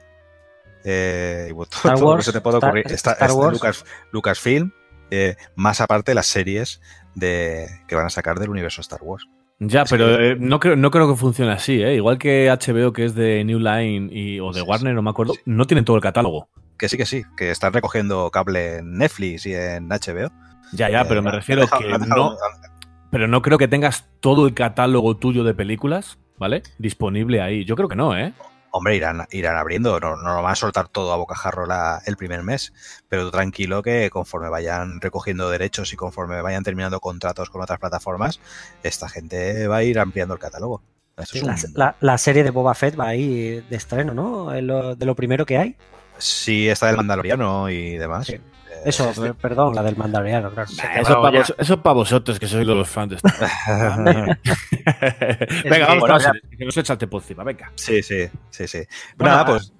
eh, 0.83 1.47
y 1.49 1.53
bueno, 1.53 1.69
todo, 1.69 1.81
Star 1.83 1.95
todo 1.95 2.01
lo 2.03 2.07
que 2.09 2.13
Wars, 2.15 2.25
se 2.25 2.31
te 2.33 2.41
puede 2.41 2.57
Star- 2.57 2.69
ocurrir. 2.69 2.85
Esta- 2.87 3.11
Star 3.13 3.29
esta 3.29 3.33
Wars. 3.39 3.53
Lucas, 3.53 3.85
Lucasfilm, 4.11 4.71
eh, 5.09 5.35
más 5.55 5.79
aparte 5.81 6.13
las 6.13 6.27
series 6.27 6.81
de, 7.15 7.67
que 7.87 7.95
van 7.95 8.05
a 8.05 8.09
sacar 8.09 8.39
del 8.39 8.49
universo 8.49 8.81
Star 8.81 9.01
Wars. 9.01 9.27
Ya, 9.63 9.85
pero 9.85 10.19
eh, 10.19 10.35
no, 10.39 10.59
creo, 10.59 10.75
no 10.75 10.89
creo 10.89 11.07
que 11.07 11.15
funcione 11.15 11.51
así, 11.51 11.83
¿eh? 11.83 11.93
Igual 11.95 12.17
que 12.17 12.49
HBO, 12.49 12.93
que 12.93 13.05
es 13.05 13.13
de 13.13 13.43
New 13.43 13.59
Line 13.59 14.09
y, 14.11 14.39
o 14.39 14.51
de 14.51 14.61
Sí, 14.61 14.65
Warner, 14.67 14.95
no 14.95 15.03
me 15.03 15.11
acuerdo, 15.11 15.33
Sí. 15.35 15.39
no 15.45 15.65
tienen 15.65 15.85
todo 15.85 15.95
el 15.97 16.01
catálogo. 16.01 16.49
Que 16.79 16.89
sí, 16.89 16.97
que 16.97 17.05
sí, 17.05 17.21
que 17.37 17.51
están 17.51 17.71
recogiendo 17.71 18.31
cable 18.31 18.77
en 18.77 18.97
Netflix 18.97 19.45
y 19.45 19.53
en 19.53 19.87
HBO. 19.87 20.31
Ya, 20.73 20.89
ya, 20.89 21.07
pero 21.07 21.19
Eh, 21.19 21.23
me 21.23 21.31
refiero 21.31 21.61
dejado- 21.61 21.81
que 21.87 21.87
dejado- 21.89 22.31
no, 22.31 22.35
pero 23.11 23.27
no 23.27 23.43
creo 23.43 23.59
que 23.59 23.67
tengas 23.67 24.09
todo 24.19 24.47
el 24.47 24.55
catálogo 24.55 25.15
tuyo 25.17 25.43
de 25.43 25.53
películas, 25.53 26.17
¿vale? 26.39 26.63
Disponible 26.79 27.39
ahí. 27.41 27.63
Yo 27.63 27.75
creo 27.75 27.87
que 27.87 27.95
no, 27.95 28.17
¿eh? 28.17 28.33
Hombre, 28.71 28.95
irán, 28.95 29.27
irán 29.31 29.57
abriendo, 29.57 29.99
no, 29.99 30.15
no 30.15 30.33
lo 30.35 30.41
van 30.41 30.53
a 30.53 30.55
soltar 30.55 30.87
todo 30.87 31.11
a 31.11 31.17
bocajarro 31.17 31.65
la, 31.65 32.01
el 32.05 32.15
primer 32.15 32.41
mes, 32.41 32.71
pero 33.09 33.25
tú 33.25 33.31
tranquilo 33.31 33.83
que 33.83 34.09
conforme 34.09 34.47
vayan 34.49 35.01
recogiendo 35.01 35.49
derechos 35.49 35.91
y 35.91 35.97
conforme 35.97 36.41
vayan 36.41 36.63
terminando 36.63 36.99
contratos 37.01 37.49
con 37.49 37.61
otras 37.61 37.79
plataformas, 37.79 38.39
esta 38.81 39.09
gente 39.09 39.67
va 39.67 39.77
a 39.77 39.83
ir 39.83 39.99
ampliando 39.99 40.33
el 40.33 40.39
catálogo. 40.39 40.81
La, 41.17 41.25
un- 41.41 41.73
la- 41.75 41.95
la 41.99 42.17
serie 42.17 42.43
de 42.45 42.49
Boba 42.51 42.73
Fett 42.73 42.97
va 42.99 43.07
ahí 43.09 43.63
de 43.69 43.75
estreno, 43.75 44.13
¿no? 44.13 44.53
Lo- 44.61 44.95
de 44.95 45.05
lo 45.05 45.15
primero 45.15 45.45
que 45.45 45.57
hay. 45.57 45.75
Sí, 46.17 46.69
está 46.69 46.87
del 46.87 46.95
Mandaloriano 46.97 47.69
y 47.69 47.97
demás. 47.97 48.27
Sí. 48.27 48.37
Eso, 48.85 49.09
este- 49.09 49.21
per- 49.21 49.35
perdón, 49.35 49.75
la 49.75 49.83
del 49.83 49.95
Mandaloriano, 49.95 50.49
claro. 50.51 50.69
Nah, 50.77 50.93
eso, 50.99 51.11
es 51.11 51.15
para 51.17 51.37
vos- 51.39 51.55
eso 51.57 51.73
es 51.73 51.79
para 51.79 51.93
vosotros, 51.93 52.39
que 52.39 52.47
sois 52.47 52.65
los 52.65 52.87
fans 52.89 53.09
de 53.11 53.17
Wars. 53.23 54.37
venga, 55.63 55.87
vamos 55.87 55.99
bueno, 56.09 56.31
que 56.57 56.65
nos 56.65 56.77
echa 56.77 56.97
el 56.99 57.09
por 57.09 57.21
encima, 57.21 57.43
venga. 57.43 57.71
sí, 57.75 58.01
sí, 58.03 58.27
sí, 58.49 58.67
sí. 58.67 58.79
Bueno, 59.17 59.33
Nada, 59.33 59.45
pues. 59.45 59.73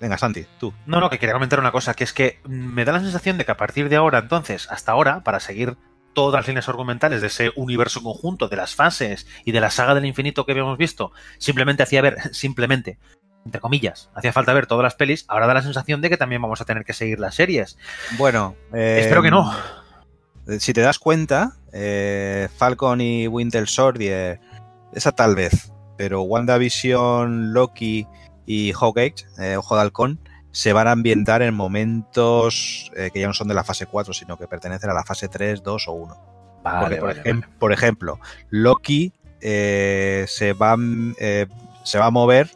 Venga, 0.00 0.18
Santi, 0.18 0.44
tú. 0.58 0.74
No, 0.86 1.00
no, 1.00 1.08
que 1.08 1.18
quería 1.18 1.32
comentar 1.32 1.60
una 1.60 1.70
cosa, 1.72 1.94
que 1.94 2.04
es 2.04 2.12
que 2.12 2.40
me 2.46 2.84
da 2.84 2.92
la 2.92 3.00
sensación 3.00 3.38
de 3.38 3.44
que 3.44 3.52
a 3.52 3.56
partir 3.56 3.88
de 3.88 3.96
ahora, 3.96 4.18
entonces, 4.18 4.68
hasta 4.70 4.92
ahora, 4.92 5.22
para 5.22 5.38
seguir 5.40 5.76
todas 6.14 6.38
las 6.40 6.46
líneas 6.48 6.68
argumentales 6.68 7.20
de 7.20 7.28
ese 7.28 7.52
universo 7.56 8.02
conjunto, 8.02 8.48
de 8.48 8.56
las 8.56 8.74
fases 8.74 9.26
y 9.44 9.52
de 9.52 9.60
la 9.60 9.70
saga 9.70 9.94
del 9.94 10.04
infinito 10.04 10.44
que 10.44 10.52
habíamos 10.52 10.78
visto, 10.78 11.12
simplemente 11.38 11.82
hacía 11.84 12.02
ver, 12.02 12.16
simplemente, 12.34 12.98
entre 13.44 13.60
comillas, 13.60 14.10
hacía 14.14 14.32
falta 14.32 14.52
ver 14.54 14.66
todas 14.66 14.82
las 14.82 14.94
pelis, 14.94 15.24
ahora 15.28 15.46
da 15.46 15.54
la 15.54 15.62
sensación 15.62 16.00
de 16.00 16.08
que 16.10 16.16
también 16.16 16.40
vamos 16.42 16.60
a 16.60 16.64
tener 16.64 16.84
que 16.84 16.92
seguir 16.92 17.20
las 17.20 17.34
series. 17.34 17.76
Bueno, 18.18 18.54
eh, 18.72 18.98
Espero 19.00 19.22
que 19.22 19.30
no. 19.30 19.52
Si 20.58 20.72
te 20.72 20.80
das 20.82 20.98
cuenta, 20.98 21.56
eh, 21.72 22.48
Falcon 22.56 23.00
y 23.00 23.26
Winter 23.28 23.66
Soldier, 23.66 24.40
esa 24.92 25.12
tal 25.12 25.34
vez, 25.34 25.72
pero 25.96 26.22
WandaVision, 26.22 27.52
Loki 27.52 28.06
y 28.46 28.72
Hawkeye, 28.72 29.14
eh, 29.38 29.56
Ojo 29.56 29.74
de 29.76 29.80
Halcón, 29.82 30.20
se 30.50 30.72
van 30.72 30.86
a 30.86 30.92
ambientar 30.92 31.42
en 31.42 31.54
momentos 31.54 32.90
eh, 32.96 33.10
que 33.12 33.20
ya 33.20 33.26
no 33.26 33.34
son 33.34 33.48
de 33.48 33.54
la 33.54 33.64
fase 33.64 33.86
4, 33.86 34.12
sino 34.14 34.36
que 34.38 34.46
pertenecen 34.46 34.90
a 34.90 34.94
la 34.94 35.02
fase 35.04 35.28
3, 35.28 35.62
2 35.62 35.88
o 35.88 35.92
1. 35.92 36.16
Porque, 36.80 36.96
por, 36.96 37.10
ejem- 37.16 37.48
por 37.58 37.72
ejemplo, 37.72 38.20
Loki 38.50 39.12
eh, 39.40 40.24
se, 40.28 40.52
va, 40.52 40.76
eh, 41.18 41.46
se 41.82 41.98
va 41.98 42.06
a 42.06 42.10
mover 42.10 42.50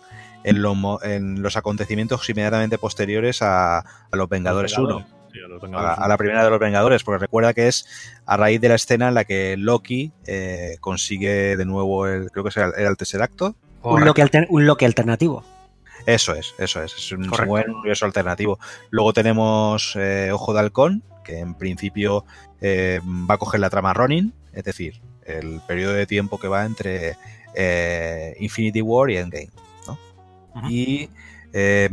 en, 0.45 0.63
lo 0.63 1.03
en 1.03 1.43
los 1.43 1.57
acontecimientos 1.57 2.29
inmediatamente 2.29 2.79
posteriores 2.79 3.43
a, 3.43 3.79
a 3.79 3.85
los 4.13 4.29
Vengadores 4.29 4.77
1 4.79 5.07
Sí, 5.33 5.41
a 5.45 5.49
los 5.49 5.63
a, 5.63 5.67
Vengadores. 5.67 5.99
a 5.99 6.09
la 6.09 6.17
primera 6.17 6.43
de 6.45 6.51
los 6.51 6.59
Vengadores, 6.59 7.05
porque 7.05 7.19
recuerda 7.19 7.53
que 7.53 7.69
es 7.69 7.87
a 8.25 8.37
raíz 8.39 8.61
de 8.63 8.69
la 8.71 8.77
escena 8.77 9.09
en 9.09 9.15
la 9.15 9.25
que 9.25 9.57
Loki 9.59 10.11
eh, 10.27 10.77
consigue 10.81 11.57
de 11.57 11.65
nuevo 11.67 12.07
el, 12.07 12.31
creo 12.31 12.45
que 12.45 12.51
era, 12.59 12.71
el 12.77 12.97
Tesseracto. 12.97 13.55
Un 13.83 14.05
Loki, 14.07 14.23
alter- 14.23 14.47
un 14.49 14.67
Loki 14.67 14.87
alternativo. 14.87 15.45
Eso 16.07 16.35
es, 16.35 16.55
eso 16.59 16.83
es, 16.83 16.95
es 16.97 17.13
un 17.13 17.27
Correcto. 17.27 17.51
buen 17.51 17.71
universo 17.71 18.07
alternativo. 18.07 18.59
Luego 18.89 19.13
tenemos 19.13 19.95
eh, 19.97 20.31
Ojo 20.33 20.55
de 20.55 20.61
Halcón, 20.61 21.03
que 21.25 21.41
en 21.41 21.55
principio 21.55 22.25
eh, 22.63 23.01
va 23.31 23.35
a 23.35 23.39
coger 23.39 23.61
la 23.61 23.69
trama 23.69 23.93
Ronin, 23.93 24.33
es 24.55 24.65
decir, 24.65 25.03
el 25.27 25.61
periodo 25.69 25.93
de 25.93 26.07
tiempo 26.07 26.39
que 26.41 26.49
va 26.49 26.65
entre 26.65 27.17
eh, 27.55 28.35
Infinity 28.41 28.81
War 28.81 29.11
y 29.11 29.19
Endgame. 29.19 29.51
Y, 30.69 31.09
eh, 31.53 31.89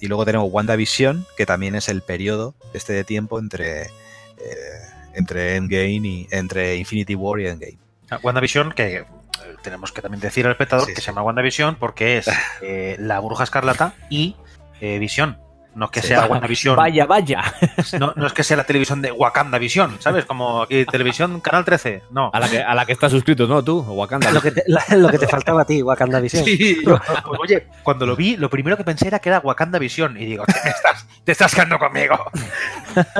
y 0.00 0.06
luego 0.06 0.24
tenemos 0.24 0.48
WandaVision, 0.52 1.26
que 1.36 1.46
también 1.46 1.74
es 1.74 1.88
el 1.88 2.02
periodo 2.02 2.54
este 2.72 2.92
de 2.92 3.04
tiempo 3.04 3.38
entre, 3.38 3.82
eh, 3.82 3.88
entre 5.14 5.56
Endgame 5.56 6.06
y 6.08 6.28
entre 6.30 6.76
Infinity 6.76 7.14
War 7.14 7.40
y 7.40 7.46
Endgame. 7.46 7.78
Ah, 8.10 8.18
WandaVision, 8.22 8.72
que 8.72 8.96
eh, 8.98 9.04
tenemos 9.62 9.92
que 9.92 10.02
también 10.02 10.20
decir 10.20 10.44
al 10.46 10.52
espectador 10.52 10.86
Sí, 10.86 10.92
que 10.92 11.00
sí. 11.00 11.04
se 11.06 11.10
llama 11.10 11.22
WandaVision 11.22 11.76
porque 11.76 12.18
es 12.18 12.26
eh, 12.62 12.96
la 12.98 13.20
bruja 13.20 13.44
escarlata 13.44 13.94
y 14.10 14.36
Visión. 14.80 15.38
No 15.74 15.86
es 15.86 15.90
que 15.90 16.00
Sí. 16.02 16.08
sea 16.08 16.26
WandaVision. 16.26 16.76
Vaya, 16.76 17.06
vaya. 17.06 17.42
No, 17.98 18.12
no 18.16 18.26
es 18.26 18.32
que 18.32 18.42
sea 18.44 18.56
la 18.56 18.64
televisión 18.64 19.02
de 19.02 19.10
Wakanda 19.12 19.58
Visión, 19.58 19.96
¿sabes? 20.00 20.24
Como 20.24 20.62
aquí 20.62 20.84
televisión 20.86 21.40
Canal 21.40 21.64
13. 21.64 22.02
No. 22.10 22.30
A 22.32 22.40
la 22.40 22.48
que, 22.48 22.62
a 22.62 22.74
la 22.74 22.84
que 22.86 22.92
estás 22.92 23.10
suscrito, 23.12 23.46
¿no? 23.46 23.62
Tú, 23.62 23.80
Wakanda. 23.80 24.30
Lo 24.30 24.40
que 24.40 24.50
te, 24.52 24.62
la- 24.66 24.84
lo 24.96 25.08
que 25.08 25.18
te 25.18 25.26
faltaba 25.28 25.62
a 25.62 25.64
ti, 25.64 25.82
Wakanda 25.82 26.20
Vision. 26.20 26.44
Sí, 26.44 26.82
yo- 26.84 26.98
pues, 27.26 27.40
oye, 27.40 27.66
cuando 27.82 28.06
lo 28.06 28.16
vi, 28.16 28.36
lo 28.36 28.48
primero 28.50 28.76
que 28.76 28.84
pensé 28.84 29.08
era 29.08 29.18
que 29.18 29.28
era 29.28 29.40
Wakanda 29.40 29.78
Visión. 29.78 30.16
Y 30.16 30.24
digo, 30.26 30.44
te 30.46 30.68
estás, 30.68 31.06
te 31.24 31.32
estás 31.32 31.54
quedando 31.54 31.78
conmigo. 31.78 32.16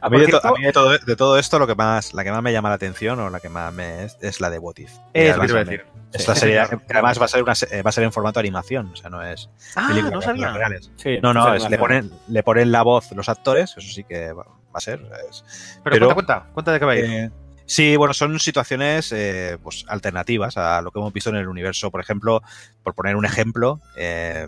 A 0.00 0.08
mí, 0.08 0.18
de, 0.20 0.26
to- 0.26 0.30
cierto, 0.40 0.48
a 0.48 0.52
mí 0.58 0.64
de 0.64 0.72
todo, 0.72 0.90
de 0.98 1.16
todo 1.16 1.38
esto, 1.38 1.58
lo 1.58 1.66
que 1.66 1.74
más, 1.74 2.14
la 2.14 2.22
que 2.24 2.30
más 2.30 2.42
me 2.42 2.52
llama 2.52 2.68
la 2.68 2.76
atención 2.76 3.18
o 3.20 3.30
la 3.30 3.40
que 3.40 3.48
más 3.48 3.72
me 3.72 4.04
es, 4.04 4.16
es 4.20 4.40
la 4.40 4.50
de 4.50 4.58
What 4.58 4.74
If. 4.78 4.90
Es 5.12 5.34
Y 5.34 5.36
lo 5.36 5.40
que 5.42 5.46
te 5.46 5.52
iba 5.52 5.58
a 5.58 5.62
además, 5.62 5.66
decir. 5.66 5.86
Esta 6.16 6.34
serie, 6.34 6.58
además 6.90 7.20
va 7.20 7.24
a 7.24 7.28
ser 7.28 7.42
una 7.42 7.52
eh, 7.70 7.82
va 7.82 7.88
a 7.90 7.92
ser 7.92 8.04
en 8.04 8.12
formato 8.12 8.40
animación, 8.40 8.86
o 8.92 8.96
sea, 8.96 9.10
no 9.10 9.22
es 9.22 9.48
Ah, 9.74 9.88
no 9.88 9.94
películas 9.94 10.24
sabía. 10.24 10.52
reales. 10.52 10.90
Sí, 10.96 11.18
No, 11.22 11.32
no, 11.34 11.54
es- 11.54 11.68
le 11.70 11.78
ponen, 11.78 12.10
le 12.28 12.42
ponen 12.42 12.72
la 12.72 12.82
voz 12.82 13.12
los 13.12 13.28
actores, 13.28 13.74
eso 13.76 13.88
sí 13.92 14.04
que 14.04 14.32
va, 14.32 14.44
va 14.44 14.74
a 14.74 14.80
ser. 14.80 15.00
es- 15.30 15.44
Pero, 15.84 15.94
Pero- 15.94 16.14
cuenta, 16.14 16.34
cuenta, 16.40 16.52
cuenta 16.52 16.72
de 16.72 16.78
qué 16.78 16.84
va 16.84 16.92
a 16.92 16.96
ir. 16.96 17.04
Eh, 17.04 17.30
sí, 17.66 17.96
bueno, 17.96 18.14
son 18.14 18.38
situaciones 18.40 19.12
eh, 19.12 19.58
pues, 19.62 19.84
alternativas 19.88 20.56
a 20.56 20.80
lo 20.82 20.90
que 20.90 20.98
hemos 20.98 21.12
visto 21.12 21.30
en 21.30 21.36
el 21.36 21.48
universo. 21.48 21.90
Por 21.90 22.00
ejemplo, 22.00 22.42
por 22.82 22.94
poner 22.94 23.16
un 23.16 23.24
ejemplo, 23.24 23.80
eh, 23.96 24.46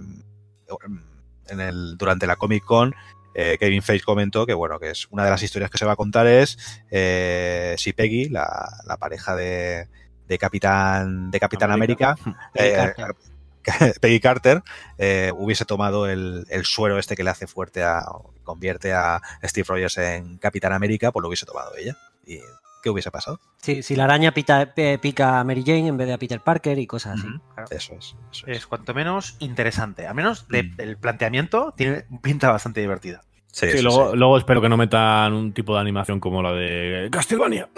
en 1.48 1.60
el, 1.60 1.96
durante 1.96 2.26
la 2.26 2.36
Comic 2.36 2.64
Con, 2.64 2.94
eh, 3.34 3.56
Kevin 3.58 3.82
Feige 3.82 4.04
comentó 4.04 4.44
que 4.46 4.54
bueno, 4.54 4.78
que 4.78 4.90
es 4.90 5.06
una 5.10 5.24
de 5.24 5.30
las 5.30 5.42
historias 5.42 5.70
que 5.70 5.78
se 5.78 5.84
va 5.84 5.92
a 5.92 5.96
contar 5.96 6.26
es 6.26 6.58
eh, 6.90 7.74
si 7.78 7.92
Peggy, 7.92 8.28
la, 8.28 8.48
la 8.86 8.96
pareja 8.96 9.36
de, 9.36 9.88
de 10.28 10.38
Capitán 10.38 11.30
de 11.30 11.40
Capitán 11.40 11.70
América, 11.72 12.16
Peggy 12.52 12.68
eh, 12.68 12.74
Carter. 12.96 13.16
Peggy 14.00 14.20
Carter 14.20 14.62
eh, 14.96 15.32
hubiese 15.36 15.64
tomado 15.64 16.06
el, 16.08 16.46
el 16.48 16.64
suero 16.64 16.98
este 16.98 17.16
que 17.16 17.24
le 17.24 17.30
hace 17.30 17.46
fuerte 17.46 17.82
a 17.82 18.02
convierte 18.44 18.92
a 18.94 19.20
Steve 19.42 19.66
Rogers 19.68 19.98
en 19.98 20.38
Capitán 20.38 20.72
América, 20.72 21.12
pues 21.12 21.22
lo 21.22 21.28
hubiese 21.28 21.44
tomado 21.46 21.72
ella. 21.76 21.96
¿Y 22.24 22.38
qué 22.82 22.88
hubiese 22.90 23.10
pasado? 23.10 23.40
Sí, 23.60 23.82
si 23.82 23.94
la 23.96 24.04
araña 24.04 24.32
pita- 24.32 24.72
pica 25.02 25.40
a 25.40 25.44
Mary 25.44 25.64
Jane 25.66 25.88
en 25.88 25.96
vez 25.96 26.06
de 26.06 26.14
a 26.14 26.18
Peter 26.18 26.40
Parker 26.40 26.78
y 26.78 26.86
cosas 26.86 27.18
así. 27.18 27.28
Eso 27.74 27.94
es. 27.94 28.16
eso 28.32 28.46
es. 28.46 28.56
Es 28.58 28.66
cuanto 28.66 28.94
menos 28.94 29.36
interesante. 29.40 30.06
Al 30.06 30.14
menos 30.14 30.48
de- 30.48 30.62
Mm. 30.62 30.74
el 30.78 30.96
planteamiento 30.96 31.74
tiene 31.76 32.06
pinta 32.22 32.50
bastante 32.50 32.80
divertida. 32.80 33.22
Sí, 33.50 33.66
Sí, 33.70 33.78
sí, 33.78 33.82
luego, 33.82 34.12
sí. 34.12 34.16
luego 34.16 34.38
espero 34.38 34.60
que 34.62 34.68
no 34.68 34.76
metan 34.76 35.32
un 35.32 35.52
tipo 35.52 35.74
de 35.74 35.80
animación 35.80 36.20
como 36.20 36.40
la 36.42 36.52
de 36.52 37.08
Castlevania. 37.10 37.68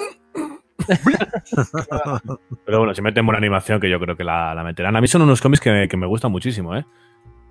Pero 2.64 2.78
bueno, 2.78 2.94
si 2.94 3.02
meten 3.02 3.24
buena 3.26 3.38
animación, 3.38 3.80
que 3.80 3.90
yo 3.90 3.98
creo 4.00 4.16
que 4.16 4.24
la, 4.24 4.54
la 4.54 4.62
meterán. 4.64 4.96
A 4.96 5.00
mí 5.00 5.06
son 5.08 5.22
unos 5.22 5.40
cómics 5.40 5.60
que, 5.60 5.86
que 5.88 5.96
me 5.96 6.06
gustan 6.06 6.30
muchísimo, 6.32 6.76
¿eh? 6.76 6.84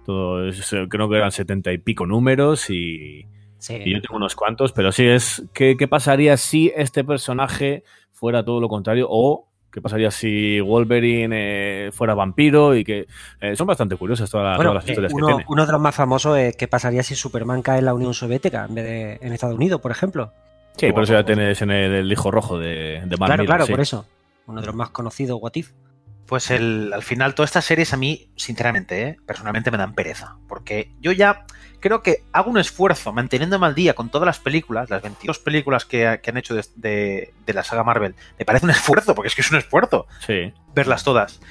Todo 0.05 0.47
es- 0.47 0.75
creo 0.89 1.09
que 1.09 1.17
eran 1.17 1.31
setenta 1.31 1.71
y 1.71 1.77
pico 1.77 2.05
números 2.05 2.69
y, 2.69 3.25
Sí. 3.57 3.75
y 3.83 3.93
yo 3.93 4.01
tengo 4.01 4.15
unos 4.15 4.35
cuantos, 4.35 4.71
pero 4.71 4.91
sí 4.91 5.05
es. 5.05 5.43
¿qué, 5.53 5.75
qué 5.77 5.87
pasaría 5.87 6.37
si 6.37 6.71
este 6.75 7.03
personaje 7.03 7.83
fuera 8.13 8.43
todo 8.43 8.59
lo 8.61 8.69
contrario? 8.69 9.07
O 9.09 9.45
¿Qué 9.71 9.81
pasaría 9.81 10.09
si 10.09 10.59
Wolverine 10.61 11.29
eh, 11.87 11.91
fuera 11.91 12.15
vampiro? 12.15 12.75
Y 12.75 12.83
que 12.83 13.05
eh, 13.39 13.55
son 13.55 13.67
bastante 13.67 13.95
curiosas 13.97 14.27
todas, 14.27 14.57
Bueno, 14.57 14.71
todas 14.71 14.83
las 14.83 14.89
eh, 14.89 14.91
historias 14.93 15.13
uno, 15.13 15.27
que 15.27 15.33
tiene. 15.33 15.45
uno 15.47 15.63
de 15.67 15.71
los 15.73 15.79
más 15.81 15.93
famosos 15.93 16.37
es 16.39 16.55
qué 16.55 16.67
pasaría 16.67 17.03
si 17.03 17.13
Superman 17.13 17.61
cae 17.61 17.77
en 17.77 17.85
la 17.85 17.93
Unión 17.93 18.15
Soviética 18.15 18.65
en 18.67 18.73
vez 18.73 18.83
de 18.85 19.19
en 19.21 19.31
Estados 19.31 19.55
Unidos, 19.55 19.79
por 19.79 19.91
ejemplo. 19.91 20.33
Sí, 20.79 20.91
por 20.91 21.03
eso 21.03 21.13
ya 21.13 21.23
tienes 21.25 21.61
en 21.61 21.71
el, 21.71 21.93
el 21.93 22.11
hijo 22.11 22.31
rojo 22.31 22.57
de, 22.59 23.01
de 23.05 23.17
Mark 23.17 23.27
claro, 23.33 23.45
claro, 23.45 23.65
sí. 23.65 23.71
por 23.71 23.81
eso. 23.81 24.05
Uno 24.47 24.61
de 24.61 24.67
los 24.67 24.75
más 24.75 24.89
conocidos, 24.89 25.37
What 25.41 25.51
If. 25.55 25.71
Pues 26.25 26.51
el, 26.51 26.91
al 26.93 27.01
final, 27.01 27.33
todas 27.33 27.49
estas 27.49 27.65
series 27.65 27.91
a 27.91 27.97
mí, 27.97 28.29
sinceramente, 28.35 29.01
¿eh? 29.01 29.17
personalmente 29.25 29.71
me 29.71 29.79
dan 29.79 29.93
pereza. 29.95 30.37
Porque 30.47 30.91
yo 31.01 31.11
ya 31.11 31.45
creo 31.79 32.03
que 32.03 32.23
hago 32.33 32.51
un 32.51 32.59
esfuerzo 32.59 33.11
manteniéndome 33.11 33.65
al 33.65 33.73
día 33.73 33.95
con 33.95 34.09
todas 34.09 34.27
las 34.27 34.37
películas, 34.37 34.91
las 34.91 35.01
22 35.01 35.39
películas 35.39 35.85
que, 35.85 36.19
que 36.21 36.29
han 36.29 36.37
hecho 36.37 36.53
de, 36.53 36.63
de- 36.75 37.33
de 37.47 37.53
la 37.53 37.63
saga 37.63 37.83
Marvel. 37.83 38.13
Me 38.37 38.45
parece 38.45 38.65
un 38.65 38.71
esfuerzo, 38.71 39.15
porque 39.15 39.29
es 39.29 39.35
que 39.35 39.41
es 39.41 39.51
un 39.51 39.57
esfuerzo 39.57 40.05
Sí. 40.25 40.53
verlas 40.75 41.03
todas. 41.03 41.41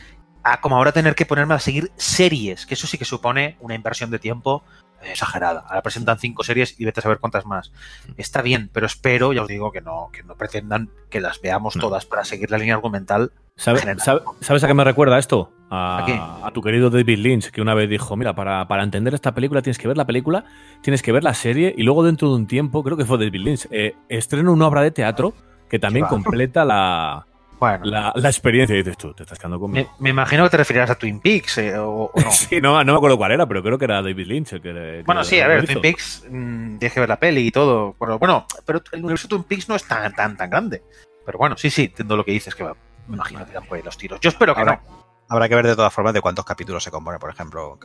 A 0.45 0.61
como 0.61 0.77
ahora 0.77 0.93
tener 0.93 1.17
que 1.17 1.27
ponerme 1.27 1.55
a 1.55 1.59
seguir 1.59 1.91
series, 1.97 2.65
que 2.65 2.75
eso 2.75 2.87
sí 2.87 2.99
que 2.99 3.05
supone 3.05 3.57
una 3.59 3.75
inversión 3.75 4.11
de 4.13 4.21
tiempo 4.21 4.63
exagerada. 5.03 5.61
Ahora 5.69 5.83
presentan 5.83 6.19
cinco 6.19 6.43
series 6.45 6.79
y 6.81 6.85
vete 6.85 7.01
a 7.01 7.03
saber 7.03 7.19
cuántas 7.19 7.47
más. 7.47 7.73
Está 8.17 8.43
bien, 8.43 8.71
pero 8.73 8.87
espero, 8.87 9.33
ya 9.33 9.43
os 9.43 9.49
digo, 9.49 9.71
que 9.73 9.81
no, 9.81 10.11
que 10.13 10.23
no 10.23 10.35
pretendan 10.35 10.91
que 11.11 11.21
las 11.21 11.41
veamos 11.41 11.77
No. 11.77 11.83
todas 11.83 12.05
para 12.07 12.25
seguir 12.25 12.51
la 12.51 12.59
línea 12.59 12.75
argumental. 12.75 13.33
¿Sabe- 13.57 13.81
General. 13.81 14.01
sabe- 14.01 14.21
¿Sabes 14.41 14.63
a 14.65 14.67
qué 14.69 14.75
me 14.75 14.85
recuerda 14.85 15.19
esto? 15.19 15.53
A, 15.71 16.47
¿A 16.47 16.51
tu 16.53 16.63
querido 16.63 16.89
David 16.91 17.19
Lynch, 17.19 17.51
que 17.51 17.61
una 17.61 17.75
vez 17.75 17.91
dijo, 17.91 18.17
mira, 18.17 18.35
para, 18.35 18.67
para 18.69 18.83
entender 18.83 19.13
esta 19.15 19.35
película 19.35 19.61
tienes 19.61 19.77
que 19.79 19.87
ver 19.89 19.97
la 19.99 20.07
película, 20.07 20.45
tienes 20.83 21.03
que 21.03 21.13
ver 21.13 21.23
la 21.25 21.35
serie 21.35 21.75
y 21.77 21.83
luego 21.83 22.03
dentro 22.05 22.29
de 22.31 22.37
un 22.37 22.47
tiempo, 22.47 22.83
creo 22.83 22.97
que 22.97 23.05
fue 23.05 23.19
David 23.19 23.35
Lynch, 23.41 23.69
eh, 23.71 23.95
estrena 24.09 24.51
una 24.51 24.67
obra 24.67 24.81
de 24.83 24.91
teatro 24.93 25.35
que 25.69 25.79
también 25.79 26.07
completa 26.07 26.65
la, 26.65 27.27
Bueno, 27.59 27.85
la, 27.87 28.13
la 28.15 28.29
experiencia. 28.29 28.75
Y 28.75 28.79
dices 28.79 28.97
tú, 28.97 29.13
te 29.15 29.23
estás 29.25 29.39
quedando 29.39 29.59
conmigo. 29.59 29.91
me, 29.99 30.05
me 30.05 30.11
imagino 30.11 30.45
que 30.45 30.51
te 30.51 30.57
referirás 30.59 30.91
a 30.91 30.95
Twin 30.95 31.21
Peaks 31.21 31.59
eh, 31.59 31.77
o, 31.79 32.11
o 32.15 32.21
no. 32.21 32.31
Sí, 32.31 32.61
no, 32.61 32.83
no 32.85 32.93
me 32.93 32.97
acuerdo 32.99 33.17
cuál 33.17 33.33
era, 33.33 33.47
pero 33.47 33.63
creo 33.63 33.79
que 33.79 33.85
era 33.87 34.03
David 34.03 34.27
Lynch 34.27 34.53
el 34.55 34.63
que, 34.63 34.73
que 34.73 35.03
Bueno, 35.07 35.25
sí, 35.25 35.41
a 35.41 35.49
ver. 35.49 35.67
Twin 35.67 35.81
Peaks, 35.81 36.25
mm, 36.31 36.79
tienes 36.79 36.93
que 36.93 37.01
ver 37.01 37.09
la 37.09 37.19
peli 37.19 37.47
y 37.47 37.51
todo. 37.51 37.95
Pero, 37.99 38.19
bueno, 38.19 38.47
pero 38.65 38.81
el 38.93 39.01
universo 39.01 39.27
de 39.29 39.31
Twin 39.31 39.45
Peaks 39.45 39.69
no 39.69 39.75
es 39.77 39.85
tan, 39.85 40.13
tan, 40.15 40.37
tan 40.37 40.49
grande. 40.51 40.83
Pero 41.27 41.39
bueno, 41.39 41.57
sí, 41.57 41.69
sí, 41.71 41.85
entiendo 41.85 42.17
lo 42.17 42.25
que 42.25 42.33
dices, 42.33 42.55
que 42.55 42.65
va, 42.65 42.75
me 43.07 43.15
imagino 43.17 43.45
que 43.45 43.51
irán 43.51 43.65
por 43.67 43.77
ahí 43.77 43.83
los 43.85 43.99
tiros. 43.99 44.21
Yo 44.21 44.31
espero 44.31 44.55
que 44.55 44.61
Ahora- 44.61 44.81
no. 44.89 44.99
Habrá 45.31 45.47
que 45.49 45.55
ver 45.57 45.67
de 45.67 45.77
todas 45.77 45.93
formas 45.93 46.15
de 46.15 46.23
cuántos 46.23 46.45
capítulos 46.47 46.83
se 46.83 46.91
compone, 46.91 47.19
por 47.19 47.29
ejemplo, 47.29 47.79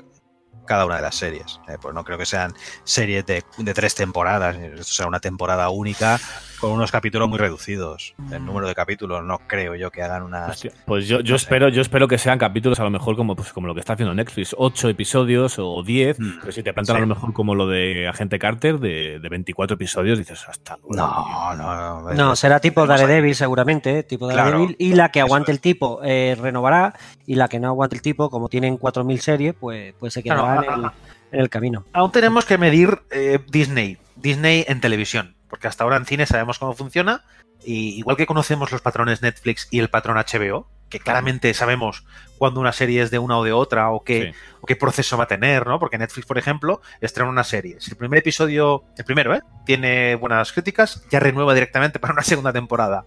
cada 0.65 0.85
una 0.85 0.95
de 0.95 1.01
las 1.01 1.15
series. 1.15 1.59
Eh, 1.67 1.75
pues 1.81 1.93
no 1.93 2.05
creo 2.05 2.17
que 2.17 2.25
sean 2.25 2.53
series 2.85 3.25
de, 3.25 3.43
de 3.57 3.73
tres 3.73 3.95
temporadas. 3.95 4.55
Esto 4.55 4.83
será 4.93 5.09
una 5.09 5.19
temporada 5.19 5.67
única 5.69 6.21
con 6.63 6.71
unos 6.71 6.93
capítulos 6.93 7.27
muy 7.27 7.37
reducidos. 7.37 8.15
El 8.31 8.45
número 8.45 8.69
de 8.69 8.73
capítulos 8.73 9.21
no 9.21 9.37
creo 9.47 9.75
yo 9.75 9.91
que 9.91 10.01
hagan 10.01 10.23
unas... 10.23 10.49
Hostia, 10.49 10.71
Pues 10.85 11.09
yo, 11.09 11.19
yo 11.19 11.35
espero, 11.35 11.67
yo 11.67 11.81
espero 11.81 12.07
que 12.07 12.17
sean 12.17 12.39
capítulos 12.39 12.79
a 12.79 12.83
lo 12.85 12.89
mejor 12.89 13.17
como, 13.17 13.35
pues, 13.35 13.51
como 13.51 13.67
lo 13.67 13.73
que 13.73 13.81
está 13.81 13.93
haciendo 13.93 14.13
Netflix, 14.15 14.55
ocho 14.57 14.87
episodios 14.87 15.55
o 15.59 15.83
10, 15.83 16.19
Mm, 16.19 16.39
pero 16.39 16.51
si 16.53 16.63
te 16.63 16.71
plantan 16.73 16.95
sí. 16.95 16.97
a 16.99 17.01
lo 17.01 17.07
mejor 17.07 17.33
como 17.33 17.53
lo 17.53 17.67
de 17.67 18.07
Agente 18.07 18.39
Carter 18.39 18.79
de, 18.79 19.19
de 19.19 19.29
24 19.29 19.73
episodios, 19.75 20.17
dices 20.17 20.45
hasta 20.47 20.77
luego. 20.77 20.95
No, 20.95 21.55
no, 21.57 22.01
no. 22.03 22.13
No, 22.13 22.35
será 22.37 22.61
tipo 22.61 22.87
Daredevil 22.87 23.35
seguramente, 23.35 23.99
¿eh? 23.99 24.03
tipo 24.03 24.29
Claro, 24.29 24.51
Daredevil. 24.51 24.75
y 24.79 24.93
la 24.93 25.09
que 25.09 25.19
aguante 25.19 25.51
es. 25.51 25.57
el 25.57 25.61
tipo 25.61 25.99
eh, 26.03 26.37
renovará 26.39 26.93
y 27.25 27.35
la 27.35 27.49
que 27.49 27.59
no 27.59 27.67
aguante 27.67 27.97
el 27.97 28.01
tipo, 28.01 28.29
como 28.29 28.47
tienen 28.47 28.79
4.000 28.79 29.17
series, 29.17 29.53
pues, 29.59 29.93
pues 29.99 30.13
se 30.13 30.23
quedará 30.23 30.61
Claro, 30.61 30.73
en, 30.75 30.83
el, 30.85 30.91
en 31.33 31.39
el 31.41 31.49
camino. 31.49 31.83
Aún 31.91 32.11
tenemos 32.13 32.45
que 32.45 32.57
medir 32.57 32.99
eh, 33.11 33.39
Disney, 33.51 33.97
Disney 34.15 34.63
en 34.67 34.79
televisión, 34.79 35.35
porque 35.53 35.67
hasta 35.67 35.83
ahora 35.83 35.97
en 35.97 36.05
cine 36.07 36.25
sabemos 36.25 36.57
cómo 36.57 36.73
funciona, 36.73 37.25
y 37.63 37.89
igual 37.99 38.17
que 38.17 38.25
conocemos 38.25 38.71
los 38.71 38.81
patrones 38.81 39.21
Netflix 39.21 39.67
y 39.69 39.77
el 39.77 39.87
patrón 39.87 40.17
HBO, 40.17 40.67
que 40.89 40.99
claramente 40.99 41.53
sabemos 41.53 42.05
cuándo 42.39 42.59
una 42.59 42.71
serie 42.73 43.03
es 43.03 43.11
de 43.11 43.19
una 43.19 43.37
o 43.37 43.43
de 43.43 43.53
otra, 43.53 43.91
o 43.91 44.03
qué, 44.03 44.31
Sí. 44.33 44.39
o 44.61 44.65
qué 44.65 44.75
proceso 44.75 45.15
va 45.15 45.25
a 45.25 45.27
tener, 45.27 45.67
¿no? 45.67 45.77
Porque 45.79 45.99
Netflix, 45.99 46.25
por 46.25 46.39
ejemplo, 46.39 46.81
estrena 47.01 47.29
una 47.29 47.43
serie. 47.43 47.75
Si 47.79 47.91
el 47.91 47.97
primer 47.97 48.17
episodio, 48.17 48.85
el 48.97 49.05
primero, 49.05 49.35
¿eh? 49.35 49.43
Tiene 49.63 50.15
buenas 50.15 50.51
críticas, 50.53 51.03
ya 51.11 51.19
renueva 51.19 51.53
directamente 51.53 51.99
para 51.99 52.13
una 52.13 52.23
segunda 52.23 52.51
temporada. 52.51 53.05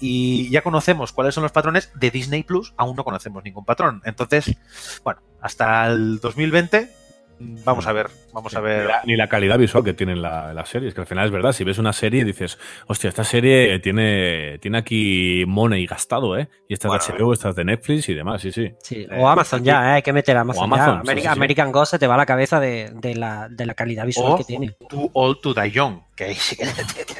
Y 0.00 0.48
ya 0.48 0.62
conocemos 0.62 1.12
cuáles 1.12 1.34
son 1.34 1.42
los 1.42 1.52
patrones 1.52 1.90
de 1.94 2.10
Disney 2.10 2.44
Plus, 2.44 2.72
aún 2.78 2.96
no 2.96 3.04
conocemos 3.04 3.44
ningún 3.44 3.66
patrón. 3.66 4.00
Entonces, 4.06 4.56
bueno, 5.04 5.20
hasta 5.42 5.86
el 5.88 6.18
2020, 6.20 6.90
vamos 7.38 7.86
a 7.86 7.92
ver, 7.92 8.08
vamos 8.32 8.54
a 8.54 8.60
Ni 8.60 8.64
ver. 8.66 8.86
la, 8.86 9.02
ni 9.04 9.16
la 9.16 9.28
calidad 9.28 9.58
visual 9.58 9.82
que 9.84 9.94
tienen 9.94 10.22
la- 10.22 10.52
las 10.54 10.68
series, 10.68 10.94
que 10.94 11.00
al 11.00 11.06
final 11.06 11.26
es 11.26 11.30
verdad, 11.32 11.52
si 11.52 11.64
ves 11.64 11.78
una 11.78 11.92
serie 11.92 12.20
y 12.22 12.24
dices, 12.24 12.58
hostia, 12.86 13.08
esta 13.08 13.24
serie 13.24 13.78
tiene, 13.80 14.58
tiene 14.60 14.78
aquí 14.78 15.44
money 15.46 15.86
gastado, 15.86 16.36
¿eh? 16.38 16.48
Y 16.68 16.74
esta 16.74 16.88
es 16.88 16.92
de 17.06 17.12
Bueno, 17.12 17.24
HBO, 17.26 17.32
esta 17.32 17.48
es 17.50 17.56
de 17.56 17.64
Netflix 17.64 18.08
y 18.08 18.14
demás, 18.14 18.42
sí, 18.42 18.52
sí. 18.52 18.72
Sí, 18.82 19.06
Eh, 19.10 19.18
o 19.18 19.28
Amazon 19.28 19.60
aquí- 19.60 19.66
ya, 19.66 19.90
¿eh? 19.90 19.92
hay 19.94 20.02
que 20.02 20.12
meter 20.12 20.36
Amazon. 20.36 20.62
O 20.62 20.64
Amazon, 20.64 20.86
ya. 20.86 20.92
sí, 21.02 21.08
American, 21.10 21.22
sí, 21.32 21.34
sí. 21.34 21.38
American 21.38 21.72
Ghost 21.72 21.90
se 21.90 21.98
te 21.98 22.06
va 22.06 22.14
a 22.14 22.18
la 22.18 22.26
cabeza 22.26 22.60
de, 22.60 22.90
de 22.94 23.14
la, 23.14 23.48
de 23.48 23.66
la 23.66 23.74
calidad 23.74 24.06
visual 24.06 24.32
O 24.32 24.36
que 24.38 24.44
tiene. 24.44 24.76
Too 24.88 25.10
Old 25.14 25.40
to 25.40 25.54
Die 25.54 25.70
Young, 25.70 26.00
que 26.16 26.24
ahí 26.24 26.34
sí 26.34 26.56
que. 26.56 26.64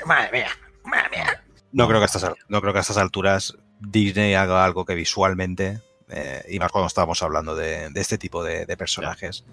Madre 0.07 0.31
mía, 0.33 0.49
madre 0.85 1.09
mía. 1.11 1.43
No 1.73 1.87
creo 1.89 1.99
que 1.99 2.05
a 2.05 2.07
estas, 2.07 2.31
no 2.49 2.61
creo 2.61 2.73
que 2.73 2.79
a 2.79 2.83
estas 2.83 2.99
alturas 2.99 3.57
Disney 3.81 4.35
haga 4.35 4.65
algo 4.65 4.85
que 4.85 4.95
visualmente, 4.95 5.81
eh, 6.09 6.43
y 6.49 6.59
más 6.61 6.71
cuando 6.71 6.87
estábamos 6.87 7.23
hablando 7.23 7.57
de, 7.57 7.91
de 7.91 8.01
este 8.01 8.17
tipo 8.19 8.45
de, 8.45 8.65
de 8.67 8.77
personajes, 8.77 9.45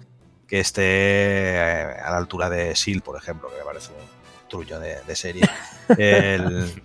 que 0.52 0.60
esté 0.60 0.82
eh, 0.84 1.96
a 2.04 2.10
la 2.10 2.18
altura 2.18 2.50
de 2.50 2.76
Seal, 2.76 3.00
por 3.00 3.16
ejemplo, 3.16 3.48
que 3.48 3.56
me 3.56 3.64
parece 3.64 3.90
un 3.92 4.48
trullo 4.50 4.78
de, 4.78 5.00
de 5.00 5.16
serie. 5.16 5.48
El- 5.96 6.82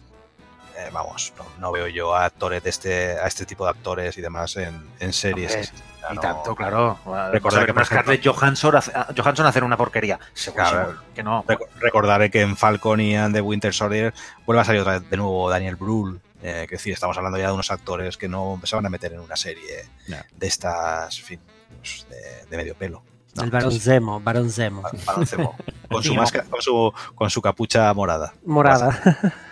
eh, 0.77 0.89
vamos, 0.93 1.33
no, 1.37 1.43
no 1.59 1.71
veo 1.73 1.87
yo 1.87 2.15
a 2.15 2.23
actores 2.23 2.63
de 2.63 2.69
este, 2.69 3.19
a 3.19 3.27
este 3.27 3.45
tipo 3.45 3.65
de 3.65 3.71
actores 3.71 4.17
y 4.17 4.21
demás 4.21 4.55
en, 4.55 4.87
en 5.01 5.11
series. 5.11 5.73
Ya 6.01 6.11
Y 6.13 6.15
no- 6.15 6.21
tanto, 6.21 6.55
claro. 6.55 6.97
Recordar 7.29 7.65
que, 7.65 7.73
por 7.73 7.85
Scarlett 7.85 8.25
Johansson, 8.25 8.73
hace- 8.77 8.91
a- 8.95 9.07
Johansson 9.17 9.45
hacer 9.47 9.65
una 9.65 9.75
porquería. 9.75 10.17
Claro. 10.55 10.95
que 11.13 11.21
no. 11.23 11.43
Rec- 11.43 11.67
Recordaré 11.81 12.31
que 12.31 12.39
en 12.39 12.55
Falcon 12.55 13.01
y 13.01 13.15
en 13.17 13.33
The 13.33 13.41
Winter 13.41 13.73
Soldier 13.73 14.13
vuelve 14.45 14.61
a 14.61 14.63
salir 14.63 14.79
otra 14.79 14.99
vez 14.99 15.09
de 15.09 15.17
nuevo 15.17 15.49
Daniel 15.49 15.75
Brühl. 15.75 16.21
Eh, 16.41 16.67
que 16.69 16.75
decir, 16.75 16.93
estamos 16.93 17.17
hablando 17.17 17.37
ya 17.37 17.47
de 17.47 17.53
unos 17.53 17.69
actores 17.69 18.15
que 18.15 18.29
no 18.29 18.61
van 18.71 18.85
a 18.85 18.89
meter 18.89 19.11
en 19.11 19.19
una 19.19 19.35
serie 19.35 19.89
de 20.07 20.47
estas, 20.47 21.19
en 21.19 21.25
fin, 21.25 21.39
pues, 21.81 22.05
de, 22.09 22.45
de 22.49 22.55
medio 22.57 22.73
pelo. 22.75 23.03
No, 23.37 23.43
el 23.43 23.51
Barón 23.51 23.71
Zemo, 23.79 24.19
Barón 24.19 24.49
Zemo. 24.49 24.81
Bar- 24.81 24.95
Barón 25.05 25.25
Zemo. 25.27 25.55
con, 25.89 26.03
su 26.03 26.13
máscara- 26.13 26.45
con, 26.49 26.61
su, 26.61 26.93
con 27.15 27.29
su 27.29 27.41
capucha 27.41 27.93
morada. 27.93 28.33
Morada. 28.45 28.99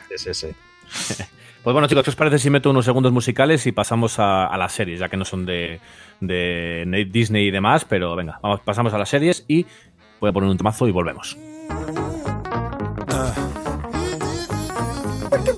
Sí, 0.10 0.34
sí, 0.34 0.34
sí. 0.34 1.24
Pues 1.66 1.74
bueno, 1.74 1.88
chicos, 1.88 2.03
¿qué 2.03 2.12
os 2.12 2.16
parece 2.16 2.38
si 2.38 2.52
meto 2.52 2.70
unos 2.70 2.86
segundos 2.86 3.12
musicales 3.12 3.66
y 3.66 3.72
pasamos 3.72 4.20
a, 4.20 4.45
a 4.45 4.56
las 4.56 4.72
series, 4.72 4.99
ya 4.99 5.10
que 5.10 5.18
no 5.18 5.26
son 5.26 5.48
de, 5.48 5.80
de 6.22 7.07
Disney 7.12 7.48
y 7.48 7.49
demás, 7.49 7.86
pero 7.86 8.16
venga, 8.16 8.38
vamos, 8.44 8.60
pasamos 8.62 8.94
a 8.94 8.99
las 8.99 9.10
series 9.10 9.45
y 9.48 9.66
voy 10.20 10.30
a 10.30 10.32
poner 10.32 10.48
un 10.48 10.57
temazo 10.57 10.88
y 10.88 10.91
volvemos. 10.91 11.36
Wicked 15.32 15.57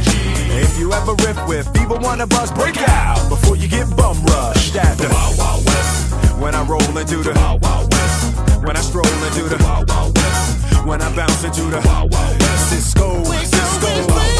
If 0.53 0.77
you 0.77 0.91
ever 0.93 1.13
riff 1.23 1.47
with 1.47 1.67
either 1.77 1.95
of 1.95 2.33
us, 2.33 2.51
break 2.51 2.77
out 2.87 3.29
before 3.29 3.55
you 3.55 3.67
get 3.67 3.87
bum 3.95 4.21
rushed 4.25 4.75
at 4.75 4.97
the 4.97 5.07
Wild 5.09 5.37
Wild 5.37 5.65
West. 5.65 6.39
When 6.39 6.55
I 6.55 6.63
roll 6.63 6.97
into 6.97 7.17
the 7.17 7.33
Wild 7.33 7.61
Wild 7.61 7.91
West. 7.93 8.63
When 8.63 8.75
I 8.75 8.81
stroll 8.81 9.05
into 9.05 9.43
the 9.43 9.63
Wild 9.63 9.89
Wild 9.89 10.17
West. 10.17 10.85
When 10.85 11.01
I 11.01 11.15
bounce 11.15 11.43
into 11.43 11.63
the 11.63 11.81
Wild 11.85 12.11
Wild 12.11 12.39
West. 12.39 12.69
Cisco, 12.69 13.23
Cisco. 13.23 14.30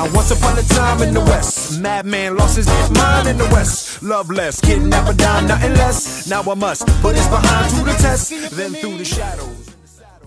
Now, 0.00 0.16
once 0.16 0.30
upon 0.30 0.58
a 0.58 0.62
time 0.62 1.02
in 1.02 1.12
the 1.12 1.20
West, 1.20 1.80
madman 1.80 2.36
lost 2.36 2.56
his 2.56 2.66
mind 2.90 3.28
in 3.28 3.36
the 3.36 3.48
West. 3.54 4.02
Love 4.02 4.30
less, 4.30 4.62
nothing 4.62 5.74
less. 5.74 6.26
Now 6.28 6.42
I 6.42 6.54
must 6.54 6.86
put 7.02 7.16
his 7.16 7.26
behind 7.28 7.70
to 7.76 7.84
the 7.84 7.96
test, 8.00 8.30
then 8.56 8.72
through 8.74 8.96
the 8.98 9.04
shadows. 9.04 9.76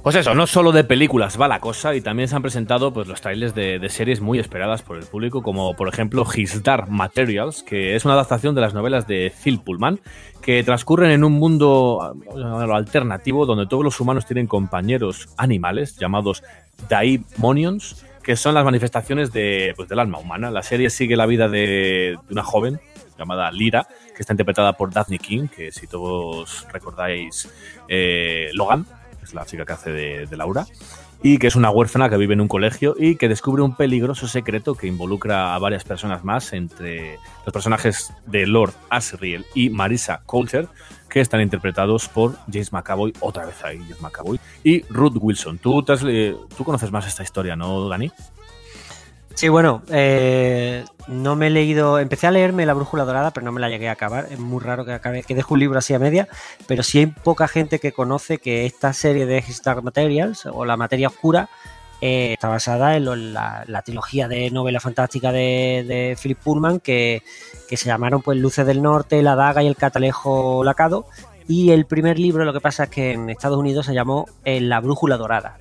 Pues 0.03 0.17
eso, 0.17 0.35
no 0.35 0.47
solo 0.47 0.73
de 0.73 0.83
películas 0.83 1.39
va 1.39 1.47
la 1.47 1.61
cosa 1.61 1.95
y 1.95 2.01
también 2.01 2.27
se 2.27 2.35
han 2.35 2.41
presentado 2.41 2.93
pues, 2.93 3.07
los 3.07 3.21
trailers 3.21 3.55
de, 3.55 3.79
de 3.79 3.87
series 3.87 4.19
muy 4.19 4.37
esperadas 4.37 4.81
por 4.81 4.97
el 4.97 5.05
público, 5.05 5.41
como 5.41 5.77
por 5.77 5.87
ejemplo 5.87 6.25
His 6.35 6.61
Dark 6.61 6.89
Materials, 6.89 7.63
que 7.63 7.95
es 7.95 8.03
una 8.03 8.15
adaptación 8.15 8.53
de 8.53 8.59
las 8.59 8.73
novelas 8.73 9.07
de 9.07 9.31
Phil 9.31 9.61
Pullman, 9.61 10.01
que 10.41 10.61
transcurren 10.65 11.09
en 11.11 11.23
un 11.23 11.31
mundo 11.31 12.17
eh, 12.35 12.73
alternativo 12.73 13.45
donde 13.45 13.65
todos 13.65 13.85
los 13.85 13.97
humanos 14.01 14.25
tienen 14.25 14.45
compañeros 14.45 15.29
animales 15.37 15.95
llamados 15.97 16.43
Daimonions, 16.89 18.03
que 18.23 18.35
son 18.35 18.55
las 18.55 18.65
manifestaciones 18.65 19.31
de, 19.31 19.73
pues, 19.75 19.89
del 19.89 19.99
alma 19.99 20.17
humana. 20.17 20.49
La 20.49 20.63
serie 20.63 20.89
sigue 20.89 21.15
la 21.15 21.25
vida 21.25 21.49
de, 21.49 22.17
una 22.29 22.43
joven 22.43 22.79
llamada 23.17 23.51
Lira, 23.51 23.87
que 24.15 24.21
está 24.21 24.33
interpretada 24.33 24.73
por 24.73 24.91
Daphne 24.91 25.19
King, 25.19 25.47
que 25.47 25.71
si 25.71 25.85
todos 25.87 26.65
recordáis 26.71 27.49
eh, 27.87 28.49
Logan, 28.53 28.85
que 29.19 29.25
es 29.25 29.33
la 29.33 29.45
chica 29.45 29.65
que 29.65 29.73
hace 29.73 29.91
de, 29.91 30.25
de 30.25 30.37
Laura, 30.37 30.65
y 31.21 31.37
que 31.37 31.47
es 31.47 31.55
una 31.55 31.69
huérfana 31.69 32.09
que 32.09 32.17
vive 32.17 32.33
en 32.33 32.41
un 32.41 32.49
colegio 32.49 32.95
y 32.99 33.15
que 33.15 33.29
descubre 33.29 33.61
un 33.61 33.75
peligroso 33.75 34.27
secreto 34.27 34.75
que 34.75 34.87
involucra 34.87 35.55
a 35.55 35.59
varias 35.59 35.85
personas 35.85 36.23
más, 36.25 36.51
entre 36.51 37.17
los 37.45 37.53
personajes 37.53 38.13
de 38.25 38.45
Lord 38.45 38.73
Asriel 38.89 39.45
y 39.55 39.69
Marisa 39.69 40.21
Coulter, 40.25 40.67
que 41.13 41.21
están 41.21 41.41
interpretados 41.41 42.09
por 42.09 42.35
James 42.51 42.73
McAvoy, 42.73 43.13
otra 43.19 43.45
vez 43.45 43.63
ahí 43.63 43.77
James 43.77 44.01
McAvoy, 44.01 44.39
y 44.63 44.81
Ruth 44.89 45.15
Wilson. 45.21 45.59
Tú, 45.59 45.85
has 45.87 46.01
tú 46.01 46.63
conoces 46.63 46.91
más 46.91 47.05
esta 47.05 47.21
historia, 47.21 47.55
¿no, 47.55 47.87
Dani? 47.87 48.11
Sí, 49.35 49.47
bueno, 49.47 49.83
eh, 49.89 50.83
no 51.07 51.35
me 51.35 51.47
he 51.47 51.49
leído, 51.51 51.99
empecé 51.99 52.25
a 52.25 52.31
leerme 52.31 52.65
La 52.65 52.73
Brújula 52.73 53.05
Dorada, 53.05 53.29
pero 53.31 53.45
no 53.45 53.51
me 53.51 53.61
la 53.61 53.69
llegué 53.69 53.89
a 53.89 53.91
acabar. 53.91 54.27
Es 54.31 54.39
muy 54.39 54.59
raro 54.59 54.85
que 54.85 54.99
que 54.99 55.35
deje 55.35 55.53
un 55.53 55.59
libro 55.59 55.77
así 55.77 55.93
a 55.93 55.99
media, 55.99 56.27
pero 56.67 56.81
sí 56.81 56.97
hay 56.97 57.05
poca 57.05 57.47
gente 57.47 57.77
que 57.77 57.91
conoce 57.91 58.39
que 58.39 58.65
esta 58.65 58.91
serie 58.91 59.27
de 59.27 59.37
His 59.37 59.61
Dark 59.61 59.83
Materials 59.83 60.47
o 60.47 60.65
La 60.65 60.77
Materia 60.77 61.09
Oscura 61.09 61.47
eh, 62.05 62.33
está 62.33 62.49
basada 62.49 62.97
en 62.97 63.05
lo- 63.05 63.15
la, 63.15 63.63
la 63.67 63.81
trilogía 63.81 64.27
de 64.27 64.51
novela 64.51 64.79
fantástica 64.81 65.31
de, 65.31 65.85
de 65.87 66.17
Philip 66.21 66.37
Pullman 66.37 66.79
que, 66.81 67.23
que 67.69 67.77
se 67.77 67.85
llamaron 67.85 68.21
pues 68.21 68.37
Luces 68.37 68.65
del 68.65 68.81
Norte, 68.81 69.21
La 69.21 69.35
Daga 69.35 69.63
y 69.63 69.67
el 69.67 69.77
Catalejo 69.77 70.63
Lacado. 70.65 71.05
Y 71.47 71.71
el 71.71 71.85
primer 71.85 72.19
libro, 72.19 72.43
lo 72.45 72.51
que 72.53 72.59
pasa 72.61 72.83
es 72.85 72.89
que 72.89 73.11
en 73.13 73.29
Estados 73.29 73.57
Unidos 73.57 73.85
se 73.85 73.93
llamó 73.93 74.27
eh, 74.43 74.59
La 74.59 74.81
Brújula 74.81 75.15
Dorada 75.17 75.57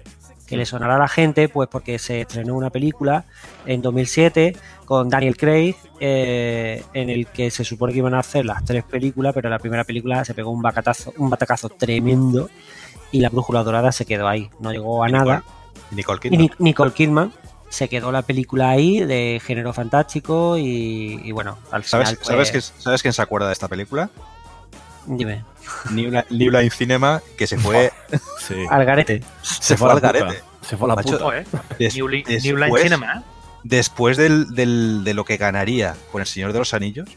que 0.47 0.57
le 0.59 0.67
sonará 0.67 0.97
a 0.97 0.99
la 0.99 1.09
gente, 1.09 1.49
pues 1.49 1.67
porque 1.71 1.99
se 1.99 2.21
estrenó 2.23 2.55
una 2.57 2.69
película 2.69 3.25
en 3.65 3.81
2007 3.81 4.55
con 4.85 5.09
Daniel 5.09 5.37
Craig, 5.39 5.77
eh, 5.99 6.83
en 6.93 7.09
el 7.09 7.27
que 7.29 7.51
se 7.51 7.65
supone 7.65 7.93
que 7.95 8.01
iban 8.01 8.13
a 8.15 8.19
hacer 8.19 8.45
las 8.45 8.63
tres 8.63 8.85
películas, 8.85 9.33
pero 9.33 9.49
la 9.49 9.59
primera 9.59 9.85
película 9.85 10.25
se 10.27 10.35
pegó 10.35 10.51
un 10.51 10.61
bacatazo, 10.61 11.15
un 11.17 11.31
batacazo 11.31 11.71
tremendo 11.71 12.51
y 13.13 13.21
la 13.21 13.31
brújula 13.31 13.63
dorada 13.63 13.93
se 13.93 14.05
quedó 14.05 14.29
ahí, 14.29 14.51
no 14.61 14.73
llegó 14.73 15.03
a 15.03 15.09
nada. 15.09 15.45
Nicole 15.93 16.21
Kidman. 16.21 16.41
Nic- 16.41 16.55
Nicole 16.59 16.93
Kidman 16.93 17.33
se 17.69 17.89
quedó 17.89 18.13
la 18.13 18.23
película 18.23 18.71
ahí 18.71 19.01
de 19.01 19.41
género 19.45 19.73
fantástico 19.73 20.59
y, 20.59 21.21
y 21.25 21.33
bueno, 21.33 21.59
al 21.71 21.85
final. 21.85 22.07
¿Sabes, 22.07 22.19
pues, 22.19 22.27
¿sabes, 22.29 22.51
quién- 22.51 22.63
¿Sabes 22.83 23.03
quién 23.03 23.13
se 23.15 23.23
acuerda 23.23 23.47
de 23.47 23.53
esta 23.55 23.69
película? 23.69 24.11
Dime, 25.07 25.45
New 25.91 26.11
Line, 26.11 26.25
New 26.31 26.51
Line 26.53 26.71
Cinema, 26.71 27.21
que 27.37 27.47
se 27.47 27.57
fue, 27.59 27.93
Sí. 28.39 28.55
al 28.71 28.85
garete. 28.85 29.23
se 29.43 29.77
fue 29.77 29.89
al 29.91 29.97
puta. 29.97 30.13
garete. 30.13 30.43
Se 30.61 30.77
fue 30.77 30.87
a 30.87 30.89
la 30.91 30.95
Macho, 30.97 31.19
puta. 31.19 31.39
¿eh? 31.39 31.45
Des- 31.79 31.95
New, 31.97 32.07
después, 32.09 32.45
New 32.45 32.57
Line 32.57 32.79
Cinema, 32.83 33.15
¿eh? 33.19 33.23
después 33.65 34.17
del, 34.17 34.55
del- 34.55 35.03
de 35.03 35.15
lo 35.15 35.25
que 35.25 35.37
ganaría 35.39 35.97
con 36.13 36.21
El 36.21 36.27
Señor 36.29 36.53
de 36.53 36.61
los 36.61 36.73
Anillos, 36.73 37.09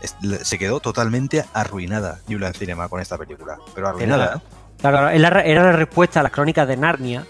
es- 0.00 0.16
se 0.42 0.58
quedó 0.58 0.80
totalmente 0.80 1.44
arruinada 1.52 2.18
New 2.26 2.38
Line 2.40 2.52
Cinema 2.54 2.88
con 2.88 3.00
esta 3.00 3.16
película. 3.16 3.58
Pero 3.76 3.88
arruinada, 3.88 4.36
¿eh? 4.36 4.40
Claro, 4.80 5.08
era 5.08 5.30
la, 5.30 5.40
era 5.42 5.62
la 5.62 5.72
respuesta 5.72 6.18
a 6.18 6.22
las 6.24 6.32
crónicas 6.32 6.66
de 6.66 6.76
Narnia, 6.76 7.24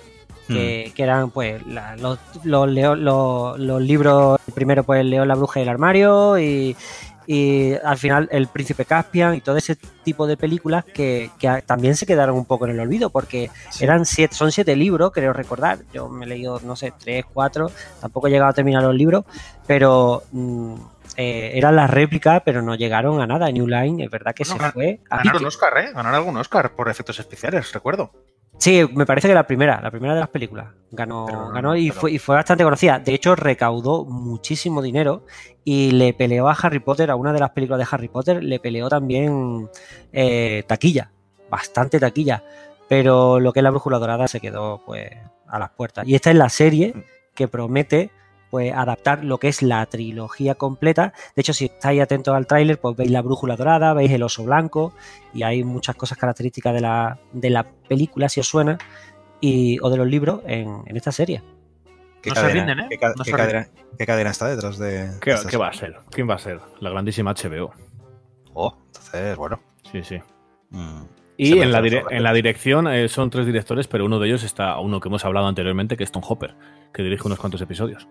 Hmm. 0.49 0.53
que, 0.55 0.93
que 0.95 1.03
eran 1.03 1.31
pues 1.31 1.67
la- 1.67 1.97
los, 1.97 2.19
los, 2.45 2.69
leo- 2.69 2.95
los- 2.97 3.59
los 3.59 3.81
libros, 3.83 4.39
primero 4.55 4.85
pues 4.85 5.01
el 5.01 5.11
León, 5.11 5.29
la 5.29 5.35
bruja 5.37 5.61
y 5.61 5.63
el 5.63 5.69
armario 5.71 6.39
y, 6.39 6.77
y 7.27 7.73
al 7.83 7.97
final 7.97 8.29
el 8.31 8.49
príncipe 8.49 8.85
Caspian 8.85 9.35
y 9.35 9.41
todo 9.41 9.57
ese 9.57 9.77
tipo 10.05 10.27
de 10.27 10.37
películas 10.37 10.85
que, 10.85 11.31
que 11.39 11.63
también 11.65 11.97
se 11.97 12.05
quedaron 12.05 12.37
un 12.37 12.45
poco 12.45 12.67
en 12.67 12.73
el 12.73 12.81
olvido 12.81 13.09
porque 13.09 13.51
eran 13.81 14.05
siete, 14.05 14.35
son 14.35 14.53
siete 14.53 14.77
libros, 14.77 15.13
creo 15.13 15.33
recordar, 15.33 15.79
yo 15.95 16.09
me 16.11 16.27
he 16.27 16.29
leído 16.29 16.61
no 16.63 16.77
sé, 16.77 16.93
tres, 16.99 17.25
cuatro, 17.33 17.71
tampoco 18.03 18.27
he 18.27 18.31
llegado 18.31 18.51
a 18.51 18.55
terminar 18.55 18.83
los 18.83 18.95
libros, 18.95 19.25
pero 19.67 20.25
mm, 20.33 20.75
eh, 21.17 21.53
eran 21.55 21.77
las 21.77 21.89
réplicas 21.91 22.43
pero 22.45 22.61
no 22.61 22.75
llegaron 22.75 23.23
a 23.23 23.27
nada, 23.27 23.51
New 23.51 23.67
Line 23.67 24.05
es 24.05 24.11
verdad 24.11 24.35
que 24.35 24.45
Bueno, 24.45 24.67
se 24.67 24.73
fue 24.73 25.01
a 25.09 25.17
Ganaron 25.19 25.39
pique. 25.39 25.47
Oscar, 25.49 25.79
¿eh? 25.79 25.87
Ganaron 25.95 26.15
algún 26.15 26.37
Oscar 26.37 26.73
por 26.73 26.91
efectos 26.91 27.19
especiales, 27.19 27.73
recuerdo. 27.73 28.11
Sí, 28.59 28.83
me 28.95 29.05
parece 29.05 29.29
que 29.29 29.35
la 29.35 29.47
primera, 29.47 29.81
la 29.81 29.91
primera 29.91 30.15
de 30.15 30.21
las 30.21 30.29
películas. 30.29 30.69
Ganó, 30.91 31.25
Pero 31.27 31.49
ganó 31.51 31.77
y, 31.77 31.89
pero- 31.89 32.01
fue, 32.01 32.13
y 32.13 32.19
fue 32.19 32.37
bastante 32.37 32.65
conocida. 32.65 32.99
De 32.99 33.13
hecho, 33.15 33.35
recaudó 33.35 34.05
muchísimo 34.05 34.81
dinero 34.81 35.25
y 35.65 35.91
le 35.91 36.15
peleó 36.15 36.49
a 36.49 36.53
Harry 36.53 36.79
Potter, 36.79 37.11
a 37.11 37.17
una 37.17 37.33
de 37.33 37.41
las 37.41 37.51
películas 37.51 37.79
de 37.81 37.95
Harry 37.95 38.09
Potter, 38.09 38.43
le 38.43 38.61
peleó 38.61 38.89
también 38.89 39.69
eh, 40.13 40.63
taquilla, 40.67 41.11
bastante 41.51 41.99
taquilla. 41.99 42.45
Pero 42.89 43.41
lo 43.41 43.53
que 43.53 43.61
es 43.61 43.65
la 43.65 43.71
brújula 43.71 43.99
dorada 43.99 44.29
se 44.29 44.41
quedó 44.41 44.83
pues 44.87 45.11
a 45.49 45.59
las 45.59 45.71
puertas. 45.71 46.07
Y 46.07 46.15
esta 46.15 46.31
es 46.31 46.37
la 46.37 46.49
serie 46.49 46.95
que 47.35 47.49
promete 47.49 48.11
pues 48.55 48.73
adaptar 48.73 49.25
lo 49.25 49.39
que 49.39 49.49
es 49.49 49.63
la 49.63 49.85
trilogía 49.87 50.55
completa. 50.55 51.13
De 51.35 51.41
hecho, 51.41 51.53
si 51.53 51.65
estáis 51.65 52.01
atentos 52.01 52.33
al 52.37 52.47
tráiler, 52.47 52.79
pues 52.79 52.95
veis 52.95 53.11
la 53.11 53.21
brújula 53.21 53.57
dorada, 53.57 53.95
veis 53.95 54.13
el 54.13 54.23
oso 54.23 54.45
blanco 54.45 54.95
y 55.33 55.43
hay 55.43 55.65
muchas 55.65 55.97
cosas 55.97 56.17
características 56.19 56.73
de 56.73 56.81
la, 56.81 57.19
de 57.33 57.51
la 57.51 57.67
película, 57.89 58.29
si 58.29 58.39
os 58.39 58.47
suena, 58.47 58.79
y, 59.41 59.81
o 59.83 59.91
de 59.91 59.97
los 59.97 60.07
libros 60.07 60.41
en, 60.47 60.85
en 60.87 60.97
esta 60.97 61.11
serie. 61.11 61.43
¿Qué 62.23 62.31
No 62.31 62.37
se 62.37 62.43
cadena, 62.43 62.65
rinden, 62.67 62.79
¿eh? 62.85 62.87
qué 62.91 62.99
ca- 62.99 63.09
No 63.17 63.25
qué 63.25 63.31
se 63.33 63.37
cadena- 63.37 63.69
qué 63.99 64.07
cadena 64.07 64.31
está 64.31 64.47
detrás 64.47 64.79
de 64.79 65.11
¿Qué, 65.21 65.31
de 65.31 65.37
estas- 65.37 65.51
qué 65.51 65.57
va 65.57 65.67
a 65.67 65.73
ser? 65.73 65.97
¿Quién 66.13 66.31
va 66.31 66.35
a 66.35 66.39
ser? 66.39 66.61
La 66.79 66.91
grandísima 66.91 67.33
HBO. 67.35 67.73
Oh, 68.53 68.73
entonces, 68.87 69.37
bueno. 69.37 69.59
Sí, 69.91 70.05
sí. 70.05 70.21
mm, 70.71 71.01
se 71.03 71.09
Y 71.39 71.59
en 71.61 71.73
la, 71.73 71.81
en 71.81 72.23
la 72.23 72.33
dirección 72.33 72.87
eh, 72.87 73.09
son 73.09 73.31
tres 73.31 73.47
directores, 73.47 73.89
pero 73.89 74.05
uno 74.05 74.21
de 74.21 74.29
ellos 74.29 74.45
está 74.45 74.79
uno 74.79 75.01
que 75.01 75.09
hemos 75.09 75.25
hablado 75.25 75.49
anteriormente, 75.49 75.97
que 75.97 76.05
es 76.05 76.13
Tom 76.13 76.23
Hopper, 76.25 76.55
que 76.93 77.03
dirige 77.03 77.27
unos 77.27 77.41
cuantos 77.41 77.61
episodios. 77.61 78.07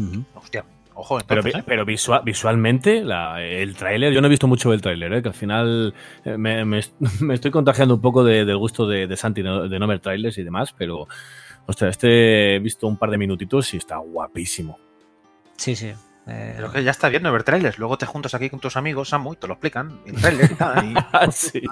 Ujú. 0.00 0.24
Hostia, 0.34 0.64
ojo, 0.94 1.18
Pero, 1.26 1.40
entonces, 1.40 1.60
¿eh? 1.60 1.64
pero 1.66 1.84
visualmente, 2.24 3.02
la- 3.04 3.42
el 3.42 3.74
tráiler, 3.76 4.12
yo 4.12 4.20
no 4.20 4.26
he 4.26 4.30
visto 4.30 4.46
mucho 4.48 4.70
del 4.70 4.80
tráiler, 4.80 5.12
¿eh? 5.12 5.22
que 5.22 5.28
al 5.28 5.34
final 5.34 5.94
eh, 6.24 6.36
me, 6.36 6.64
me 6.64 6.78
est- 6.80 6.94
me 7.20 7.34
estoy 7.34 7.50
contagiando 7.50 7.94
un 7.94 8.00
poco 8.00 8.24
de- 8.24 8.44
del 8.44 8.56
gusto 8.58 8.86
de, 8.86 9.06
de 9.06 9.16
Santi 9.16 9.42
no- 9.42 9.68
de 9.68 9.78
no 9.78 9.86
ver 9.86 10.00
trailers 10.00 10.36
y 10.38 10.42
demás, 10.42 10.74
pero 10.76 11.06
hostia, 11.66 11.88
este 11.88 12.56
he 12.56 12.58
visto 12.58 12.86
un 12.86 12.96
par 12.96 13.10
de 13.10 13.18
minutitos 13.18 13.72
y 13.74 13.76
está 13.76 13.96
guapísimo. 13.98 14.78
Sí, 15.56 15.76
sí. 15.76 15.92
Eh, 16.26 16.52
Pero 16.56 16.70
que 16.70 16.84
ya 16.84 16.90
está 16.90 17.08
bien 17.08 17.22
no 17.22 17.32
ver 17.32 17.42
trailers. 17.44 17.78
Luego 17.78 17.96
te 17.98 18.06
juntas 18.06 18.34
aquí 18.34 18.50
con 18.50 18.60
tus 18.60 18.76
amigos, 18.76 19.08
Samu, 19.08 19.32
y 19.32 19.36
te 19.36 19.46
lo 19.46 19.54
explican. 19.54 20.00
El 20.06 20.14
trailer 20.16 20.50
y 20.52 20.54
tal. 20.54 20.84
Y... 20.84 20.94
sí. 21.32 21.62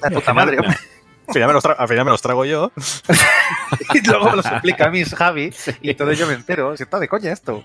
La 0.00 0.10
puta 0.10 0.32
madre, 0.34 0.58
hombre. 0.60 0.76
Al 1.26 1.32
final, 1.34 1.48
me 1.48 1.54
los 1.54 1.64
al 1.64 1.88
final 1.88 2.04
me 2.04 2.10
los 2.10 2.22
trago 2.22 2.44
yo. 2.44 2.70
Y 3.94 4.06
luego 4.06 4.30
me 4.30 4.36
los 4.36 4.46
explica 4.46 4.86
a 4.86 4.90
mí 4.90 5.04
Javi. 5.04 5.52
Y 5.82 5.94
todo 5.94 6.12
yo 6.12 6.26
me 6.26 6.34
entero. 6.34 6.76
Si 6.76 6.82
está 6.82 6.98
de 6.98 7.08
coña 7.08 7.32
esto. 7.32 7.62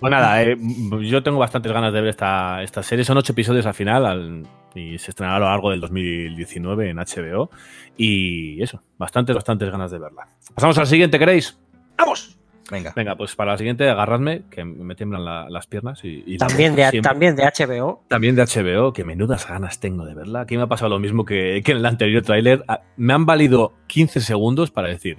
Pues 0.00 0.10
nada, 0.10 0.42
eh, 0.42 0.56
yo 1.02 1.22
tengo 1.22 1.38
bastantes 1.38 1.72
ganas 1.72 1.92
de 1.92 2.00
ver 2.00 2.10
esta, 2.10 2.62
esta 2.62 2.82
serie. 2.82 3.04
Son 3.04 3.16
ocho 3.16 3.32
episodios 3.32 3.64
al 3.66 3.74
final 3.74 4.04
al- 4.06 4.46
y 4.74 4.98
se 4.98 5.10
estrenará 5.12 5.36
a 5.36 5.40
lo 5.40 5.46
largo 5.46 5.70
del 5.70 5.80
2019 5.80 6.90
en 6.90 6.96
HBO. 6.98 7.50
Y 7.96 8.60
eso, 8.62 8.82
bastantes, 8.98 9.34
bastantes 9.34 9.70
ganas 9.70 9.90
de 9.90 9.98
verla. 9.98 10.26
Pasamos 10.54 10.76
al 10.78 10.86
siguiente, 10.86 11.18
¿queréis? 11.18 11.56
¡Vamos! 11.96 12.33
Venga. 12.70 12.92
Venga, 12.96 13.14
pues 13.16 13.36
para 13.36 13.52
la 13.52 13.58
siguiente 13.58 13.88
agarradme, 13.88 14.44
que 14.50 14.64
me 14.64 14.94
tiemblan 14.94 15.24
la- 15.24 15.48
las 15.50 15.66
piernas. 15.66 16.00
Y, 16.02 16.38
también, 16.38 16.74
de, 16.74 16.88
siempre. 16.90 17.10
también 17.10 17.36
de 17.36 17.42
HBO. 17.44 18.04
También 18.08 18.34
de 18.36 18.42
HBO, 18.42 18.92
que 18.92 19.04
menudas 19.04 19.46
ganas 19.46 19.80
tengo 19.80 20.04
de 20.06 20.14
verla. 20.14 20.40
Aquí 20.42 20.56
me 20.56 20.62
ha 20.62 20.66
pasado 20.66 20.88
lo 20.90 20.98
mismo 20.98 21.24
que, 21.24 21.60
que 21.64 21.72
en 21.72 21.78
el 21.78 21.86
anterior 21.86 22.22
tráiler. 22.22 22.64
Ah, 22.66 22.80
Me 22.96 23.12
han 23.12 23.26
valido 23.26 23.74
15 23.88 24.20
segundos 24.20 24.70
para 24.70 24.88
decir, 24.88 25.18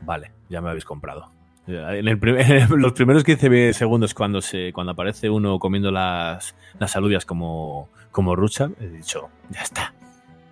vale, 0.00 0.32
ya 0.48 0.60
me 0.62 0.70
habéis 0.70 0.84
comprado. 0.86 1.30
En, 1.66 2.08
el 2.08 2.18
en 2.38 2.80
los 2.80 2.92
primeros 2.94 3.22
15 3.24 3.74
segundos 3.74 4.14
cuando 4.14 4.40
se 4.40 4.72
cuando 4.72 4.92
aparece 4.92 5.28
uno 5.28 5.58
comiendo 5.58 5.90
las, 5.90 6.54
las 6.78 6.96
alubias 6.96 7.26
como, 7.26 7.90
como 8.10 8.34
Rucha, 8.34 8.70
he 8.80 8.86
dicho, 8.86 9.28
ya 9.50 9.60
está. 9.60 9.92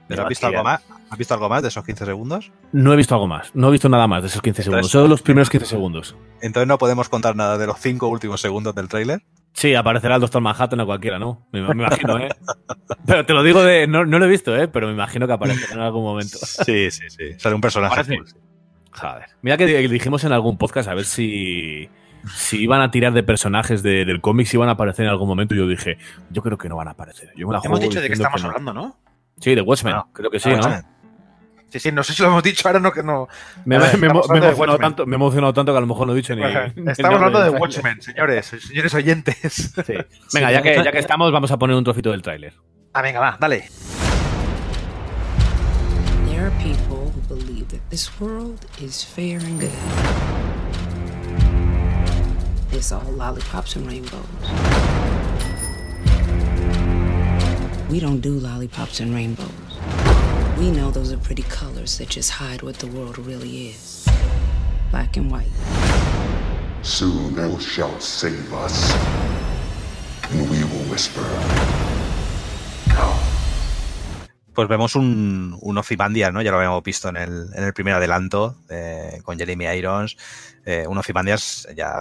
¿Pero 0.08 0.22
has 0.22 0.28
visto 0.28 0.46
algo 0.46 0.62
más? 0.64 0.82
¿Has 1.10 1.18
visto 1.18 1.34
algo 1.34 1.48
más 1.48 1.62
de 1.62 1.68
esos 1.68 1.84
15 1.84 2.04
segundos? 2.04 2.52
No 2.72 2.92
he 2.92 2.96
visto 2.96 3.14
algo 3.14 3.26
más, 3.26 3.50
no 3.54 3.68
he 3.68 3.72
visto 3.72 3.88
nada 3.88 4.06
más 4.06 4.22
de 4.22 4.28
esos 4.28 4.42
15 4.42 4.62
segundos, 4.62 4.78
Entonces- 4.86 4.92
solo 4.92 5.08
los 5.08 5.22
primeros 5.22 5.50
15 5.50 5.66
segundos. 5.66 6.16
Entonces 6.40 6.66
no 6.68 6.78
podemos 6.78 7.08
contar 7.08 7.34
nada 7.36 7.58
de 7.58 7.66
los 7.66 7.78
5 7.78 8.06
últimos 8.08 8.40
segundos 8.40 8.74
del 8.74 8.88
tráiler. 8.88 9.22
Sí, 9.52 9.74
aparecerá 9.74 10.16
el 10.16 10.20
Doctor 10.20 10.42
Manhattan 10.42 10.80
o 10.80 10.86
cualquiera, 10.86 11.18
¿no? 11.18 11.46
Me, 11.50 11.62
me 11.62 11.72
imagino, 11.84 12.18
¿eh? 12.18 12.28
Pero 13.06 13.24
te 13.24 13.32
lo 13.32 13.42
digo 13.42 13.62
de. 13.62 13.86
No, 13.86 14.04
no 14.04 14.18
lo 14.18 14.26
he 14.26 14.28
visto, 14.28 14.54
¿eh? 14.54 14.68
Pero 14.68 14.86
me 14.88 14.92
imagino 14.92 15.26
que 15.26 15.32
aparecerá 15.32 15.72
en 15.74 15.80
algún 15.80 16.02
momento. 16.04 16.36
Sí, 16.42 16.90
sí, 16.90 17.08
sí. 17.08 17.38
Sale 17.38 17.54
un 17.54 17.60
personaje. 17.62 17.98
Azul. 18.00 18.26
Joder. 18.92 19.26
Mira 19.42 19.56
que 19.56 19.66
dijimos 19.66 20.24
en 20.24 20.32
algún 20.32 20.58
podcast 20.58 20.88
a 20.90 20.94
ver 20.94 21.04
si. 21.06 21.88
Si 22.34 22.58
iban 22.60 22.82
a 22.82 22.90
tirar 22.90 23.12
de 23.14 23.22
personajes 23.22 23.82
de- 23.84 24.04
del 24.04 24.20
cómic, 24.20 24.46
si 24.48 24.56
iban 24.56 24.68
a 24.68 24.72
aparecer 24.72 25.04
en 25.06 25.10
algún 25.12 25.28
momento. 25.28 25.54
Y 25.54 25.58
yo 25.58 25.68
dije, 25.68 25.96
yo 26.30 26.42
creo 26.42 26.58
que 26.58 26.68
no 26.68 26.76
van 26.76 26.88
a 26.88 26.90
aparecer. 26.90 27.30
Yo 27.36 27.46
me 27.46 27.54
la 27.54 27.60
Hemos 27.64 27.80
dicho 27.80 28.00
de 28.00 28.08
qué 28.08 28.12
estamos 28.14 28.42
no. 28.42 28.48
hablando, 28.48 28.74
¿no? 28.74 28.96
Sí, 29.40 29.54
de 29.54 29.60
Watchmen. 29.62 29.94
Ah, 29.94 30.06
creo 30.12 30.30
que 30.30 30.38
sí, 30.40 30.48
¿no? 30.48 30.56
Watchmen. 30.56 30.84
Sí, 31.68 31.80
sí, 31.80 31.92
no 31.92 32.02
sé 32.04 32.14
si 32.14 32.22
lo 32.22 32.28
hemos 32.28 32.42
dicho 32.42 32.66
ahora, 32.68 32.78
no 32.80 32.92
que 32.92 33.02
no. 33.02 33.28
Me, 33.64 33.76
ver, 33.78 33.98
me- 33.98 34.08
me- 34.08 34.20
estamos 34.20 34.28
me 34.30 34.36
he 34.36 34.38
hablando 34.38 34.46
de 34.46 34.52
emocionado 34.52 34.78
tanto, 34.78 35.06
me 35.06 35.12
he 35.12 35.16
emocionado 35.16 35.52
tanto 35.52 35.72
que 35.72 35.78
a 35.78 35.80
lo 35.80 35.86
mejor 35.88 36.06
no 36.06 36.12
he 36.12 36.16
dicho 36.16 36.34
ni. 36.34 36.42
ni 36.42 36.48
el 36.48 36.88
Estamos 36.88 37.16
hablando 37.20 37.42
de. 37.42 37.50
Watchmen, 37.50 38.00
señores, 38.00 38.46
señores 38.46 38.94
oyentes. 38.94 39.72
Sí. 39.84 39.94
Venga, 40.32 40.52
ya 40.52 40.62
que, 40.62 40.82
ya 40.82 40.92
que 40.92 40.98
estamos, 41.00 41.30
vamos 41.32 41.50
a 41.50 41.58
poner 41.58 41.76
un 41.76 41.84
trocito 41.84 42.10
del 42.12 42.22
tráiler. 42.22 42.54
Ah, 42.94 43.02
venga, 43.02 43.20
va, 43.20 43.36
dale. 43.38 43.68
There 46.26 46.40
are 46.46 46.50
people 46.62 47.12
who 47.12 47.20
believe 47.28 47.66
that 47.68 47.80
this 47.90 48.10
world 48.20 48.64
is 48.80 49.04
fair 49.04 49.38
and 49.40 49.60
good. 49.60 49.70
It's 52.72 52.92
all 52.92 53.02
lollipops 53.16 53.76
and 53.76 53.86
rainbows. 53.86 54.24
We 57.88 58.00
don't 58.00 58.20
do 58.20 58.40
lollipops 58.40 58.98
and 59.00 59.14
rainbows. 59.14 59.46
We 60.58 60.72
know 60.72 60.90
those 60.90 61.12
are 61.12 61.18
pretty 61.18 61.44
colors 61.44 61.98
that 61.98 62.08
just 62.08 62.32
hide 62.32 62.62
what 62.62 62.80
the 62.80 62.88
world 62.88 63.16
really 63.16 63.68
is 63.68 64.04
black 64.90 65.16
and 65.16 65.30
white. 65.30 65.52
Soon 66.82 67.36
thou 67.36 67.56
shalt 67.58 68.02
save 68.02 68.52
us, 68.52 68.92
and 70.32 70.50
we 70.50 70.64
will 70.64 70.90
whisper. 70.90 71.22
Pues 74.52 74.68
vemos 74.68 74.96
un, 74.96 75.56
un 75.60 75.78
Ozymandias, 75.78 76.32
¿no? 76.32 76.42
Ya 76.42 76.50
lo 76.50 76.56
habíamos 76.56 76.82
visto 76.82 77.08
en 77.10 77.16
el, 77.18 77.50
en 77.54 77.62
el 77.62 77.72
primer 77.72 77.94
adelanto 77.94 78.56
eh, 78.68 79.20
con 79.22 79.38
Jeremy 79.38 79.66
Irons. 79.66 80.16
Eh, 80.64 80.86
un 80.88 80.98
Ozymandias 80.98 81.68
ya 81.76 81.92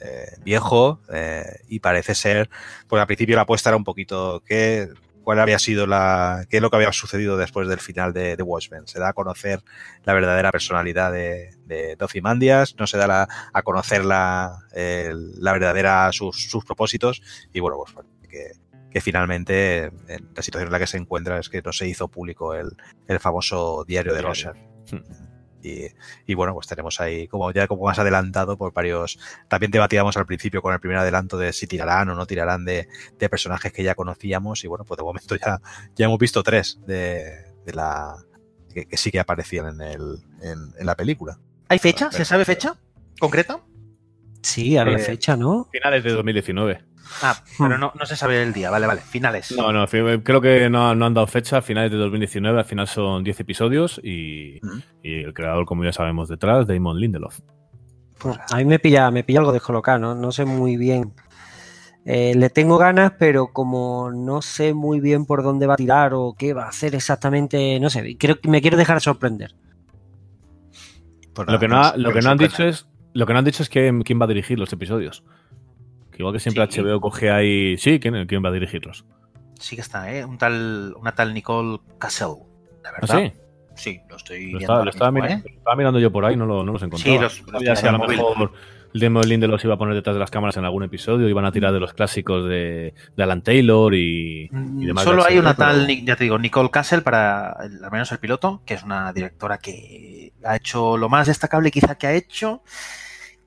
eh, 0.00 0.30
viejo 0.44 1.00
eh, 1.12 1.44
y 1.68 1.80
parece 1.80 2.14
ser, 2.14 2.48
pues 2.88 3.00
al 3.00 3.06
principio 3.06 3.36
la 3.36 3.42
apuesta 3.42 3.68
era 3.68 3.76
un 3.76 3.84
poquito 3.84 4.42
que 4.46 4.88
cuál 5.26 5.40
había 5.40 5.58
sido 5.58 5.88
la, 5.88 6.46
qué 6.48 6.58
es 6.58 6.62
lo 6.62 6.70
que 6.70 6.76
había 6.76 6.92
sucedido 6.92 7.36
después 7.36 7.66
del 7.66 7.80
final 7.80 8.12
de, 8.12 8.36
de 8.36 8.42
Watchmen. 8.44 8.86
Se 8.86 9.00
da 9.00 9.08
a 9.08 9.12
conocer 9.12 9.60
la 10.04 10.14
verdadera 10.14 10.52
personalidad 10.52 11.10
de, 11.10 11.50
de, 11.64 11.96
Ozymandias, 12.00 12.76
no 12.78 12.86
se 12.86 12.96
da 12.96 13.08
la- 13.08 13.28
a 13.52 13.62
conocer 13.62 14.04
la, 14.04 14.56
la 14.72 15.52
verdadera 15.52 16.12
sus, 16.12 16.48
sus 16.48 16.64
propósitos 16.64 17.22
y 17.52 17.58
bueno, 17.58 17.76
pues 17.92 18.06
que, 18.30 18.52
que 18.88 19.00
finalmente 19.00 19.86
en 20.06 20.28
la 20.32 20.42
situación 20.42 20.68
en 20.68 20.72
la 20.72 20.78
que 20.78 20.86
se 20.86 20.96
encuentra 20.96 21.40
es 21.40 21.48
que 21.48 21.60
no 21.60 21.72
se 21.72 21.88
hizo 21.88 22.06
público 22.06 22.54
el, 22.54 22.76
el 23.08 23.18
famoso 23.18 23.84
diario 23.84 24.14
de. 24.14 24.22
Rorschach. 24.22 24.56
Y, 25.66 25.88
y 26.26 26.34
bueno, 26.34 26.54
pues 26.54 26.66
tenemos 26.66 27.00
ahí, 27.00 27.26
como 27.28 27.50
ya 27.52 27.66
como 27.66 27.84
más 27.84 27.98
adelantado, 27.98 28.56
por 28.56 28.72
varios. 28.72 29.18
También 29.48 29.70
debatíamos 29.70 30.16
al 30.16 30.26
principio 30.26 30.62
con 30.62 30.72
el 30.72 30.80
primer 30.80 30.98
adelanto 30.98 31.36
de 31.38 31.52
si 31.52 31.66
tirarán 31.66 32.08
o 32.10 32.14
no 32.14 32.26
tirarán 32.26 32.64
de, 32.64 32.88
de 33.18 33.28
personajes 33.28 33.72
que 33.72 33.82
ya 33.82 33.94
conocíamos. 33.94 34.62
Y 34.64 34.68
bueno, 34.68 34.84
pues 34.84 34.98
de 34.98 35.04
momento 35.04 35.34
ya, 35.36 35.60
ya 35.96 36.06
hemos 36.06 36.18
visto 36.18 36.42
tres 36.42 36.78
de, 36.86 37.24
de 37.64 37.72
la. 37.74 38.14
Que, 38.72 38.86
que 38.86 38.96
sí 38.96 39.10
que 39.10 39.18
aparecían 39.20 39.66
en, 39.68 39.80
el, 39.80 40.18
en, 40.42 40.58
en 40.78 40.86
la 40.86 40.94
película. 40.94 41.38
¿Hay 41.68 41.78
fecha? 41.78 42.12
¿Se 42.12 42.24
sabe 42.24 42.44
fecha 42.44 42.76
concreta? 43.18 43.60
Sí, 44.42 44.76
había 44.76 44.96
Eh, 44.96 45.00
fecha, 45.00 45.36
¿no? 45.36 45.68
Finales 45.72 46.04
de 46.04 46.12
2019. 46.12 46.84
Ah, 47.22 47.36
pero 47.58 47.78
no, 47.78 47.92
no 47.98 48.06
se 48.06 48.16
sabe 48.16 48.42
el 48.42 48.52
día. 48.52 48.70
Vale, 48.70 48.86
vale. 48.86 49.00
Finales. 49.00 49.54
No, 49.56 49.72
no, 49.72 49.86
creo 49.86 50.40
que 50.40 50.68
no, 50.68 50.94
no 50.94 51.06
han 51.06 51.14
dado 51.14 51.26
fecha. 51.26 51.62
Finales 51.62 51.90
de 51.92 51.96
2019, 51.98 52.58
al 52.58 52.64
final 52.64 52.86
son 52.88 53.22
10 53.24 53.40
episodios 53.40 54.00
y, 54.02 54.58
Ujú. 54.64 54.80
y 55.02 55.22
el 55.24 55.32
creador, 55.34 55.64
como 55.66 55.84
ya 55.84 55.92
sabemos 55.92 56.28
detrás, 56.28 56.66
Damon 56.66 56.98
Lindelof. 57.00 57.40
Pues 58.18 58.38
a 58.50 58.56
mí 58.56 58.64
me 58.64 58.78
pilla, 58.78 59.10
me 59.10 59.24
pilla 59.24 59.40
algo 59.40 59.52
descolocado, 59.52 59.98
¿no? 59.98 60.14
No 60.14 60.32
sé 60.32 60.44
muy 60.44 60.76
bien. 60.76 61.12
Eh, 62.04 62.34
le 62.36 62.50
tengo 62.50 62.78
ganas, 62.78 63.12
pero 63.18 63.48
como 63.52 64.10
no 64.12 64.40
sé 64.40 64.74
muy 64.74 65.00
bien 65.00 65.26
por 65.26 65.42
dónde 65.42 65.66
va 65.66 65.74
a 65.74 65.76
tirar 65.76 66.12
o 66.14 66.34
qué 66.38 66.54
va 66.54 66.64
a 66.64 66.68
hacer 66.68 66.94
exactamente, 66.94 67.80
no 67.80 67.90
sé, 67.90 68.16
creo 68.16 68.40
que 68.40 68.48
me 68.48 68.62
quiero 68.62 68.76
dejar 68.76 69.00
sorprender. 69.00 69.54
Pues 71.34 71.48
Lo 71.48 71.58
que 71.58 71.68
no, 71.68 71.82
ha- 71.82 71.92
que 71.92 71.98
lo 71.98 72.12
que 72.12 72.20
no 72.20 72.30
han 72.30 72.38
dicho 72.38 72.64
es 72.64 72.86
lo 73.12 73.26
que 73.26 73.32
no 73.32 73.38
han 73.38 73.44
dicho 73.44 73.62
es 73.62 73.68
que, 73.68 73.92
quién 74.04 74.20
va 74.20 74.24
a 74.24 74.28
dirigir 74.28 74.58
los 74.58 74.72
episodios. 74.72 75.24
Que 76.16 76.22
igual 76.22 76.32
que 76.32 76.40
siempre 76.40 76.66
Sí. 76.70 76.80
HBO 76.80 77.00
coge 77.00 77.30
ahí. 77.30 77.76
Sí, 77.76 78.00
¿quién, 78.00 78.26
quién 78.26 78.42
va 78.42 78.48
a 78.48 78.52
dirigirlos? 78.52 79.04
Sí 79.60 79.76
que 79.76 79.82
está, 79.82 80.10
¿eh? 80.12 80.24
Un 80.24 80.38
tal, 80.38 80.94
una 80.98 81.14
tal 81.14 81.34
Nicole 81.34 81.78
Cassell. 81.98 82.36
La 82.82 82.90
¿Ah, 82.90 82.92
verdad. 83.00 83.18
sí? 83.18 83.32
Sí, 83.74 84.00
lo 84.08 84.16
estoy 84.16 84.52
Lo 84.52 84.58
estaba, 84.58 84.84
lo 84.84 84.90
estaba 84.90 85.10
mismo, 85.10 85.24
mirando, 85.26 85.46
¿eh? 85.46 85.50
lo 85.52 85.58
estaba 85.58 85.76
mirando 85.76 85.98
yo 86.00 86.10
por 86.10 86.24
ahí, 86.24 86.34
no, 86.36 86.46
lo, 86.46 86.64
no 86.64 86.72
los 86.72 86.82
encontraba. 86.82 87.16
Sí, 87.16 87.22
los- 87.22 87.40
los 87.52 87.62
a 87.84 87.92
lo 87.92 88.04
el 88.10 88.16
mejor 88.18 88.52
el 88.94 89.00
Damon 89.00 89.28
Lindelof 89.28 89.60
se 89.60 89.66
iba 89.66 89.74
a 89.74 89.78
poner 89.78 89.94
detrás 89.94 90.16
de 90.16 90.20
las 90.20 90.30
cámaras 90.30 90.56
en 90.56 90.64
algún 90.64 90.82
episodio, 90.82 91.28
iban 91.28 91.44
a 91.44 91.52
tirar 91.52 91.70
de 91.74 91.80
los 91.80 91.92
clásicos 91.92 92.48
de, 92.48 92.94
de 93.14 93.22
Alan 93.22 93.42
Taylor 93.42 93.92
y, 93.94 94.48
y 94.78 94.86
demás. 94.86 95.04
Solo 95.04 95.22
de 95.24 95.28
hay 95.32 95.38
una 95.38 95.54
pero- 95.54 95.68
tal, 95.68 95.86
ya 96.06 96.16
te 96.16 96.24
digo, 96.24 96.38
Nicole 96.38 96.70
Cassell 96.70 97.02
para 97.02 97.54
el- 97.64 97.84
al 97.84 97.90
menos 97.90 98.10
el 98.12 98.18
piloto, 98.18 98.62
que 98.64 98.72
es 98.74 98.82
una 98.82 99.12
directora 99.12 99.58
que 99.58 100.32
ha 100.44 100.56
hecho 100.56 100.96
lo 100.96 101.10
más 101.10 101.26
destacable 101.26 101.70
quizá 101.70 101.96
que 101.98 102.06
ha 102.06 102.14
hecho. 102.14 102.62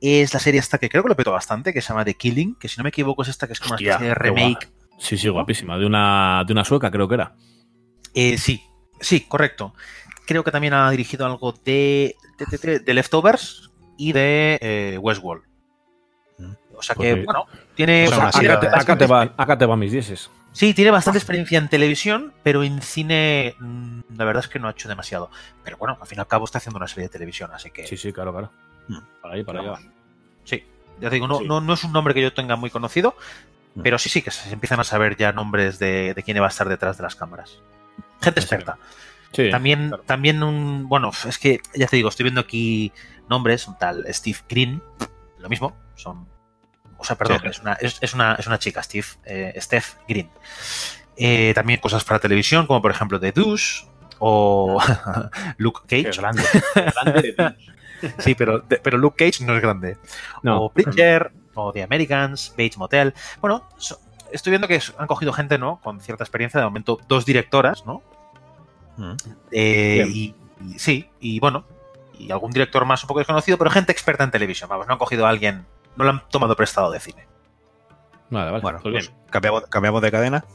Es 0.01 0.33
la 0.33 0.39
serie 0.39 0.59
esta 0.59 0.77
que 0.77 0.89
creo 0.89 1.03
que 1.03 1.09
lo 1.09 1.15
petó 1.15 1.31
bastante, 1.31 1.73
que 1.73 1.81
se 1.81 1.89
llama 1.89 2.05
The 2.05 2.13
Killing, 2.13 2.55
que 2.55 2.67
si 2.69 2.77
no 2.77 2.83
me 2.83 2.89
equivoco 2.89 3.21
es 3.23 3.27
esta 3.29 3.47
que 3.47 3.53
es 3.53 3.59
como 3.59 3.75
Hostia, 3.75 3.97
una 3.97 4.05
especie 4.05 4.09
de 4.09 4.15
remake. 4.15 4.69
Sí, 4.97 5.17
sí, 5.17 5.27
guapísima. 5.29 5.77
De 5.77 5.85
una, 5.85 6.43
de 6.45 6.53
una 6.53 6.63
sueca, 6.65 6.89
creo 6.91 7.07
que 7.07 7.15
era. 7.15 7.35
Eh, 8.13 8.37
sí, 8.37 8.61
sí, 9.01 9.21
correcto. 9.21 9.73
Creo 10.25 10.43
que 10.43 10.51
también 10.51 10.73
ha 10.73 10.89
dirigido 10.91 11.25
algo 11.25 11.51
de, 11.51 12.15
de, 12.37 12.45
de- 12.45 12.57
de- 12.57 12.79
de 12.79 12.93
Leftovers 12.93 13.69
y 13.97 14.11
de 14.13 14.57
eh, 14.61 14.97
Westworld. 14.99 15.43
O 16.75 16.81
sea 16.81 16.95
que, 16.95 17.25
bueno, 17.25 17.45
tiene, 17.75 18.05
acá, 18.05 18.31
te, 18.39 18.47
acá 18.67 18.69
bastante- 18.77 19.05
te 19.05 19.11
va, 19.11 19.21
acá 19.35 19.57
te 19.57 19.65
va 19.65 19.75
mis 19.75 19.91
dieces. 19.91 20.31
Sí, 20.53 20.73
tiene 20.73 20.91
bastante 20.91 21.17
experiencia 21.19 21.57
en 21.57 21.67
televisión, 21.67 22.33
pero 22.41 22.63
en 22.63 22.81
cine 22.81 23.53
mm, 23.59 23.99
la 24.15 24.23
verdad 24.23 24.43
es 24.45 24.49
que 24.49 24.59
no 24.59 24.69
ha 24.69 24.71
hecho 24.71 24.87
demasiado. 24.87 25.29
Pero 25.63 25.75
bueno, 25.77 25.97
al 25.99 26.07
fin 26.07 26.17
y 26.19 26.21
al 26.21 26.27
cabo 26.27 26.45
está 26.45 26.59
haciendo 26.59 26.77
una 26.77 26.87
serie 26.87 27.03
de 27.03 27.09
televisión, 27.09 27.51
así 27.53 27.69
que 27.69 27.85
Sí, 27.85 27.97
sí, 27.97 28.13
claro, 28.13 28.31
claro. 28.31 28.51
Hmm. 28.89 28.99
Para 29.21 29.35
ahí, 29.35 29.43
para 29.43 29.59
allá. 29.61 29.73
sí. 30.43 30.63
Ya 30.99 31.07
te 31.09 31.15
digo, 31.15 31.27
no, 31.29 31.37
Sí. 31.39 31.45
no, 31.47 31.61
no 31.61 31.73
es 31.73 31.83
un 31.85 31.93
nombre 31.93 32.13
que 32.13 32.21
yo 32.21 32.33
tenga 32.33 32.57
muy 32.57 32.69
conocido, 32.69 33.15
Hmm. 33.75 33.83
pero 33.83 33.97
sí, 33.97 34.09
sí, 34.09 34.21
que 34.21 34.31
se 34.31 34.51
empiezan 34.51 34.79
a 34.81 34.83
saber 34.83 35.15
ya 35.15 35.31
nombres 35.31 35.79
de, 35.79 36.13
de 36.13 36.23
quién 36.23 36.41
va 36.41 36.45
a 36.47 36.49
estar 36.49 36.67
detrás 36.67 36.97
de 36.97 37.03
las 37.03 37.15
cámaras. 37.15 37.59
Gente 38.21 38.39
experta. 38.41 38.77
Sí, 39.31 39.49
También, 39.51 39.89
claro. 39.89 40.03
también 40.07 40.41
un. 40.43 40.89
Bueno, 40.89 41.11
es 41.27 41.37
que 41.37 41.61
ya 41.75 41.85
te 41.87 41.95
digo, 41.95 42.09
estoy 42.09 42.23
viendo 42.23 42.41
aquí 42.41 42.91
nombres, 43.29 43.67
un 43.67 43.77
tal 43.77 44.03
Steve 44.09 44.39
Green, 44.49 44.81
lo 45.37 45.47
mismo, 45.49 45.77
son. 45.95 46.27
O 46.97 47.03
sea, 47.05 47.15
perdón, 47.15 47.39
Sí. 47.43 47.47
es, 47.47 47.59
una, 47.59 47.73
es, 47.73 47.97
es 48.01 48.13
una, 48.15 48.33
es 48.35 48.47
una 48.47 48.57
chica, 48.59 48.81
Steve, 48.83 49.05
eh, 49.25 49.53
Steph 49.61 49.97
Green. 50.07 50.29
Eh, 51.15 51.53
también 51.53 51.79
cosas 51.79 52.03
para 52.03 52.19
televisión, 52.19 52.65
como 52.65 52.81
por 52.81 52.89
ejemplo 52.91 53.19
The 53.19 53.31
Douche 53.31 53.85
o 54.17 54.81
Luke 55.57 55.81
Qué 55.87 56.03
Cage. 56.03 56.19
grande. 56.19 56.43
qué 56.73 56.81
grande. 57.35 57.55
Sí, 58.19 58.35
pero, 58.35 58.59
de- 58.59 58.77
pero 58.77 58.97
Luke 58.97 59.25
Cage 59.25 59.43
no 59.45 59.55
es 59.55 59.61
grande. 59.61 59.97
No. 60.43 60.63
O 60.63 60.69
Preacher, 60.71 61.31
o 61.55 61.71
The 61.71 61.83
Americans, 61.83 62.51
Bates 62.51 62.77
Motel. 62.77 63.13
Bueno, 63.41 63.67
so- 63.77 63.99
estoy 64.31 64.51
viendo 64.51 64.67
que 64.67 64.81
han 64.97 65.07
cogido 65.07 65.33
gente, 65.33 65.57
¿no? 65.57 65.79
Con 65.81 65.99
cierta 66.01 66.23
experiencia, 66.23 66.59
de 66.59 66.65
momento 66.65 66.99
dos 67.07 67.25
directoras, 67.25 67.85
¿no? 67.85 68.01
Mm. 68.97 69.13
Eh, 69.51 70.05
y, 70.07 70.35
y 70.65 70.79
sí, 70.79 71.09
y 71.19 71.39
bueno, 71.39 71.65
y 72.17 72.31
algún 72.31 72.51
director 72.51 72.85
más 72.85 73.03
un 73.03 73.07
poco 73.07 73.19
desconocido, 73.19 73.57
pero 73.57 73.69
gente 73.69 73.91
experta 73.91 74.23
en 74.23 74.31
televisión. 74.31 74.69
Vamos, 74.69 74.87
no 74.87 74.93
han 74.93 74.99
cogido 74.99 75.25
a 75.25 75.29
alguien, 75.29 75.65
no 75.95 76.03
lo 76.03 76.09
han 76.09 76.21
tomado 76.29 76.55
prestado 76.55 76.91
de 76.91 76.99
cine. 76.99 77.27
Vale, 78.29 78.51
vale. 78.51 78.61
Bueno, 78.61 78.79
pues 78.81 78.91
bien. 78.93 79.05
pues 79.05 79.31
cambiamos, 79.31 79.63
cambiamos 79.67 80.01
de 80.01 80.11
cadena. 80.11 80.45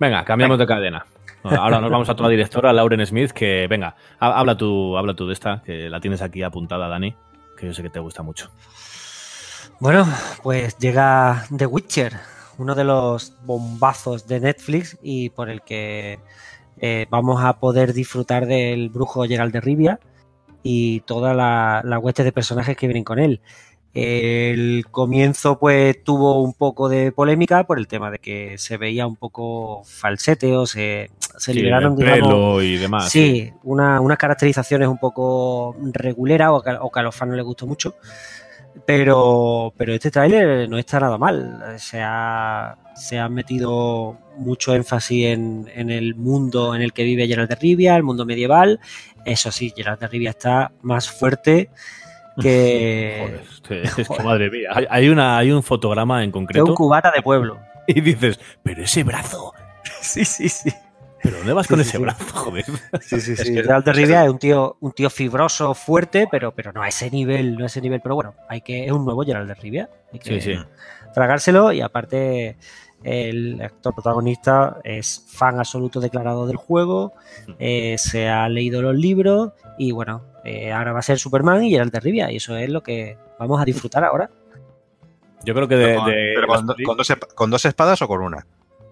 Venga, 0.00 0.24
cambiamos 0.24 0.58
de 0.58 0.66
cadena. 0.66 1.06
Ahora 1.42 1.80
nos 1.80 1.90
vamos 1.90 2.08
a 2.08 2.12
otra 2.12 2.28
directora, 2.28 2.72
Lauren 2.72 3.04
Smith, 3.06 3.30
que 3.30 3.66
venga, 3.68 3.94
ha- 4.18 4.38
habla 4.38 4.56
tú, 4.56 4.96
habla 4.98 5.14
tú 5.14 5.26
de 5.26 5.32
esta, 5.32 5.62
que 5.64 5.88
la 5.88 6.00
tienes 6.00 6.20
aquí 6.22 6.42
apuntada, 6.42 6.88
Dani, 6.88 7.14
que 7.56 7.66
yo 7.66 7.72
sé 7.74 7.82
que 7.82 7.88
te 7.90 7.98
gusta 8.00 8.22
mucho. 8.22 8.50
Bueno, 9.78 10.06
pues 10.42 10.76
llega 10.78 11.44
The 11.56 11.64
Witcher, 11.66 12.12
uno 12.58 12.74
de 12.74 12.84
los 12.84 13.34
bombazos 13.44 14.26
de 14.26 14.40
Netflix 14.40 14.98
y 15.02 15.30
por 15.30 15.48
el 15.48 15.62
que 15.62 16.18
eh, 16.78 17.06
vamos 17.08 17.42
a 17.42 17.54
poder 17.58 17.94
disfrutar 17.94 18.44
del 18.46 18.90
brujo 18.90 19.24
Geralt 19.24 19.52
de 19.54 19.60
Rivia 19.60 20.00
y 20.62 21.00
toda 21.00 21.32
la, 21.32 21.80
la 21.84 21.98
hueste 21.98 22.22
de 22.24 22.32
personajes 22.32 22.76
que 22.76 22.86
vienen 22.86 23.04
con 23.04 23.18
él. 23.18 23.40
El 23.92 24.86
comienzo 24.90 25.58
pues 25.58 26.02
tuvo 26.04 26.42
un 26.42 26.52
poco 26.54 26.88
de 26.88 27.10
polémica 27.10 27.64
por 27.64 27.78
el 27.78 27.88
tema 27.88 28.10
de 28.10 28.18
que 28.18 28.56
se 28.56 28.76
veía 28.76 29.06
un 29.06 29.16
poco 29.16 29.82
falsete 29.84 30.54
o 30.56 30.64
se, 30.64 31.10
se 31.38 31.52
Sí, 31.52 31.58
liberaron 31.58 31.92
el 31.94 31.98
digamos, 31.98 32.28
pelo 32.28 32.62
y 32.62 32.76
demás. 32.76 33.08
Sí, 33.10 33.52
una- 33.64 34.00
unas 34.00 34.16
caracterizaciones 34.18 34.86
un 34.88 34.98
poco 34.98 35.76
reguleras 35.92 36.50
o 36.52 36.62
que, 36.62 36.70
o 36.80 36.90
que 36.90 37.00
a 37.00 37.02
los 37.02 37.14
fans 37.16 37.30
no 37.30 37.36
les 37.36 37.44
gustó 37.44 37.66
mucho. 37.66 37.94
Pero, 38.86 39.72
pero 39.76 39.92
este 39.92 40.10
tráiler 40.12 40.68
no 40.68 40.78
está 40.78 41.00
nada 41.00 41.18
mal. 41.18 41.74
Se 41.78 42.00
ha, 42.00 42.76
se 42.94 43.18
ha 43.18 43.28
metido 43.28 44.16
mucho 44.38 44.74
énfasis 44.74 45.26
en, 45.26 45.68
en 45.74 45.90
el 45.90 46.14
mundo 46.14 46.74
en 46.74 46.82
el 46.82 46.92
que 46.92 47.02
vive 47.02 47.26
Geralt 47.26 47.50
de 47.50 47.56
Rivia, 47.56 47.96
el 47.96 48.04
mundo 48.04 48.24
medieval. 48.24 48.78
Eso 49.24 49.50
sí, 49.50 49.72
Geralt 49.76 50.00
de 50.00 50.06
Rivia 50.08 50.30
está 50.30 50.70
más 50.82 51.10
fuerte 51.10 51.70
que, 52.40 53.16
Joder, 53.20 53.40
es 53.82 53.94
que- 53.94 54.02
es 54.02 54.08
que 54.08 54.22
madre 54.22 54.50
mía. 54.50 54.70
Hay, 54.90 55.08
una, 55.08 55.38
hay 55.38 55.50
un 55.52 55.62
fotograma 55.62 56.22
en 56.24 56.30
que 56.32 56.38
un 56.38 56.44
concreto 56.46 56.74
cubata 56.74 57.10
de 57.14 57.22
pueblo. 57.22 57.58
y 57.86 58.00
dices, 58.00 58.38
pero 58.62 58.82
ese 58.82 59.02
brazo. 59.04 59.52
Sí, 60.02 60.24
sí, 60.24 60.48
sí. 60.48 60.70
¿Pero 61.22 61.36
dónde 61.38 61.52
vas 61.52 61.66
con 61.66 61.76
Sí, 61.76 61.82
ese 61.82 61.96
sí, 61.98 62.02
brazo, 62.02 62.24
joder? 62.34 62.64
Sí, 63.02 63.20
sí, 63.20 63.36
Sí. 63.36 63.52
Geralt 63.54 63.84
de 63.84 63.92
Rivia 63.92 64.24
es 64.24 64.30
un 64.30 64.38
tío, 64.38 64.78
un 64.80 64.92
tío 64.92 65.10
fibroso, 65.10 65.74
fuerte, 65.74 66.26
pero, 66.30 66.52
pero 66.54 66.72
no 66.72 66.82
a 66.82 66.88
ese 66.88 67.10
nivel, 67.10 67.56
no 67.56 67.64
a 67.64 67.66
ese 67.66 67.82
nivel. 67.82 68.00
Pero 68.02 68.14
bueno, 68.14 68.34
hay 68.48 68.62
que, 68.62 68.86
es 68.86 68.92
un 68.92 69.04
nuevo 69.04 69.22
Geralt 69.24 69.46
de 69.48 69.54
Rivia. 69.54 69.90
Hay 70.12 70.18
que 70.18 70.58
tragárselo 71.12 71.72
y 71.72 71.82
aparte 71.82 72.56
el 73.02 73.60
actor 73.62 73.94
protagonista 73.94 74.78
es 74.84 75.24
fan 75.28 75.58
absoluto 75.58 76.00
declarado 76.00 76.46
del 76.46 76.56
juego, 76.56 77.12
eh, 77.58 77.96
se 77.98 78.28
ha 78.28 78.48
leído 78.48 78.80
los 78.82 78.94
libros 78.96 79.52
y 79.78 79.92
bueno, 79.92 80.22
eh, 80.44 80.72
ahora 80.72 80.92
va 80.92 80.98
a 81.00 81.02
ser 81.02 81.18
Superman 81.18 81.62
y 81.64 81.70
Geralt 81.70 81.92
de 81.92 82.00
Rivia 82.00 82.30
y 82.32 82.36
eso 82.36 82.56
es 82.56 82.68
lo 82.68 82.82
que 82.82 83.16
vamos 83.38 83.60
a 83.60 83.64
disfrutar 83.64 84.04
ahora. 84.04 84.30
Yo 85.44 85.54
creo 85.54 85.66
que 85.68 85.76
de. 85.76 85.84
Pero 85.86 85.98
con, 86.00 86.10
de- 86.10 86.32
pero 86.34 86.46
con 86.46 86.66
do- 86.66 86.76
con 86.84 86.96
dos, 86.96 87.10
esp- 87.10 87.34
con 87.34 87.50
dos 87.50 87.64
espadas 87.64 88.02
o 88.02 88.08
con 88.08 88.20
una. 88.22 88.46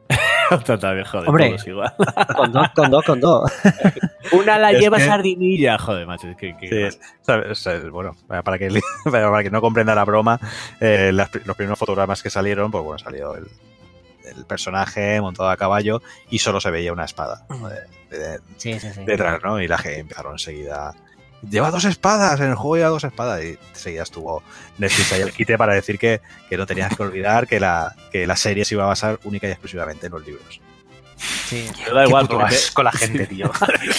Total, 0.64 1.04
joder, 1.04 1.28
Hombre. 1.28 1.48
todos 1.48 1.66
igual. 1.66 1.94
Con 2.36 2.52
dos, 2.52 2.68
con 2.74 2.90
dos, 2.90 3.04
con 3.04 3.20
dos. 3.20 3.52
Una 4.32 4.58
la 4.58 4.72
Es 4.72 4.80
lleva 4.80 4.96
que- 4.96 5.04
sardinilla, 5.04 5.76
joder, 5.78 6.06
macho. 6.06 6.26
Es 6.28 6.36
que, 6.38 6.56
que- 6.56 6.68
Sí, 6.68 6.82
es- 6.84 7.00
¿sabes? 7.20 7.66
Es- 7.66 7.90
bueno, 7.90 8.16
para 8.26 8.56
que, 8.58 8.80
para 9.04 9.42
que 9.42 9.50
no 9.50 9.60
comprenda 9.60 9.94
la 9.94 10.06
broma, 10.06 10.40
eh, 10.80 11.10
las 11.12 11.28
los 11.44 11.54
primeros 11.54 11.78
fotogramas 11.78 12.22
que 12.22 12.30
salieron, 12.30 12.70
pues 12.70 12.82
bueno, 12.82 12.98
salió 12.98 13.34
el, 13.36 13.46
el 14.24 14.46
personaje 14.46 15.20
montado 15.20 15.50
a 15.50 15.56
caballo 15.58 16.00
y 16.30 16.38
solo 16.38 16.60
se 16.62 16.70
veía 16.70 16.94
una 16.94 17.04
espada 17.04 17.44
¿no? 17.50 17.68
de- 17.68 18.18
de- 18.18 18.38
Sí, 18.56 18.80
sí, 18.80 18.88
sí. 18.90 19.04
detrás, 19.04 19.40
¿no? 19.44 19.60
Y 19.60 19.68
la 19.68 19.76
gente 19.76 20.00
empezaron 20.00 20.32
enseguida. 20.32 20.94
Lleva 21.42 21.70
dos 21.70 21.84
espadas, 21.84 22.40
en 22.40 22.48
el 22.48 22.54
juego 22.54 22.76
lleva 22.76 22.88
dos 22.88 23.04
espadas. 23.04 23.44
Y 23.44 23.58
enseguida 23.70 24.02
estuvo 24.02 24.42
Netflix 24.78 25.12
ahí 25.12 25.20
el 25.20 25.32
quite 25.32 25.56
para 25.56 25.74
decir 25.74 25.98
que, 25.98 26.20
que 26.48 26.56
no 26.56 26.66
tenías 26.66 26.96
que 26.96 27.02
olvidar 27.02 27.46
que 27.46 27.60
la, 27.60 27.94
que 28.10 28.26
la 28.26 28.36
serie 28.36 28.64
se 28.64 28.74
iba 28.74 28.84
a 28.84 28.88
basar 28.88 29.20
única 29.24 29.46
y 29.46 29.50
exclusivamente 29.50 30.06
en 30.06 30.12
los 30.12 30.26
libros. 30.26 30.60
Sí. 31.18 31.66
Pero 31.84 31.96
da 31.96 32.06
igual, 32.06 32.26
porque 32.28 32.44
te- 32.50 32.54
asco 32.56 32.82
la 32.82 32.92
gente, 32.92 33.26
tío. 33.28 33.50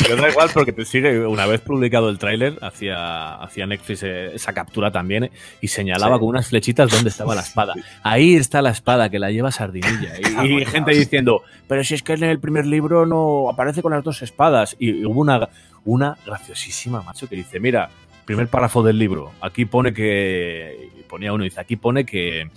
Pero 0.03 0.15
da 0.15 0.29
igual 0.29 0.49
porque 0.53 0.71
te 0.71 0.85
sigue, 0.85 1.25
una 1.27 1.45
vez 1.45 1.61
publicado 1.61 2.09
el 2.09 2.17
tráiler, 2.17 2.57
hacía, 2.61 3.35
hacía 3.35 3.65
Netflix 3.67 4.03
eh, 4.03 4.31
esa 4.35 4.53
captura 4.53 4.91
también 4.91 5.25
eh, 5.25 5.31
y 5.61 5.67
señalaba 5.67 6.15
Sí. 6.15 6.19
con 6.21 6.29
unas 6.29 6.47
flechitas 6.47 6.89
dónde 6.89 7.09
estaba 7.09 7.35
la 7.35 7.41
espada. 7.41 7.73
Ahí 8.03 8.35
está 8.35 8.61
la 8.61 8.69
espada, 8.71 9.09
que 9.09 9.19
la 9.19 9.31
lleva 9.31 9.51
Sardinilla. 9.51 10.13
Y, 10.43 10.45
y 10.61 10.65
gente 10.65 10.91
diciendo, 10.91 11.43
pero 11.67 11.83
si 11.83 11.95
es 11.95 12.03
que 12.03 12.13
en 12.13 12.23
el 12.23 12.39
primer 12.39 12.65
libro 12.65 13.05
no 13.05 13.49
aparece 13.49 13.81
con 13.81 13.91
las 13.91 14.03
dos 14.03 14.21
espadas. 14.21 14.75
Y 14.79 15.03
hubo 15.05 15.19
una, 15.21 15.49
una 15.85 16.17
graciosísima, 16.25 17.01
macho, 17.01 17.27
que 17.27 17.35
dice, 17.35 17.59
mira, 17.59 17.89
primer 18.25 18.47
párrafo 18.47 18.83
del 18.83 18.97
libro, 18.99 19.31
aquí 19.41 19.65
pone 19.65 19.93
que, 19.93 20.89
ponía 21.09 21.33
uno, 21.33 21.43
dice, 21.43 21.59
aquí 21.59 21.75
pone 21.75 22.05
que, 22.05 22.49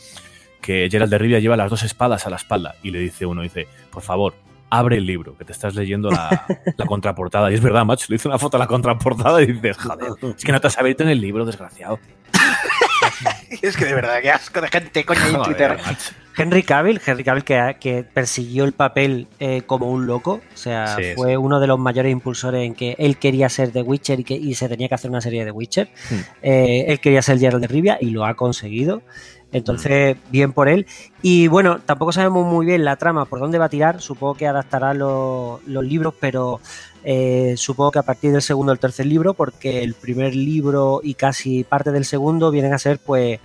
que 0.60 0.88
Gerald 0.90 1.10
de 1.10 1.18
Rivia 1.18 1.38
lleva 1.40 1.56
las 1.56 1.70
dos 1.70 1.82
espadas 1.82 2.26
a 2.26 2.30
la 2.30 2.36
espalda. 2.36 2.74
Y 2.82 2.90
le 2.90 2.98
dice 3.00 3.24
uno, 3.26 3.42
dice, 3.42 3.66
por 3.90 4.02
favor, 4.02 4.34
abre 4.72 4.96
el 4.96 5.04
libro, 5.04 5.36
que 5.36 5.44
te 5.44 5.52
estás 5.52 5.74
leyendo 5.74 6.10
la, 6.10 6.46
la 6.76 6.86
contraportada. 6.86 7.50
Y 7.52 7.54
es 7.54 7.60
verdad, 7.60 7.84
macho, 7.84 8.06
le 8.08 8.16
hice 8.16 8.26
una 8.26 8.38
foto 8.38 8.56
a 8.56 8.60
la 8.60 8.66
contraportada 8.66 9.42
y 9.42 9.46
dices, 9.46 9.76
joder, 9.76 10.12
es 10.34 10.42
que 10.42 10.50
no 10.50 10.60
te 10.60 10.66
has 10.66 10.78
abierto 10.78 11.02
en 11.02 11.10
el 11.10 11.20
libro, 11.20 11.44
desgraciado. 11.44 11.98
es 13.62 13.76
que 13.76 13.84
de 13.84 13.94
verdad, 13.94 14.20
qué 14.22 14.30
asco 14.30 14.62
de 14.62 14.68
gente, 14.68 15.04
coño, 15.04 15.20
en 15.26 15.42
Twitter. 15.42 15.78
Henry 16.38 16.62
Cavill, 16.62 16.98
Henry 17.04 17.22
Cavill 17.22 17.44
que, 17.44 17.76
que 17.78 18.02
persiguió 18.02 18.64
el 18.64 18.72
papel 18.72 19.28
eh, 19.38 19.60
como 19.66 19.90
un 19.90 20.06
loco, 20.06 20.40
o 20.54 20.56
sea, 20.56 20.96
Sí, 20.96 21.12
fue 21.14 21.36
uno 21.36 21.60
de 21.60 21.66
los 21.66 21.78
mayores 21.78 22.10
impulsores 22.10 22.64
en 22.64 22.74
que 22.74 22.96
él 22.98 23.18
quería 23.18 23.50
ser 23.50 23.72
The 23.72 23.82
Witcher 23.82 24.20
y, 24.20 24.24
que, 24.24 24.34
y 24.34 24.54
se 24.54 24.70
tenía 24.70 24.88
que 24.88 24.94
hacer 24.94 25.10
una 25.10 25.20
serie 25.20 25.44
de 25.44 25.50
Witcher. 25.50 25.90
Hmm. 26.08 26.14
Eh, 26.42 26.84
él 26.88 27.00
quería 27.00 27.20
ser 27.20 27.38
Geralt 27.38 27.60
de 27.60 27.68
Rivia 27.68 27.98
y 28.00 28.06
lo 28.06 28.24
ha 28.24 28.32
conseguido. 28.32 29.02
Entonces, 29.52 30.16
bien 30.30 30.52
por 30.52 30.68
él. 30.68 30.86
Y 31.20 31.46
bueno, 31.48 31.78
tampoco 31.84 32.10
sabemos 32.12 32.46
muy 32.46 32.64
bien 32.66 32.84
la 32.84 32.96
trama, 32.96 33.26
por 33.26 33.38
dónde 33.38 33.58
va 33.58 33.66
a 33.66 33.68
tirar. 33.68 34.00
Supongo 34.00 34.34
que 34.34 34.46
adaptará 34.46 34.94
los, 34.94 35.62
los 35.66 35.84
libros, 35.84 36.14
pero 36.18 36.60
eh, 37.04 37.54
supongo 37.58 37.90
que 37.90 37.98
a 37.98 38.02
partir 38.02 38.32
del 38.32 38.40
segundo 38.42 38.72
o 38.72 38.74
el 38.74 38.78
tercer 38.78 39.04
libro, 39.06 39.34
porque 39.34 39.82
el 39.82 39.92
primer 39.94 40.34
libro 40.34 41.00
y 41.02 41.14
casi 41.14 41.64
parte 41.64 41.92
del 41.92 42.04
segundo 42.06 42.50
vienen 42.50 42.72
a 42.72 42.78
ser 42.78 42.98
pues 42.98 43.40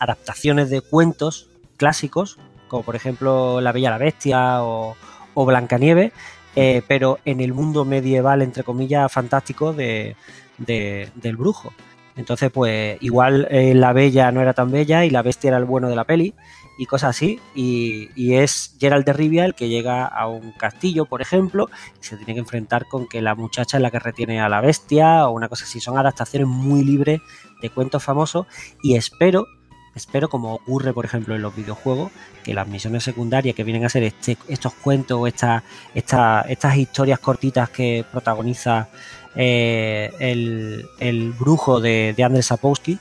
adaptaciones 0.00 0.68
de 0.68 0.80
cuentos 0.80 1.48
clásicos, 1.76 2.38
como 2.68 2.82
por 2.82 2.96
ejemplo 2.96 3.60
La 3.60 3.70
Bella 3.72 3.88
y 3.88 3.92
la 3.92 3.98
Bestia 3.98 4.62
o, 4.64 4.96
o 5.34 5.44
Blancanieves, 5.46 6.12
eh, 6.56 6.82
pero 6.88 7.18
en 7.24 7.40
el 7.40 7.52
mundo 7.54 7.84
medieval, 7.84 8.42
entre 8.42 8.64
comillas, 8.64 9.10
fantástico 9.12 9.72
de, 9.72 10.16
de- 10.58 11.08
del 11.14 11.36
brujo. 11.36 11.72
Entonces, 12.16 12.50
pues 12.52 12.98
igual 13.00 13.46
eh, 13.50 13.74
la 13.74 13.92
bella 13.92 14.30
no 14.32 14.40
era 14.42 14.52
tan 14.52 14.70
bella 14.70 15.04
y 15.04 15.10
la 15.10 15.22
bestia 15.22 15.48
era 15.48 15.56
el 15.58 15.64
bueno 15.64 15.88
de 15.88 15.96
la 15.96 16.04
peli 16.04 16.34
y 16.78 16.86
cosas 16.86 17.10
así. 17.10 17.40
Y, 17.54 18.10
y 18.14 18.34
es 18.34 18.76
Gerald 18.78 19.04
de 19.06 19.12
Rivia 19.14 19.44
el 19.46 19.54
que 19.54 19.68
llega 19.68 20.04
a 20.06 20.28
un 20.28 20.52
castillo, 20.52 21.06
por 21.06 21.22
ejemplo, 21.22 21.70
y 22.00 22.04
se 22.04 22.16
tiene 22.16 22.34
que 22.34 22.40
enfrentar 22.40 22.86
con 22.86 23.06
que 23.08 23.22
la 23.22 23.34
muchacha 23.34 23.78
es 23.78 23.82
la 23.82 23.90
que 23.90 23.98
retiene 23.98 24.40
a 24.40 24.48
la 24.48 24.60
bestia 24.60 25.26
o 25.26 25.32
una 25.32 25.48
cosa 25.48 25.64
así. 25.64 25.80
Son 25.80 25.96
adaptaciones 25.96 26.48
muy 26.48 26.84
libres 26.84 27.20
de 27.62 27.70
cuentos 27.70 28.02
famosos 28.02 28.46
y 28.82 28.96
espero, 28.96 29.46
espero 29.94 30.28
como 30.28 30.54
ocurre, 30.54 30.92
por 30.92 31.04
ejemplo, 31.04 31.34
en 31.34 31.42
los 31.42 31.54
videojuegos, 31.56 32.10
que 32.44 32.52
las 32.54 32.66
misiones 32.68 33.04
secundarias 33.04 33.54
que 33.54 33.64
vienen 33.64 33.84
a 33.84 33.88
ser 33.88 34.02
este- 34.02 34.36
estos 34.48 34.74
cuentos 34.74 35.18
o 35.18 35.26
esta- 35.26 35.62
esta- 35.94 36.42
estas 36.48 36.76
historias 36.76 37.20
cortitas 37.20 37.70
que 37.70 38.04
protagoniza 38.10 38.88
eh, 39.36 40.12
el, 40.18 40.86
el 40.98 41.32
brujo 41.32 41.80
de, 41.80 42.14
de 42.16 42.24
Andrzej 42.24 42.44
Sapowski, 42.44 42.98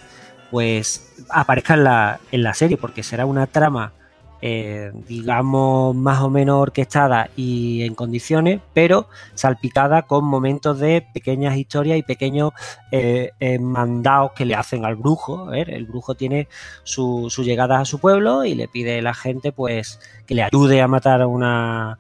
pues 0.49 1.13
aparezca 1.29 1.73
en 1.75 1.83
la, 1.83 2.19
en 2.31 2.43
la 2.43 2.53
serie, 2.53 2.77
porque 2.77 3.03
será 3.03 3.25
una 3.25 3.47
trama, 3.47 3.93
eh, 4.41 4.91
digamos, 5.07 5.95
más 5.95 6.21
o 6.21 6.29
menos 6.29 6.57
orquestada 6.57 7.29
y 7.35 7.83
en 7.83 7.95
condiciones, 7.95 8.59
pero 8.73 9.07
salpicada 9.33 10.01
con 10.01 10.25
momentos 10.25 10.79
de 10.79 11.05
pequeñas 11.13 11.55
historias 11.55 11.97
y 11.97 12.03
pequeños 12.03 12.51
eh, 12.91 13.31
mandados 13.59 14.31
que 14.33 14.45
le 14.45 14.55
hacen 14.55 14.83
al 14.83 14.95
brujo. 14.95 15.53
El 15.53 15.85
brujo 15.85 16.15
tiene 16.15 16.47
su, 16.83 17.27
su 17.29 17.43
llegada 17.43 17.79
a 17.79 17.85
su 17.85 17.99
pueblo 17.99 18.43
y 18.43 18.55
le 18.55 18.67
pide 18.67 18.99
a 18.99 19.01
la 19.01 19.13
gente 19.13 19.51
pues 19.51 19.99
que 20.25 20.35
le 20.35 20.43
ayude 20.43 20.81
a 20.81 20.87
matar 20.87 21.21
a 21.21 21.27
una 21.27 21.99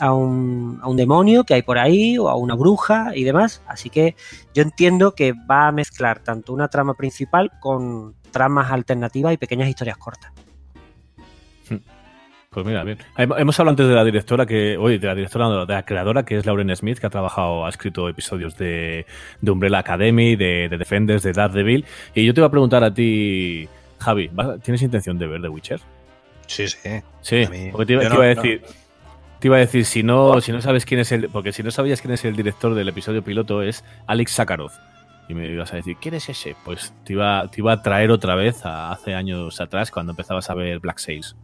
a 0.00 0.12
un, 0.12 0.78
a 0.82 0.88
un 0.88 0.96
demonio 0.96 1.44
que 1.44 1.54
hay 1.54 1.62
por 1.62 1.78
ahí 1.78 2.18
o 2.18 2.28
a 2.28 2.36
una 2.36 2.54
bruja 2.54 3.12
y 3.14 3.24
demás. 3.24 3.62
Así 3.66 3.90
que 3.90 4.14
yo 4.54 4.62
entiendo 4.62 5.14
que 5.14 5.32
va 5.32 5.68
a 5.68 5.72
mezclar 5.72 6.20
tanto 6.20 6.52
una 6.52 6.68
trama 6.68 6.94
principal 6.94 7.50
con 7.60 8.14
tramas 8.30 8.70
alternativas 8.70 9.32
y 9.32 9.36
pequeñas 9.36 9.68
historias 9.68 9.96
cortas. 9.96 10.32
Pues 12.52 12.66
mira, 12.66 12.82
bien. 12.82 12.98
Hem- 13.16 13.34
Hemos 13.38 13.60
hablado 13.60 13.74
antes 13.74 13.86
de 13.86 13.94
la 13.94 14.02
directora 14.04 14.44
que, 14.44 14.76
oye, 14.76 14.98
de 14.98 15.06
la 15.06 15.14
directora, 15.14 15.48
no, 15.48 15.66
de 15.66 15.72
la 15.72 15.84
creadora 15.84 16.24
que 16.24 16.36
es 16.36 16.46
Lauren 16.46 16.74
Smith, 16.74 16.98
que 16.98 17.06
ha 17.06 17.10
trabajado, 17.10 17.64
ha 17.64 17.68
escrito 17.68 18.08
episodios 18.08 18.56
de, 18.58 19.06
de 19.40 19.50
Umbrella 19.52 19.78
Academy, 19.78 20.34
de, 20.34 20.68
de 20.68 20.76
Defenders, 20.76 21.22
de 21.22 21.32
Daredevil. 21.32 21.84
Y 22.12 22.24
yo 22.26 22.34
te 22.34 22.40
iba 22.40 22.48
a 22.48 22.50
preguntar 22.50 22.82
a 22.82 22.92
ti, 22.92 23.68
Javi, 24.00 24.28
¿vas- 24.32 24.60
¿tienes 24.62 24.82
intención 24.82 25.16
de 25.16 25.28
ver 25.28 25.40
The 25.42 25.48
Witcher? 25.48 25.80
Sí, 26.48 26.66
sí. 26.66 26.78
Sí, 27.20 27.44
A 27.44 27.50
mí- 27.50 27.68
porque 27.70 27.86
te 27.86 27.92
iba, 27.92 28.02
te 28.02 28.08
no- 28.08 28.14
a 28.16 28.18
no- 28.18 28.22
decir. 28.22 28.62
Te 29.40 29.48
iba 29.48 29.56
a 29.56 29.60
decir, 29.60 29.86
si 29.86 30.02
no, 30.02 30.40
si 30.42 30.52
no 30.52 30.60
sabes 30.60 30.84
quién 30.84 31.00
es 31.00 31.10
el. 31.12 31.30
Porque 31.30 31.52
si 31.52 31.62
no 31.62 31.70
sabías 31.70 32.02
quién 32.02 32.12
es 32.12 32.24
el 32.26 32.36
director 32.36 32.74
del 32.74 32.88
episodio 32.88 33.24
piloto, 33.24 33.62
es 33.62 33.84
Alex 34.06 34.32
Sakharov. 34.32 34.70
Y 35.30 35.34
me 35.34 35.46
ibas 35.46 35.72
a 35.72 35.76
decir, 35.76 35.96
¿quién 36.00 36.14
es 36.14 36.28
ese? 36.28 36.56
Pues 36.64 36.92
te 37.04 37.14
iba, 37.14 37.48
te 37.50 37.60
iba 37.60 37.72
a 37.72 37.82
traer 37.82 38.10
otra 38.10 38.34
vez 38.34 38.66
a 38.66 38.90
hace 38.90 39.14
años 39.14 39.60
atrás, 39.60 39.90
cuando 39.90 40.12
empezabas 40.12 40.50
a 40.50 40.54
ver 40.54 40.80
Black 40.80 40.98
Sails. 40.98 41.36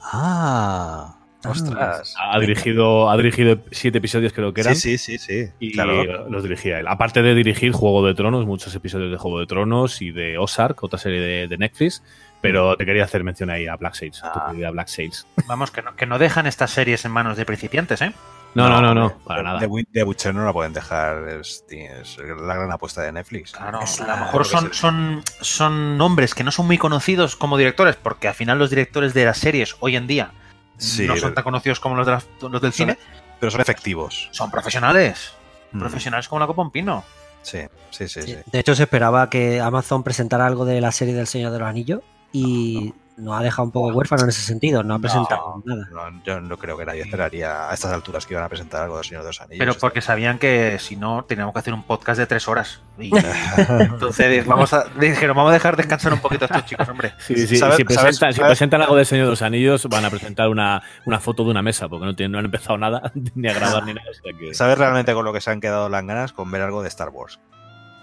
Ah, 0.00 1.16
ostras. 1.44 2.14
Ha 2.18 2.40
dirigido, 2.40 3.08
ha 3.08 3.16
dirigido 3.16 3.58
siete 3.70 3.98
episodios, 3.98 4.32
creo 4.32 4.52
que 4.52 4.62
eran. 4.62 4.74
Sí, 4.74 4.98
sí, 4.98 5.18
sí, 5.18 5.44
sí. 5.44 5.52
Y 5.60 5.72
claro. 5.72 6.28
los 6.28 6.42
dirigía 6.42 6.80
él. 6.80 6.88
Aparte 6.88 7.22
de 7.22 7.34
dirigir 7.34 7.70
Juego 7.72 8.04
de 8.04 8.14
Tronos, 8.14 8.46
muchos 8.46 8.74
episodios 8.74 9.12
de 9.12 9.16
Juego 9.16 9.38
de 9.38 9.46
Tronos 9.46 10.02
y 10.02 10.10
de 10.10 10.38
Ozark, 10.38 10.82
otra 10.82 10.98
serie 10.98 11.20
de, 11.20 11.48
de 11.48 11.58
Netflix. 11.58 12.02
Pero 12.40 12.76
te 12.76 12.86
quería 12.86 13.04
hacer 13.04 13.22
mención 13.22 13.50
ahí 13.50 13.66
a 13.66 13.76
Black 13.76 13.94
Sails, 13.94 14.20
tu 14.20 14.26
Ah. 14.26 14.46
querida 14.50 14.70
Black 14.70 14.88
Sails. 14.88 15.26
Vamos, 15.46 15.70
que 15.70 15.82
no, 15.82 15.94
que 15.94 16.06
no 16.06 16.18
dejan 16.18 16.46
estas 16.46 16.70
series 16.70 17.04
en 17.04 17.12
manos 17.12 17.36
de 17.36 17.44
principiantes, 17.44 18.00
¿eh? 18.00 18.12
No, 18.54 18.68
no, 18.68 18.80
no, 18.80 18.94
no, 18.94 19.08
de- 19.10 19.14
para 19.24 19.42
nada. 19.44 19.60
De 19.60 20.02
Witcher 20.02 20.34
no 20.34 20.44
la 20.44 20.52
pueden 20.52 20.72
dejar. 20.72 21.28
Es, 21.28 21.64
es 21.68 22.18
la 22.18 22.54
gran 22.54 22.72
apuesta 22.72 23.02
de 23.02 23.12
Netflix. 23.12 23.52
Claro, 23.52 23.80
Es 23.82 24.00
a 24.00 24.06
lo 24.08 24.16
mejor 24.24 24.44
son, 24.44 24.68
se- 24.68 24.74
son, 24.74 25.22
son 25.40 25.96
nombres 25.98 26.34
que 26.34 26.42
no 26.42 26.50
son 26.50 26.66
muy 26.66 26.76
conocidos 26.78 27.36
como 27.36 27.56
directores, 27.56 27.94
porque 27.96 28.26
al 28.26 28.34
final 28.34 28.58
los 28.58 28.70
directores 28.70 29.14
de 29.14 29.24
las 29.26 29.38
series 29.38 29.76
hoy 29.80 29.94
en 29.96 30.06
día 30.08 30.32
Sí, 30.78 31.06
no 31.06 31.16
son 31.16 31.34
tan 31.34 31.44
conocidos 31.44 31.78
como 31.78 31.94
los, 31.94 32.06
de 32.06 32.12
las- 32.12 32.26
los 32.40 32.60
del 32.60 32.72
Son- 32.72 32.88
cine. 32.88 32.98
Pero 33.38 33.52
son 33.52 33.60
efectivos. 33.60 34.28
Son 34.32 34.50
profesionales. 34.50 35.32
Mm, 35.72 35.78
Profesionales 35.78 36.26
como 36.26 36.40
la 36.40 36.46
copa 36.46 36.62
un 36.62 36.70
pino. 36.72 37.04
Sí, 37.42 37.60
sí, 37.90 38.08
sí. 38.08 38.22
sí. 38.22 38.36
De 38.46 38.58
hecho, 38.58 38.74
se 38.74 38.82
esperaba 38.82 39.30
que 39.30 39.60
Amazon 39.60 40.02
presentara 40.02 40.46
algo 40.46 40.64
de 40.64 40.80
la 40.80 40.90
serie 40.90 41.14
del 41.14 41.26
Señor 41.26 41.52
de 41.52 41.58
los 41.60 41.68
Anillos 41.68 42.00
y 42.32 42.94
nos 43.16 43.38
ha 43.38 43.42
dejado 43.42 43.64
un 43.64 43.70
poco 43.70 43.88
huérfano 43.88 44.22
en 44.22 44.30
ese 44.30 44.40
sentido, 44.40 44.82
no 44.82 44.94
ha 44.94 44.98
presentado 44.98 45.62
No, 45.66 45.76
nada. 45.76 46.10
no, 46.10 46.22
yo 46.24 46.40
no 46.40 46.56
creo 46.56 46.78
que 46.78 46.86
nadie 46.86 47.02
esperaría 47.02 47.68
a 47.68 47.74
estas 47.74 47.92
alturas 47.92 48.24
que 48.24 48.32
iban 48.32 48.44
a 48.44 48.48
presentar 48.48 48.82
algo 48.84 48.96
del 48.96 49.04
Señor 49.04 49.24
de 49.24 49.28
los 49.28 49.40
Anillos. 49.42 49.58
Pero 49.58 49.74
porque 49.78 50.00
sabían 50.00 50.38
que 50.38 50.78
si 50.78 50.96
no, 50.96 51.24
teníamos 51.26 51.52
que 51.52 51.58
hacer 51.58 51.74
un 51.74 51.82
podcast 51.82 52.18
de 52.18 52.26
tres 52.26 52.48
horas. 52.48 52.80
Y 52.98 53.10
entonces 53.78 54.46
vamos 54.46 54.72
a, 54.72 54.84
dijeron, 54.98 55.36
vamos 55.36 55.50
a 55.50 55.54
dejar 55.54 55.76
descansar 55.76 56.12
un 56.14 56.20
poquito 56.20 56.44
a 56.44 56.46
estos 56.46 56.64
chicos, 56.64 56.88
hombre. 56.88 57.12
Sí, 57.18 57.46
sí, 57.46 57.56
¿Sabes- 57.58 57.76
si, 57.76 57.84
presentan, 57.84 58.14
sabes- 58.14 58.36
si 58.36 58.40
presentan 58.40 58.80
algo 58.82 58.96
de 58.96 59.04
Señor 59.04 59.26
de 59.26 59.30
los 59.32 59.42
Anillos, 59.42 59.86
van 59.90 60.04
a 60.06 60.10
presentar 60.10 60.48
una, 60.48 60.82
una 61.04 61.20
foto 61.20 61.44
de 61.44 61.50
una 61.50 61.60
mesa, 61.62 61.88
porque 61.90 62.06
no, 62.06 62.16
tienen, 62.16 62.32
no 62.32 62.38
han 62.38 62.46
empezado 62.46 62.78
nada, 62.78 63.12
ni 63.34 63.48
a 63.48 63.52
grabar 63.52 63.84
ni 63.84 63.92
nada. 63.92 64.08
o 64.10 64.14
sea 64.14 64.32
que- 64.38 64.54
¿Sabes 64.54 64.78
realmente 64.78 65.12
con 65.12 65.26
lo 65.26 65.32
que 65.34 65.42
se 65.42 65.50
han 65.50 65.60
quedado 65.60 65.90
las 65.90 66.04
ganas? 66.06 66.32
Con 66.32 66.50
ver 66.50 66.62
algo 66.62 66.80
de 66.82 66.88
Star 66.88 67.10
Wars. 67.10 67.38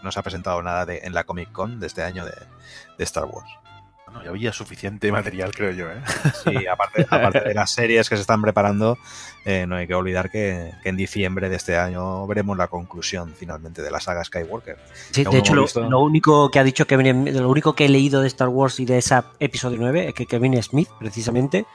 No 0.04 0.12
se 0.12 0.20
ha 0.20 0.24
presentado 0.24 0.62
nada 0.62 0.86
de, 0.86 1.00
en 1.00 1.14
la 1.16 1.24
Comic 1.24 1.52
Con 1.52 1.80
de 1.80 1.88
este 1.88 2.04
año 2.04 2.24
de, 2.24 2.32
de 2.32 3.04
Star 3.04 3.26
Wars. 3.26 3.50
Bueno, 4.08 4.24
ya 4.24 4.30
había 4.30 4.54
suficiente 4.54 5.12
material, 5.12 5.54
creo 5.54 5.72
yo, 5.72 5.92
¿eh? 5.92 6.02
Sí, 6.46 6.66
aparte, 6.66 7.06
aparte 7.10 7.42
de 7.42 7.54
las 7.54 7.72
series 7.72 8.08
que 8.08 8.16
se 8.16 8.22
están 8.22 8.42
preparando, 8.42 8.98
eh, 9.44 9.66
no 9.68 9.76
hay 9.76 9.86
que 9.86 9.96
olvidar 9.96 10.32
que, 10.32 10.72
que 10.82 10.88
en 10.88 10.96
diciembre 10.96 11.50
de 11.50 11.58
este 11.58 11.78
año 11.78 12.26
veremos 12.26 12.58
la 12.58 12.70
conclusión 12.70 13.34
finalmente 13.38 13.82
de 13.82 13.92
la 13.92 14.00
saga 14.00 14.24
Skywalker. 14.24 14.78
Sí, 15.12 15.26
de 15.26 15.38
hecho, 15.38 15.52
no 15.52 15.56
lo, 15.56 15.62
hemos 15.62 15.74
visto. 15.74 15.90
lo 15.90 16.00
único 16.00 16.50
que 16.50 16.60
ha 16.60 16.64
dicho 16.64 16.88
Kevin, 16.88 17.38
lo 17.38 17.50
único 17.50 17.76
que 17.76 17.86
he 17.86 17.90
leído 17.90 18.22
de 18.22 18.28
Star 18.28 18.48
Wars 18.48 18.80
y 18.80 18.86
de 18.86 18.98
esa 18.98 19.26
episodio 19.40 19.78
9 19.82 20.08
es 20.08 20.14
que 20.14 20.26
Kevin 20.26 20.62
Smith, 20.64 20.88
precisamente, 20.98 21.66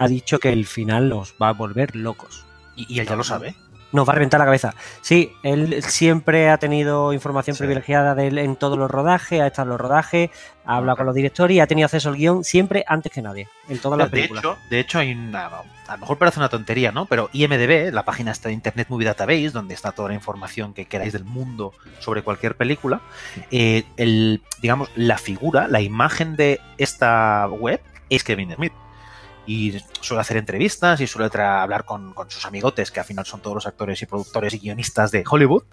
ha 0.00 0.08
dicho 0.08 0.40
que 0.40 0.52
el 0.52 0.66
final 0.66 1.08
los 1.08 1.36
va 1.40 1.50
a 1.50 1.52
volver 1.52 1.94
locos. 1.94 2.44
Y, 2.74 2.92
y 2.92 2.98
él 2.98 3.06
ya 3.06 3.14
lo 3.14 3.22
sabe. 3.22 3.54
Nos 3.92 4.06
va 4.06 4.12
a 4.12 4.14
reventar 4.16 4.38
la 4.38 4.44
cabeza. 4.44 4.74
Sí, 5.00 5.32
él 5.42 5.82
siempre 5.82 6.50
ha 6.50 6.58
tenido 6.58 7.12
información 7.12 7.56
Sí. 7.56 7.60
privilegiada 7.60 8.14
de 8.14 8.26
él 8.28 8.38
en 8.38 8.56
todos 8.56 8.76
los 8.78 8.90
rodajes, 8.90 9.40
ha 9.40 9.46
estado 9.46 9.66
en 9.66 9.70
los 9.70 9.80
rodajes, 9.80 10.30
ha 10.66 10.76
hablado 10.76 10.96
con 10.98 11.06
los 11.06 11.14
directores 11.14 11.56
y 11.56 11.60
ha 11.60 11.66
tenido 11.66 11.86
acceso 11.86 12.10
al 12.10 12.16
guion 12.16 12.44
siempre 12.44 12.84
antes 12.86 13.10
que 13.10 13.22
nadie, 13.22 13.48
en 13.68 13.78
todas 13.78 13.98
las 13.98 14.10
De 14.10 14.16
películas. 14.18 14.44
hecho, 14.44 14.56
de 14.68 14.80
hecho, 14.80 14.98
hay 14.98 15.12
una, 15.12 15.46
a 15.46 15.92
lo 15.92 15.98
mejor 15.98 16.18
parece 16.18 16.38
una 16.38 16.50
tontería, 16.50 16.92
¿no? 16.92 17.06
Pero 17.06 17.30
IMDB, 17.32 17.90
la 17.92 18.04
página 18.04 18.30
esta 18.32 18.48
de 18.50 18.54
Internet 18.54 18.88
Movie 18.90 19.06
Database, 19.06 19.50
donde 19.50 19.72
está 19.72 19.92
toda 19.92 20.08
la 20.10 20.14
información 20.14 20.74
que 20.74 20.84
queráis 20.84 21.14
del 21.14 21.24
mundo 21.24 21.72
sobre 21.98 22.20
cualquier 22.22 22.56
película, 22.56 23.00
eh, 23.50 23.84
el, 23.96 24.42
digamos, 24.60 24.90
la 24.96 25.16
figura, 25.16 25.66
la 25.66 25.80
imagen 25.80 26.36
de 26.36 26.60
esta 26.76 27.46
web 27.48 27.80
es 28.10 28.22
Kevin 28.22 28.54
Smith. 28.54 28.72
Y 29.50 29.82
suele 30.02 30.20
hacer 30.20 30.36
entrevistas 30.36 31.00
y 31.00 31.06
suele 31.06 31.30
hablar 31.42 31.84
con, 31.86 32.12
con 32.12 32.30
sus 32.30 32.44
amigotes, 32.44 32.90
que 32.90 33.00
al 33.00 33.06
final 33.06 33.24
son 33.24 33.40
todos 33.40 33.54
los 33.54 33.66
actores 33.66 34.02
y 34.02 34.06
productores 34.06 34.52
y 34.52 34.58
guionistas 34.58 35.10
de 35.10 35.24
Hollywood. 35.26 35.64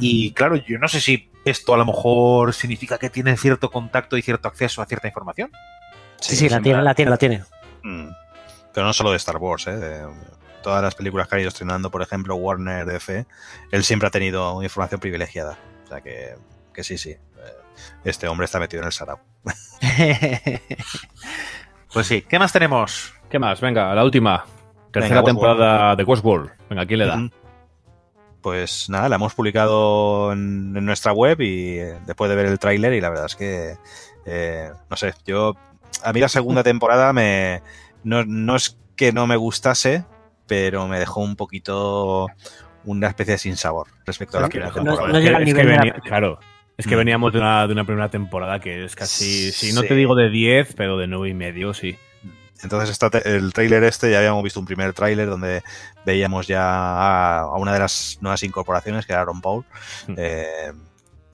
Y 0.00 0.32
claro, 0.32 0.56
yo 0.56 0.78
no 0.78 0.88
sé 0.88 1.02
si 1.02 1.28
esto 1.44 1.74
a 1.74 1.76
lo 1.76 1.84
mejor 1.84 2.54
significa 2.54 2.96
que 2.96 3.10
tiene 3.10 3.36
cierto 3.36 3.70
contacto 3.70 4.16
y 4.16 4.22
cierto 4.22 4.48
acceso 4.48 4.80
a 4.80 4.86
cierta 4.86 5.06
información. 5.06 5.50
Sí, 6.18 6.34
sí, 6.34 6.48
la 6.48 6.62
tiene, 6.62 6.80
la 6.82 6.94
tiene, 6.94 7.10
la 7.10 7.16
tiene. 7.18 7.44
Mm. 7.82 8.08
Pero 8.72 8.86
no 8.86 8.92
solo 8.94 9.10
de 9.10 9.18
Star 9.18 9.36
Wars, 9.36 9.66
¿eh? 9.66 9.76
De 9.76 10.06
todas 10.62 10.82
las 10.82 10.94
películas 10.94 11.28
que 11.28 11.36
ha 11.36 11.40
ido 11.40 11.48
estrenando, 11.48 11.90
por 11.90 12.00
ejemplo, 12.02 12.36
Warner 12.36 12.86
DC, 12.86 13.26
él 13.70 13.84
siempre 13.84 14.06
ha 14.08 14.10
tenido 14.10 14.62
información 14.62 14.98
privilegiada. 15.00 15.58
O 15.84 15.88
sea 15.88 16.00
que, 16.00 16.36
que 16.72 16.84
sí, 16.84 16.96
sí. 16.96 17.10
eh, 17.10 17.20
Este 18.04 18.28
hombre 18.28 18.46
está 18.46 18.58
metido 18.58 18.80
en 18.82 18.86
el 18.86 18.92
sarao. 18.92 19.20
pues 21.92 22.06
sí, 22.06 22.22
¿qué 22.22 22.38
más 22.38 22.52
tenemos? 22.52 23.14
¿Qué 23.28 23.38
más? 23.38 23.60
Venga, 23.60 23.94
la 23.94 24.04
última. 24.04 24.44
Tercera 24.90 25.16
Venga, 25.20 25.26
temporada 25.26 25.96
de 25.96 26.04
Westworld. 26.04 26.50
Venga, 26.68 26.86
¿quién 26.86 26.98
le 26.98 27.06
da? 27.06 27.28
Pues 28.42 28.88
nada, 28.88 29.08
la 29.08 29.16
hemos 29.16 29.34
publicado 29.34 30.32
en, 30.32 30.74
en 30.76 30.84
nuestra 30.86 31.12
web 31.12 31.40
y 31.42 31.78
eh, 31.78 31.98
después 32.06 32.30
de 32.30 32.36
ver 32.36 32.46
el 32.46 32.58
tráiler 32.58 32.94
y 32.94 33.00
la 33.00 33.10
verdad 33.10 33.26
es 33.26 33.36
que, 33.36 33.76
eh, 34.24 34.70
no 34.88 34.96
sé, 34.96 35.12
yo, 35.26 35.54
a 36.02 36.12
mí 36.12 36.20
la 36.20 36.28
segunda 36.28 36.62
temporada 36.64 37.12
me, 37.12 37.62
no, 38.02 38.24
no 38.24 38.56
es 38.56 38.78
que 38.96 39.12
no 39.12 39.26
me 39.26 39.36
gustase, 39.36 40.04
pero 40.46 40.88
me 40.88 40.98
dejó 40.98 41.20
un 41.20 41.36
poquito 41.36 42.28
una 42.86 43.08
especie 43.08 43.32
de 43.34 43.38
sinsabor 43.38 43.88
respecto 44.06 44.38
a 44.38 44.40
la 44.40 44.46
Es 44.46 44.52
que- 44.52 44.58
primera 44.58 44.74
temporada. 44.74 45.08
no 45.12 45.18
es 45.18 45.22
llega 45.24 45.30
que- 45.30 45.36
al 45.36 45.42
es 45.42 45.54
que 45.54 45.62
nivel 45.62 45.66
de 45.66 45.72
la 45.76 45.92
venía-. 45.92 46.00
Claro. 46.02 46.38
Es 46.80 46.86
que 46.86 46.94
Mm. 46.94 46.98
veníamos 46.98 47.32
de 47.32 47.38
una, 47.38 47.66
de 47.66 47.72
una 47.74 47.84
primera 47.84 48.08
temporada 48.08 48.58
que 48.58 48.84
es 48.84 48.96
casi, 48.96 49.52
sí, 49.52 49.72
no 49.72 49.82
Sí. 49.82 49.88
te 49.88 49.94
digo 49.94 50.14
de 50.14 50.30
10, 50.30 50.74
pero 50.74 50.96
de 50.96 51.06
9 51.06 51.28
y 51.28 51.34
medio, 51.34 51.74
sí. 51.74 51.96
Entonces 52.62 52.90
esta 52.90 53.08
te- 53.10 53.36
el 53.36 53.52
tráiler 53.52 53.84
este, 53.84 54.10
ya 54.10 54.18
habíamos 54.18 54.42
visto 54.42 54.60
un 54.60 54.66
primer 54.66 54.92
tráiler 54.92 55.28
donde 55.28 55.62
veíamos 56.04 56.46
ya 56.46 56.62
a, 56.62 57.38
a 57.40 57.56
una 57.56 57.72
de 57.72 57.78
las 57.78 58.18
nuevas 58.20 58.42
incorporaciones, 58.42 59.06
que 59.06 59.12
era 59.12 59.22
Aaron 59.22 59.40
Paul. 59.40 59.64
Mm. 60.08 60.14
Eh, 60.18 60.72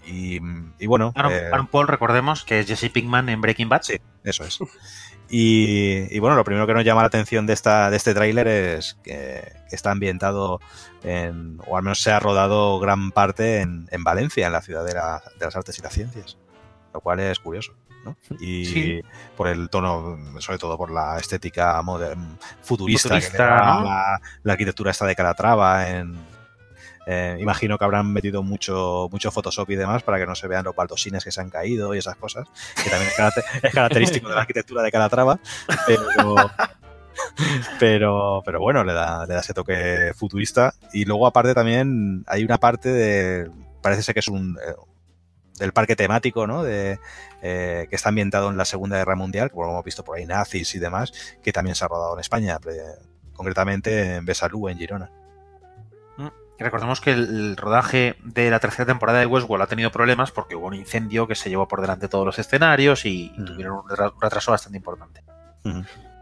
y, 0.07 0.39
y 0.79 0.87
bueno, 0.87 1.13
Aaron, 1.17 1.33
eh, 1.33 1.49
Aaron 1.53 1.67
Paul, 1.67 1.89
recordemos 1.89 2.45
que 2.45 2.61
es 2.61 2.67
Jesse 2.67 2.91
Pinkman 2.93 3.29
en 3.29 3.41
Breaking 3.41 3.69
Bad. 3.69 3.83
Sí. 3.83 3.97
eso 4.25 4.45
es. 4.45 4.59
Y, 5.29 6.07
y 6.15 6.19
bueno, 6.21 6.37
lo 6.37 6.45
primero 6.45 6.67
que 6.67 6.75
nos 6.75 6.85
llama 6.85 7.01
la 7.03 7.09
atención 7.09 7.47
de, 7.47 7.53
esta, 7.53 7.91
de 7.91 7.97
este 7.97 8.15
tráiler 8.15 8.47
es 8.47 8.97
que, 9.03 9.53
que 9.69 9.75
está 9.77 9.91
ambientado 9.91 10.61
en, 11.03 11.59
o 11.67 11.77
al 11.77 11.83
menos 11.83 12.01
se 12.01 12.13
ha 12.13 12.21
rodado 12.21 12.79
gran 12.79 13.11
parte 13.11 13.61
en, 13.61 13.89
en 13.91 14.05
Valencia, 14.05 14.47
en 14.47 14.53
la 14.53 14.63
ciudad 14.63 14.85
de, 14.85 14.95
la- 14.95 15.23
de 15.39 15.45
las 15.45 15.57
artes 15.57 15.79
y 15.79 15.83
las 15.83 15.93
ciencias, 15.93 16.37
lo 16.95 17.01
cual 17.01 17.21
es 17.21 17.39
curioso. 17.41 17.75
¿no? 18.05 18.17
Y 18.39 18.67
Sí. 18.67 19.01
por 19.37 19.49
el 19.49 19.69
tono, 19.69 20.17
sobre 20.39 20.59
todo 20.59 20.79
por 20.79 20.93
la 20.93 21.19
estética 21.19 21.83
modern, 21.83 22.39
futurista, 22.63 23.19
que 23.21 23.31
le 23.33 23.39
la, 23.39 24.21
la 24.45 24.53
arquitectura 24.53 24.93
esta 24.93 25.07
de 25.07 25.17
Calatrava. 25.17 25.89
En, 25.89 26.15
eh, 27.07 27.39
imagino 27.41 27.79
que 27.79 27.85
habrán 27.85 28.13
metido 28.13 28.43
mucho, 28.43 29.09
mucho 29.11 29.31
Photoshop 29.31 29.71
y 29.71 29.77
demás 29.77 30.03
para 30.03 30.19
que 30.19 30.27
no 30.27 30.35
se 30.35 30.49
vean 30.49 30.65
los 30.65 30.75
baldosines 30.75 31.25
que 31.25 31.31
se 31.31 31.41
han 31.41 31.49
caído 31.49 31.95
y 31.95 31.99
esas 31.99 32.17
cosas, 32.17 32.47
que 32.83 32.91
también 32.91 33.11
es, 33.11 33.17
caracter- 33.17 33.45
es 33.63 33.73
característico 33.73 34.29
de 34.29 34.35
la 34.35 34.41
arquitectura 34.43 34.83
de 34.83 34.93
Calatrava, 34.93 35.39
pero, 35.87 36.35
pero, 37.79 38.43
pero 38.45 38.61
bueno, 38.61 38.85
le 38.85 38.93
da, 38.93 39.25
le 39.27 39.35
da 39.35 39.41
ese 39.41 39.55
toque 39.55 40.13
futurista. 40.15 40.75
Y 40.93 41.05
luego 41.05 41.27
aparte 41.27 41.55
también 41.55 42.25
hay 42.27 42.45
una 42.45 42.59
parte 42.59 42.91
de, 42.91 43.51
parece 43.81 44.03
ser 44.03 44.15
que 44.15 44.21
es 44.21 44.29
un... 44.29 44.59
eh, 44.59 44.75
del 45.59 45.73
parque 45.73 45.97
temático, 45.97 46.47
¿no? 46.47 46.63
De, 46.63 46.99
eh, 47.41 47.87
que 47.89 47.97
está 47.97 48.11
ambientado 48.11 48.51
en 48.51 48.59
la 48.59 48.67
Segunda 48.67 48.99
Guerra 48.99 49.17
Mundial, 49.17 49.51
como 49.51 49.71
hemos 49.71 49.85
visto 49.85 50.05
por 50.05 50.19
ahí, 50.19 50.27
nazis 50.27 50.75
y 50.75 50.79
demás, 50.79 51.15
que 51.43 51.51
también 51.51 51.75
se 51.75 51.83
ha 51.83 51.89
rodado 51.89 52.13
en 52.13 52.21
España, 52.21 52.59
concretamente 53.33 54.17
en 54.17 54.27
Besalú, 54.27 54.69
en 54.69 54.77
Girona. 54.77 55.11
Recordemos 56.59 57.01
que 57.01 57.11
el, 57.13 57.57
rodaje 57.57 58.17
de 58.25 58.51
la 58.51 58.61
tercera 58.61 58.87
temporada 58.87 59.19
de 59.21 59.27
Westworld 59.27 59.63
ha 59.65 59.67
tenido 59.67 59.91
problemas 59.91 60.31
porque 60.33 60.55
hubo 60.57 60.67
un 60.69 60.75
incendio 60.75 61.27
que 61.27 61.35
se 61.35 61.51
llevó 61.51 61.69
por 61.69 61.81
delante 61.81 62.09
todos 62.09 62.25
los 62.25 62.39
escenarios 62.39 63.05
y 63.05 63.33
Mm. 63.37 63.45
tuvieron 63.45 63.77
un 63.79 63.89
retra- 63.89 64.13
un 64.15 64.21
retraso 64.21 64.51
bastante 64.53 64.79
importante. 64.79 65.23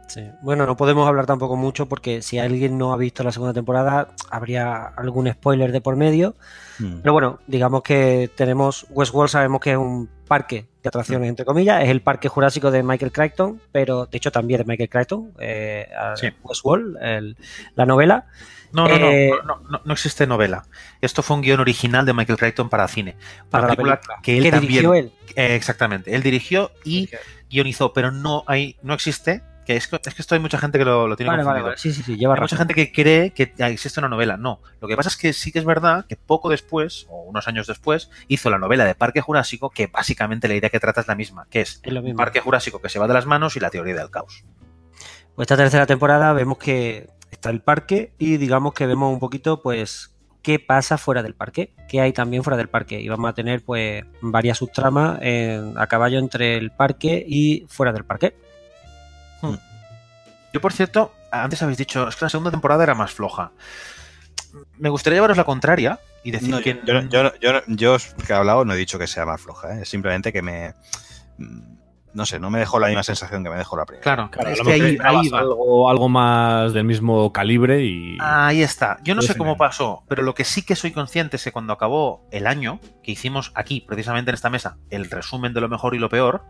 Sí. 0.09 0.23
Bueno, 0.43 0.67
no 0.67 0.77
podemos 0.77 1.09
hablar 1.09 1.27
tampoco 1.27 1.57
mucho 1.57 1.87
porque 1.87 2.21
si 2.23 2.39
alguien 2.39 2.77
no 2.79 2.93
ha 2.93 2.97
visto 2.97 3.25
la 3.25 3.33
segunda 3.33 3.55
temporada, 3.55 4.09
habría 4.31 4.85
algún 4.85 5.31
spoiler 5.33 5.73
de 5.73 5.81
por 5.81 5.97
medio. 5.97 6.35
Mm. 6.79 6.99
Pero 7.01 7.13
bueno, 7.13 7.39
digamos 7.47 7.83
que 7.83 8.31
tenemos 8.37 8.87
Westworld, 8.91 9.31
sabemos 9.31 9.61
que 9.61 9.73
es 9.73 9.77
un 9.79 10.09
parque 10.29 10.67
de 10.83 10.89
atracciones, 10.89 11.29
entre 11.29 11.45
comillas, 11.47 11.83
es 11.83 11.89
el 11.89 12.03
parque 12.03 12.29
jurásico 12.29 12.71
de 12.71 12.83
Michael 12.83 13.13
Crichton, 13.13 13.61
pero 13.73 14.07
de 14.07 14.19
hecho 14.19 14.31
también 14.31 14.59
de 14.59 14.65
Michael 14.65 14.91
Crichton, 14.91 15.33
eh, 15.39 15.89
Sí. 16.17 16.29
Westworld, 16.43 16.97
el- 17.01 17.37
la 17.75 17.87
novela. 17.87 18.27
No, 18.75 18.89
no, 18.89 18.99
no, 18.99 19.09
Eh, 19.11 19.31
no, 19.47 19.61
no, 19.71 19.81
no 19.85 19.93
existe 19.93 20.27
novela. 20.27 20.65
Esto 21.01 21.23
fue 21.23 21.37
un 21.37 21.43
guion 21.43 21.61
original 21.61 22.05
de 22.05 22.13
Michael 22.13 22.39
Crichton 22.39 22.69
para 22.69 22.87
cine. 22.89 23.17
Para 23.49 23.69
la 23.69 23.77
película 23.77 24.01
que 24.23 24.37
él 24.39 24.51
también. 24.51 24.61
dirigió 24.69 24.95
él. 24.95 25.13
Eh, 25.37 25.55
exactamente. 25.55 26.15
Él 26.15 26.23
dirigió 26.23 26.71
y 26.85 27.09
guionizó, 27.51 27.93
pero 27.93 28.11
no 28.11 28.45
hay, 28.47 28.77
no 28.83 28.93
existe. 28.95 29.43
Que 29.65 29.77
es, 29.77 29.89
que- 29.89 29.97
es 30.05 30.15
que 30.15 30.21
esto 30.21 30.35
hay 30.35 30.43
mucha 30.43 30.59
gente 30.59 30.77
que 30.79 30.85
lo, 30.85 31.09
lo 31.09 31.17
tiene 31.17 31.31
Vale, 31.31 31.43
vale, 31.43 31.61
confundido. 31.63 31.67
vale. 31.69 31.79
Sí, 31.79 31.95
sí, 31.95 32.03
sí, 32.03 32.17
lleva 32.19 32.35
Hay 32.35 32.41
mucha 32.41 32.57
razón. 32.57 32.69
gente 32.69 32.75
que 32.75 32.93
cree 32.93 33.31
que 33.31 33.55
existe 33.73 33.99
una 33.99 34.11
novela. 34.11 34.37
No. 34.37 34.61
Lo 34.83 34.89
que 34.89 34.95
pasa 34.95 35.09
es 35.09 35.17
que 35.17 35.33
sí 35.33 35.53
que 35.53 35.59
es 35.59 35.65
verdad 35.65 36.05
que 36.07 36.17
poco 36.17 36.51
después, 36.51 37.07
o 37.09 37.23
unos 37.23 37.49
años 37.49 37.67
después, 37.67 38.11
hizo 38.29 38.51
la 38.51 38.59
novela 38.59 38.85
de 38.85 38.95
Parque 38.95 39.23
Jurásico, 39.23 39.71
que 39.71 39.87
básicamente 39.87 40.49
la 40.49 40.55
idea 40.55 40.69
que 40.69 40.81
trata 40.81 41.01
es 41.01 41.09
la 41.09 41.15
misma, 41.15 41.47
que 41.49 41.63
es 41.63 41.81
Es 41.83 41.93
lo 41.95 42.01
un 42.01 42.05
mismo. 42.05 42.19
Parque 42.19 42.41
Jurásico 42.41 42.83
que 42.83 42.91
se 42.91 42.99
va 42.99 43.09
de 43.09 43.15
las 43.15 43.25
manos 43.25 43.57
y 43.57 43.61
la 43.61 43.71
teoría 43.71 43.95
del 43.95 44.11
caos. 44.11 44.45
Pues 45.35 45.47
esta 45.47 45.57
tercera 45.57 45.87
temporada 45.87 46.35
vemos 46.35 46.59
que 46.59 47.09
está 47.45 47.51
el 47.51 47.61
parque 47.61 48.13
y 48.19 48.39
digamos 48.39 48.73
que 48.73 48.87
vemos 48.87 49.13
un 49.13 49.19
poquito, 49.19 49.61
pues, 49.61 50.11
qué 50.41 50.59
pasa 50.59 50.97
fuera 50.97 51.23
del 51.23 51.35
parque, 51.35 51.75
qué 51.91 52.01
hay 52.01 52.13
también 52.15 52.43
fuera 52.43 52.57
del 52.57 52.69
parque. 52.69 52.99
Y 53.01 53.09
vamos 53.09 53.29
a 53.29 53.35
tener, 53.35 53.63
pues, 53.63 54.03
varias 54.23 54.57
subtramas 54.59 55.19
en- 55.21 55.77
a 55.77 55.87
caballo 55.87 56.19
entre 56.19 56.57
el 56.57 56.71
parque 56.71 57.23
y 57.27 57.67
fuera 57.69 57.93
del 57.93 58.05
parque. 58.07 58.35
Yo, 60.55 60.61
por 60.63 60.73
cierto, 60.73 61.13
antes 61.31 61.61
habéis 61.63 61.77
dicho, 61.77 62.09
es 62.09 62.17
que 62.17 62.25
la 62.25 62.29
segunda 62.31 62.51
temporada 62.51 62.83
era 62.85 62.95
más 62.95 63.13
floja. 63.13 63.53
Me 64.79 64.89
gustaría 64.89 65.17
llevaros 65.19 65.37
la 65.37 65.45
contraria 65.45 65.99
y 66.23 66.31
decir 66.31 66.49
No, 66.49 66.61
que... 66.63 66.81
yo, 66.87 67.01
yo, 67.11 67.33
yo, 67.41 67.61
yo 67.67 67.97
que 68.27 68.33
he 68.33 68.37
hablado 68.37 68.65
no 68.65 68.73
he 68.73 68.77
dicho 68.77 68.99
que 68.99 69.07
sea 69.07 69.27
más 69.27 69.41
floja, 69.43 69.77
¿eh? 69.77 69.83
es 69.83 69.89
simplemente 69.91 70.33
que 70.33 70.41
me... 70.41 70.73
No 72.15 72.25
sé, 72.27 72.39
no 72.39 72.49
me 72.49 72.61
dejó 72.61 72.79
la 72.79 72.87
misma 72.87 73.03
sensación 73.03 73.43
que 73.43 73.51
me 73.51 73.57
dejó 73.57 73.77
la 73.77 73.85
primera. 73.87 74.03
Claro, 74.03 74.31
Claro, 74.31 74.51
es 74.51 74.61
que 74.61 74.73
ahí, 74.73 74.97
va. 74.97 75.39
algo, 75.41 75.91
algo 75.91 76.09
más 76.09 76.73
del 76.73 76.85
mismo 76.85 77.33
calibre 77.33 77.83
y. 77.85 78.17
Ahí 78.21 78.63
está. 78.63 78.99
Yo 79.03 79.15
no 79.17 79.23
sé 79.23 79.37
cómo 79.37 79.57
pasó, 79.57 80.05
pero 80.09 80.23
lo 80.23 80.35
que 80.35 80.45
sí 80.45 80.63
que 80.63 80.77
soy 80.77 80.93
consciente 80.93 81.37
es 81.37 81.45
que 81.45 81.51
cuando 81.53 81.73
acabó 81.73 82.27
el 82.31 82.47
año, 82.47 82.79
que 83.03 83.11
hicimos 83.13 83.51
aquí, 83.57 83.81
precisamente 83.81 84.31
en 84.31 84.35
esta 84.35 84.49
mesa, 84.49 84.79
el 84.91 85.11
resumen 85.11 85.53
de 85.55 85.61
lo 85.61 85.69
mejor 85.69 85.95
y 85.95 85.99
lo 85.99 86.09
peor, 86.09 86.45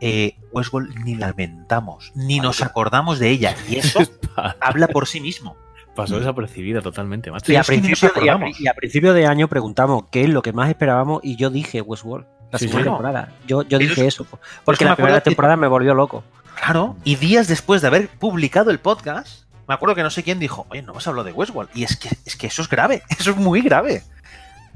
eh, 0.00 0.36
Westworld 0.52 0.96
ni 1.04 1.14
lamentamos, 1.14 2.10
ni 2.14 2.40
nos 2.40 2.62
acordamos 2.62 3.18
de 3.18 3.28
ella. 3.30 3.54
Y 3.68 3.76
eso 3.76 4.00
habla 4.60 4.88
por 4.88 5.06
sí 5.06 5.20
mismo. 5.20 5.56
Pasó 5.94 6.18
desapercibida 6.18 6.80
totalmente, 6.80 7.30
macho. 7.30 7.52
Y 7.52 7.56
a, 7.56 7.62
principio, 7.62 8.10
y 8.24 8.28
a- 8.28 8.40
y 8.58 8.66
a 8.66 8.72
principio 8.72 9.12
de 9.12 9.26
año 9.26 9.46
preguntamos 9.48 10.04
qué 10.10 10.22
es 10.24 10.30
lo 10.30 10.40
que 10.40 10.54
más 10.54 10.70
esperábamos 10.70 11.20
y 11.22 11.36
yo 11.36 11.50
dije 11.50 11.82
Westworld, 11.82 12.26
la 12.52 12.58
Sí, 12.58 12.66
segunda 12.66 12.84
sí. 12.84 12.88
temporada. 12.90 13.32
Yo, 13.48 13.62
yo 13.62 13.78
dije 13.78 14.02
es- 14.06 14.14
eso, 14.14 14.22
es 14.22 14.28
porque 14.64 14.84
la 14.84 14.94
primera 14.94 15.16
que- 15.20 15.30
temporada 15.30 15.56
me 15.56 15.66
volvió 15.66 15.94
loco. 15.94 16.22
Claro, 16.54 16.96
y 17.02 17.16
días 17.16 17.48
después 17.48 17.82
de 17.82 17.88
haber 17.88 18.08
publicado 18.08 18.70
el 18.70 18.78
podcast, 18.78 19.44
me 19.66 19.74
acuerdo 19.74 19.94
que 19.96 20.02
no 20.04 20.10
sé 20.10 20.22
quién 20.22 20.38
dijo, 20.38 20.66
oye, 20.70 20.82
no 20.82 20.92
hemos 20.92 21.06
hablado 21.08 21.24
de 21.24 21.32
Westworld. 21.32 21.70
Y 21.74 21.82
es 21.82 21.96
que, 21.96 22.10
es 22.24 22.36
que 22.36 22.46
eso 22.46 22.62
es 22.62 22.68
grave, 22.68 23.02
eso 23.18 23.30
es 23.32 23.36
muy 23.36 23.62
grave. 23.62 24.04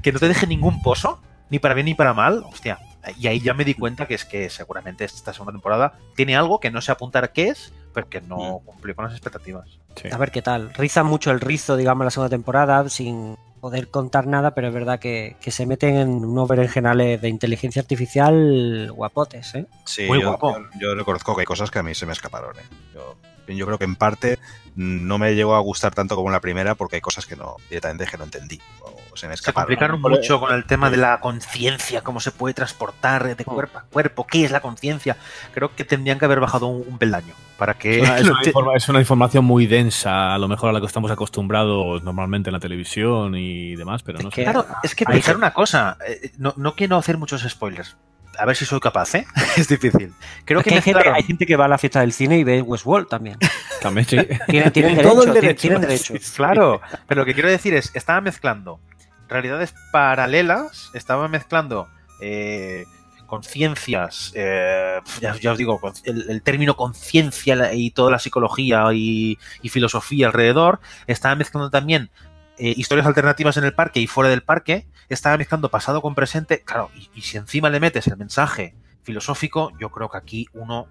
Que 0.01 0.11
no 0.11 0.19
te 0.19 0.27
deje 0.27 0.47
ningún 0.47 0.81
pozo, 0.81 1.21
ni 1.49 1.59
para 1.59 1.73
bien 1.75 1.85
ni 1.85 1.93
para 1.93 2.13
mal, 2.13 2.43
hostia. 2.51 2.79
Y 3.17 3.27
ahí 3.27 3.39
ya 3.39 3.53
me 3.53 3.63
di 3.63 3.73
cuenta 3.73 4.05
que 4.05 4.15
es 4.15 4.25
que 4.25 4.49
seguramente 4.49 5.05
esta 5.05 5.31
segunda 5.31 5.53
temporada 5.53 5.93
tiene 6.15 6.35
algo 6.35 6.59
que 6.59 6.71
no 6.71 6.81
sé 6.81 6.91
apuntar 6.91 7.31
qué 7.31 7.49
es, 7.49 7.71
pero 7.93 8.09
que 8.09 8.19
no 8.19 8.59
cumplió 8.65 8.95
con 8.95 9.05
las 9.05 9.13
expectativas. 9.13 9.69
Sí. 9.95 10.09
A 10.11 10.17
ver 10.17 10.31
qué 10.31 10.41
tal. 10.41 10.73
Riza 10.73 11.03
mucho 11.03 11.31
el 11.31 11.39
rizo, 11.39 11.77
digamos, 11.77 12.03
la 12.03 12.11
segunda 12.11 12.29
temporada, 12.29 12.89
sin 12.89 13.37
poder 13.67 13.89
contar 13.89 14.27
nada, 14.27 14.51
pero 14.55 14.69
es 14.69 14.73
verdad 14.73 14.97
que, 14.97 15.35
que 15.41 15.51
se 15.51 15.65
meten 15.65 15.95
en 15.97 16.09
unos 16.23 16.47
berenjenales 16.47 17.21
de 17.21 17.27
inteligencia 17.27 17.81
artificial 17.81 18.89
guapotes, 18.93 19.55
¿eh? 19.55 19.65
Sí, 19.83 20.05
Muy 20.07 20.21
yo, 20.21 20.29
guapo. 20.29 20.57
yo- 20.57 20.79
yo 20.79 20.95
reconozco 20.95 21.35
que 21.35 21.41
hay 21.41 21.45
cosas 21.45 21.69
que 21.69 21.79
a 21.79 21.83
mí 21.83 21.93
se 21.93 22.05
me 22.05 22.13
escaparon. 22.13 22.55
¿eh? 22.57 22.61
Yo, 22.93 23.17
yo 23.53 23.65
creo 23.65 23.77
que 23.77 23.83
en 23.83 23.97
parte 23.97 24.39
mm, 24.75 25.05
no 25.05 25.17
me 25.17 25.35
llegó 25.35 25.55
a 25.55 25.59
gustar 25.59 25.93
tanto 25.93 26.15
como 26.15 26.29
la 26.29 26.39
primera 26.39 26.75
porque 26.75 26.95
hay 26.95 27.01
cosas 27.01 27.25
que 27.25 27.35
no 27.35 27.57
directamente 27.69 28.05
que 28.09 28.17
no 28.17 28.23
entendí 28.23 28.59
o 28.81 28.95
se 29.17 29.27
me 29.27 29.35
Se 29.35 29.51
complicaron 29.51 29.99
mucho 30.01 30.39
con 30.39 30.53
el 30.53 30.65
tema 30.65 30.89
de 30.89 30.97
la 30.97 31.19
conciencia, 31.19 32.01
cómo 32.01 32.19
se 32.19 32.31
puede 32.31 32.53
transportar 32.53 33.35
de 33.35 33.43
cuerpo 33.45 33.79
a 33.79 33.83
cuerpo, 33.83 34.25
qué 34.27 34.45
es 34.45 34.51
la 34.51 34.59
conciencia. 34.61 35.17
Creo 35.53 35.75
que 35.75 35.83
tendrían 35.83 36.19
que 36.19 36.25
haber 36.25 36.39
bajado 36.39 36.67
un, 36.67 36.85
un 36.87 36.97
peldaño 36.97 37.33
para 37.57 37.73
que... 37.73 37.99
Es 37.99 38.03
una, 38.03 38.17
es 38.19 38.27
una 38.29 38.41
informa- 38.43 38.75
es 38.77 38.89
una 38.89 38.99
información 38.99 39.43
muy 39.45 39.65
densa, 39.67 40.33
a 40.33 40.37
lo 40.37 40.47
mejor 40.47 40.69
a 40.69 40.73
la 40.73 40.79
que 40.79 40.85
estamos 40.85 41.11
acostumbrados 41.11 42.03
normalmente 42.03 42.49
en 42.49 42.53
la 42.53 42.59
televisión 42.59 43.35
y 43.35 43.75
demás, 43.75 44.03
pero 44.03 44.19
no 44.19 44.29
Es 44.29 44.35
sé. 44.35 44.41
que- 44.41 44.43
Claro, 44.51 44.65
es 44.83 44.95
que 44.95 45.05
pensar 45.05 45.35
una 45.35 45.51
cosa, 45.53 45.97
eh, 46.07 46.31
no, 46.37 46.53
no 46.57 46.75
quiero 46.75 46.97
hacer 46.97 47.17
muchos 47.17 47.41
spoilers. 47.41 47.97
A 48.39 48.45
ver 48.45 48.55
si 48.55 48.65
soy 48.65 48.79
capaz, 48.79 49.15
¿eh? 49.15 49.25
es 49.57 49.67
difícil. 49.67 50.13
Creo 50.45 50.61
que, 50.61 50.69
que 50.69 50.75
hay 50.75 50.81
gente, 50.83 51.09
hay 51.09 51.23
gente 51.23 51.47
que 51.47 51.55
va 51.55 51.65
a 51.65 51.67
la 51.67 51.79
fiesta 51.79 52.01
del 52.01 52.13
cine 52.13 52.37
y 52.37 52.43
ve 52.43 52.61
Westworld 52.61 53.07
también. 53.07 53.37
También 53.81 54.07
sí. 54.07 54.17
Tienen, 54.47 54.71
tienen 54.71 55.01
Todo 55.03 55.21
derecho, 55.21 55.33
el 55.33 55.39
tienen- 55.39 55.55
tienen 55.55 55.81
derecho. 55.81 56.13
derecho. 56.13 56.31
Claro, 56.35 56.81
pero 57.07 57.21
lo 57.21 57.25
que 57.25 57.33
quiero 57.35 57.47
decir 57.49 57.75
es, 57.75 57.91
estaba 57.93 58.21
mezclando 58.21 58.79
realidades 59.27 59.73
paralelas, 59.91 60.89
estaba 60.93 61.27
mezclando 61.27 61.87
eh, 62.21 62.85
conciencias, 63.25 64.31
eh, 64.35 64.99
ya, 65.21 65.51
os 65.51 65.57
digo, 65.57 65.79
el, 66.05 66.41
término 66.41 66.75
conciencia 66.75 67.73
y 67.73 67.91
toda 67.91 68.11
la 68.11 68.19
psicología 68.19 68.85
y, 68.93 69.37
filosofía 69.69 70.27
alrededor, 70.27 70.79
estaba 71.07 71.35
mezclando 71.35 71.69
también 71.69 72.09
eh, 72.57 72.73
historias 72.75 73.05
alternativas 73.05 73.57
en 73.57 73.65
el 73.65 73.73
parque 73.73 73.99
y 73.99 74.07
fuera 74.07 74.29
del 74.29 74.43
parque, 74.43 74.87
estaba 75.09 75.37
mezclando 75.37 75.69
pasado 75.69 76.01
con 76.01 76.15
presente, 76.15 76.61
claro, 76.63 76.89
y, 77.13 77.21
si 77.21 77.37
encima 77.37 77.69
le 77.69 77.79
metes 77.79 78.07
el 78.07 78.17
mensaje 78.17 78.75
filosófico, 79.03 79.71
yo 79.79 79.89
creo 79.89 80.09
que 80.09 80.17
aquí 80.17 80.47
uno 80.53 80.87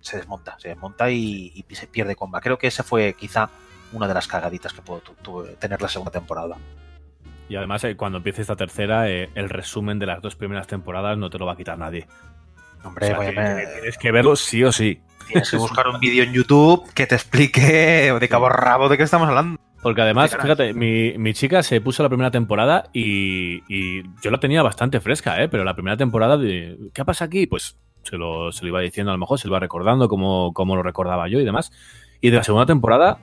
se 0.00 0.16
desmonta, 0.16 0.56
se 0.58 0.68
desmonta 0.68 1.10
y, 1.10 1.64
y 1.68 1.74
se 1.74 1.86
pierde 1.86 2.16
comba. 2.16 2.40
Creo 2.40 2.58
que 2.58 2.66
esa 2.66 2.82
fue 2.82 3.14
quizá 3.14 3.50
una 3.92 4.06
de 4.06 4.14
las 4.14 4.26
cagaditas 4.26 4.72
que 4.72 4.82
tu- 4.82 5.44
tener 5.58 5.82
la 5.82 5.88
segunda 5.88 6.10
temporada. 6.10 6.56
Y 7.50 7.56
además, 7.56 7.84
eh, 7.84 7.96
cuando 7.96 8.18
empiece 8.18 8.40
esta 8.40 8.56
tercera, 8.56 9.10
eh, 9.10 9.28
el 9.34 9.50
resumen 9.50 9.98
de 9.98 10.06
las 10.06 10.22
dos 10.22 10.36
primeras 10.36 10.66
temporadas 10.68 11.18
no 11.18 11.28
te 11.28 11.38
lo 11.38 11.44
va 11.46 11.52
a 11.52 11.56
quitar 11.56 11.76
nadie. 11.76 12.06
Hombre, 12.84 13.12
O 13.12 13.20
sea, 13.22 13.30
que- 13.34 13.66
tienes 13.74 13.98
que 13.98 14.12
verlo 14.12 14.36
sí 14.36 14.64
o 14.64 14.72
sí. 14.72 15.00
tienes 15.26 15.50
que 15.50 15.56
buscar 15.58 15.86
un 15.88 16.00
vídeo 16.00 16.22
en 16.24 16.32
YouTube 16.32 16.84
que 16.94 17.06
te 17.06 17.14
explique 17.16 18.12
de 18.18 18.28
cabo 18.28 18.46
a 18.46 18.50
rabo 18.50 18.88
de 18.88 18.96
qué 18.96 19.02
estamos 19.02 19.28
hablando. 19.28 19.60
Porque 19.82 20.02
además, 20.02 20.36
fíjate, 20.36 20.74
mi, 20.74 21.14
mi 21.18 21.32
chica 21.34 21.62
se 21.62 21.80
puso 21.80 22.02
la 22.02 22.08
primera 22.08 22.30
temporada 22.30 22.84
y, 22.92 23.62
y 23.68 24.02
yo 24.22 24.30
la 24.30 24.38
tenía 24.38 24.62
bastante 24.62 25.00
fresca, 25.00 25.42
¿eh? 25.42 25.48
Pero 25.48 25.64
la 25.64 25.74
primera 25.74 25.96
temporada, 25.96 26.36
de, 26.36 26.76
¿qué 26.94 27.04
pasa 27.04 27.24
aquí? 27.24 27.46
Pues 27.46 27.78
se 28.02 28.16
lo, 28.16 28.52
se 28.52 28.62
lo 28.62 28.68
iba 28.68 28.80
diciendo 28.80 29.10
a 29.10 29.14
lo 29.14 29.18
mejor, 29.18 29.38
se 29.38 29.48
lo 29.48 29.52
iba 29.52 29.60
recordando 29.60 30.08
como, 30.08 30.52
como 30.52 30.76
lo 30.76 30.82
recordaba 30.82 31.28
yo 31.28 31.40
y 31.40 31.44
demás. 31.44 31.72
Y 32.20 32.30
de 32.30 32.36
la 32.36 32.42
segunda 32.44 32.66
temporada 32.66 33.18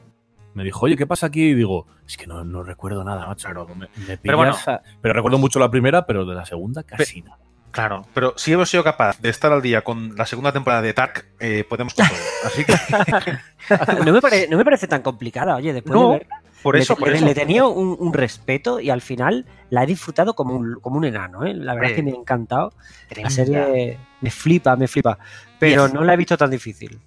me 0.57 0.63
dijo, 0.63 0.85
oye, 0.85 0.97
¿qué 0.97 1.05
pasa 1.07 1.27
aquí? 1.27 1.43
Y 1.49 1.53
digo, 1.53 1.88
es 2.05 2.17
que 2.17 2.27
no, 2.27 2.43
no 2.43 2.63
recuerdo 2.63 3.03
nada, 3.03 3.27
macho. 3.27 3.47
Me, 3.75 3.88
me 4.07 4.17
Pero 4.17 4.38
bueno. 4.38 4.55
a- 4.65 4.81
pero 5.01 5.13
recuerdo 5.13 5.38
mucho 5.38 5.59
la 5.59 5.69
primera, 5.71 6.05
pero 6.05 6.25
de 6.25 6.35
la 6.35 6.45
segunda 6.45 6.84
casi 6.84 7.21
nada. 7.21 7.38
Claro, 7.71 8.07
pero 8.13 8.34
si 8.38 8.53
hemos 8.53 8.69
sido 8.69 8.84
capaz 8.84 9.21
de 9.21 9.29
estar 9.29 9.51
al 9.51 9.61
día 9.61 9.84
con 9.84 10.15
la 10.15 10.25
segunda 10.25 10.51
temporada 10.51 10.81
de 10.81 10.93
Dark, 10.93 11.25
eh, 11.39 11.63
podemos 11.69 11.93
con 11.93 12.07
todo. 12.07 12.17
Así 12.45 12.65
que 12.65 12.73
No 14.05 14.11
me, 14.13 14.19
pare- 14.21 14.47
no 14.49 14.57
me 14.57 14.63
parece 14.65 14.88
tan 14.88 15.01
complicada, 15.03 15.55
oye, 15.57 15.73
después 15.73 15.93
No, 15.93 16.11
de 16.13 16.17
ver, 16.19 16.27
por 16.63 16.75
le- 16.75 16.81
eso, 16.81 16.95
por 16.95 17.09
le, 17.09 17.17
eso. 17.17 17.25
le 17.25 17.35
tenía 17.35 17.65
un, 17.65 17.95
un 17.99 18.13
respeto 18.13 18.79
y 18.79 18.89
al 18.89 19.01
final 19.01 19.45
la 19.69 19.84
he 19.84 19.85
disfrutado 19.85 20.34
como 20.34 20.55
un, 20.55 20.79
como 20.81 20.97
un 20.97 21.05
enano, 21.05 21.45
¿eh? 21.45 21.53
La 21.53 21.75
verdad 21.75 21.91
es 21.91 21.95
que 21.97 22.03
me 22.03 22.11
ha 22.11 22.15
encantado. 22.15 22.73
La 23.21 23.29
serie 23.29 23.99
me 24.21 24.31
flipa, 24.31 24.75
me 24.75 24.88
flipa. 24.88 25.19
Pero 25.59 25.85
Yes. 25.85 25.93
no 25.93 26.03
la 26.03 26.13
he 26.13 26.17
visto 26.17 26.35
tan 26.38 26.49
difícil. 26.49 26.99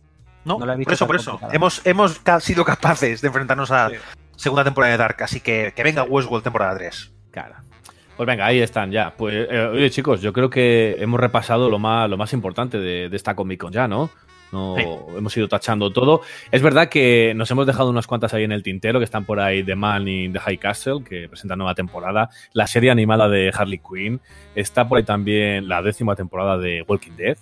No, 0.44 0.58
no 0.58 0.66
la 0.66 0.74
he 0.74 0.76
visto 0.76 0.90
por 0.90 0.98
eso, 0.98 1.06
por 1.06 1.16
eso. 1.16 1.30
complicada. 1.32 1.54
Hemos, 1.56 1.86
hemos 1.86 2.18
ca- 2.20 2.40
sido 2.40 2.64
capaces 2.64 3.20
de 3.20 3.28
enfrentarnos 3.28 3.70
a 3.70 3.90
segunda 4.36 4.64
temporada 4.64 4.92
de 4.92 4.98
Dark, 4.98 5.16
así 5.22 5.40
que 5.40 5.72
que 5.76 5.82
venga 5.82 6.02
Westworld 6.02 6.42
temporada 6.44 6.74
3. 6.76 7.12
Claro. 7.30 7.54
Pues 8.16 8.26
venga, 8.26 8.46
ahí 8.46 8.60
están 8.60 8.90
ya. 8.90 9.14
Pues, 9.16 9.34
eh, 9.50 9.70
oye, 9.72 9.90
chicos, 9.90 10.20
yo 10.20 10.32
creo 10.32 10.50
que 10.50 10.96
hemos 10.98 11.18
repasado 11.20 11.70
lo 11.70 11.78
más, 11.78 12.08
lo 12.10 12.16
más 12.18 12.32
importante 12.32 12.78
de, 12.78 13.08
de 13.08 13.16
esta 13.16 13.34
Comic 13.34 13.60
Con 13.60 13.72
ya, 13.72 13.88
¿no? 13.88 14.10
No 14.52 14.74
Sí. 14.76 14.84
hemos 15.16 15.36
ido 15.36 15.46
tachando 15.46 15.92
todo. 15.92 16.22
Es 16.50 16.60
verdad 16.60 16.88
que 16.88 17.32
nos 17.36 17.48
hemos 17.52 17.66
dejado 17.68 17.88
unas 17.88 18.06
cuantas 18.08 18.34
ahí 18.34 18.42
en 18.44 18.50
el 18.52 18.62
tintero, 18.64 18.98
que 18.98 19.04
están 19.04 19.24
por 19.24 19.38
ahí 19.40 19.62
The 19.62 19.76
Man 19.76 20.08
in 20.08 20.32
the 20.32 20.40
High 20.40 20.58
Castle, 20.58 21.04
que 21.08 21.28
presenta 21.28 21.54
nueva 21.54 21.74
temporada. 21.76 22.28
La 22.52 22.66
serie 22.66 22.90
animada 22.90 23.28
de 23.28 23.52
Harley 23.56 23.78
Quinn. 23.78 24.20
Está 24.56 24.88
por 24.88 24.98
ahí 24.98 25.04
también 25.04 25.68
la 25.68 25.80
décima 25.82 26.16
temporada 26.16 26.58
de 26.58 26.84
Walking 26.86 27.12
Dead, 27.16 27.38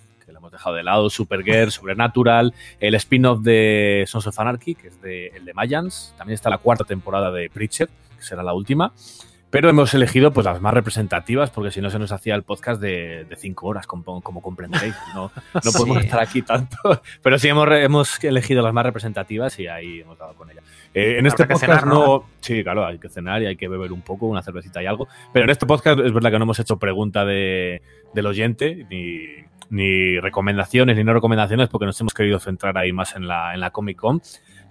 hemos 0.49 0.53
dejado 0.53 0.77
de 0.77 0.83
lado. 0.83 1.11
Supergirl, 1.11 1.70
Supernatural. 1.70 2.55
El 2.81 2.95
spin-off 2.95 3.41
de 3.41 4.05
Sons 4.07 4.27
of 4.27 4.39
Anarchy, 4.39 4.75
que 4.75 4.89
es 4.89 5.01
de, 5.01 5.29
el 5.29 5.45
de 5.45 5.55
Mayans. 5.55 6.15
También 6.16 6.35
está 6.35 6.51
la 6.51 6.59
cuarta 6.59 6.85
temporada 6.85 7.31
de 7.31 7.51
Preacher, 7.51 7.89
que 8.16 8.23
será 8.23 8.43
la 8.43 8.55
última. 8.55 8.93
Pero 9.51 9.70
hemos 9.70 9.95
elegido 9.95 10.31
pues 10.33 10.45
las 10.45 10.61
más 10.61 10.75
representativas, 10.75 11.51
porque 11.51 11.70
si 11.70 11.81
no 11.81 11.89
se 11.89 11.99
nos 11.99 12.12
hacía 12.12 12.35
el 12.35 12.43
podcast 12.43 12.83
de, 12.83 13.25
de 13.25 13.37
cinco 13.37 13.69
horas, 13.69 13.87
como, 13.87 14.20
como 14.20 14.43
comprenderéis. 14.43 14.95
No, 15.15 15.31
no 15.55 15.73
podemos 15.73 15.99
Sí. 16.01 16.05
estar 16.05 16.20
aquí 16.20 16.43
tanto. 16.43 16.77
Pero 17.23 17.39
sí 17.39 17.49
hemos, 17.49 17.66
hemos 17.73 18.23
elegido 18.25 18.62
las 18.62 18.75
más 18.75 18.85
representativas 18.85 19.59
y 19.59 19.66
ahí 19.66 20.01
hemos 20.01 20.19
dado 20.19 20.35
con 20.35 20.51
ella. 20.51 20.61
Eh, 20.93 21.16
en 21.19 21.27
este 21.27 21.45
Habrá 21.45 21.55
podcast 21.55 21.81
cenar, 21.81 21.87
no... 21.87 22.07
¿no? 22.07 22.25
Sí, 22.41 22.62
claro, 22.62 22.85
hay 22.85 22.99
que 22.99 23.09
cenar 23.09 23.41
y 23.43 23.47
hay 23.47 23.57
que 23.57 23.69
beber 23.69 23.91
un 23.93 24.03
poco, 24.03 24.27
una 24.27 24.43
cervecita 24.43 24.83
y 24.83 24.87
algo. 24.87 25.09
Pero 25.33 25.45
en 25.45 25.51
este 25.51 25.65
podcast 25.65 25.99
es 26.01 26.12
verdad 26.12 26.31
que 26.31 26.39
no 26.39 26.45
hemos 26.45 26.59
hecho 26.61 26.79
pregunta 26.79 27.25
de, 27.25 27.81
del 28.12 28.27
oyente, 28.27 28.87
ni, 28.91 29.25
ni 29.70 30.20
recomendaciones, 30.20 30.95
ni 30.95 31.05
no 31.05 31.15
recomendaciones, 31.15 31.70
porque 31.70 31.87
nos 31.87 31.99
hemos 32.03 32.12
querido 32.12 32.39
centrar 32.39 32.77
ahí 32.77 32.93
más 32.93 33.16
en 33.16 33.27
la, 33.27 33.55
en 33.55 33.61
la 33.61 33.70
Comic 33.70 33.97
Con. 33.97 34.20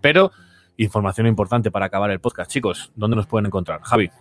Pero 0.01 0.31
información 0.77 1.25
importante 1.25 1.71
para 1.71 1.87
acabar 1.87 2.11
el 2.11 2.19
podcast. 2.19 2.51
Chicos, 2.51 2.91
¿dónde 2.95 3.15
nos 3.15 3.25
pueden 3.25 3.47
encontrar? 3.47 3.81
Javi. 3.81 4.11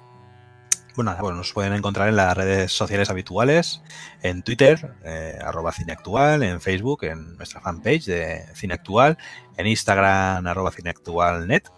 Bueno, 0.97 1.11
nada, 1.11 1.21
pues 1.21 1.37
nos 1.37 1.53
pueden 1.53 1.75
encontrar 1.75 2.09
en 2.09 2.17
las 2.17 2.35
redes 2.35 2.73
sociales 2.73 3.11
habituales, 3.11 3.83
en 4.23 4.43
Twitter, 4.43 4.95
eh, 5.05 5.39
arroba 5.45 5.71
cineactual, 5.71 6.43
en 6.43 6.59
Facebook, 6.59 7.05
en 7.05 7.37
nuestra 7.37 7.61
fanpage 7.61 8.07
de 8.07 8.47
Cine 8.55 8.73
Actual, 8.73 9.19
en 9.59 9.67
Instagram, 9.67 10.47
arroba 10.47 10.71
cineactualnet, 10.71 11.71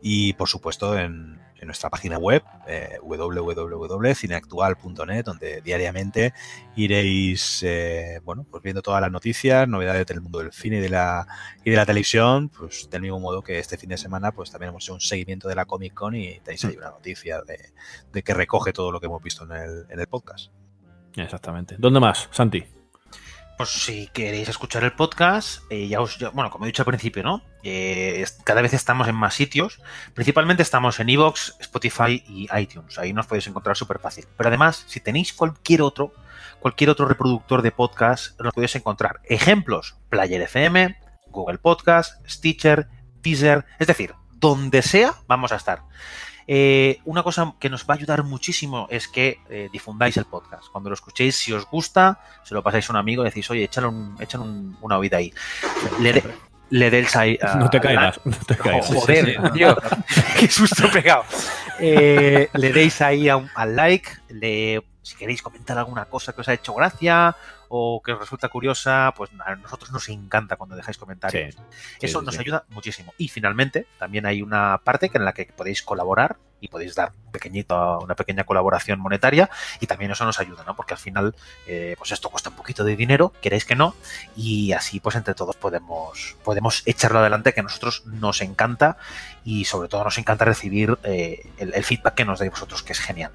y 0.00 0.34
por 0.34 0.48
supuesto 0.48 0.96
en, 0.96 1.39
en 1.60 1.66
nuestra 1.66 1.90
página 1.90 2.18
web, 2.18 2.42
eh, 2.66 2.98
www.cineactual.net, 3.02 5.24
donde 5.24 5.60
diariamente 5.60 6.32
iréis, 6.74 7.62
eh, 7.62 8.20
bueno, 8.24 8.44
pues 8.50 8.62
viendo 8.62 8.80
todas 8.82 9.00
las 9.00 9.12
noticias, 9.12 9.68
novedades 9.68 10.06
del 10.06 10.22
mundo 10.22 10.38
del 10.38 10.52
cine 10.52 10.78
y 10.78 10.80
de 10.80 10.88
la, 10.88 11.26
y 11.62 11.70
de 11.70 11.76
la 11.76 11.86
televisión, 11.86 12.48
pues 12.48 12.88
del 12.90 13.02
mismo 13.02 13.20
modo 13.20 13.42
que 13.42 13.58
este 13.58 13.76
fin 13.76 13.90
de 13.90 13.98
semana, 13.98 14.32
pues 14.32 14.50
también 14.50 14.70
hemos 14.70 14.84
hecho 14.84 14.94
un 14.94 15.00
seguimiento 15.00 15.48
de 15.48 15.54
la 15.54 15.66
Comic 15.66 15.94
Con 15.94 16.14
y 16.14 16.40
tenéis 16.40 16.64
ahí 16.64 16.76
una 16.76 16.90
noticia 16.90 17.42
de, 17.42 17.72
de 18.12 18.22
que 18.22 18.34
recoge 18.34 18.72
todo 18.72 18.90
lo 18.90 19.00
que 19.00 19.06
hemos 19.06 19.22
visto 19.22 19.44
en 19.44 19.52
el, 19.52 19.86
en 19.90 20.00
el 20.00 20.06
podcast. 20.06 20.50
Exactamente. 21.16 21.76
¿Dónde 21.78 22.00
más, 22.00 22.28
Santi? 22.32 22.79
Pues 23.60 23.72
si 23.72 24.06
queréis 24.06 24.48
escuchar 24.48 24.84
el 24.84 24.92
podcast, 24.92 25.64
eh, 25.68 25.86
ya 25.86 26.00
os, 26.00 26.16
ya- 26.16 26.30
bueno, 26.30 26.48
como 26.50 26.64
he 26.64 26.68
dicho 26.68 26.80
al 26.80 26.86
principio, 26.86 27.22
¿no? 27.22 27.42
Eh, 27.62 28.24
cada 28.42 28.62
vez 28.62 28.72
estamos 28.72 29.06
en 29.06 29.14
más 29.14 29.34
sitios. 29.34 29.82
Principalmente 30.14 30.62
estamos 30.62 30.98
en 30.98 31.10
Evox, 31.10 31.56
Spotify 31.60 32.24
y 32.26 32.48
iTunes. 32.58 32.98
Ahí 32.98 33.12
nos 33.12 33.26
podéis 33.26 33.48
encontrar 33.48 33.76
súper 33.76 33.98
fácil. 33.98 34.24
Pero 34.34 34.48
además, 34.48 34.84
si 34.86 35.00
tenéis 35.00 35.34
cualquier 35.34 35.82
otro, 35.82 36.14
cualquier 36.60 36.88
otro 36.88 37.04
reproductor 37.06 37.60
de 37.60 37.70
podcast, 37.70 38.40
nos 38.40 38.54
podéis 38.54 38.76
encontrar. 38.76 39.20
Ejemplos: 39.24 39.94
Player 40.08 40.40
FM, 40.40 40.96
Google 41.26 41.58
Podcast, 41.58 42.26
Stitcher, 42.26 42.88
Teaser, 43.20 43.66
es 43.78 43.86
decir, 43.86 44.14
donde 44.32 44.80
sea, 44.80 45.16
vamos 45.26 45.52
a 45.52 45.56
estar. 45.56 45.82
Eh, 46.52 46.98
una 47.04 47.22
cosa 47.22 47.54
que 47.60 47.70
nos 47.70 47.82
va 47.84 47.94
a 47.94 47.96
ayudar 47.96 48.24
muchísimo 48.24 48.88
es 48.90 49.06
que 49.06 49.38
eh, 49.48 49.68
difundáis 49.72 50.16
el 50.16 50.24
podcast. 50.24 50.64
Cuando 50.72 50.90
lo 50.90 50.94
escuchéis, 50.94 51.36
si 51.36 51.52
os 51.52 51.64
gusta, 51.70 52.18
se 52.42 52.54
lo 52.54 52.62
pasáis 52.64 52.90
a 52.90 52.92
un 52.92 52.96
amigo 52.96 53.22
y 53.22 53.26
decís, 53.26 53.48
oye, 53.52 53.62
échale, 53.62 53.86
un, 53.86 54.16
échale 54.18 54.42
un- 54.42 54.76
una 54.80 54.98
oída 54.98 55.18
ahí. 55.18 55.32
Le, 56.00 56.12
de- 56.12 56.24
le 56.70 57.06
ahí. 57.14 57.38
a- 57.40 57.54
No 57.54 57.70
te 57.70 57.80
caigas, 57.80 58.18
no 58.24 58.36
te 58.48 58.56
caigas. 58.56 58.86
Joder, 58.88 59.26
Sí, 59.26 59.32
sí. 59.44 59.50
tío. 59.52 59.76
Qué 60.40 60.48
susto 60.48 60.90
pegado. 60.90 61.24
Eh, 61.78 62.48
le 62.52 62.72
deis 62.72 63.00
ahí 63.00 63.28
a 63.28 63.36
un- 63.36 63.48
al 63.54 63.76
like. 63.76 64.10
Le, 64.30 64.82
si 65.02 65.14
queréis 65.14 65.42
comentar 65.42 65.78
alguna 65.78 66.06
cosa 66.06 66.32
que 66.32 66.40
os 66.40 66.48
ha 66.48 66.54
hecho 66.54 66.74
gracia 66.74 67.36
o 67.72 68.02
que 68.02 68.12
os 68.12 68.18
resulta 68.18 68.48
curiosa, 68.48 69.14
pues 69.16 69.30
a 69.46 69.54
nosotros 69.54 69.92
nos 69.92 70.08
encanta 70.08 70.56
cuando 70.56 70.74
dejáis 70.74 70.98
comentarios. 70.98 71.54
Sí, 71.54 71.60
Eso 72.00 72.18
sí, 72.18 72.26
nos 72.26 72.34
sí. 72.34 72.40
ayuda 72.40 72.64
muchísimo. 72.68 73.14
Y 73.16 73.28
finalmente, 73.28 73.86
también 73.96 74.26
hay 74.26 74.42
una 74.42 74.78
parte 74.82 75.08
en 75.14 75.24
la 75.24 75.32
que 75.32 75.46
podéis 75.46 75.82
colaborar 75.82 76.36
y 76.60 76.66
podéis 76.66 76.96
dar 76.96 77.12
un 77.26 77.30
pequeñito, 77.30 78.00
una 78.00 78.16
pequeña 78.16 78.42
colaboración 78.42 78.98
monetaria 78.98 79.48
y 79.78 79.86
también 79.86 80.10
eso 80.10 80.24
nos 80.24 80.40
ayuda, 80.40 80.64
¿no? 80.66 80.74
Porque 80.74 80.94
al 80.94 80.98
final, 80.98 81.36
eh, 81.68 81.94
pues 81.96 82.10
esto 82.10 82.28
cuesta 82.28 82.50
un 82.50 82.56
poquito 82.56 82.82
de 82.82 82.96
dinero, 82.96 83.32
queréis 83.40 83.64
que 83.64 83.76
no, 83.76 83.94
y 84.36 84.72
así 84.72 84.98
pues 84.98 85.14
entre 85.14 85.34
todos 85.34 85.54
podemos, 85.54 86.36
podemos 86.42 86.82
echarlo 86.86 87.20
adelante 87.20 87.54
que 87.54 87.60
a 87.60 87.62
nosotros 87.62 88.04
nos 88.06 88.42
encanta 88.42 88.96
y 89.44 89.64
sobre 89.64 89.88
todo 89.88 90.02
nos 90.02 90.18
encanta 90.18 90.44
recibir 90.44 90.98
eh, 91.04 91.48
el, 91.56 91.72
el 91.72 91.84
feedback 91.84 92.14
que 92.14 92.24
nos 92.24 92.40
dais 92.40 92.50
vosotros, 92.50 92.82
que 92.82 92.92
es 92.92 93.00
genial. 93.00 93.30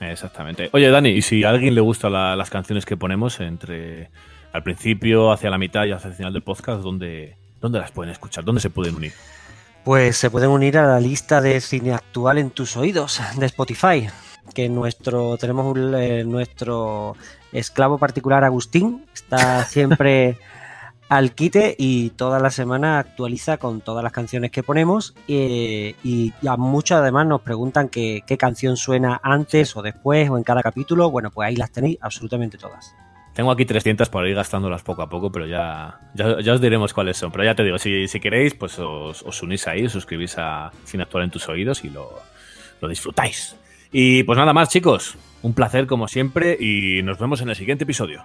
Exactamente. 0.00 0.68
Oye, 0.72 0.90
Dani, 0.90 1.10
y 1.10 1.22
si 1.22 1.44
a 1.44 1.50
alguien 1.50 1.74
le 1.74 1.80
gustan 1.80 2.12
la- 2.12 2.36
las 2.36 2.50
canciones 2.50 2.84
que 2.84 2.96
ponemos 2.96 3.40
entre 3.40 4.10
al 4.52 4.62
principio, 4.62 5.32
hacia 5.32 5.50
la 5.50 5.58
mitad 5.58 5.84
y 5.84 5.92
hacia 5.92 6.08
el 6.08 6.14
final 6.14 6.32
del 6.32 6.42
podcast, 6.42 6.82
¿dónde, 6.82 7.36
¿dónde 7.60 7.78
las 7.78 7.90
pueden 7.90 8.12
escuchar? 8.12 8.44
¿Dónde 8.44 8.60
se 8.60 8.70
pueden 8.70 8.94
unir? 8.96 9.12
Pues 9.84 10.16
se 10.16 10.30
pueden 10.30 10.50
unir 10.50 10.78
a 10.78 10.86
la 10.86 11.00
lista 11.00 11.40
de 11.40 11.60
cine 11.60 11.92
actual 11.92 12.38
en 12.38 12.50
tus 12.50 12.76
oídos 12.76 13.20
de 13.36 13.46
Spotify. 13.46 14.06
Que 14.54 14.68
nuestro 14.68 15.36
tenemos 15.38 15.66
un- 15.74 15.94
eh, 15.94 16.22
nuestro 16.24 17.16
esclavo 17.52 17.98
particular 17.98 18.44
Agustín 18.44 19.04
está 19.14 19.64
siempre 19.64 20.36
al 21.08 21.34
quite 21.34 21.74
y 21.78 22.10
toda 22.10 22.40
la 22.40 22.50
semana 22.50 22.98
actualiza 22.98 23.58
con 23.58 23.80
todas 23.80 24.02
las 24.02 24.12
canciones 24.12 24.50
que 24.50 24.62
ponemos 24.62 25.14
eh, 25.28 25.94
y 26.02 26.32
a 26.46 26.56
muchos 26.56 26.98
además 26.98 27.26
nos 27.26 27.42
preguntan 27.42 27.88
qué, 27.88 28.22
qué 28.26 28.36
canción 28.36 28.76
suena 28.76 29.20
antes 29.22 29.76
o 29.76 29.82
después 29.82 30.28
o 30.30 30.38
en 30.38 30.44
cada 30.44 30.62
capítulo. 30.62 31.10
Bueno, 31.10 31.30
pues 31.30 31.48
ahí 31.48 31.56
las 31.56 31.70
tenéis 31.70 31.98
absolutamente 32.00 32.58
todas. 32.58 32.94
Tengo 33.34 33.50
aquí 33.50 33.64
300 33.64 34.08
para 34.10 34.28
ir 34.28 34.34
gastándolas 34.36 34.82
poco 34.82 35.02
a 35.02 35.08
poco, 35.08 35.32
pero 35.32 35.46
ya, 35.46 35.98
ya, 36.14 36.40
ya 36.40 36.52
os 36.52 36.60
diremos 36.60 36.94
cuáles 36.94 37.16
son. 37.16 37.32
Pero 37.32 37.42
ya 37.42 37.56
te 37.56 37.64
digo, 37.64 37.78
si, 37.78 38.06
si 38.06 38.20
queréis, 38.20 38.54
pues 38.54 38.78
os, 38.78 39.22
os 39.22 39.42
unís 39.42 39.66
ahí, 39.66 39.84
os 39.84 39.92
suscribís 39.92 40.38
a 40.38 40.70
Cine 40.84 41.02
Actual 41.02 41.24
en 41.24 41.30
tus 41.30 41.48
oídos 41.48 41.84
y 41.84 41.90
lo, 41.90 42.10
lo 42.80 42.88
disfrutáis. 42.88 43.56
Y 43.90 44.22
pues 44.22 44.38
nada 44.38 44.52
más, 44.52 44.68
chicos. 44.68 45.16
Un 45.42 45.52
placer 45.52 45.86
como 45.86 46.08
siempre 46.08 46.56
y 46.58 47.02
nos 47.02 47.18
vemos 47.18 47.40
en 47.40 47.50
el 47.50 47.56
siguiente 47.56 47.84
episodio. 47.84 48.24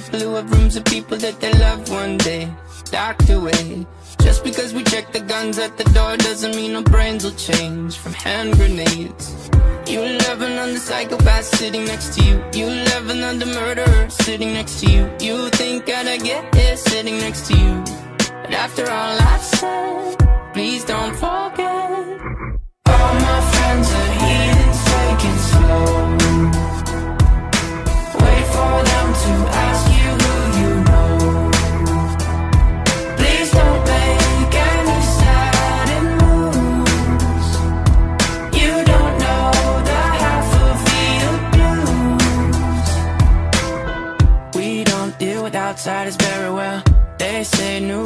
people 0.00 0.20
who 0.20 0.34
have 0.34 0.50
rooms 0.50 0.76
of 0.76 0.84
people 0.84 1.16
that 1.16 1.40
they 1.40 1.52
love 1.54 1.90
one 1.90 2.18
day. 2.18 2.52
Docked 2.90 3.30
away. 3.30 3.86
Just 4.20 4.44
because 4.44 4.74
we 4.74 4.82
check 4.84 5.10
the 5.12 5.20
guns 5.20 5.58
at 5.58 5.78
the 5.78 5.84
door 5.96 6.16
doesn't 6.18 6.54
mean 6.54 6.76
our 6.76 6.82
brains 6.82 7.24
will 7.24 7.38
change 7.50 7.96
from 7.96 8.12
hand 8.12 8.56
grenades. 8.56 9.50
You 9.86 10.00
love 10.26 10.42
another 10.42 10.78
psychopath 10.78 11.44
sitting 11.44 11.86
next 11.86 12.08
to 12.14 12.24
you. 12.26 12.34
You 12.52 12.66
love 12.90 13.08
another 13.08 13.46
murderer 13.46 14.10
sitting 14.10 14.52
next 14.52 14.80
to 14.80 14.86
you. 14.90 15.02
You 15.18 15.48
think 15.50 15.88
I'd 15.88 16.22
get 16.22 16.54
here 16.54 16.76
sitting 16.76 17.16
next 17.18 17.46
to 17.48 17.54
you. 17.56 17.74
But 18.42 18.52
after 18.52 18.84
all 18.90 19.16
I've 19.32 19.42
said, 19.42 20.16
please 20.52 20.84
don't 20.84 21.14
forget. 21.14 21.90
All 22.94 23.14
my 23.28 23.40
friends 23.52 23.88
are 24.00 24.12
heathens, 24.20 24.78
take 24.92 25.22
it 25.30 25.38
slow. 25.50 26.16
Wait 28.22 28.46
for 28.54 28.74
them 28.90 29.08
to 29.24 29.55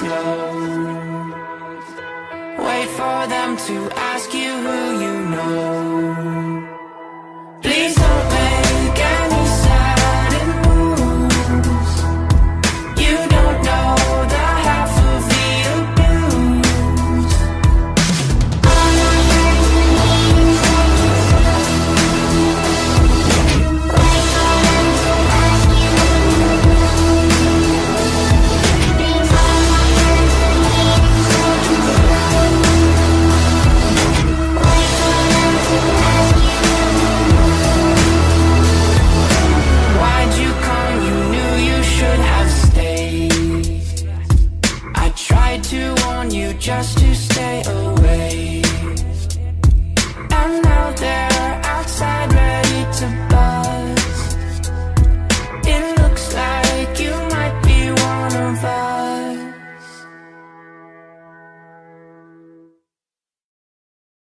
Slow. 0.00 1.30
Wait 2.66 2.88
for 2.98 3.20
them 3.34 3.50
to 3.68 3.76
ask 4.12 4.28
you 4.42 4.52
who 4.64 4.78
you 5.04 5.14
know. 5.34 5.54
Please 7.62 7.94
don't 7.94 8.29